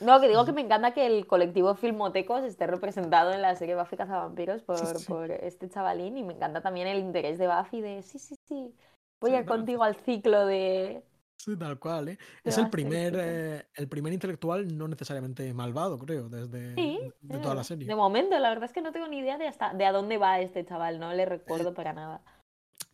No, 0.00 0.20
que 0.20 0.28
digo 0.28 0.44
que 0.46 0.52
me 0.52 0.60
encanta 0.62 0.92
que 0.94 1.06
el 1.06 1.26
colectivo 1.26 1.74
Filmotecos 1.74 2.42
esté 2.44 2.66
representado 2.66 3.32
en 3.32 3.42
la 3.42 3.54
serie 3.56 3.76
Buffy 3.76 3.96
Cazavampiros 3.96 4.62
por, 4.62 4.76
Sí, 4.78 4.86
sí. 5.04 5.06
por 5.06 5.30
este 5.30 5.68
chavalín 5.68 6.16
y 6.16 6.22
me 6.22 6.34
encanta 6.34 6.60
también 6.62 6.86
el 6.88 6.98
interés 6.98 7.38
de 7.38 7.48
Buffy 7.48 7.80
de 7.80 8.02
sí, 8.02 8.18
sí, 8.18 8.36
sí, 8.48 8.74
voy 9.20 9.30
Sí, 9.30 9.36
a 9.36 9.40
ir 9.40 9.44
no, 9.44 9.46
contigo 9.46 9.82
al 9.84 9.96
ciclo 9.96 10.46
de... 10.46 11.02
Sí, 11.38 11.56
tal 11.56 11.78
cual, 11.78 12.08
¿eh? 12.08 12.18
Es 12.42 12.58
el 12.58 12.68
primer, 12.68 13.14
eh, 13.16 13.68
el 13.74 13.88
primer 13.88 14.12
intelectual 14.12 14.76
no 14.76 14.88
necesariamente 14.88 15.54
malvado, 15.54 15.96
creo, 15.98 16.28
desde 16.28 16.74
Sí, 16.74 16.98
de, 17.20 17.38
toda 17.38 17.54
la 17.54 17.62
verdad. 17.62 17.62
serie. 17.62 17.86
De 17.86 17.94
momento, 17.94 18.36
la 18.38 18.48
verdad 18.48 18.64
es 18.64 18.72
que 18.72 18.82
no 18.82 18.92
tengo 18.92 19.06
ni 19.06 19.18
idea 19.18 19.38
de 19.38 19.46
hasta 19.46 19.72
de 19.72 19.84
a 19.86 19.92
dónde 19.92 20.18
va 20.18 20.40
este 20.40 20.64
chaval, 20.64 20.98
no 20.98 21.12
le 21.12 21.24
recuerdo 21.26 21.74
para 21.74 21.92
nada. 21.92 22.22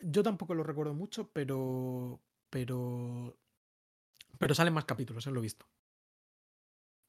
Yo 0.00 0.22
tampoco 0.22 0.54
lo 0.54 0.62
recuerdo 0.62 0.92
mucho, 0.94 1.30
pero. 1.32 2.20
Pero. 2.50 3.34
Pero 4.38 4.54
salen 4.54 4.74
más 4.74 4.84
capítulos, 4.84 5.26
eh, 5.26 5.30
lo 5.30 5.40
he 5.40 5.42
visto. 5.42 5.66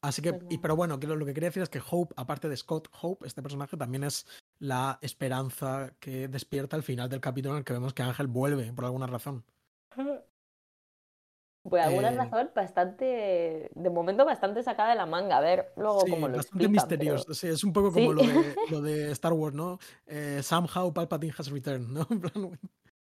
Así 0.02 0.22
que. 0.22 0.32
Pues 0.32 0.46
y, 0.50 0.58
pero 0.58 0.74
bueno, 0.74 0.98
que 0.98 1.06
lo, 1.06 1.16
lo 1.16 1.26
que 1.26 1.34
quería 1.34 1.50
decir 1.50 1.62
es 1.62 1.68
que 1.68 1.82
Hope, 1.90 2.14
aparte 2.16 2.48
de 2.48 2.56
Scott 2.56 2.88
Hope, 3.02 3.26
este 3.26 3.42
personaje 3.42 3.76
también 3.76 4.04
es 4.04 4.26
la 4.58 4.98
esperanza 5.02 5.92
que 6.00 6.28
despierta 6.28 6.76
al 6.76 6.82
final 6.82 7.08
del 7.10 7.20
capítulo 7.20 7.54
en 7.54 7.58
el 7.58 7.64
que 7.64 7.74
vemos 7.74 7.92
que 7.92 8.02
Ángel 8.02 8.26
vuelve, 8.26 8.72
por 8.72 8.86
alguna 8.86 9.06
razón. 9.06 9.44
Por 11.68 11.80
alguna 11.80 12.10
Eh, 12.12 12.16
razón 12.16 12.50
bastante, 12.54 13.70
de 13.74 13.90
momento 13.90 14.24
bastante 14.24 14.62
sacada 14.62 14.90
de 14.90 14.94
la 14.96 15.06
manga, 15.06 15.38
a 15.38 15.40
ver 15.40 15.72
luego 15.76 16.00
Sí, 16.02 16.10
cómo 16.10 16.28
lo 16.28 16.36
bastante 16.36 16.64
explican, 16.64 16.88
pero 16.88 17.00
misterioso. 17.00 17.34
Sí, 17.34 17.48
es 17.48 17.64
un 17.64 17.72
poco 17.72 17.92
como 17.92 18.10
Sí. 18.12 18.16
lo, 18.16 18.22
de, 18.22 18.54
lo 18.70 18.80
de 18.82 19.10
Star 19.12 19.32
Wars, 19.32 19.54
¿no? 19.54 19.78
Eh, 20.06 20.40
somehow 20.42 20.92
Palpatine 20.92 21.34
has 21.36 21.50
returned, 21.50 21.88
¿no? 21.88 22.06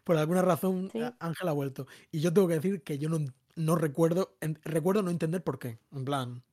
Por 0.04 0.16
alguna 0.16 0.42
razón 0.42 0.88
Sí. 0.92 1.02
a- 1.02 1.16
Ángel 1.18 1.48
ha 1.48 1.52
vuelto. 1.52 1.86
Y 2.12 2.20
yo 2.20 2.32
tengo 2.32 2.46
que 2.46 2.54
decir 2.54 2.82
que 2.84 2.98
yo 2.98 3.08
no, 3.08 3.18
no 3.56 3.74
recuerdo, 3.74 4.36
en- 4.40 4.60
recuerdo 4.62 5.02
no 5.02 5.10
entender 5.10 5.42
por 5.42 5.58
qué. 5.58 5.78
En 5.92 6.04
plan, 6.04 6.44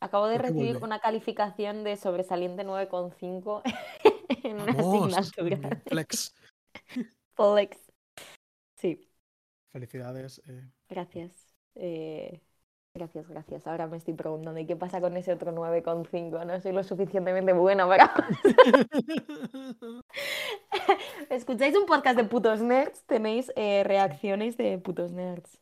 acabo 0.00 0.26
de 0.26 0.36
¿por 0.36 0.42
qué 0.42 0.48
recibir 0.48 0.72
vuelve? 0.72 0.84
una 0.86 0.98
calificación 1.00 1.84
de 1.84 1.96
sobresaliente 1.96 2.64
9,5 2.64 3.62
en 4.44 4.60
una 4.60 4.72
Vamos, 4.74 5.16
asignatura. 5.16 5.82
flex. 5.86 6.34
Flex. 7.34 7.78
Sí, 8.76 9.09
Felicidades. 9.72 10.42
eh. 10.46 10.68
gracias. 10.88 11.32
Eh, 11.76 12.40
gracias, 12.94 13.28
gracias. 13.28 13.66
Ahora 13.66 13.86
me 13.86 13.96
estoy 13.96 14.14
preguntando, 14.14 14.58
¿y 14.60 14.66
qué 14.66 14.76
pasa 14.76 15.00
con 15.00 15.16
ese 15.16 15.32
otro 15.32 15.52
9,5? 15.52 16.44
No 16.44 16.60
soy 16.60 16.72
lo 16.72 16.82
suficientemente 16.82 17.52
buena 17.52 17.86
para... 17.86 18.12
¿Escucháis 21.30 21.76
un 21.76 21.86
podcast 21.86 22.16
de 22.16 22.24
putos 22.24 22.60
nerds? 22.60 23.04
Tenéis 23.04 23.52
eh, 23.56 23.84
reacciones 23.84 24.56
de 24.56 24.78
putos 24.78 25.12
nerds. 25.12 25.60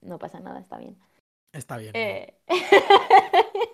No 0.00 0.18
pasa 0.18 0.40
nada, 0.40 0.60
está 0.60 0.78
bien. 0.78 0.96
Está 1.52 1.76
bien. 1.76 1.92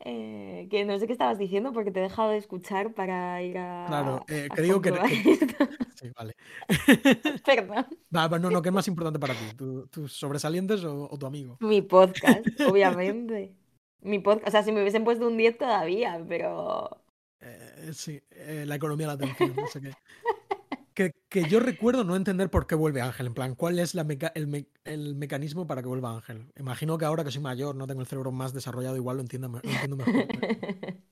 eh, 0.00 0.68
que 0.70 0.84
no 0.84 0.98
sé 0.98 1.06
qué 1.06 1.12
estabas 1.12 1.38
diciendo 1.38 1.72
porque 1.72 1.90
te 1.90 2.00
he 2.00 2.02
dejado 2.02 2.30
de 2.30 2.36
escuchar 2.38 2.92
para 2.94 3.42
ir 3.42 3.58
a. 3.58 3.84
Claro, 3.88 4.24
eh, 4.28 4.48
a 4.50 4.54
que 4.54 4.62
digo 4.62 4.80
que. 4.80 4.92
Sí, 5.96 6.10
vale. 6.14 6.36
Perdón. 7.46 7.86
Va, 8.14 8.28
va, 8.28 8.38
no, 8.38 8.50
no, 8.50 8.60
¿qué 8.60 8.68
es 8.68 8.74
más 8.74 8.86
importante 8.86 9.18
para 9.18 9.32
ti? 9.32 9.44
¿Tu- 9.56 9.86
¿Tus 9.86 10.12
sobresalientes 10.12 10.84
o, 10.84 11.08
o 11.10 11.18
tu 11.18 11.24
amigo? 11.26 11.56
Mi 11.60 11.80
podcast, 11.80 12.44
obviamente. 12.68 13.54
Mi 14.02 14.18
podcast, 14.18 14.48
o 14.48 14.50
sea, 14.50 14.62
si 14.62 14.72
me 14.72 14.82
hubiesen 14.82 15.04
puesto 15.04 15.26
un 15.26 15.38
10 15.38 15.56
todavía, 15.56 16.22
pero. 16.28 17.00
Eh, 17.40 17.90
sí, 17.94 18.20
eh, 18.30 18.64
la 18.66 18.74
economía 18.76 19.06
la 19.06 19.14
atención, 19.14 19.54
no 19.56 19.66
sé 19.68 19.80
qué. 19.80 19.90
Que, 20.96 21.12
que 21.28 21.44
yo 21.44 21.60
recuerdo 21.60 22.04
no 22.04 22.16
entender 22.16 22.48
por 22.48 22.66
qué 22.66 22.74
vuelve 22.74 23.02
Ángel, 23.02 23.26
en 23.26 23.34
plan, 23.34 23.54
¿cuál 23.54 23.78
es 23.78 23.94
la 23.94 24.02
meca- 24.02 24.32
el, 24.34 24.46
me- 24.46 24.66
el 24.84 25.14
mecanismo 25.14 25.66
para 25.66 25.82
que 25.82 25.88
vuelva 25.88 26.10
Ángel? 26.14 26.50
Imagino 26.58 26.96
que 26.96 27.04
ahora 27.04 27.22
que 27.22 27.30
soy 27.30 27.42
mayor, 27.42 27.76
no 27.76 27.86
tengo 27.86 28.00
el 28.00 28.06
cerebro 28.06 28.32
más 28.32 28.54
desarrollado, 28.54 28.96
igual 28.96 29.16
lo 29.18 29.22
entiendo, 29.22 29.48
lo 29.48 29.58
entiendo 29.58 29.96
mejor. 29.96 30.14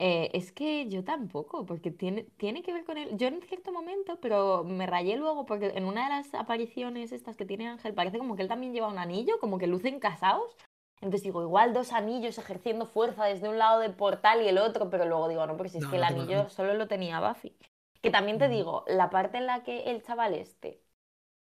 Eh, 0.00 0.30
es 0.32 0.52
que 0.52 0.88
yo 0.88 1.02
tampoco, 1.02 1.66
porque 1.66 1.90
tiene, 1.90 2.22
tiene 2.36 2.62
que 2.62 2.72
ver 2.72 2.84
con 2.84 2.98
él. 2.98 3.16
Yo 3.16 3.26
en 3.26 3.42
cierto 3.42 3.72
momento, 3.72 4.20
pero 4.20 4.62
me 4.62 4.86
rayé 4.86 5.16
luego 5.16 5.44
porque 5.44 5.72
en 5.74 5.84
una 5.84 6.04
de 6.04 6.10
las 6.10 6.32
apariciones 6.34 7.10
estas 7.10 7.36
que 7.36 7.44
tiene 7.44 7.66
Ángel, 7.66 7.94
parece 7.94 8.18
como 8.18 8.36
que 8.36 8.42
él 8.42 8.48
también 8.48 8.72
lleva 8.72 8.86
un 8.86 8.98
anillo, 8.98 9.40
como 9.40 9.58
que 9.58 9.66
lucen 9.66 9.98
casados. 9.98 10.56
Entonces 11.00 11.24
digo, 11.24 11.42
igual 11.42 11.72
dos 11.72 11.92
anillos 11.92 12.38
ejerciendo 12.38 12.86
fuerza 12.86 13.24
desde 13.24 13.48
un 13.48 13.58
lado 13.58 13.80
del 13.80 13.94
portal 13.94 14.40
y 14.42 14.46
el 14.46 14.58
otro, 14.58 14.88
pero 14.88 15.04
luego 15.04 15.26
digo, 15.28 15.44
no, 15.48 15.56
porque 15.56 15.70
si 15.70 15.78
es 15.78 15.86
que 15.86 15.96
el 15.96 16.02
no 16.02 16.06
anillo 16.06 16.48
solo 16.48 16.74
lo 16.74 16.86
tenía 16.86 17.18
Buffy. 17.20 17.56
Que 18.02 18.10
también 18.10 18.38
te 18.38 18.48
digo, 18.48 18.84
la 18.88 19.10
parte 19.10 19.38
en 19.38 19.46
la 19.46 19.62
que 19.64 19.84
el 19.90 20.02
chaval 20.02 20.34
este 20.34 20.82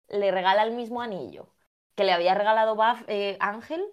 le 0.09 0.31
regala 0.31 0.63
el 0.63 0.73
mismo 0.75 1.01
anillo 1.01 1.53
que 1.95 2.03
le 2.05 2.13
había 2.13 2.35
regalado 2.35 2.75
Buff, 2.75 3.03
eh, 3.07 3.37
Ángel, 3.41 3.83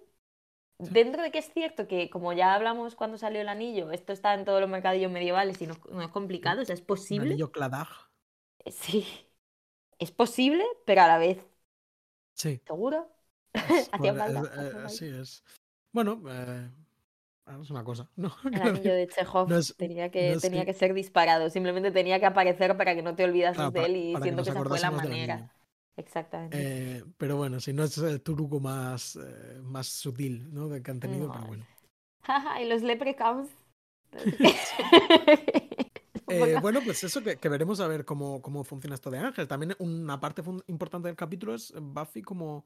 dentro 0.79 1.23
de 1.23 1.31
que 1.31 1.39
es 1.39 1.51
cierto 1.53 1.87
que, 1.87 2.09
como 2.09 2.33
ya 2.33 2.53
hablamos 2.55 2.95
cuando 2.95 3.17
salió 3.17 3.41
el 3.41 3.49
anillo, 3.49 3.91
esto 3.91 4.13
está 4.13 4.33
en 4.35 4.45
todos 4.45 4.61
los 4.61 4.69
mercadillos 4.69 5.11
medievales 5.11 5.61
y 5.61 5.67
no, 5.67 5.75
no 5.91 6.01
es 6.03 6.09
complicado, 6.09 6.61
o 6.61 6.65
sea, 6.65 6.75
es 6.75 6.81
posible. 6.81 7.33
anillo 7.33 7.51
Cladag. 7.51 7.87
Sí, 8.71 9.05
es 9.99 10.11
posible, 10.11 10.63
pero 10.85 11.01
a 11.03 11.07
la 11.07 11.17
vez, 11.19 11.39
Sí. 12.33 12.61
¿seguro? 12.67 13.09
es- 13.53 13.89
Hacía 13.93 14.13
falta, 14.15 14.49
hacía 14.57 14.65
eh, 14.71 14.71
falta. 14.81 14.89
sí, 14.89 15.05
es. 15.07 15.43
Bueno, 15.91 16.21
eh, 16.29 16.71
es 17.61 17.69
una 17.69 17.83
cosa. 17.83 18.09
No, 18.15 18.33
El 18.51 18.61
anillo 18.61 18.93
de 18.93 19.07
Chekhov 19.07 19.49
no 19.49 19.57
es- 19.57 19.75
tenía, 19.75 20.09
que, 20.11 20.33
no 20.33 20.39
tenía 20.39 20.65
que 20.65 20.73
ser 20.73 20.93
disparado, 20.93 21.49
simplemente 21.49 21.91
tenía 21.91 22.19
que 22.19 22.25
aparecer 22.25 22.75
para 22.77 22.95
que 22.95 23.01
no 23.01 23.15
te 23.15 23.23
olvidases 23.23 23.57
Claro, 23.57 23.71
de 23.71 23.85
él 23.85 23.95
y 23.95 24.13
que 24.15 24.21
siento 24.21 24.37
nos 24.41 24.47
que, 24.47 24.51
esa 24.51 24.63
fue 24.63 24.79
la 24.79 24.91
manera. 24.91 25.53
Exactamente. 25.95 26.57
Eh, 26.59 27.03
pero 27.17 27.37
bueno, 27.37 27.59
si 27.59 27.71
no 27.71 27.83
es 27.83 27.97
el 27.99 28.21
truco 28.21 28.59
más, 28.59 29.15
eh, 29.15 29.59
más 29.61 29.87
sutil 29.87 30.51
¿no? 30.53 30.69
que 30.81 30.89
han 30.91 30.99
tenido, 30.99 31.31
pero 31.31 31.45
bueno. 31.45 31.65
Jaja, 32.23 32.61
y 32.61 32.67
los 32.69 32.81
leprechauns. 32.81 33.49
Eh, 36.29 36.57
bueno, 36.61 36.79
pues 36.83 37.03
eso 37.03 37.21
que, 37.21 37.35
que 37.35 37.49
veremos 37.49 37.79
a 37.79 37.87
ver 37.87 38.05
cómo, 38.05 38.41
cómo 38.41 38.63
funciona 38.63 38.95
esto 38.95 39.11
de 39.11 39.19
Ángel. 39.19 39.47
También 39.47 39.75
una 39.77 40.19
parte 40.19 40.41
importante 40.67 41.07
del 41.09 41.15
capítulo 41.17 41.53
es 41.53 41.73
Buffy 41.79 42.21
como 42.23 42.65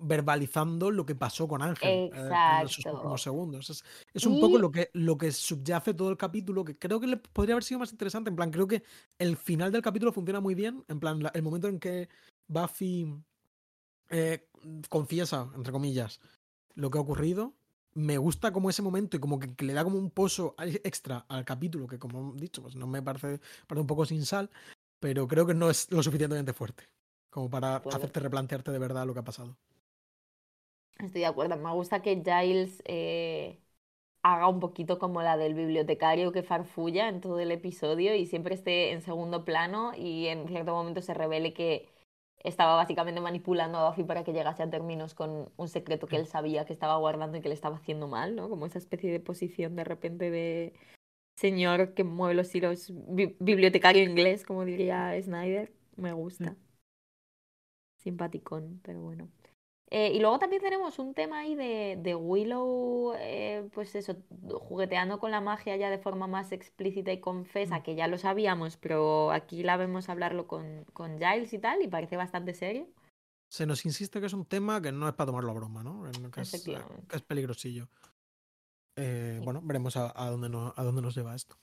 verbalizando 0.00 0.90
lo 0.90 1.04
que 1.06 1.14
pasó 1.14 1.46
con 1.48 1.62
Ángel 1.62 2.10
eh, 2.14 2.28
en 2.62 2.68
sus 2.68 2.84
últimos 2.86 3.22
segundos. 3.22 3.70
Es, 3.70 3.84
es 4.14 4.26
un 4.26 4.38
poco 4.40 4.58
lo 4.58 4.70
que, 4.70 4.90
lo 4.94 5.16
que 5.18 5.32
subyace 5.32 5.94
todo 5.94 6.10
el 6.10 6.16
capítulo, 6.16 6.64
que 6.64 6.78
creo 6.78 7.00
que 7.00 7.06
le 7.06 7.16
podría 7.16 7.54
haber 7.54 7.64
sido 7.64 7.80
más 7.80 7.92
interesante. 7.92 8.30
En 8.30 8.36
plan, 8.36 8.50
creo 8.50 8.66
que 8.68 8.82
el 9.18 9.36
final 9.36 9.72
del 9.72 9.82
capítulo 9.82 10.12
funciona 10.12 10.40
muy 10.40 10.54
bien. 10.54 10.84
En 10.88 11.00
plan, 11.00 11.22
la- 11.22 11.30
el 11.34 11.42
momento 11.42 11.68
en 11.68 11.78
que 11.78 12.08
Buffy 12.46 13.14
eh, 14.10 14.48
confiesa, 14.88 15.50
entre 15.54 15.72
comillas, 15.72 16.20
lo 16.74 16.90
que 16.90 16.98
ha 16.98 17.00
ocurrido. 17.02 17.54
Me 17.94 18.16
gusta 18.18 18.52
como 18.52 18.70
ese 18.70 18.82
momento 18.82 19.16
y 19.16 19.20
como 19.20 19.38
que, 19.40 19.54
que 19.54 19.64
le 19.64 19.72
da 19.72 19.82
como 19.82 19.98
un 19.98 20.10
pozo 20.10 20.54
extra 20.58 21.24
al 21.28 21.44
capítulo, 21.44 21.86
que 21.88 21.98
como 21.98 22.34
he 22.36 22.40
dicho, 22.40 22.62
pues 22.62 22.76
no 22.76 22.86
me 22.86 23.02
parece, 23.02 23.40
parece 23.66 23.80
un 23.80 23.86
poco 23.86 24.04
sin 24.06 24.24
sal, 24.24 24.50
pero 25.00 25.26
creo 25.26 25.46
que 25.46 25.54
no 25.54 25.68
es 25.70 25.90
lo 25.90 26.02
suficientemente 26.02 26.52
fuerte 26.52 26.84
como 27.30 27.50
para 27.50 27.76
acuerdo. 27.76 27.96
hacerte 27.98 28.20
replantearte 28.20 28.70
de 28.70 28.78
verdad 28.78 29.06
lo 29.06 29.14
que 29.14 29.20
ha 29.20 29.24
pasado. 29.24 29.56
Estoy 30.98 31.20
de 31.22 31.26
acuerdo. 31.26 31.56
Me 31.56 31.72
gusta 31.72 32.02
que 32.02 32.16
Giles 32.24 32.82
eh, 32.86 33.60
haga 34.22 34.48
un 34.48 34.60
poquito 34.60 34.98
como 34.98 35.22
la 35.22 35.36
del 35.36 35.54
bibliotecario 35.54 36.32
que 36.32 36.42
farfulla 36.42 37.08
en 37.08 37.20
todo 37.20 37.40
el 37.40 37.52
episodio 37.52 38.14
y 38.16 38.26
siempre 38.26 38.54
esté 38.54 38.92
en 38.92 39.02
segundo 39.02 39.44
plano 39.44 39.92
y 39.96 40.26
en 40.28 40.48
cierto 40.48 40.72
momento 40.74 41.02
se 41.02 41.14
revele 41.14 41.54
que 41.54 41.88
estaba 42.44 42.76
básicamente 42.76 43.20
manipulando 43.20 43.78
a 43.78 43.90
Buffy 43.90 44.04
para 44.04 44.24
que 44.24 44.32
llegase 44.32 44.62
a 44.64 44.70
términos 44.70 45.14
con 45.14 45.50
un 45.56 45.68
secreto 45.68 46.06
que 46.08 46.16
él 46.16 46.26
sabía 46.26 46.66
que 46.66 46.72
estaba 46.74 46.96
guardando 46.98 47.38
y 47.38 47.40
que 47.42 47.48
le 47.48 47.54
estaba 47.54 47.76
haciendo 47.76 48.08
mal, 48.08 48.36
¿no? 48.36 48.48
Como 48.50 48.66
esa 48.66 48.78
especie 48.78 49.12
de 49.12 49.20
posición 49.20 49.76
de 49.76 49.84
repente 49.84 50.30
de 50.30 50.74
señor 51.36 51.94
que 51.94 52.04
mueve 52.04 52.34
los 52.34 52.54
hilos, 52.54 52.92
bi- 52.92 53.36
bibliotecario 53.40 54.02
inglés, 54.04 54.44
como 54.44 54.64
diría 54.66 55.14
Snyder. 55.22 55.72
Me 55.96 56.12
gusta. 56.14 56.56
Simpaticón, 57.98 58.80
pero 58.82 59.00
bueno. 59.02 59.28
Eh, 59.90 60.12
y 60.14 60.20
luego 60.20 60.38
también 60.38 60.60
tenemos 60.60 60.98
un 60.98 61.14
tema 61.14 61.38
ahí 61.38 61.54
de, 61.54 61.98
de 62.02 62.14
Willow, 62.14 63.14
eh, 63.16 63.66
pues 63.72 63.94
eso, 63.94 64.16
jugueteando 64.50 65.18
con 65.18 65.30
la 65.30 65.40
magia 65.40 65.76
ya 65.76 65.88
de 65.88 65.96
forma 65.98 66.26
más 66.26 66.52
explícita 66.52 67.10
y 67.10 67.20
confesa, 67.20 67.78
Mm. 67.78 67.82
que 67.82 67.94
ya 67.94 68.06
lo 68.06 68.18
sabíamos, 68.18 68.76
pero 68.76 69.30
aquí 69.32 69.62
la 69.62 69.78
vemos 69.78 70.10
hablarlo 70.10 70.46
con, 70.46 70.84
con 70.92 71.18
Giles 71.18 71.52
y 71.54 71.58
tal, 71.58 71.80
y 71.82 71.88
parece 71.88 72.16
bastante 72.18 72.52
serio. 72.52 72.86
Se 73.50 73.64
nos 73.64 73.86
insiste 73.86 74.20
que 74.20 74.26
es 74.26 74.34
un 74.34 74.44
tema 74.44 74.82
que 74.82 74.92
no 74.92 75.08
es 75.08 75.14
para 75.14 75.28
tomarlo 75.28 75.52
a 75.52 75.54
broma, 75.54 75.82
¿no? 75.82 76.02
Que 76.32 76.42
es, 76.42 76.68
eh, 76.68 76.76
que 77.08 77.16
es 77.16 77.22
peligrosillo. 77.22 77.88
Eh, 78.96 79.36
Sí. 79.38 79.44
bueno, 79.44 79.60
veremos 79.64 79.96
a, 79.96 80.12
a 80.14 80.28
dónde 80.28 80.50
nos, 80.50 80.76
a 80.78 80.82
dónde 80.82 81.00
nos 81.00 81.14
lleva 81.14 81.34
esto. 81.34 81.56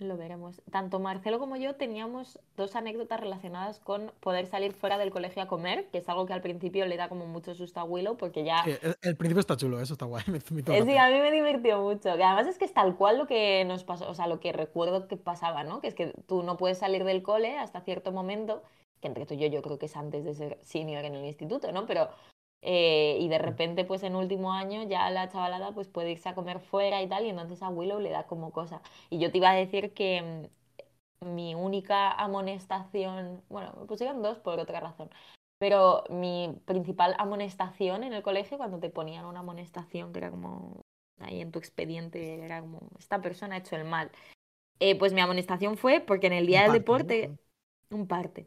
Lo 0.00 0.16
veremos. 0.16 0.62
Tanto 0.70 0.98
Marcelo 0.98 1.38
como 1.38 1.56
yo 1.56 1.74
teníamos 1.76 2.38
dos 2.56 2.74
anécdotas 2.74 3.20
relacionadas 3.20 3.80
con 3.80 4.10
poder 4.20 4.46
salir 4.46 4.72
fuera 4.72 4.96
del 4.96 5.10
colegio 5.10 5.42
a 5.42 5.46
comer, 5.46 5.88
que 5.90 5.98
es 5.98 6.08
algo 6.08 6.24
que 6.24 6.32
al 6.32 6.40
principio 6.40 6.86
le 6.86 6.96
da 6.96 7.10
como 7.10 7.26
mucho 7.26 7.54
susto 7.54 7.80
a 7.80 7.84
Willow, 7.84 8.16
porque 8.16 8.42
ya 8.42 8.64
Sí, 8.64 8.70
el, 8.80 8.96
el 9.02 9.16
principio 9.16 9.40
está 9.40 9.58
chulo, 9.58 9.78
eso 9.78 9.92
está 9.92 10.06
guay. 10.06 10.24
me- 10.28 10.40
Sí, 10.40 10.96
a 10.96 11.10
mí 11.10 11.20
me 11.20 11.30
divirtió 11.30 11.82
mucho. 11.82 12.16
Que 12.16 12.24
además 12.24 12.46
es 12.46 12.56
que 12.56 12.64
es 12.64 12.72
tal 12.72 12.96
cual 12.96 13.18
lo 13.18 13.26
que 13.26 13.62
nos 13.66 13.84
pasó, 13.84 14.08
o 14.10 14.14
sea, 14.14 14.26
lo 14.26 14.40
que 14.40 14.52
recuerdo 14.52 15.06
que 15.06 15.18
pasaba, 15.18 15.64
¿no? 15.64 15.82
Que 15.82 15.88
es 15.88 15.94
que 15.94 16.14
tú 16.26 16.42
no 16.42 16.56
puedes 16.56 16.78
salir 16.78 17.04
del 17.04 17.22
cole 17.22 17.58
hasta 17.58 17.82
cierto 17.82 18.10
momento, 18.10 18.62
que 19.02 19.08
entre 19.08 19.26
tú 19.26 19.34
y 19.34 19.36
yo 19.36 19.48
yo 19.48 19.60
creo 19.60 19.78
que 19.78 19.84
es 19.86 19.96
antes 19.96 20.24
de 20.24 20.32
ser 20.34 20.58
senior 20.62 21.04
en 21.04 21.14
el 21.14 21.26
instituto, 21.26 21.72
¿no? 21.72 21.84
Pero, 21.84 22.08
eh, 22.62 23.16
y 23.20 23.28
de 23.28 23.38
repente, 23.38 23.84
pues 23.84 24.02
en 24.02 24.16
último 24.16 24.52
año 24.52 24.82
ya 24.84 25.08
la 25.10 25.28
chavalada 25.28 25.72
pues 25.72 25.88
puede 25.88 26.12
irse 26.12 26.28
a 26.28 26.34
comer 26.34 26.60
fuera 26.60 27.02
y 27.02 27.08
tal, 27.08 27.24
y 27.24 27.30
entonces 27.30 27.62
a 27.62 27.68
Willow 27.68 28.00
le 28.00 28.10
da 28.10 28.26
como 28.26 28.52
cosa. 28.52 28.82
Y 29.08 29.18
yo 29.18 29.30
te 29.30 29.38
iba 29.38 29.50
a 29.50 29.54
decir 29.54 29.94
que 29.94 30.48
mm, 31.22 31.34
mi 31.34 31.54
única 31.54 32.12
amonestación, 32.12 33.42
bueno, 33.48 33.74
me 33.78 33.86
pusieron 33.86 34.22
dos 34.22 34.38
por 34.38 34.58
otra 34.58 34.80
razón. 34.80 35.10
Pero 35.58 36.04
mi 36.08 36.54
principal 36.64 37.14
amonestación 37.18 38.02
en 38.04 38.14
el 38.14 38.22
colegio, 38.22 38.56
cuando 38.56 38.78
te 38.78 38.88
ponían 38.88 39.26
una 39.26 39.40
amonestación 39.40 40.12
que 40.12 40.18
era 40.18 40.30
como 40.30 40.80
ahí 41.18 41.40
en 41.40 41.52
tu 41.52 41.58
expediente, 41.58 42.42
era 42.42 42.60
como, 42.60 42.80
esta 42.98 43.20
persona 43.20 43.56
ha 43.56 43.58
hecho 43.58 43.76
el 43.76 43.84
mal. 43.84 44.10
Eh, 44.78 44.98
pues 44.98 45.12
mi 45.12 45.20
amonestación 45.20 45.76
fue 45.76 46.00
porque 46.00 46.28
en 46.28 46.32
el 46.32 46.46
día 46.46 46.66
Un 46.66 46.72
del 46.72 46.84
parte, 46.84 47.04
¿no? 47.04 47.08
deporte, 47.18 47.38
un 47.90 48.06
parte, 48.06 48.46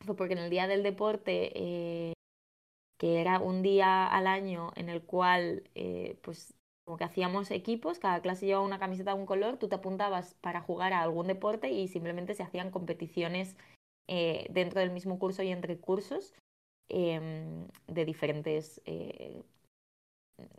fue 0.00 0.14
porque 0.14 0.34
en 0.34 0.38
el 0.38 0.50
día 0.50 0.68
del 0.68 0.84
deporte, 0.84 1.50
eh, 1.54 2.13
que 2.98 3.20
era 3.20 3.38
un 3.38 3.62
día 3.62 4.06
al 4.06 4.26
año 4.26 4.72
en 4.76 4.88
el 4.88 5.02
cual, 5.02 5.68
eh, 5.74 6.18
pues 6.22 6.54
como 6.84 6.98
que 6.98 7.04
hacíamos 7.04 7.50
equipos, 7.50 7.98
cada 7.98 8.20
clase 8.20 8.46
llevaba 8.46 8.64
una 8.64 8.78
camiseta 8.78 9.14
de 9.14 9.20
un 9.20 9.26
color, 9.26 9.56
tú 9.56 9.68
te 9.68 9.76
apuntabas 9.76 10.34
para 10.34 10.60
jugar 10.60 10.92
a 10.92 11.02
algún 11.02 11.26
deporte 11.26 11.70
y 11.70 11.88
simplemente 11.88 12.34
se 12.34 12.42
hacían 12.42 12.70
competiciones 12.70 13.56
eh, 14.06 14.46
dentro 14.50 14.80
del 14.80 14.90
mismo 14.90 15.18
curso 15.18 15.42
y 15.42 15.48
entre 15.50 15.78
cursos 15.78 16.34
em, 16.90 17.66
de 17.86 18.04
diferentes 18.04 18.82
eh, 18.84 19.42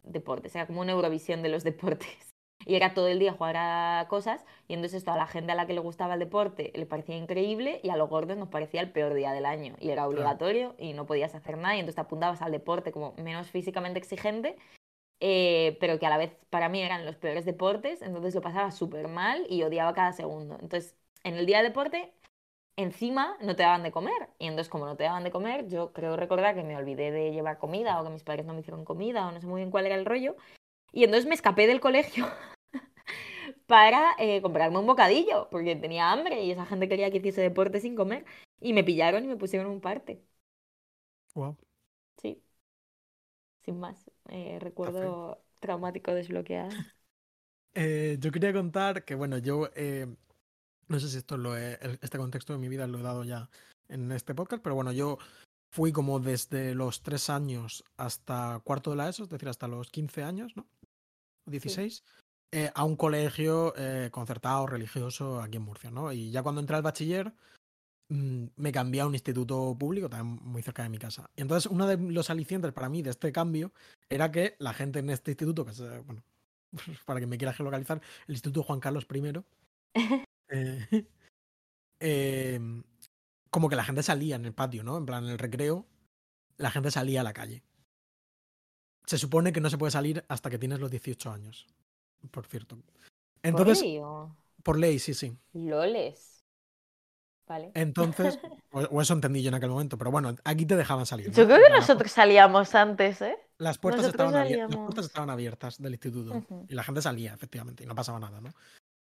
deportes. 0.03 0.55
Era 0.55 0.67
como 0.67 0.81
una 0.81 0.93
Eurovisión 0.93 1.41
de 1.43 1.49
los 1.49 1.63
deportes. 1.63 2.34
Y 2.65 2.75
era 2.75 2.93
todo 2.93 3.07
el 3.07 3.19
día 3.19 3.33
jugar 3.33 3.57
a 3.57 4.05
cosas 4.09 4.45
y 4.67 4.73
entonces 4.73 4.97
esto 4.99 5.11
a 5.11 5.17
la 5.17 5.27
gente 5.27 5.51
a 5.51 5.55
la 5.55 5.67
que 5.67 5.73
le 5.73 5.81
gustaba 5.81 6.13
el 6.13 6.19
deporte 6.19 6.71
le 6.75 6.85
parecía 6.85 7.15
increíble 7.15 7.79
y 7.83 7.89
a 7.89 7.97
los 7.97 8.09
gordos 8.09 8.37
nos 8.37 8.49
parecía 8.49 8.81
el 8.81 8.91
peor 8.91 9.13
día 9.13 9.31
del 9.33 9.45
año. 9.45 9.75
Y 9.79 9.89
era 9.89 10.07
obligatorio 10.07 10.75
y 10.77 10.93
no 10.93 11.05
podías 11.05 11.35
hacer 11.35 11.57
nada 11.57 11.75
y 11.75 11.79
entonces 11.79 11.95
te 11.95 12.01
apuntabas 12.01 12.41
al 12.41 12.51
deporte 12.51 12.91
como 12.91 13.13
menos 13.17 13.49
físicamente 13.51 13.99
exigente 13.99 14.55
eh, 15.19 15.77
pero 15.79 15.97
que 15.99 16.05
a 16.05 16.09
la 16.09 16.17
vez 16.17 16.33
para 16.49 16.69
mí 16.69 16.81
eran 16.81 17.05
los 17.05 17.15
peores 17.15 17.45
deportes, 17.45 18.01
entonces 18.01 18.35
lo 18.35 18.41
pasaba 18.41 18.71
súper 18.71 19.07
mal 19.07 19.45
y 19.49 19.63
odiaba 19.63 19.93
cada 19.93 20.13
segundo. 20.13 20.57
Entonces, 20.61 20.95
en 21.23 21.35
el 21.35 21.45
día 21.45 21.57
del 21.57 21.67
deporte, 21.67 22.13
encima 22.77 23.37
no 23.41 23.55
te 23.55 23.63
daban 23.63 23.83
de 23.83 23.91
comer. 23.91 24.29
Y 24.39 24.47
entonces, 24.47 24.69
como 24.69 24.85
no 24.85 24.97
te 24.97 25.03
daban 25.05 25.23
de 25.23 25.31
comer, 25.31 25.67
yo 25.67 25.93
creo 25.93 26.17
recordar 26.17 26.55
que 26.55 26.63
me 26.63 26.77
olvidé 26.77 27.11
de 27.11 27.31
llevar 27.31 27.57
comida 27.59 27.99
o 28.01 28.03
que 28.03 28.09
mis 28.11 28.23
padres 28.23 28.45
no 28.45 28.53
me 28.53 28.61
hicieron 28.61 28.85
comida 28.85 29.27
o 29.27 29.31
no 29.31 29.41
sé 29.41 29.47
muy 29.47 29.61
bien 29.61 29.71
cuál 29.71 29.85
era 29.85 29.95
el 29.95 30.05
rollo. 30.05 30.35
Y 30.95 31.03
entonces 31.03 31.27
me 31.27 31.35
escapé 31.35 31.67
del 31.67 31.81
colegio 31.81 32.25
para 33.67 34.15
eh, 34.17 34.41
comprarme 34.41 34.79
un 34.79 34.87
bocadillo, 34.87 35.49
porque 35.51 35.75
tenía 35.75 36.09
hambre 36.09 36.41
y 36.41 36.51
esa 36.51 36.65
gente 36.65 36.87
quería 36.87 37.11
que 37.11 37.17
hiciese 37.17 37.41
deporte 37.41 37.81
sin 37.81 37.97
comer. 37.97 38.23
Y 38.61 38.71
me 38.71 38.85
pillaron 38.85 39.25
y 39.25 39.27
me 39.27 39.35
pusieron 39.35 39.67
un 39.67 39.81
parte. 39.81 40.23
Wow. 41.33 41.57
Sí. 42.15 42.41
Sin 43.65 43.77
más. 43.77 44.09
Eh, 44.29 44.57
recuerdo 44.61 45.43
traumático 45.59 46.13
desbloqueado. 46.13 46.69
Eh, 47.77 48.15
yo 48.21 48.31
quería 48.31 48.53
contar 48.53 49.03
que, 49.03 49.15
bueno, 49.15 49.37
yo 49.37 49.69
no 50.87 50.97
sé 50.97 51.09
si 51.09 51.17
esto 51.17 51.35
lo 51.35 51.57
he, 51.57 51.77
este 52.01 52.17
contexto 52.17 52.53
de 52.53 52.59
mi 52.59 52.69
vida 52.69 52.87
lo 52.87 52.99
he 52.99 53.01
dado 53.01 53.25
ya 53.25 53.49
en 53.89 54.13
este 54.13 54.33
podcast, 54.33 54.63
pero 54.63 54.75
bueno, 54.75 54.93
yo 54.93 55.17
fui 55.75 55.91
como 55.91 56.21
desde 56.21 56.73
los 56.73 57.03
tres 57.03 57.29
años 57.29 57.83
hasta 57.97 58.61
cuarto 58.63 58.91
de 58.91 58.95
la 58.95 59.09
ESO, 59.09 59.23
es 59.23 59.29
decir, 59.29 59.49
hasta 59.49 59.67
los 59.67 59.91
15 59.91 60.23
años, 60.23 60.55
¿no? 60.55 60.65
16, 61.45 62.03
eh, 62.51 62.71
a 62.73 62.83
un 62.83 62.95
colegio 62.95 63.73
eh, 63.77 64.09
concertado, 64.11 64.67
religioso, 64.67 65.41
aquí 65.41 65.57
en 65.57 65.63
Murcia, 65.63 65.91
¿no? 65.91 66.11
Y 66.11 66.31
ya 66.31 66.43
cuando 66.43 66.61
entré 66.61 66.75
al 66.75 66.83
bachiller, 66.83 67.33
mm, 68.09 68.45
me 68.55 68.71
cambié 68.71 69.01
a 69.01 69.07
un 69.07 69.13
instituto 69.13 69.75
público, 69.77 70.09
también 70.09 70.39
muy 70.43 70.61
cerca 70.61 70.83
de 70.83 70.89
mi 70.89 70.97
casa. 70.97 71.29
Y 71.35 71.41
entonces, 71.41 71.71
uno 71.71 71.87
de 71.87 71.97
los 71.97 72.29
alicientes 72.29 72.71
para 72.71 72.89
mí 72.89 73.01
de 73.01 73.09
este 73.11 73.31
cambio 73.31 73.73
era 74.09 74.31
que 74.31 74.55
la 74.59 74.73
gente 74.73 74.99
en 74.99 75.09
este 75.09 75.31
instituto, 75.31 75.65
que 75.65 75.71
es, 75.71 75.79
eh, 75.79 76.01
bueno, 76.05 76.23
para 77.05 77.19
que 77.19 77.27
me 77.27 77.37
quiera 77.37 77.53
geolocalizar, 77.53 78.01
el 78.27 78.35
Instituto 78.35 78.63
Juan 78.63 78.79
Carlos 78.79 79.07
I, 79.13 79.43
eh, 80.49 81.07
em, 81.99 82.83
como 83.49 83.69
que 83.69 83.75
la 83.75 83.83
gente 83.83 84.03
salía 84.03 84.35
en 84.35 84.45
el 84.45 84.53
patio, 84.53 84.83
¿no? 84.83 84.97
En 84.97 85.05
plan, 85.05 85.23
en 85.23 85.31
el 85.31 85.39
recreo, 85.39 85.85
la 86.57 86.71
gente 86.71 86.91
salía 86.91 87.21
a 87.21 87.23
la 87.23 87.33
calle. 87.33 87.63
Se 89.05 89.17
supone 89.17 89.53
que 89.53 89.61
no 89.61 89.69
se 89.69 89.77
puede 89.77 89.91
salir 89.91 90.23
hasta 90.27 90.49
que 90.49 90.57
tienes 90.57 90.79
los 90.79 90.89
18 90.91 91.31
años, 91.31 91.67
por 92.31 92.45
cierto. 92.47 92.77
Entonces, 93.43 93.79
¿Por 93.79 93.85
ley 93.87 93.99
o- 93.99 94.35
por 94.63 94.79
ley, 94.79 94.99
sí, 94.99 95.13
sí. 95.13 95.37
Loles. 95.53 96.43
Vale. 97.47 97.71
Entonces, 97.75 98.39
o, 98.71 98.79
o 98.81 99.01
eso 99.01 99.13
entendí 99.13 99.43
yo 99.43 99.49
en 99.49 99.53
aquel 99.55 99.69
momento, 99.69 99.97
pero 99.97 100.09
bueno, 100.11 100.35
aquí 100.43 100.65
te 100.65 100.75
dejaban 100.75 101.05
salir. 101.05 101.27
¿no? 101.29 101.33
Yo 101.35 101.45
creo 101.45 101.59
que 101.59 101.73
nosotros 101.73 102.11
salíamos 102.11 102.73
antes, 102.73 103.21
¿eh? 103.21 103.37
Las 103.59 103.77
puertas, 103.77 104.07
estaban 104.07 104.33
abier- 104.33 104.67
las 104.67 104.77
puertas 104.77 105.05
estaban 105.05 105.29
abiertas 105.29 105.81
del 105.81 105.93
instituto 105.93 106.43
y 106.67 106.73
la 106.73 106.83
gente 106.83 107.01
salía, 107.01 107.33
efectivamente, 107.33 107.83
y 107.83 107.87
no 107.87 107.95
pasaba 107.95 108.19
nada, 108.19 108.41
¿no? 108.41 108.49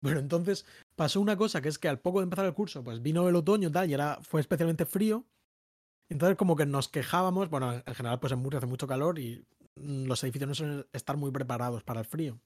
Bueno, 0.02 0.20
entonces 0.20 0.66
pasó 0.96 1.22
una 1.22 1.38
cosa 1.38 1.62
que 1.62 1.70
es 1.70 1.78
que 1.78 1.88
al 1.88 2.00
poco 2.00 2.20
de 2.20 2.24
empezar 2.24 2.46
el 2.46 2.54
curso, 2.56 2.84
pues 2.84 3.02
vino 3.04 3.30
el 3.30 3.36
otoño 3.36 3.70
y 3.70 3.72
tal, 3.72 3.90
y 3.90 3.94
era, 3.94 4.18
fue 4.24 4.42
especialmente 4.42 4.86
frío. 4.88 5.24
Entonces, 6.10 6.36
como 6.38 6.56
que 6.58 6.66
nos 6.66 6.90
quejábamos, 6.90 7.50
bueno, 7.50 7.72
en 7.86 7.96
general, 7.96 8.20
pues 8.20 8.34
en 8.34 8.40
Murcia 8.40 8.58
hace 8.58 8.66
mucho 8.68 8.88
calor 8.88 9.20
y 9.20 9.46
los 9.84 10.24
edificios 10.24 10.48
no 10.48 10.56
suelen 10.56 10.86
estar 10.94 11.18
muy 11.18 11.32
preparados 11.32 11.84
para 11.84 12.00
el 12.02 12.06
frío. 12.06 12.40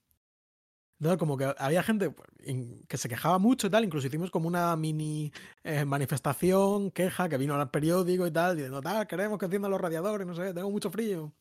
Entonces, 0.98 1.18
como 1.18 1.36
que 1.36 1.54
había 1.58 1.82
gente 1.82 2.10
pues, 2.10 2.28
que 2.88 2.96
se 2.96 3.08
quejaba 3.08 3.38
mucho 3.38 3.66
y 3.66 3.70
tal, 3.70 3.84
incluso 3.84 4.06
hicimos 4.06 4.30
como 4.30 4.48
una 4.48 4.74
mini 4.76 5.30
eh, 5.62 5.84
manifestación, 5.84 6.90
queja, 6.90 7.28
que 7.28 7.36
vino 7.36 7.54
al 7.54 7.70
periódico 7.70 8.26
y 8.26 8.30
tal, 8.30 8.56
diciendo, 8.56 8.80
tal, 8.80 9.06
queremos 9.06 9.38
que 9.38 9.44
enciendan 9.44 9.70
los 9.70 9.80
radiadores, 9.80 10.26
no 10.26 10.34
sé, 10.34 10.54
tengo 10.54 10.70
mucho 10.70 10.90
frío. 10.90 11.32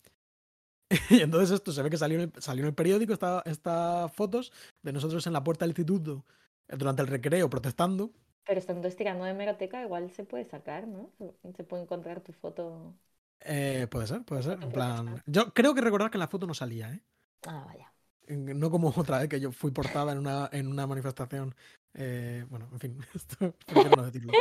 Y 1.10 1.22
entonces 1.22 1.52
esto 1.52 1.72
se 1.72 1.82
ve 1.82 1.90
que 1.90 1.98
salió 1.98 2.20
en 2.20 2.32
el, 2.36 2.42
salió 2.42 2.64
en 2.64 2.68
el 2.68 2.76
periódico 2.76 3.14
esta, 3.14 3.42
esta 3.46 4.08
fotos 4.10 4.52
de 4.84 4.94
nosotros 4.94 5.26
en 5.26 5.34
la 5.34 5.44
puerta 5.44 5.66
del 5.66 5.72
instituto 5.72 6.26
eh, 6.68 6.76
durante 6.78 7.02
el 7.02 7.08
recreo 7.08 7.50
protestando. 7.50 8.12
Pero 8.46 8.60
estando 8.60 8.88
estirando 8.88 9.24
de 9.24 9.32
hemeroteca, 9.32 9.82
igual 9.82 10.12
se 10.12 10.24
puede 10.24 10.46
sacar, 10.46 10.88
¿no? 10.88 11.10
Se 11.56 11.64
puede 11.64 11.84
encontrar 11.84 12.22
tu 12.22 12.32
foto. 12.34 12.94
Eh, 13.42 13.88
puede 13.90 14.08
ser, 14.08 14.24
puede 14.24 14.44
ser. 14.44 14.62
En 14.62 14.72
plan, 14.72 15.22
yo 15.26 15.54
creo 15.54 15.74
que 15.76 15.82
recordar 15.82 16.10
que 16.12 16.18
en 16.18 16.22
la 16.22 16.28
foto 16.28 16.48
no 16.48 16.54
salía, 16.54 16.92
¿eh? 16.92 17.02
Ah, 17.46 17.64
vaya. 17.68 17.94
No 18.28 18.72
como 18.72 18.90
otra 18.96 19.20
vez 19.20 19.30
que 19.30 19.40
yo 19.40 19.52
fui 19.52 19.72
portada 19.72 20.12
en 20.12 20.18
una, 20.20 20.50
en 20.52 20.68
una 20.68 20.88
manifestación. 20.88 21.56
eh, 21.94 22.46
bueno, 22.50 22.70
en 22.72 22.80
fin, 22.80 23.00
esto 23.14 23.56
prefiero 23.66 23.96
no 23.96 24.04
decirlo. 24.06 24.38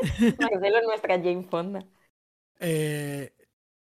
Marcelo 0.38 0.78
es 0.78 0.84
nuestra 0.86 1.16
Jane 1.16 1.44
Fonda. 1.44 1.86
Eh, 2.60 3.34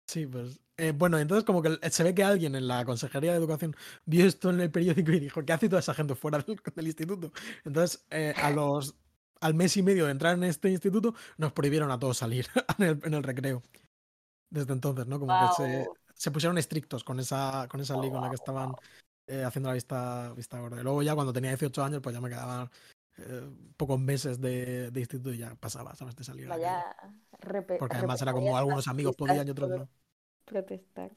sí, 0.08 0.28
pues. 0.28 0.60
eh, 0.78 0.92
bueno, 0.96 1.18
entonces 1.20 1.44
como 1.46 1.62
que 1.62 1.80
se 1.92 2.04
ve 2.04 2.14
que 2.16 2.24
alguien 2.24 2.56
en 2.56 2.68
la 2.68 2.86
Consejería 2.86 3.32
de 3.32 3.38
Educación 3.38 3.76
vio 4.06 4.26
esto 4.26 4.50
en 4.52 4.62
el 4.62 4.72
periódico 4.72 5.12
y 5.12 5.20
dijo, 5.20 5.44
¿qué 5.46 5.54
hace 5.54 5.70
toda 5.70 5.80
esa 5.82 5.94
gente 5.94 6.16
fuera 6.16 6.40
del, 6.40 6.60
del 6.76 6.88
instituto? 6.88 7.32
Entonces, 7.66 8.06
eh, 8.12 8.34
a 8.38 8.52
los, 8.52 8.96
al 9.42 9.54
mes 9.56 9.78
y 9.78 9.84
medio 9.84 10.06
de 10.06 10.12
entrar 10.12 10.36
en 10.36 10.44
este 10.44 10.70
instituto, 10.70 11.16
nos 11.38 11.54
prohibieron 11.54 11.92
a 11.92 12.00
todos 12.00 12.18
salir 12.18 12.48
en 12.80 12.86
el, 12.86 13.00
en 13.04 13.14
el 13.16 13.24
recreo. 13.24 13.64
Desde 14.50 14.74
entonces, 14.74 15.08
¿no? 15.08 15.20
Como 15.20 15.34
que 15.58 15.86
se, 16.16 16.32
pusieron 16.32 16.58
estrictos 16.58 17.04
con 17.04 17.20
esa, 17.20 17.68
con 17.70 17.82
esa 17.82 17.98
ley 17.98 18.10
con 18.10 18.22
la 18.22 18.30
que 18.30 18.36
estaban 18.36 18.74
eh, 19.28 19.44
haciendo 19.44 19.70
la 19.70 19.76
vista, 19.76 20.34
vista 20.34 20.60
gorda. 20.60 20.80
Y 20.80 20.84
luego 20.84 21.04
ya 21.04 21.16
cuando 21.16 21.34
tenía 21.34 21.52
18 21.52 21.84
años, 21.84 22.02
pues 22.02 22.16
ya 22.16 22.22
me 22.22 22.30
quedaban 22.30 22.70
eh, 23.18 23.50
pocos 23.76 24.00
meses 24.00 24.40
de, 24.40 24.92
de 24.92 25.00
instituto 25.00 25.34
y 25.34 25.40
ya 25.40 25.56
pasaba, 25.56 25.96
¿sabes? 25.96 26.16
De 26.16 26.24
salir 26.24 26.46
a 26.46 26.50
la 26.50 26.56
calle. 26.56 26.66
Vaya. 27.42 27.78
Porque 27.80 27.98
además 27.98 28.22
era 28.22 28.34
como 28.34 28.58
algunos 28.58 28.88
amigos 28.88 29.16
podían 29.16 29.48
y 29.48 29.52
otros 29.52 29.70
no. 29.70 29.90
Protestar. 30.46 31.12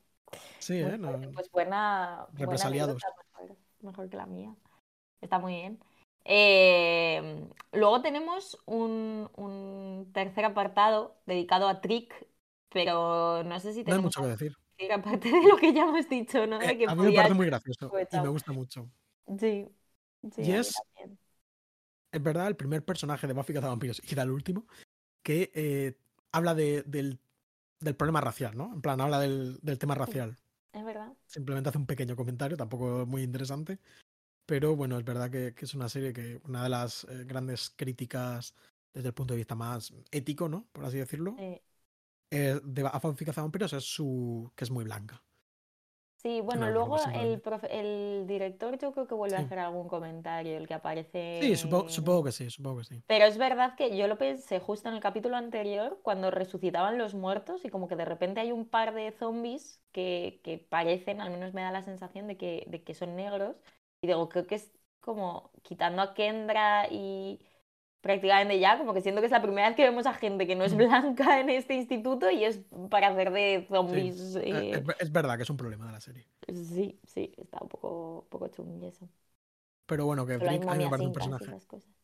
Sí, 0.59 0.83
Muy 0.83 0.93
¿eh? 0.93 0.99
No- 0.99 1.33
Pues 1.33 1.51
buena, 1.51 2.27
Represaliados. 2.35 3.01
mejor, 3.33 3.57
mejor 3.81 4.09
que 4.09 4.17
la 4.17 4.27
mía. 4.27 4.55
Está 5.21 5.39
muy 5.39 5.55
bien. 5.55 5.79
Eh, 6.25 7.49
luego 7.73 8.03
tenemos 8.03 8.59
un, 8.67 9.31
un 9.37 10.11
tercer 10.13 10.45
apartado 10.45 11.17
dedicado 11.27 11.69
a 11.69 11.81
Trick, 11.81 12.13
pero 12.73 13.43
no 13.45 13.61
sé 13.61 13.73
si 13.73 13.79
no 13.79 13.81
hay 13.81 13.85
tenemos 13.85 14.05
mucho 14.05 14.23
que 14.23 14.29
decir. 14.29 14.57
aparte 14.93 15.31
de 15.31 15.49
lo 15.49 15.57
que 15.57 15.73
ya 15.73 15.83
hemos 15.83 16.09
dicho, 16.09 16.47
¿no? 16.47 16.59
De 16.59 16.67
Eh, 16.73 16.87
a 16.87 16.95
mí 16.95 17.03
me 17.03 17.13
parece 17.13 17.35
muy 17.35 17.47
gracioso 17.47 17.93
y 18.13 18.21
me 18.21 18.29
gusta 18.29 18.53
mucho. 18.53 18.91
Sí, 19.39 19.69
sí, 20.33 20.43
Y 20.43 20.53
es-. 20.53 20.81
Es 22.13 22.23
verdad, 22.23 22.49
el 22.49 22.57
primer 22.57 22.85
personaje 22.85 23.27
de 23.27 23.33
Buffy 23.35 23.53
Cazavampiros 23.53 24.03
y 24.05 24.13
era 24.13 24.25
el 24.25 24.31
último 24.31 24.67
que 25.23 25.53
eh, 25.55 25.97
habla 26.33 26.55
de- 26.55 26.83
del, 26.83 27.21
del 27.79 27.95
problema 27.95 28.21
racial, 28.21 28.57
¿no? 28.57 28.73
En 28.73 28.81
plan, 28.81 29.01
habla 29.01 29.21
del, 29.21 29.61
del 29.63 29.79
tema 29.79 29.95
racial. 29.95 30.37
Es 30.73 30.85
verdad. 30.85 31.13
Simplemente 31.27 31.69
hace 31.69 31.79
un 31.79 31.87
pequeño 31.87 32.17
comentario, 32.17 32.57
tampoco 32.57 33.07
muy 33.07 33.23
interesante. 33.23 33.79
Pero 34.47 34.75
bueno, 34.75 34.99
es 34.99 35.05
verdad 35.05 35.31
que, 35.31 35.55
que 35.55 35.65
es 35.65 35.75
una 35.75 35.89
serie 35.89 36.13
que 36.13 36.41
una 36.49 36.65
de 36.65 36.69
las 36.71 37.05
eh, 37.05 37.25
grandes 37.25 37.71
críticas 37.77 38.55
desde 38.93 39.09
el 39.09 39.15
punto 39.15 39.35
de 39.35 39.39
vista 39.39 39.55
más 39.55 39.93
ético, 40.11 40.49
¿no? 40.49 40.67
Por 40.73 40.85
así 40.85 40.99
decirlo, 40.99 41.37
Sí. 41.39 41.61
Eh, 42.31 42.61
de 42.65 42.83
Buffy 43.03 43.25
Cazavampiros 43.25 43.73
es 43.73 43.85
su 43.85 44.53
que 44.57 44.65
es 44.65 44.71
muy 44.71 44.85
blanca. 44.85 45.23
Sí, 46.17 46.41
bueno, 46.43 46.71
luego 46.71 46.99
el, 47.15 47.43
profe- 47.43 47.69
el 47.71 48.27
director 48.27 48.79
yo 48.79 48.93
creo 48.93 49.07
que 49.07 49.15
vuelve 49.15 49.37
a 49.37 49.41
hacer 49.41 49.59
algún 49.59 49.89
comentario, 49.89 50.57
el 50.59 50.69
que 50.69 50.75
aparece. 50.75 51.17
Sí, 51.41 51.57
supongo, 51.57 51.89
supongo 51.89 52.25
que 52.25 52.33
sí, 52.33 52.49
supongo 52.51 52.79
que 52.79 52.85
sí. 52.85 53.03
Pero 53.07 53.25
es 53.25 53.39
verdad 53.39 53.75
que 53.77 53.97
yo 53.97 54.07
lo 54.07 54.19
pensé 54.19 54.61
justo 54.61 54.89
en 54.89 54.95
el 54.95 55.01
capítulo 55.01 55.37
anterior, 55.37 55.99
cuando 56.03 56.31
resucitaban 56.31 56.97
los 56.97 57.15
muertos 57.15 57.65
y 57.65 57.69
como 57.69 57.89
que 57.89 57.97
de 57.97 58.05
repente 58.05 58.41
hay 58.41 58.53
un 58.53 58.69
par 58.69 58.95
de 58.95 59.11
zombies 59.13 59.83
que, 59.93 60.41
que 60.45 60.59
parecen, 60.59 61.21
al 61.21 61.31
menos 61.31 61.53
me 61.53 61.63
da 61.63 61.73
la 61.73 61.83
sensación 61.83 62.29
de 62.29 62.37
que, 62.37 62.65
de 62.69 62.85
que 62.85 62.95
son 62.95 63.17
negros. 63.17 63.57
Y 64.01 64.07
digo, 64.07 64.29
creo 64.29 64.47
que 64.47 64.55
es 64.57 64.71
como 65.01 65.51
quitando 65.63 66.03
a 66.03 66.15
Kendra 66.15 66.87
y 66.91 67.41
prácticamente 68.01 68.59
ya, 68.59 68.79
como 68.79 68.95
que 68.95 69.01
siento 69.01 69.21
que 69.21 69.27
es 69.27 69.33
la 69.33 69.43
primera 69.43 69.69
vez 69.69 69.77
que 69.77 69.83
vemos 69.85 70.07
a 70.07 70.15
gente 70.15 70.47
que 70.47 70.57
no 70.57 70.65
es 70.65 70.75
Mm. 70.75 70.77
blanca 70.79 71.41
en 71.41 71.51
este 71.51 71.75
instituto 71.75 72.31
y 72.31 72.45
es 72.45 72.61
para 72.91 73.09
hacer 73.09 73.31
de 73.33 73.67
zombies. 73.69 74.37
Eh, 74.37 74.43
eh, 74.47 74.71
Es, 74.75 74.85
ver- 74.87 74.97
es 75.01 75.13
verdad 75.13 75.37
que 75.37 75.43
es 75.43 75.51
un 75.51 75.57
problema 75.57 75.87
de 75.87 75.93
la 75.93 76.01
serie. 76.01 76.27
Sí, 76.49 76.99
sí, 77.05 77.33
está 77.37 77.59
un 77.63 77.69
poco, 77.69 78.27
poco 78.31 78.49
chungi 78.49 78.87
eso. 78.87 79.09
Pero 79.87 80.07
bueno, 80.07 80.25
que 80.25 80.37
Brick 80.37 80.63
a 80.69 80.75
mí 80.75 80.85
me 80.85 80.91
parece 80.91 81.07
un 81.07 81.13
personaje. 81.13 81.57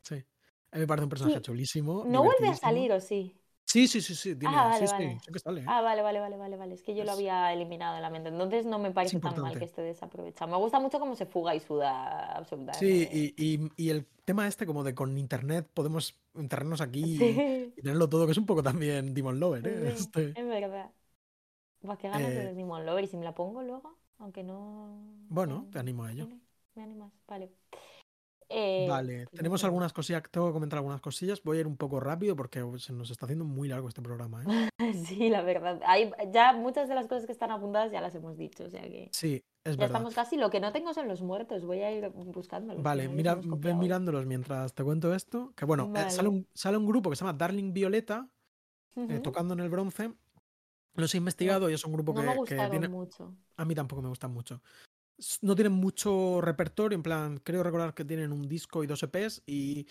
Sí. 0.02 0.24
A 0.72 0.76
mí 0.76 0.80
me 0.80 0.86
parece 0.86 1.04
un 1.04 1.08
personaje 1.10 1.36
Sí, 1.38 1.42
chulísimo. 1.42 2.04
¿No 2.06 2.22
vuelve 2.24 2.48
a 2.48 2.54
salir 2.54 2.92
o 2.92 3.00
sí? 3.00 3.34
Sí, 3.76 3.88
sí, 3.88 4.00
sí, 4.00 4.14
sí. 4.14 4.36
Tiene, 4.36 4.56
Ah, 4.56 4.64
vale, 4.68 4.86
sí, 4.86 4.86
vale. 4.86 5.18
sí, 5.18 5.20
sí 5.26 5.32
que 5.32 5.38
sale. 5.38 5.60
¿eh? 5.60 5.64
Ah, 5.66 5.80
vale, 5.82 6.00
vale, 6.02 6.20
vale, 6.20 6.36
vale, 6.36 6.56
vale. 6.56 6.74
Es 6.74 6.82
que 6.82 6.94
yo 6.94 7.04
lo 7.04 7.12
Es- 7.12 7.18
había 7.18 7.52
eliminado 7.52 7.94
de 7.96 8.00
la 8.00 8.08
mente. 8.10 8.28
Entonces 8.30 8.64
no 8.64 8.78
me 8.78 8.90
parece 8.92 9.20
tan 9.20 9.40
mal 9.40 9.56
importante. 9.56 9.58
que 9.58 9.64
esté 9.66 9.82
desaprovechado. 9.82 10.50
Me 10.50 10.56
gusta 10.56 10.80
mucho 10.80 10.98
cómo 11.00 11.14
se 11.16 11.26
fuga 11.26 11.54
y 11.54 11.60
suda 11.60 12.32
Sí, 12.72 13.08
absolutamente. 13.10 13.34
y, 13.36 13.54
y- 13.64 13.70
y 13.76 13.90
el 13.90 14.06
tema 14.24 14.46
este 14.46 14.66
como 14.66 14.84
de 14.84 14.94
con 14.94 15.16
internet 15.18 15.68
podemos 15.72 16.14
enterrarnos 16.34 16.80
aquí 16.80 17.00
y, 17.16 17.16
Sí, 17.18 17.74
y 17.76 17.82
tenerlo 17.82 18.08
todo, 18.08 18.26
que 18.26 18.32
es 18.32 18.38
un 18.38 18.46
poco 18.46 18.62
también 18.62 19.14
Demon 19.14 19.40
Lover, 19.40 19.66
¿eh? 19.66 19.88
sí, 19.96 19.98
Este, 19.98 20.34
es 20.34 20.46
verdad. 20.46 20.90
Buah, 21.82 21.96
qué 21.98 22.08
ganas 22.08 22.34
de 22.34 22.42
Eh, 22.42 22.54
Demon 22.54 22.86
Lover. 22.86 23.04
Y 23.04 23.08
si 23.08 23.16
me 23.16 23.24
la 23.24 23.34
pongo 23.34 23.62
luego, 23.62 23.98
aunque 24.18 24.42
no. 24.42 24.98
bueno, 25.28 25.64
no- 25.64 25.70
te 25.70 25.78
animo 25.78 26.04
a 26.04 26.12
ello. 26.12 26.24
Vale, 26.26 26.40
me 26.74 26.82
animas, 26.82 27.12
vale. 27.28 27.50
Eh, 28.48 28.86
Vale, 28.88 29.26
tenemos 29.26 29.64
algunas 29.64 29.92
cosillas, 29.92 30.22
tengo 30.30 30.46
que 30.46 30.52
comentar 30.52 30.78
algunas 30.78 31.00
cosillas. 31.00 31.42
Voy 31.42 31.56
a 31.58 31.60
ir 31.60 31.66
un 31.66 31.76
poco 31.76 31.98
rápido 31.98 32.36
porque 32.36 32.64
se 32.78 32.92
nos 32.92 33.10
está 33.10 33.26
haciendo 33.26 33.44
muy 33.44 33.68
largo 33.68 33.88
este 33.88 34.02
programa, 34.02 34.44
¿eh? 34.44 34.68
Sí, 35.06 35.28
la 35.30 35.42
verdad. 35.42 35.80
Hay, 35.84 36.12
ya 36.32 36.52
muchas 36.52 36.88
de 36.88 36.94
las 36.94 37.08
cosas 37.08 37.26
que 37.26 37.32
están 37.32 37.50
apuntadas 37.50 37.90
ya 37.90 38.00
las 38.00 38.14
hemos 38.14 38.36
dicho, 38.36 38.64
o 38.64 38.70
sea 38.70 38.82
que 38.82 39.08
Sí, 39.12 39.42
es 39.64 39.76
ya 39.76 39.80
verdad. 39.80 39.86
estamos 39.86 40.14
casi. 40.14 40.36
Lo 40.36 40.50
que 40.50 40.60
no 40.60 40.72
tengo 40.72 40.94
son 40.94 41.08
los 41.08 41.22
muertos, 41.22 41.64
voy 41.64 41.80
a 41.80 41.90
ir 41.90 42.08
buscándolos. 42.10 42.82
Vale, 42.82 43.08
mira, 43.08 43.34
ven 43.42 43.78
mirándolos 43.78 44.26
mientras 44.26 44.72
te 44.74 44.84
cuento 44.84 45.12
esto. 45.12 45.52
Que 45.56 45.64
bueno, 45.64 45.92
eh, 45.96 46.10
sale, 46.10 46.28
un, 46.28 46.46
sale 46.54 46.76
un 46.76 46.86
grupo 46.86 47.10
que 47.10 47.16
se 47.16 47.24
llama 47.24 47.36
Darling 47.36 47.72
Violeta, 47.72 48.28
tocando 49.22 49.54
en 49.54 49.60
el 49.60 49.70
bronce. 49.70 50.12
Los 50.94 51.14
he 51.14 51.18
investigado 51.18 51.68
y 51.68 51.74
es 51.74 51.84
un 51.84 51.92
grupo 51.92 52.14
No 52.14 52.22
que, 52.22 52.26
me 52.26 52.44
que 52.64 52.70
tiene, 52.70 52.88
mucho. 52.88 53.34
A 53.56 53.64
mí 53.66 53.74
tampoco 53.74 54.00
me 54.02 54.08
gustan 54.08 54.32
mucho. 54.32 54.62
No 55.40 55.54
tienen 55.54 55.72
mucho 55.72 56.40
repertorio, 56.40 56.96
en 56.96 57.02
plan, 57.02 57.38
creo 57.38 57.62
recordar 57.62 57.94
que 57.94 58.04
tienen 58.04 58.32
un 58.32 58.48
disco 58.48 58.84
y 58.84 58.86
dos 58.86 59.02
EPs 59.02 59.42
y 59.46 59.86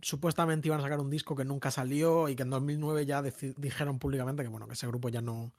supuestamente 0.00 0.68
iban 0.68 0.80
a 0.80 0.82
sacar 0.82 1.00
un 1.00 1.10
disco 1.10 1.36
que 1.36 1.44
nunca 1.44 1.70
salió 1.70 2.28
y 2.28 2.36
que 2.36 2.42
en 2.42 2.50
2009 2.50 3.06
ya 3.06 3.22
dijeron 3.22 3.98
públicamente 3.98 4.42
que 4.42 4.48
bueno, 4.48 4.66
que 4.66 4.74
ese 4.74 4.86
grupo 4.86 5.08
ya 5.08 5.20
no 5.20 5.52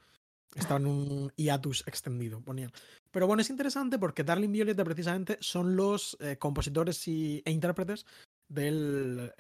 estaba 0.56 0.80
en 0.80 0.88
un 0.88 1.32
hiatus 1.36 1.88
extendido. 1.88 2.44
Pero 3.12 3.28
bueno, 3.28 3.42
es 3.42 3.50
interesante 3.50 4.00
porque 4.00 4.24
Darling 4.24 4.52
Violet 4.52 4.84
precisamente 4.84 5.38
son 5.42 5.76
los 5.76 6.18
eh, 6.20 6.38
compositores 6.38 7.08
y, 7.08 7.42
e 7.46 7.52
intérpretes 7.52 8.06
de 8.50 9.32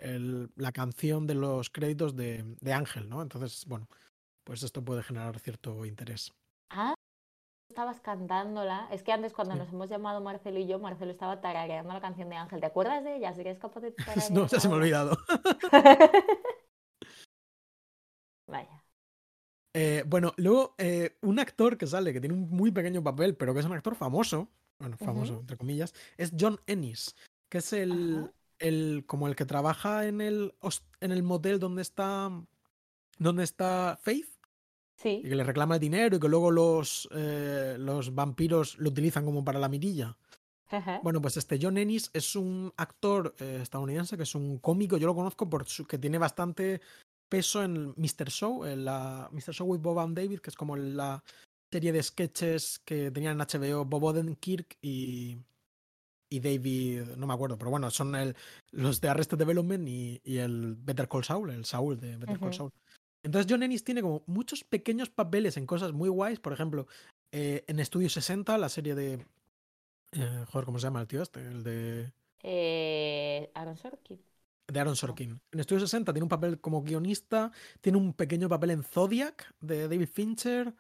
la 0.56 0.72
canción 0.72 1.28
de 1.28 1.36
los 1.36 1.70
créditos 1.70 2.16
de, 2.16 2.56
de 2.62 2.74
Ángel, 2.74 3.10
¿no? 3.10 3.22
Entonces, 3.22 3.66
bueno, 3.68 3.90
pues 4.46 4.64
esto 4.64 4.86
puede 4.86 5.04
generar 5.04 5.38
cierto 5.40 5.86
interés. 5.86 6.32
Ah, 6.70 6.96
estabas 7.72 8.02
cantándola. 8.02 8.88
Es 8.92 9.02
que 9.02 9.12
antes 9.14 9.34
cuando 9.34 9.56
nos 9.56 9.70
hemos 9.70 9.90
llamado 9.90 10.22
Marcelo 10.22 10.60
y 10.60 10.68
yo, 10.68 10.78
Marcelo 10.78 11.12
estaba 11.12 11.40
tarareando 11.42 11.94
la 11.94 12.02
canción 12.02 12.30
de 12.30 12.36
Ángel. 12.36 12.60
¿Te 12.60 12.66
acuerdas 12.66 13.04
de 13.04 13.16
ella? 13.16 13.34
¿Si 13.34 13.42
eres 13.42 13.58
capaz 13.58 13.80
de 13.80 13.96
No, 14.32 14.48
ya 14.48 14.60
se 14.60 14.68
me 14.68 14.76
ha 14.76 14.78
olvidado. 14.78 15.18
Vaya. 18.48 18.84
Eh, 19.74 20.04
bueno, 20.06 20.34
luego 20.36 20.76
eh, 20.78 21.18
un 21.22 21.40
actor 21.40 21.78
que 21.78 21.88
sale, 21.88 22.12
que 22.12 22.20
tiene 22.20 22.36
un 22.36 22.50
muy 22.50 22.72
pequeño 22.72 23.02
papel, 23.02 23.36
pero 23.36 23.54
que 23.54 23.62
es 23.62 23.66
un 23.66 23.72
actor 23.72 23.96
famoso, 23.96 24.50
bueno, 24.80 24.98
famoso, 24.98 25.40
entre 25.40 25.56
comillas, 25.56 25.94
es 26.18 26.34
John 26.38 26.60
Ennis, 26.68 27.16
que 27.48 27.60
es 27.60 27.72
el, 27.72 28.30
el, 28.60 29.06
como 29.08 29.30
el 29.30 29.38
que 29.38 29.46
trabaja 29.46 30.08
en 30.08 30.20
el, 30.20 30.54
en 31.00 31.12
el 31.14 31.24
motel 31.24 31.60
donde 31.60 31.82
está, 31.84 32.30
donde 33.18 33.46
está 33.46 33.98
Faith. 34.02 34.28
Sí. 35.02 35.22
Y 35.24 35.30
que 35.30 35.36
le 35.36 35.44
reclama 35.44 35.76
el 35.76 35.82
dinero 35.82 36.16
y 36.16 36.20
que 36.20 36.28
luego 36.28 36.52
los, 36.52 37.10
eh, 37.12 37.76
los 37.80 38.14
vampiros 38.14 38.78
lo 38.78 38.90
utilizan 38.90 39.26
como 39.26 39.44
para 39.44 39.60
la 39.60 39.70
mirilla. 39.70 40.18
Bueno, 41.04 41.22
pues 41.22 41.36
este 41.36 41.60
John 41.62 41.78
Ennis 41.78 42.10
es 42.14 42.34
un 42.34 42.72
actor 42.78 43.36
estadounidense 43.38 44.16
que 44.16 44.24
es 44.24 44.36
un 44.36 44.58
cómico, 44.60 44.96
yo 44.96 45.06
lo 45.06 45.14
conozco 45.14 45.50
por 45.50 45.66
que 45.66 45.98
tiene 45.98 46.18
bastante 46.18 46.80
peso 47.28 47.64
en 47.64 47.94
Mr. 47.98 48.30
Show, 48.30 48.66
en 48.66 48.86
la 48.86 49.30
Mr. 49.32 49.54
Show 49.54 49.68
with 49.68 49.82
Bob 49.82 50.00
and 50.00 50.16
David, 50.16 50.40
que 50.40 50.50
es 50.50 50.56
como 50.56 50.78
la 50.78 51.22
serie 51.72 51.92
de 51.92 52.04
sketches 52.04 52.80
que 52.80 53.12
tenían 53.12 53.40
en 53.40 53.48
HBO 53.48 53.86
Bob 53.86 54.04
Odenkirk 54.04 54.78
y, 54.82 55.38
y 56.30 56.40
David, 56.40 57.04
no 57.18 57.28
me 57.28 57.34
acuerdo, 57.34 57.58
pero 57.58 57.72
bueno, 57.72 57.90
son 57.90 58.16
el, 58.16 58.36
los 58.72 59.00
de 59.00 59.10
Arrested 59.10 59.38
Development 59.38 59.88
y, 59.88 60.22
y, 60.24 60.38
el 60.38 60.76
Better 60.76 61.08
Call 61.08 61.24
Saul, 61.24 61.50
el 61.50 61.66
Saul 61.66 62.00
de 62.00 62.18
Better 62.18 62.40
Call 62.40 62.54
Saul. 62.54 62.72
Entonces 63.24 63.52
John 63.52 63.64
Ennis 63.64 63.84
tiene 63.84 64.02
como 64.02 64.24
muchos 64.26 64.64
pequeños 64.64 65.10
papeles 65.10 65.58
en 65.58 65.66
cosas 65.66 65.94
muy 65.94 66.10
guays, 66.10 66.40
por 66.40 66.54
ejemplo, 66.54 66.88
eh, 67.32 67.64
en 67.68 67.80
Estudio 67.80 68.10
60, 68.10 68.58
la 68.58 68.70
serie 68.70 68.96
de... 68.96 69.26
Eh, 70.14 70.46
joder, 70.48 70.66
¿cómo 70.66 70.80
se 70.80 70.84
llama 70.84 71.02
el 71.02 71.08
tío 71.08 71.22
este? 71.22 71.40
El 71.40 71.64
de... 71.64 72.12
Eh, 72.44 73.52
Aaron 73.54 73.78
Sorkin 73.78 74.20
de 74.68 74.80
Aaron 74.80 74.96
Sorkin. 74.96 75.42
En 75.52 75.60
Estudio 75.60 75.82
60 75.82 76.14
tiene 76.14 76.24
un 76.24 76.30
papel 76.30 76.62
como 76.62 76.82
guionista, 76.82 77.52
tiene 77.82 77.98
un 77.98 78.14
pequeño 78.14 78.48
papel 78.48 78.72
en 78.72 78.84
Zodiac 78.84 79.54
de 79.60 79.90
David 79.90 80.08
Fincher, 80.08 80.74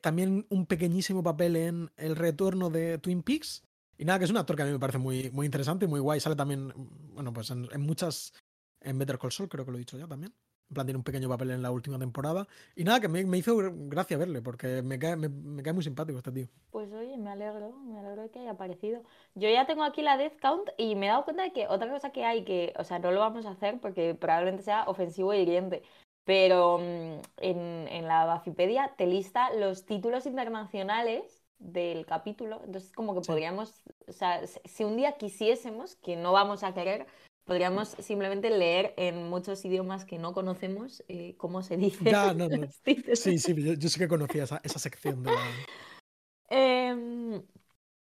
también 0.00 0.46
un 0.48 0.64
pequeñísimo 0.64 1.22
papel 1.22 1.56
en 1.56 1.90
El 1.98 2.16
retorno 2.16 2.70
de 2.70 2.96
Twin 2.96 3.22
Peaks. 3.22 3.62
Y 3.98 4.06
nada, 4.06 4.18
que 4.18 4.24
es 4.24 4.30
un 4.30 4.38
actor 4.38 4.56
que 4.56 4.62
a 4.62 4.64
mí 4.64 4.72
me 4.72 4.78
parece 4.78 4.96
muy, 4.96 5.30
muy 5.32 5.44
interesante 5.44 5.84
y 5.84 5.88
muy 5.88 6.00
guay. 6.00 6.18
Sale 6.18 6.34
también, 6.34 6.72
bueno, 7.12 7.30
pues 7.30 7.50
en, 7.50 7.68
en 7.70 7.82
muchas, 7.82 8.32
en 8.80 8.98
Better 8.98 9.18
Call 9.18 9.32
Saul, 9.32 9.50
creo 9.50 9.66
que 9.66 9.70
lo 9.70 9.76
he 9.76 9.80
dicho 9.80 9.98
ya 9.98 10.06
también. 10.06 10.32
En 10.70 10.74
plan, 10.74 10.86
tiene 10.86 10.98
un 10.98 11.04
pequeño 11.04 11.28
papel 11.28 11.50
en 11.50 11.62
la 11.62 11.70
última 11.70 11.98
temporada. 11.98 12.48
Y 12.74 12.84
nada, 12.84 13.00
que 13.00 13.08
me, 13.08 13.24
me 13.24 13.38
hizo 13.38 13.54
gracia 13.56 14.16
verle, 14.16 14.42
porque 14.42 14.82
me 14.82 14.98
cae, 14.98 15.16
me, 15.16 15.62
cae, 15.62 15.72
muy 15.72 15.84
simpático 15.84 16.18
este 16.18 16.32
tío. 16.32 16.48
Pues 16.70 16.92
oye, 16.92 17.16
me 17.16 17.30
alegro, 17.30 17.72
me 17.72 17.98
alegro 17.98 18.22
de 18.22 18.30
que 18.30 18.40
haya 18.40 18.52
aparecido. 18.52 19.02
Yo 19.34 19.48
ya 19.48 19.66
tengo 19.66 19.84
aquí 19.84 20.02
la 20.02 20.16
Death 20.16 20.40
Count 20.40 20.70
y 20.78 20.94
me 20.96 21.06
he 21.06 21.08
dado 21.10 21.24
cuenta 21.24 21.42
de 21.42 21.52
que 21.52 21.68
otra 21.68 21.90
cosa 21.90 22.10
que 22.10 22.24
hay 22.24 22.44
que, 22.44 22.72
o 22.78 22.84
sea, 22.84 22.98
no 22.98 23.12
lo 23.12 23.20
vamos 23.20 23.46
a 23.46 23.50
hacer 23.50 23.78
porque 23.80 24.14
probablemente 24.14 24.62
sea 24.62 24.84
ofensivo 24.84 25.32
e 25.32 25.42
hiriente. 25.42 25.82
Pero 26.24 26.78
mm, 26.78 27.20
en, 27.38 27.88
en 27.88 28.08
la 28.08 28.24
Bafipedia 28.24 28.94
te 28.96 29.06
lista 29.06 29.52
los 29.52 29.84
títulos 29.84 30.26
internacionales 30.26 31.44
del 31.58 32.06
capítulo. 32.06 32.60
Entonces, 32.64 32.92
como 32.92 33.14
que 33.14 33.26
podríamos, 33.26 33.82
o 34.06 34.12
sea, 34.12 34.40
si 34.46 34.84
un 34.84 34.96
día 34.96 35.12
quisiésemos, 35.12 35.96
que 35.96 36.16
no 36.16 36.32
vamos 36.32 36.62
a 36.62 36.74
querer, 36.74 37.06
podríamos 37.44 37.88
simplemente 37.98 38.50
leer 38.50 38.94
en 38.96 39.28
muchos 39.28 39.64
idiomas 39.64 40.04
que 40.04 40.18
no 40.18 40.32
conocemos 40.32 41.04
eh, 41.08 41.34
cómo 41.36 41.62
se 41.62 41.76
dice. 41.76 42.10
Ya, 42.10 42.32
no, 42.34 42.48
no. 42.48 42.66
Sí, 43.14 43.38
sí, 43.38 43.54
yo, 43.78 43.88
sí 43.88 43.98
que 43.98 44.08
conocía 44.08 44.44
esa, 44.44 44.60
esa 44.64 44.78
sección 44.78 45.22
de 45.22 45.30
la... 45.30 45.40
eh, 46.50 47.42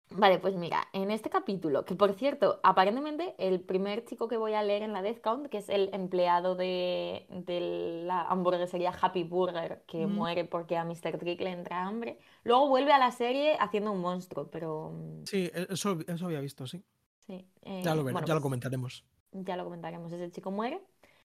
vale, 0.09 0.39
pues 0.39 0.55
mira, 0.55 0.87
en 0.93 1.11
este 1.11 1.29
capítulo, 1.29 1.85
que 1.85 1.93
por 1.93 2.13
cierto, 2.13 2.59
aparentemente 2.63 3.35
el 3.37 3.61
primer 3.61 4.03
chico 4.05 4.27
que 4.27 4.37
voy 4.37 4.53
a 4.53 4.63
leer 4.63 4.81
en 4.81 4.93
la 4.93 5.03
Death 5.03 5.21
Count, 5.21 5.47
que 5.47 5.59
es 5.59 5.69
el 5.69 5.93
empleado 5.93 6.55
de, 6.55 7.27
de 7.29 8.03
la 8.05 8.23
hamburguesería 8.23 8.91
Happy 8.99 9.23
Burger, 9.23 9.83
que 9.87 10.07
muere 10.07 10.43
porque 10.45 10.75
a 10.75 10.83
Mr. 10.83 11.19
Trick 11.19 11.39
le 11.41 11.51
entra 11.51 11.85
hambre, 11.85 12.17
luego 12.43 12.67
vuelve 12.67 12.93
a 12.93 12.97
la 12.97 13.11
serie 13.11 13.57
haciendo 13.59 13.91
un 13.91 14.01
monstruo, 14.01 14.49
pero... 14.49 14.91
Mm, 14.91 15.25
sí, 15.25 15.51
e, 15.53 15.67
eso, 15.69 15.99
eso 16.07 16.25
había 16.25 16.41
visto, 16.41 16.65
sí. 16.65 16.83
Sí, 17.19 17.45
ya 17.83 17.93
lo, 17.93 18.09
ya 18.09 18.11
lo 18.11 18.25
pues 18.25 18.41
comentaremos 18.41 19.05
ya 19.31 19.57
lo 19.57 19.63
comentaremos, 19.63 20.11
ese 20.11 20.31
chico 20.31 20.51
muere. 20.51 20.81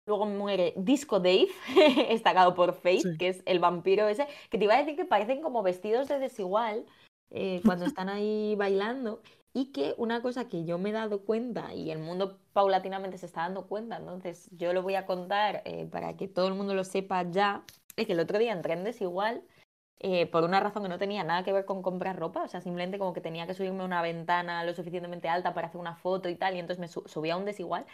Luego 0.07 0.27
muere 0.27 0.75
Disco 0.77 1.19
Dave, 1.19 1.49
destacado 2.11 2.55
por 2.55 2.75
Faith, 2.75 3.16
que 3.19 3.29
es 3.29 3.43
el 3.47 3.59
vampiro 3.59 4.07
ese, 4.09 4.27
que 4.51 4.59
te 4.59 4.65
iba 4.65 4.75
a 4.75 4.79
decir 4.79 4.97
que 4.97 5.07
parecen 5.07 5.41
como 5.41 5.62
vestidos 5.62 6.09
de 6.09 6.19
desigual 6.19 6.85
eh, 7.31 7.62
cuando 7.65 7.87
están 7.87 8.09
ahí 8.09 8.55
bailando. 8.59 9.23
Y 9.57 9.66
que 9.66 9.95
una 9.99 10.21
cosa 10.21 10.49
que 10.49 10.65
yo 10.65 10.79
me 10.79 10.91
he 10.91 10.93
dado 10.93 11.21
cuenta 11.21 11.73
y 11.75 11.93
el 11.93 12.01
mundo 12.01 12.41
paulatinamente 12.53 13.19
se 13.19 13.27
está 13.27 13.43
dando 13.43 13.69
cuenta, 13.69 13.99
entonces 13.99 14.49
yo 14.51 14.73
lo 14.73 14.83
voy 14.83 14.97
a 14.97 15.07
contar 15.07 15.62
eh, 15.65 15.87
para 15.87 16.16
que 16.16 16.27
todo 16.27 16.49
el 16.49 16.55
mundo 16.55 16.75
lo 16.75 16.83
sepa 16.83 17.23
ya, 17.31 17.62
es 17.97 18.07
que 18.07 18.15
el 18.15 18.21
otro 18.21 18.41
día 18.41 18.53
entré 18.53 18.73
en 18.73 18.83
desigual 18.83 19.45
eh, 20.01 20.27
por 20.27 20.45
una 20.45 20.61
razón 20.61 20.83
que 20.83 20.89
no 20.89 20.99
tenía 20.99 21.25
nada 21.25 21.45
que 21.45 21.53
ver 21.53 21.65
con 21.65 21.83
comprar 21.83 22.19
ropa, 22.19 22.43
o 22.43 22.49
sea, 22.49 22.61
simplemente 22.61 22.99
como 22.99 23.12
que 23.12 23.21
tenía 23.21 23.47
que 23.47 23.55
subirme 23.55 23.83
a 23.83 23.87
una 23.87 24.03
ventana 24.03 24.65
lo 24.65 24.75
suficientemente 24.75 25.29
alta 25.29 25.55
para 25.55 25.69
hacer 25.69 25.81
una 25.81 25.95
foto 25.95 26.29
y 26.29 26.35
tal, 26.35 26.57
y 26.57 26.59
entonces 26.59 26.81
me 26.81 26.89
subí 26.89 27.31
a 27.31 27.37
un 27.37 27.45
desigual. 27.45 27.87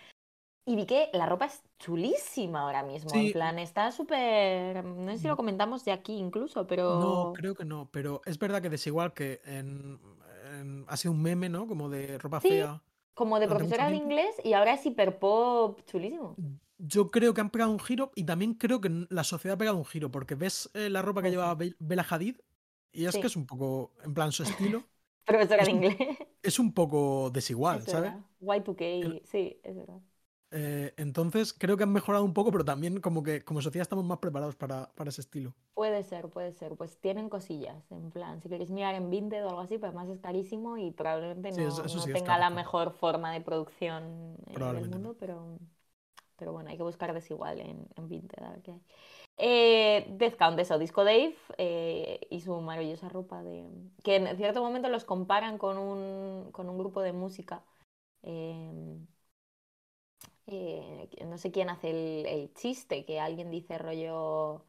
Y 0.67 0.77
vi 0.77 0.87
que 0.87 1.09
la 1.13 1.27
ropa 1.27 1.47
es 1.47 1.63
chulísima 1.79 2.61
ahora 2.61 2.83
mismo, 2.83 3.11
en 3.15 3.33
plan, 3.33 3.59
está 3.59 3.91
súper... 3.93 4.85
No 4.85 5.11
sé 5.13 5.19
si 5.19 5.29
lo 5.29 5.37
comentamos 5.37 5.85
de 5.85 5.93
aquí 5.93 6.17
incluso, 6.17 6.67
pero... 6.67 7.01
No, 7.01 7.33
creo 7.33 7.55
que 7.55 7.65
no, 7.65 7.89
pero 7.91 8.21
es 8.27 8.39
verdad 8.39 8.61
que 8.61 8.69
desigual 8.69 9.13
que 9.13 9.41
en, 9.45 9.99
ha 10.87 10.97
sido 10.97 11.13
un 11.13 11.23
meme, 11.23 11.49
¿no? 11.49 11.67
Como 11.67 11.89
de 11.89 12.19
ropa 12.19 12.41
fea. 12.41 12.83
Como 13.15 13.41
de 13.41 13.49
profesora 13.49 13.89
de 13.89 13.97
inglés 13.97 14.35
y 14.45 14.53
ahora 14.53 14.75
es 14.75 14.85
hiper 14.87 15.19
pop 15.19 15.81
chulísimo 15.87 16.37
yo 16.81 17.11
creo 17.11 17.35
que 17.35 17.41
han 17.41 17.51
pegado 17.51 17.71
un 17.71 17.81
giro 17.81 18.13
y 18.15 18.25
también 18.25 18.55
creo 18.55 18.81
que 18.81 19.07
la 19.09 19.25
sociedad 19.25 19.55
ha 19.55 19.59
pegado 19.59 19.77
un 19.77 19.85
giro, 19.85 20.11
porque 20.11 20.35
ves 20.35 20.71
eh, 20.75 20.89
la 20.89 21.03
ropa 21.03 21.23
que 21.23 21.31
lleva 21.31 21.55
Bella 21.55 22.07
Hadid 22.09 22.37
y 22.93 23.05
es 23.05 23.17
que 23.17 23.27
es 23.27 23.37
un 23.37 23.47
poco, 23.47 23.93
en 24.05 24.15
plan, 24.15 24.33
su 24.33 24.43
estilo. 24.43 24.83
Profesora 25.25 25.65
de 25.65 25.71
inglés. 25.71 25.97
Es 26.43 26.59
un 26.59 26.73
poco 26.73 27.31
desigual, 27.31 27.87
¿sabes? 27.87 28.13
Y2K, 28.41 29.23
sí, 29.25 29.61
es 29.63 29.77
verdad. 29.77 30.01
Eh, 30.53 30.93
entonces 30.97 31.53
creo 31.53 31.77
que 31.77 31.85
han 31.85 31.93
mejorado 31.93 32.25
un 32.25 32.35
poco, 32.35 32.51
pero 32.51 32.65
también 32.65 33.01
como 33.01 33.23
que 33.23 33.45
como 33.45 33.63
sociedad 33.63 33.83
estamos 33.83 34.05
más 34.05 34.19
preparados 34.19 34.57
para, 34.57 34.91
para, 34.97 35.11
ese 35.11 35.21
estilo. 35.21 35.55
Puede 35.75 36.03
ser, 36.03 36.29
puede 36.29 36.53
ser. 36.53 36.75
Pues 36.75 36.97
tienen 36.97 37.29
cosillas, 37.29 37.89
en 37.93 38.11
plan, 38.11 38.43
si 38.43 38.49
queréis 38.49 38.71
mirar 38.71 38.97
en 38.97 39.11
Vinted 39.11 39.45
o 39.45 39.51
algo 39.51 39.61
así, 39.61 39.79
pues 39.79 39.95
más 39.95 40.09
es 40.09 40.19
carísimo 40.19 40.77
y 40.77 40.91
probablemente 40.91 41.53
no, 41.53 42.05
tenga 42.13 42.39
la 42.39 42.51
mejor 42.51 42.91
forma 42.91 43.33
de 43.33 43.41
producción 43.41 44.37
en 44.49 44.77
el 44.77 44.89
mundo, 44.89 45.17
pero 45.21 45.59
pero 46.41 46.53
bueno, 46.53 46.71
hay 46.71 46.79
que 46.79 46.83
buscar 46.83 47.13
desigual 47.13 47.61
en, 47.61 47.87
en 47.95 48.09
Vinted 48.09 48.43
a 48.43 48.51
ver 48.51 48.63
qué 48.63 48.73
hay. 48.73 48.83
Eh, 49.37 50.07
Death 50.19 50.37
Count, 50.37 50.59
eso, 50.59 50.79
Disco 50.79 51.05
Dave 51.05 51.37
eh, 51.59 52.21
y 52.31 52.41
su 52.41 52.59
maravillosa 52.61 53.09
ropa 53.09 53.43
de... 53.43 53.69
que 54.03 54.17
en 54.17 54.37
cierto 54.37 54.63
momento 54.63 54.89
los 54.89 55.05
comparan 55.05 55.59
con 55.59 55.77
un, 55.79 56.51
con 56.51 56.69
un 56.69 56.79
grupo 56.79 57.03
de 57.03 57.13
música. 57.13 57.63
Em, 58.23 59.07
eh, 60.47 61.09
no 61.27 61.39
sé 61.39 61.53
quién 61.53 61.71
hace 61.71 61.91
el, 61.91 62.27
el, 62.27 62.55
chiste, 62.55 63.05
que 63.05 63.21
alguien 63.21 63.51
dice 63.51 63.79
rollo... 63.79 64.65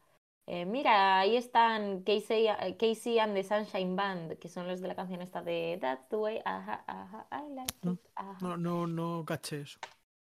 Eh, 0.46 0.66
mira, 0.66 1.20
ahí 1.20 1.36
están 1.36 2.02
Casey, 2.02 2.48
Casey, 2.78 3.18
and 3.18 3.34
the 3.34 3.44
Sunshine 3.44 3.96
Band, 3.96 4.38
que 4.38 4.48
son 4.48 4.66
los 4.68 4.80
de 4.80 4.88
la 4.88 4.96
canción 4.96 5.22
esta 5.22 5.40
de 5.40 5.78
That's 5.80 6.08
the 6.08 6.16
way, 6.16 6.42
ajá, 6.44 6.84
ajá, 6.86 7.26
I 7.30 7.54
like 7.54 7.74
it, 7.82 8.00
No, 8.40 8.56
no, 8.56 8.86
no 8.86 9.24
caché 9.24 9.60
eso. 9.62 9.78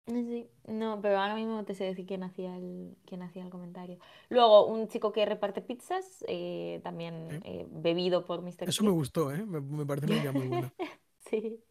Sí, 0.08 0.50
no, 0.68 1.02
pero 1.02 1.20
ahora 1.20 1.36
mismo 1.36 1.66
te 1.66 1.76
sé 1.76 1.84
decir 1.84 2.06
quién 2.06 2.24
hacía 2.24 2.56
el, 2.56 2.96
quién 3.06 3.22
hacía 3.22 3.44
el 3.44 3.50
comentario. 3.50 4.00
Luego, 4.30 4.66
un 4.66 4.88
chico 4.88 5.12
que 5.12 5.26
reparte 5.26 5.62
pizzas, 5.62 6.24
eh, 6.30 6.80
también 6.82 7.42
eh, 7.44 7.68
bebido 7.70 8.24
por 8.26 8.42
Mr. 8.42 8.70
Eso 8.70 8.86
me 8.86 8.92
gustó, 8.92 9.34
¿eh? 9.34 9.46
Me, 9.46 9.60
me 9.60 9.86
parece 9.86 10.06
una 10.08 10.16
idea 10.16 10.32
muy 10.32 10.48
buena. 10.48 10.74
sí. 11.30 11.62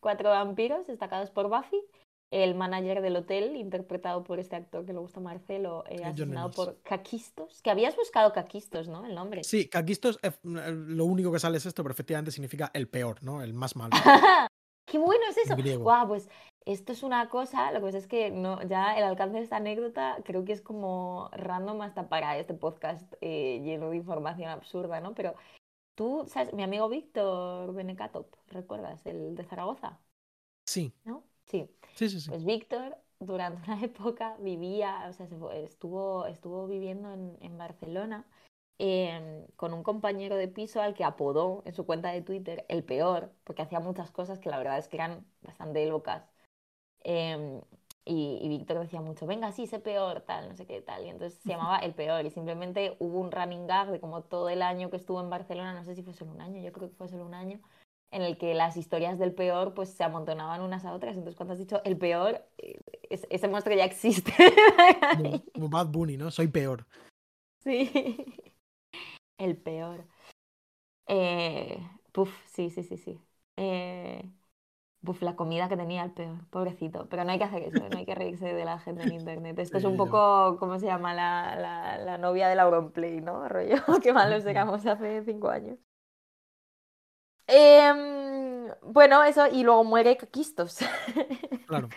Cuatro 0.00 0.30
vampiros 0.30 0.88
destacados 0.88 1.30
por 1.30 1.48
Buffy. 1.48 1.80
El 2.32 2.54
manager 2.54 3.02
del 3.02 3.16
hotel, 3.16 3.56
interpretado 3.56 4.22
por 4.22 4.38
este 4.38 4.54
actor 4.54 4.86
que 4.86 4.92
le 4.92 5.00
gusta 5.00 5.18
a 5.18 5.22
Marcelo, 5.22 5.84
eh, 5.88 6.04
asesinado 6.04 6.52
por 6.52 6.80
Caquistos. 6.82 7.60
Que 7.60 7.70
habías 7.70 7.96
buscado 7.96 8.32
Caquistos, 8.32 8.86
¿no? 8.86 9.04
El 9.04 9.16
nombre. 9.16 9.42
Sí, 9.42 9.68
Caquistos, 9.68 10.18
lo 10.44 11.04
único 11.06 11.32
que 11.32 11.40
sale 11.40 11.58
es 11.58 11.66
esto, 11.66 11.82
pero 11.82 11.92
efectivamente 11.92 12.30
significa 12.30 12.70
el 12.72 12.88
peor, 12.88 13.20
¿no? 13.22 13.42
El 13.42 13.52
más 13.52 13.74
malo. 13.74 13.90
¡Qué 14.86 14.98
bueno 14.98 15.22
es 15.28 15.38
eso! 15.38 15.56
Guau, 15.80 16.08
pues 16.08 16.28
Esto 16.66 16.92
es 16.92 17.02
una 17.02 17.28
cosa, 17.28 17.72
lo 17.72 17.80
que 17.80 17.86
pasa 17.86 17.98
es 17.98 18.06
que 18.06 18.30
no, 18.30 18.62
ya 18.62 18.96
el 18.96 19.04
alcance 19.04 19.38
de 19.38 19.44
esta 19.44 19.56
anécdota 19.56 20.18
creo 20.24 20.44
que 20.44 20.52
es 20.52 20.60
como 20.60 21.30
random 21.32 21.80
hasta 21.80 22.08
para 22.08 22.38
este 22.38 22.54
podcast 22.54 23.12
eh, 23.20 23.60
lleno 23.64 23.90
de 23.90 23.96
información 23.96 24.50
absurda, 24.50 25.00
¿no? 25.00 25.14
Pero 25.14 25.34
tú, 25.94 26.26
¿sabes? 26.28 26.52
Mi 26.52 26.62
amigo 26.62 26.88
Víctor 26.88 27.72
Benecatop, 27.74 28.34
¿recuerdas? 28.48 29.04
El 29.06 29.34
de 29.34 29.44
Zaragoza. 29.44 29.98
Sí. 30.66 30.92
¿No? 31.04 31.24
Sí. 31.46 31.70
Sí, 31.94 32.08
sí, 32.10 32.20
sí. 32.20 32.28
Pues 32.28 32.44
Víctor 32.44 32.96
durante 33.18 33.70
una 33.70 33.80
época 33.84 34.36
vivía, 34.38 35.06
o 35.08 35.12
sea, 35.12 35.26
estuvo, 35.54 36.26
estuvo 36.26 36.66
viviendo 36.66 37.12
en, 37.12 37.38
en 37.40 37.58
Barcelona 37.58 38.26
Em, 38.82 39.46
con 39.56 39.74
un 39.74 39.82
compañero 39.82 40.36
de 40.36 40.48
piso 40.48 40.80
al 40.80 40.94
que 40.94 41.04
apodó 41.04 41.62
en 41.66 41.74
su 41.74 41.84
cuenta 41.84 42.12
de 42.12 42.22
Twitter 42.22 42.64
el 42.70 42.82
peor, 42.82 43.30
porque 43.44 43.60
hacía 43.60 43.78
muchas 43.78 44.10
cosas 44.10 44.38
que 44.38 44.48
la 44.48 44.56
verdad 44.56 44.78
es 44.78 44.88
que 44.88 44.96
eran 44.96 45.26
bastante 45.42 45.84
locas. 45.84 46.24
Em, 47.02 47.60
y, 48.04 48.48
Víctor 48.48 48.80
decía 48.80 49.00
mucho, 49.00 49.26
venga, 49.26 49.52
sí, 49.52 49.66
sé 49.66 49.78
peor, 49.78 50.22
tal, 50.22 50.48
no 50.48 50.56
sé 50.56 50.66
qué, 50.66 50.80
tal. 50.80 51.04
Y 51.04 51.10
entonces 51.10 51.38
se 51.40 51.50
llamaba 51.50 51.78
El 51.78 51.94
Peor. 51.94 52.24
Y 52.26 52.30
simplemente 52.30 52.96
hubo 52.98 53.20
un 53.20 53.30
running 53.30 53.66
gag 53.66 53.90
de 53.90 54.00
como 54.00 54.22
todo 54.22 54.48
el 54.48 54.62
año 54.62 54.90
que 54.90 54.96
estuvo 54.96 55.20
en 55.20 55.30
Barcelona, 55.30 55.74
no 55.74 55.84
sé 55.84 55.94
si 55.94 56.02
fue 56.02 56.14
solo 56.14 56.32
un 56.32 56.40
año, 56.40 56.60
yo 56.60 56.72
creo 56.72 56.88
que 56.88 56.96
fue 56.96 57.08
solo 57.08 57.24
un 57.24 57.34
año, 57.34 57.60
en 58.10 58.22
el 58.22 58.36
que 58.36 58.54
las 58.54 58.76
historias 58.76 59.18
del 59.18 59.32
peor 59.32 59.74
pues 59.74 59.90
se 59.90 60.02
amontonaban 60.02 60.60
unas 60.62 60.84
a 60.84 60.92
otras. 60.92 61.14
Entonces 61.14 61.36
cuando 61.36 61.52
has 61.52 61.60
dicho 61.60 61.80
El 61.84 61.96
Peor, 61.98 62.44
eh, 62.58 62.80
ese 63.10 63.48
monstruo 63.48 63.76
ya 63.76 63.84
existe. 63.84 64.32
como 65.54 65.68
Bad 65.68 65.88
Bunny, 65.88 66.16
¿no? 66.16 66.30
Soy 66.30 66.48
peor. 66.48 66.86
Sí 67.62 67.90
el 69.40 69.56
peor. 69.56 70.06
Eh, 71.06 71.78
puf, 72.12 72.30
sí, 72.46 72.70
sí, 72.70 72.82
sí, 72.82 72.96
sí. 72.96 73.20
Eh, 73.56 74.22
puf, 75.04 75.22
la 75.22 75.36
comida 75.36 75.68
que 75.68 75.76
tenía 75.76 76.04
el 76.04 76.12
peor, 76.12 76.48
pobrecito. 76.50 77.08
Pero 77.08 77.24
no 77.24 77.32
hay 77.32 77.38
que 77.38 77.44
hacer 77.44 77.62
eso, 77.62 77.88
no 77.88 77.98
hay 77.98 78.04
que 78.04 78.14
reírse 78.14 78.52
de 78.52 78.64
la 78.64 78.78
gente 78.78 79.02
en 79.02 79.12
internet. 79.12 79.58
Esto 79.58 79.78
es 79.78 79.84
un 79.84 79.96
poco, 79.96 80.56
¿cómo 80.58 80.78
se 80.78 80.86
llama? 80.86 81.14
La, 81.14 81.56
la, 81.56 81.98
la 81.98 82.18
novia 82.18 82.48
del 82.48 82.60
Auronplay, 82.60 83.20
¿no? 83.20 83.48
Rollo, 83.48 83.76
qué 84.02 84.12
malos 84.12 84.44
éramos 84.46 84.84
hace 84.86 85.22
cinco 85.24 85.48
años. 85.48 85.78
Eh, 87.46 87.92
bueno, 88.82 89.24
eso, 89.24 89.46
y 89.48 89.62
luego 89.62 89.84
muere 89.84 90.16
Caquistos. 90.16 90.78
Claro. 91.66 91.88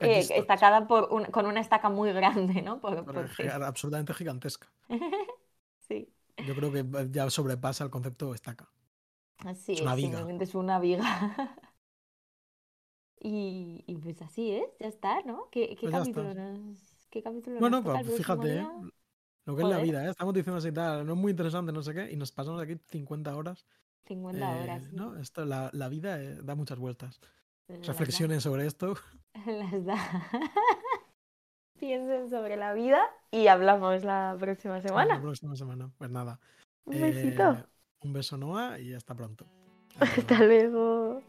Eh, 0.00 0.26
estacada 0.34 0.88
por 0.88 1.12
un, 1.12 1.26
con 1.26 1.46
una 1.46 1.60
estaca 1.60 1.88
muy 1.88 2.12
grande, 2.12 2.60
¿no? 2.60 2.80
Por, 2.80 3.04
por, 3.04 3.28
absolutamente 3.62 4.12
gigantesca. 4.12 4.66
sí. 5.88 6.12
Yo 6.44 6.56
creo 6.56 6.72
que 6.72 6.84
ya 7.12 7.30
sobrepasa 7.30 7.84
el 7.84 7.90
concepto 7.90 8.34
estaca. 8.34 8.68
Así 9.38 9.74
es, 9.74 9.80
una 9.80 9.94
viga. 9.94 10.26
es 10.40 10.54
una 10.56 10.80
viga. 10.80 11.56
Y, 13.24 13.84
y, 13.86 13.96
pues 13.96 14.20
así 14.22 14.52
es, 14.52 14.64
ya 14.80 14.88
está, 14.88 15.22
¿no? 15.22 15.48
¿Qué, 15.50 15.76
qué 15.76 15.88
pues 15.88 15.92
capítulo 15.92 16.34
nos, 16.34 16.78
¿Qué 17.08 17.22
capítulo 17.22 17.60
Bueno, 17.60 17.82
pues 17.82 18.16
fíjate, 18.16 18.58
¿eh? 18.58 18.66
lo 19.44 19.56
que 19.56 19.62
es 19.62 19.68
la 19.68 19.78
vida, 19.78 20.04
¿eh? 20.04 20.10
Estamos 20.10 20.34
diciendo 20.34 20.58
así 20.58 20.72
tal, 20.72 21.06
no 21.06 21.12
es 21.12 21.18
muy 21.18 21.30
interesante, 21.30 21.72
no 21.72 21.82
sé 21.82 21.94
qué, 21.94 22.10
y 22.10 22.16
nos 22.16 22.32
pasamos 22.32 22.60
aquí 22.60 22.76
50 22.88 23.36
horas. 23.36 23.64
50 24.06 24.38
eh, 24.38 24.62
horas. 24.62 24.92
¿no? 24.92 25.16
Esto, 25.16 25.44
la, 25.44 25.70
la 25.72 25.88
vida 25.88 26.20
eh, 26.20 26.38
da 26.42 26.54
muchas 26.54 26.78
vueltas. 26.78 27.20
Reflexiones 27.68 28.42
sobre 28.42 28.66
esto. 28.66 28.94
Las 29.46 29.84
da. 29.84 29.96
Piensen 31.78 32.30
sobre 32.30 32.56
la 32.56 32.74
vida 32.74 33.02
y 33.30 33.48
hablamos 33.48 34.04
la 34.04 34.36
próxima 34.38 34.80
semana. 34.80 35.16
La 35.16 35.20
próxima 35.20 35.56
semana. 35.56 35.90
Pues 35.98 36.10
nada. 36.10 36.38
Un 36.84 37.00
besito. 37.00 37.52
Eh, 37.52 37.64
un 38.02 38.12
beso, 38.12 38.36
Noah, 38.36 38.78
y 38.78 38.94
hasta 38.94 39.14
pronto. 39.14 39.46
Hasta 40.00 40.38
luego. 40.44 41.22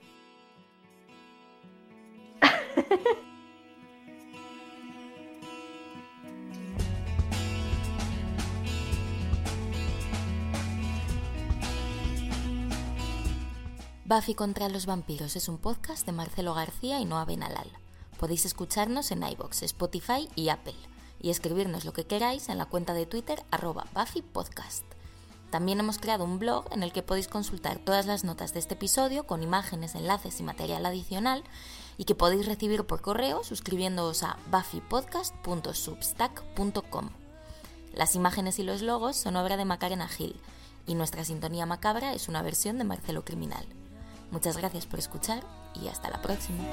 Buffy 14.05 14.35
contra 14.35 14.69
los 14.69 14.85
vampiros 14.85 15.35
es 15.35 15.49
un 15.49 15.57
podcast 15.57 16.05
de 16.05 16.11
Marcelo 16.11 16.53
García 16.53 16.99
y 16.99 17.05
Noah 17.05 17.25
Benalal. 17.25 17.71
Podéis 18.19 18.45
escucharnos 18.45 19.11
en 19.11 19.23
iBox, 19.23 19.63
Spotify 19.63 20.29
y 20.35 20.49
Apple 20.49 20.75
y 21.19 21.29
escribirnos 21.29 21.85
lo 21.85 21.93
que 21.93 22.05
queráis 22.05 22.49
en 22.49 22.57
la 22.57 22.65
cuenta 22.65 22.93
de 22.93 23.05
Twitter 23.05 23.43
arroba 23.49 23.85
BuffyPodcast. 23.93 24.83
También 25.49 25.79
hemos 25.79 25.99
creado 25.99 26.25
un 26.25 26.39
blog 26.39 26.65
en 26.71 26.83
el 26.83 26.91
que 26.91 27.03
podéis 27.03 27.27
consultar 27.27 27.79
todas 27.79 28.05
las 28.05 28.23
notas 28.23 28.53
de 28.53 28.59
este 28.59 28.73
episodio 28.73 29.25
con 29.25 29.43
imágenes, 29.43 29.95
enlaces 29.95 30.39
y 30.39 30.43
material 30.43 30.85
adicional 30.85 31.43
y 31.97 32.05
que 32.05 32.15
podéis 32.15 32.45
recibir 32.45 32.85
por 32.85 33.01
correo 33.01 33.43
suscribiéndoos 33.43 34.23
a 34.23 34.37
buffypodcast.substack.com. 34.51 37.09
Las 37.93 38.15
imágenes 38.15 38.59
y 38.59 38.63
los 38.63 38.81
logos 38.81 39.15
son 39.15 39.35
obra 39.35 39.57
de 39.57 39.65
Macarena 39.65 40.07
Gil 40.07 40.35
y 40.87 40.95
nuestra 40.95 41.23
sintonía 41.23 41.65
macabra 41.65 42.13
es 42.13 42.27
una 42.27 42.41
versión 42.41 42.77
de 42.77 42.83
Marcelo 42.83 43.23
Criminal. 43.23 43.65
Muchas 44.31 44.57
gracias 44.57 44.85
por 44.85 44.99
escuchar 44.99 45.43
y 45.81 45.87
hasta 45.87 46.09
la 46.09 46.21
próxima. 46.21 46.63